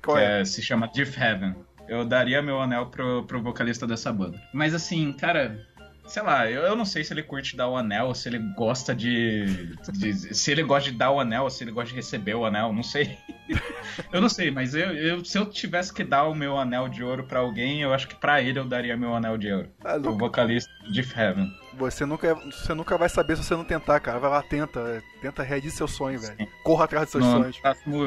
Qual 0.02 0.18
que 0.18 0.24
é? 0.24 0.42
é- 0.42 0.46
se 0.46 0.62
chama 0.62 0.88
Diff 0.88 1.20
Heaven. 1.20 1.56
Eu 1.88 2.06
daria 2.06 2.42
meu 2.42 2.62
anel 2.62 2.88
pro, 2.88 3.24
pro 3.26 3.42
vocalista 3.42 3.86
dessa 3.86 4.12
banda. 4.12 4.42
Mas 4.54 4.74
assim, 4.74 5.12
cara, 5.14 5.68
sei 6.06 6.22
lá, 6.24 6.50
eu, 6.50 6.62
eu 6.64 6.76
não 6.76 6.86
sei 6.86 7.04
se 7.04 7.14
ele 7.14 7.24
curte 7.24 7.56
dar 7.56 7.68
o 7.70 7.78
anel, 7.78 8.08
ou 8.08 8.16
se 8.16 8.28
ele 8.30 8.40
gosta 8.56 8.94
de, 8.96 9.76
de- 9.94 10.36
Se 10.36 10.52
ele 10.52 10.64
gosta 10.64 10.92
de 10.92 10.98
dar 10.98 11.12
o 11.12 11.20
anel, 11.20 11.44
ou 11.44 11.50
se 11.50 11.64
ele 11.64 11.72
gosta 11.72 11.90
de 11.90 11.96
receber 11.96 12.36
o 12.36 12.46
anel, 12.46 12.72
não 12.74 12.84
sei. 12.84 13.18
eu 14.12 14.22
não 14.22 14.30
sei, 14.30 14.52
mas 14.52 14.74
eu, 14.76 14.92
eu- 14.94 15.26
se 15.26 15.38
eu 15.38 15.46
tivesse 15.46 15.94
que 15.94 16.04
dar 16.04 16.26
o 16.26 16.36
meu 16.36 16.58
anel 16.58 16.88
de 16.88 17.04
ouro 17.04 17.24
pra 17.26 17.40
alguém, 17.40 17.82
eu 17.82 17.94
acho 17.94 18.08
que 18.08 18.16
pra 18.16 18.42
ele 18.42 18.60
eu 18.60 18.66
daria 18.66 18.96
meu 18.98 19.16
anel 19.16 19.38
de 19.38 19.52
ouro. 19.52 19.70
Ah, 19.84 19.96
Luca, 19.96 20.12
vocalista 20.18 20.72
Diff 20.92 21.18
Heaven. 21.18 21.52
você, 21.74 22.06
nunca, 22.06 22.36
você 22.36 22.74
nunca 22.74 22.98
vai 22.98 23.10
saber 23.10 23.36
se 23.38 23.44
você 23.44 23.56
não 23.56 23.64
tentar, 23.66 24.00
cara. 24.00 24.20
Vai 24.20 24.30
lá, 24.30 24.42
tenta. 24.44 25.02
Tenta 25.22 25.42
reagir 25.44 25.72
seu 25.72 25.88
sonho, 25.88 26.20
velho. 26.20 26.36
Corra 26.64 26.86
atrás 26.86 27.06
dos 27.06 27.12
seus 27.14 27.24
No 27.26 27.32
sonhos. 27.40 27.58
próximo, 27.60 28.04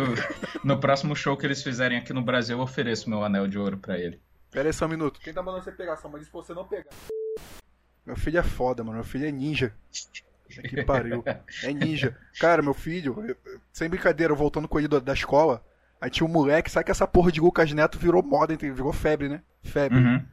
no 0.62 0.78
próximo 0.78 1.16
show 1.16 1.36
que 1.36 1.46
eles 1.46 1.62
fizerem 1.62 1.96
aqui 1.98 2.12
no 2.12 2.20
Brasil, 2.22 2.58
eu 2.58 2.62
ofereço 2.62 3.08
meu 3.08 3.24
anel 3.24 3.46
de 3.48 3.58
ouro 3.58 3.78
pra 3.78 3.98
ele. 3.98 4.20
Pera 4.50 4.68
aí 4.68 4.72
só 4.72 4.86
um 4.86 4.88
minuto. 4.88 5.18
Quem 5.20 5.32
tá 5.32 5.42
mandando 5.42 5.64
você 5.64 5.72
pegar? 5.72 5.96
Só 5.96 6.08
mas 6.08 6.28
pra 6.28 6.40
você 6.40 6.52
não 6.54 6.64
pegar. 6.66 6.90
Meu 8.06 8.16
filho 8.16 8.38
é 8.38 8.42
foda, 8.42 8.84
mano. 8.84 8.96
Meu 8.96 9.04
filho 9.04 9.26
é 9.26 9.32
ninja. 9.32 9.74
Que 10.68 10.84
pariu. 10.84 11.24
É 11.64 11.72
ninja. 11.72 12.16
Cara, 12.40 12.62
meu 12.62 12.72
filho, 12.74 13.16
eu- 13.26 13.36
sem 13.72 13.88
brincadeira, 13.88 14.32
eu 14.32 14.36
voltando 14.36 14.68
com 14.68 14.78
ele 14.78 14.86
da, 14.88 14.98
da 15.00 15.12
escola, 15.12 15.62
aí 16.00 16.08
tinha 16.08 16.26
um 16.26 16.30
moleque, 16.32 16.70
sabe 16.70 16.84
que 16.84 16.90
essa 16.92 17.06
porra 17.06 17.32
de 17.32 17.40
Lucas 17.40 17.72
Neto 17.72 17.98
virou 17.98 18.22
moda, 18.22 18.52
entre- 18.54 18.70
virou 18.70 18.92
febre, 18.92 19.28
né? 19.28 19.42
Febre. 19.62 19.98
Uhum. 19.98 20.24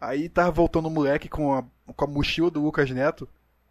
Aí 0.00 0.28
tava 0.28 0.50
voltando 0.50 0.86
o 0.86 0.90
moleque 0.90 1.28
com 1.28 1.52
a, 1.54 1.64
com 1.94 2.04
a 2.04 2.08
mochila 2.08 2.50
do 2.50 2.62
Lucas 2.62 2.90
Neto. 2.90 3.28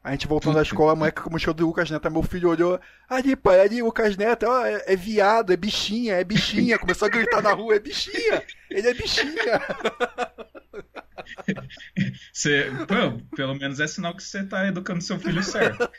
A 0.07 0.11
gente 0.11 0.25
voltando 0.25 0.53
da 0.53 0.61
Puta 0.61 0.69
escola, 0.69 0.93
o 0.93 0.95
moleque 0.95 1.21
com 1.21 1.27
a 1.27 1.31
mochila 1.33 1.53
do 1.53 1.65
Lucas 1.65 1.91
Neto. 1.91 2.09
Meu 2.09 2.23
filho 2.23 2.47
olhou, 2.49 2.79
ali, 3.09 3.35
pai, 3.35 3.59
ali, 3.59 3.81
Lucas 3.81 4.15
Neto, 4.15 4.45
ó, 4.47 4.65
é, 4.65 4.81
é 4.87 4.95
viado, 4.95 5.51
é 5.51 5.57
bichinha, 5.57 6.13
é 6.13 6.23
bichinha. 6.23 6.79
Começou 6.79 7.07
a 7.07 7.11
gritar 7.11 7.41
na 7.41 7.51
rua, 7.51 7.75
é 7.75 7.79
bichinha, 7.79 8.41
ele 8.71 8.87
é 8.87 8.93
bichinha. 8.93 9.59
Você, 12.31 12.71
pô, 12.87 13.35
pelo 13.35 13.53
menos 13.55 13.81
é 13.81 13.87
sinal 13.87 14.15
que 14.15 14.23
você 14.23 14.45
tá 14.45 14.65
educando 14.67 15.01
seu 15.01 15.19
filho 15.19 15.43
certo. 15.43 15.89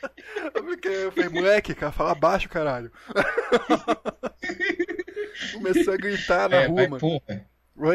Eu 0.83 1.11
falei, 1.11 1.29
moleque, 1.29 1.75
cara, 1.75 1.91
fala 1.91 2.15
baixo, 2.15 2.49
caralho. 2.49 2.91
Começou 5.53 5.93
a 5.93 5.97
gritar 5.97 6.49
na 6.49 6.55
É, 6.57 6.65
rua, 6.65 6.75
mas, 6.77 6.89
mano. 6.89 6.99
porra, 6.99 7.45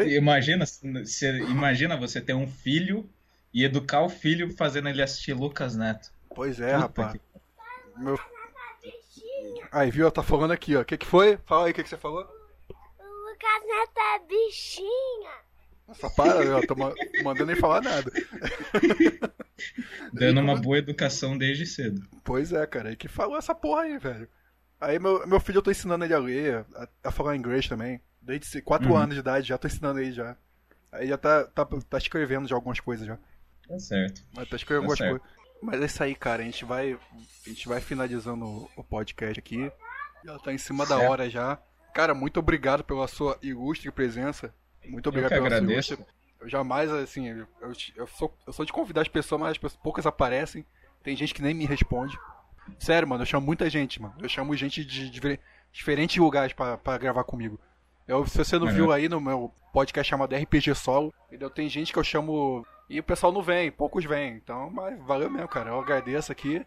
imagina, 0.07 0.65
você, 0.65 1.37
imagina 1.39 1.97
você 1.97 2.21
ter 2.21 2.33
um 2.33 2.47
filho 2.47 3.09
e 3.55 3.63
educar 3.63 4.01
o 4.01 4.09
filho 4.09 4.53
fazendo 4.53 4.89
ele 4.89 5.01
assistir 5.01 5.31
Lucas 5.31 5.77
Neto. 5.77 6.11
Pois 6.35 6.59
é, 6.59 6.73
Puta 6.73 6.79
rapaz. 6.79 7.13
que- 7.13 7.21
Meu... 7.95 8.19
Aí, 9.71 9.89
viu? 9.89 10.11
Tá 10.11 10.21
falando 10.21 10.51
aqui, 10.51 10.75
ó. 10.75 10.81
O 10.81 10.85
que 10.85 10.97
que 10.97 11.05
foi? 11.05 11.37
Fala 11.45 11.65
aí 11.65 11.71
o 11.71 11.73
que 11.73 11.81
que 11.81 11.87
você 11.87 11.95
falou. 11.95 12.23
O 12.23 13.03
Lucas 13.03 13.61
Neto 13.65 13.97
é 13.97 14.19
bichinha. 14.27 15.31
Só 15.93 16.09
para, 16.09 16.43
eu 16.43 16.67
tô 16.67 16.75
mandando 17.23 17.45
nem 17.45 17.55
falar 17.55 17.81
nada. 17.81 18.11
Dando 20.11 20.41
uma 20.41 20.57
boa 20.57 20.77
educação 20.77 21.37
desde 21.37 21.65
cedo. 21.65 22.05
Pois 22.25 22.51
é, 22.51 22.65
cara. 22.67 22.91
E 22.91 22.97
que 22.97 23.07
falou 23.07 23.37
essa 23.37 23.55
porra 23.55 23.83
aí, 23.83 23.97
velho. 23.97 24.27
Aí 24.81 24.99
meu, 24.99 25.25
meu 25.25 25.39
filho 25.39 25.59
eu 25.59 25.61
tô 25.61 25.71
ensinando 25.71 26.03
ele 26.03 26.13
a 26.13 26.19
ler, 26.19 26.65
a, 26.75 26.87
a 27.05 27.11
falar 27.11 27.37
inglês 27.37 27.69
também. 27.69 28.01
Desde 28.21 28.61
4 28.61 28.89
uhum. 28.89 28.97
anos 28.97 29.13
de 29.13 29.21
idade, 29.21 29.47
já 29.47 29.57
tô 29.57 29.67
ensinando 29.67 29.99
ele 29.99 30.11
já. 30.11 30.35
Aí 30.91 31.07
já 31.07 31.17
tá, 31.17 31.45
tá, 31.45 31.65
tá 31.65 31.97
escrevendo 31.97 32.49
já 32.49 32.55
algumas 32.55 32.79
coisas 32.79 33.07
já. 33.07 33.17
Tá 33.67 33.79
certo. 33.79 34.23
Mas 34.33 34.49
tá 34.49 34.55
escrevendo 34.55 34.87
tá 34.87 34.93
algumas 34.93 34.97
certo. 34.97 35.19
coisas. 35.19 35.35
Mas 35.61 35.81
é 35.81 35.85
isso 35.85 36.03
aí, 36.03 36.15
cara. 36.15 36.41
A 36.41 36.45
gente 36.45 36.65
vai, 36.65 36.93
a 36.93 37.49
gente 37.49 37.67
vai 37.67 37.81
finalizando 37.81 38.69
o 38.75 38.83
podcast 38.83 39.39
aqui. 39.39 39.71
Já 40.23 40.37
tá 40.39 40.53
em 40.53 40.57
cima 40.57 40.85
certo. 40.85 40.99
da 40.99 41.09
hora 41.09 41.29
já. 41.29 41.59
Cara, 41.93 42.13
muito 42.13 42.39
obrigado 42.39 42.83
pela 42.83 43.07
sua 43.07 43.37
ilustre 43.41 43.89
presença. 43.91 44.53
Muito 44.85 45.07
obrigado 45.09 45.31
eu 45.31 45.37
que 45.37 45.43
pela 45.43 45.57
agradeço. 45.57 45.87
sua 45.87 45.95
ilustre. 45.95 46.15
Eu 46.41 46.49
jamais, 46.49 46.91
assim, 46.91 47.27
eu, 47.27 47.47
eu, 47.95 48.07
sou, 48.07 48.37
eu 48.45 48.53
sou 48.53 48.65
de 48.65 48.73
convidar 48.73 49.01
as 49.01 49.07
pessoas, 49.07 49.41
mas 49.41 49.51
as 49.51 49.57
pessoas, 49.57 49.81
poucas 49.81 50.05
aparecem. 50.05 50.65
Tem 51.01 51.15
gente 51.15 51.33
que 51.33 51.41
nem 51.41 51.53
me 51.53 51.65
responde. 51.65 52.17
Sério, 52.79 53.07
mano, 53.07 53.21
eu 53.23 53.25
chamo 53.27 53.45
muita 53.45 53.69
gente, 53.69 54.01
mano. 54.01 54.15
Eu 54.19 54.29
chamo 54.29 54.55
gente 54.55 54.83
de, 54.83 55.09
de 55.09 55.39
diferentes 55.71 56.17
lugares 56.17 56.53
para 56.53 56.97
gravar 56.97 57.23
comigo. 57.23 57.59
Eu, 58.07 58.25
se 58.27 58.37
você 58.37 58.59
não 58.59 58.67
é 58.67 58.71
viu 58.71 58.91
aí 58.91 59.09
no 59.09 59.19
meu 59.19 59.51
podcast 59.73 60.09
chamado 60.09 60.35
RPG 60.35 60.75
Solo, 60.75 61.13
entendeu? 61.27 61.49
tem 61.49 61.67
gente 61.67 61.91
que 61.91 61.97
eu 61.97 62.03
chamo 62.03 62.65
e 62.89 62.99
o 62.99 63.03
pessoal 63.03 63.31
não 63.31 63.41
vem, 63.41 63.71
poucos 63.71 64.05
vêm. 64.05 64.33
Então, 64.33 64.69
mas 64.69 64.99
valeu 65.05 65.29
mesmo, 65.29 65.47
cara. 65.47 65.71
Eu 65.71 65.79
agradeço 65.79 66.31
aqui. 66.31 66.65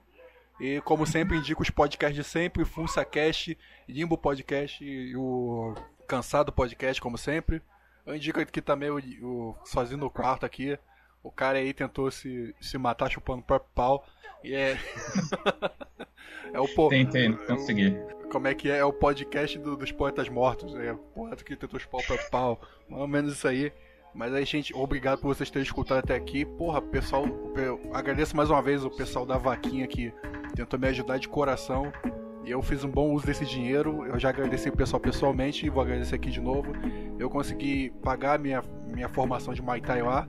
E 0.61 0.81
como 0.81 1.07
sempre, 1.07 1.37
indico 1.37 1.63
os 1.63 1.71
podcasts 1.71 2.17
de 2.17 2.25
sempre, 2.25 2.65
FunsaCast, 2.65 3.57
Limbo 3.89 4.19
Podcast 4.19 4.85
e 4.85 5.15
o 5.17 5.75
Cansado 6.07 6.51
Podcast, 6.51 7.01
como 7.01 7.17
sempre. 7.17 7.63
Eu 8.05 8.17
indico 8.17 8.41
aqui 8.41 8.61
também 8.61 8.91
o, 8.91 8.99
o 9.23 9.55
Sozinho 9.65 10.01
no 10.01 10.11
Quarto 10.11 10.45
aqui. 10.45 10.77
O 11.23 11.31
cara 11.31 11.59
aí 11.59 11.73
tentou 11.73 12.11
se, 12.11 12.55
se 12.61 12.77
matar 12.79 13.11
chupando 13.11 13.41
o 13.41 13.45
próprio 13.45 13.71
pau. 13.75 14.05
E 14.43 14.55
é. 14.55 14.79
é 16.53 16.61
o 16.61 16.67
po... 16.75 16.89
Tentei, 16.89 17.33
consegui. 17.47 17.97
Como 18.33 18.49
é 18.49 18.55
que 18.55 18.71
é? 18.71 18.79
É 18.79 18.85
o 18.85 18.93
podcast 18.93 19.59
do, 19.59 19.77
dos 19.77 19.93
poetas 19.93 20.29
mortos. 20.29 20.75
É 20.75 20.93
o 20.93 20.99
poeta 20.99 21.45
que 21.45 21.55
tentou 21.55 21.79
chupar 21.79 22.01
o 22.01 22.05
próprio 22.05 22.31
pau. 22.31 22.61
Mais 22.89 23.03
ou 23.03 23.09
menos 23.09 23.35
isso 23.35 23.47
aí. 23.47 23.73
Mas 24.19 24.35
aí, 24.35 24.45
gente, 24.45 24.75
obrigado 24.75 25.21
por 25.21 25.29
vocês 25.29 25.49
terem 25.49 25.65
escutado 25.65 25.99
até 25.99 26.17
aqui. 26.17 26.45
Porra, 26.45 26.83
pessoal, 26.83 27.25
agradeço 27.95 28.37
mais 28.37 28.51
uma 28.51 28.61
vez 28.61 28.85
o 28.85 28.91
pessoal 28.91 29.25
da 29.25 29.39
vaquinha 29.39 29.87
que 29.87 30.13
tentou 30.57 30.77
me 30.77 30.89
ajudar 30.89 31.19
de 31.19 31.29
coração. 31.29 31.93
E 32.45 32.51
eu 32.51 32.61
fiz 32.61 32.83
um 32.83 32.91
bom 32.91 33.13
uso 33.13 33.25
desse 33.25 33.47
dinheiro. 33.47 34.05
Eu 34.07 34.19
já 34.19 34.31
agradeci 34.31 34.71
o 34.71 34.77
pessoal 34.77 34.99
pessoalmente 34.99 35.65
e 35.65 35.71
vou 35.71 35.81
agradecer 35.81 36.17
aqui 36.17 36.31
de 36.33 36.41
novo. 36.41 36.73
Eu 37.17 37.31
consegui 37.31 37.91
pagar 38.03 38.41
minha, 38.41 38.61
minha 38.89 39.09
formação 39.09 39.55
de 39.55 39.63
Muay 39.63 39.81
Thai 39.81 40.03
lá. 40.03 40.29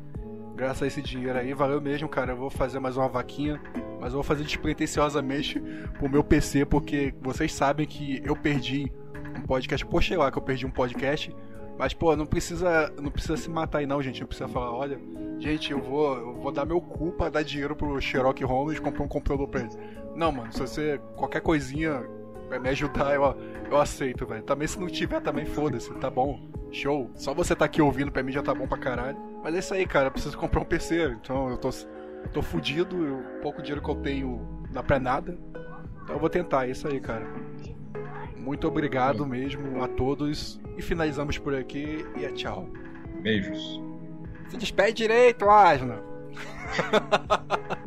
Graças 0.55 0.83
a 0.83 0.87
esse 0.87 1.01
dinheiro 1.01 1.39
aí, 1.39 1.51
valeu 1.55 1.81
mesmo, 1.81 2.07
cara. 2.07 2.33
Eu 2.33 2.37
vou 2.37 2.51
fazer 2.51 2.79
mais 2.79 2.95
uma 2.95 3.09
vaquinha, 3.09 3.59
mas 3.99 4.09
eu 4.09 4.17
vou 4.17 4.23
fazer 4.23 4.43
despretensiosamente 4.43 5.59
pro 5.97 6.07
meu 6.07 6.23
PC, 6.23 6.63
porque 6.63 7.11
vocês 7.19 7.51
sabem 7.51 7.87
que 7.87 8.21
eu 8.23 8.35
perdi 8.35 8.91
um 9.35 9.41
podcast. 9.41 9.83
Poxa, 9.83 10.15
lá 10.15 10.31
que 10.31 10.37
eu 10.37 10.43
perdi 10.43 10.67
um 10.67 10.71
podcast 10.71 11.35
mas, 11.79 11.93
pô, 11.93 12.13
não 12.13 12.25
precisa, 12.25 12.93
não 13.01 13.09
precisa 13.09 13.37
se 13.37 13.49
matar 13.49 13.77
aí 13.77 13.85
não, 13.85 14.01
gente. 14.01 14.19
Não 14.19 14.27
precisa 14.27 14.49
falar, 14.49 14.69
olha, 14.69 14.99
gente, 15.39 15.71
eu 15.71 15.79
vou, 15.79 16.17
eu 16.17 16.33
vou 16.33 16.51
dar 16.51 16.65
meu 16.65 16.81
cu 16.81 17.13
pra 17.13 17.29
dar 17.29 17.41
dinheiro 17.41 17.73
pro 17.73 18.01
Sherlock 18.01 18.43
Holmes 18.43 18.79
comprar 18.79 19.01
um 19.01 19.07
computador 19.07 19.47
pra 19.47 19.61
ele. 19.61 19.69
Não, 20.13 20.29
mano, 20.29 20.51
se 20.51 20.59
você, 20.59 20.99
qualquer 21.15 21.39
coisinha 21.39 22.03
vai 22.49 22.59
me 22.59 22.67
ajudar, 22.67 23.15
eu, 23.15 23.33
eu 23.71 23.77
aceito, 23.77 24.25
velho. 24.25 24.43
Também 24.43 24.67
se 24.67 24.77
não 24.77 24.87
tiver, 24.87 25.21
também 25.21 25.45
foda-se, 25.45 25.89
tá 25.93 26.09
bom. 26.09 26.41
Show. 26.69 27.09
Só 27.15 27.33
você 27.33 27.55
tá 27.55 27.63
aqui 27.63 27.81
ouvindo 27.81 28.11
pra 28.11 28.21
mim 28.21 28.33
já 28.33 28.43
tá 28.43 28.53
bom 28.53 28.67
pra 28.67 28.77
caralho. 28.77 29.17
Mas 29.41 29.55
é 29.55 29.59
isso 29.59 29.73
aí, 29.73 29.85
cara. 29.87 30.07
Eu 30.07 30.11
preciso 30.11 30.37
comprar 30.37 30.59
um 30.59 30.65
PC, 30.65 31.17
então 31.21 31.49
eu 31.49 31.57
tô, 31.57 31.69
eu 31.69 32.29
tô 32.33 32.41
fudido. 32.41 32.95
O 32.97 33.41
pouco 33.41 33.61
dinheiro 33.61 33.81
que 33.81 33.89
eu 33.89 33.95
tenho 33.95 34.45
dá 34.69 34.83
pra 34.83 34.99
nada. 34.99 35.39
Então 36.03 36.17
eu 36.17 36.19
vou 36.19 36.29
tentar, 36.29 36.67
é 36.67 36.71
isso 36.71 36.89
aí, 36.89 36.99
cara. 36.99 37.25
Muito 38.35 38.67
obrigado 38.67 39.25
mesmo 39.25 39.81
a 39.81 39.87
todos. 39.87 40.59
E 40.79 40.81
finalizamos 40.81 41.37
por 41.37 41.53
aqui 41.53 42.05
e 42.15 42.23
é 42.23 42.31
tchau. 42.31 42.69
Beijos. 43.21 43.81
Se 44.47 44.55
despede 44.55 44.93
direito, 44.93 45.49
Asna. 45.49 46.01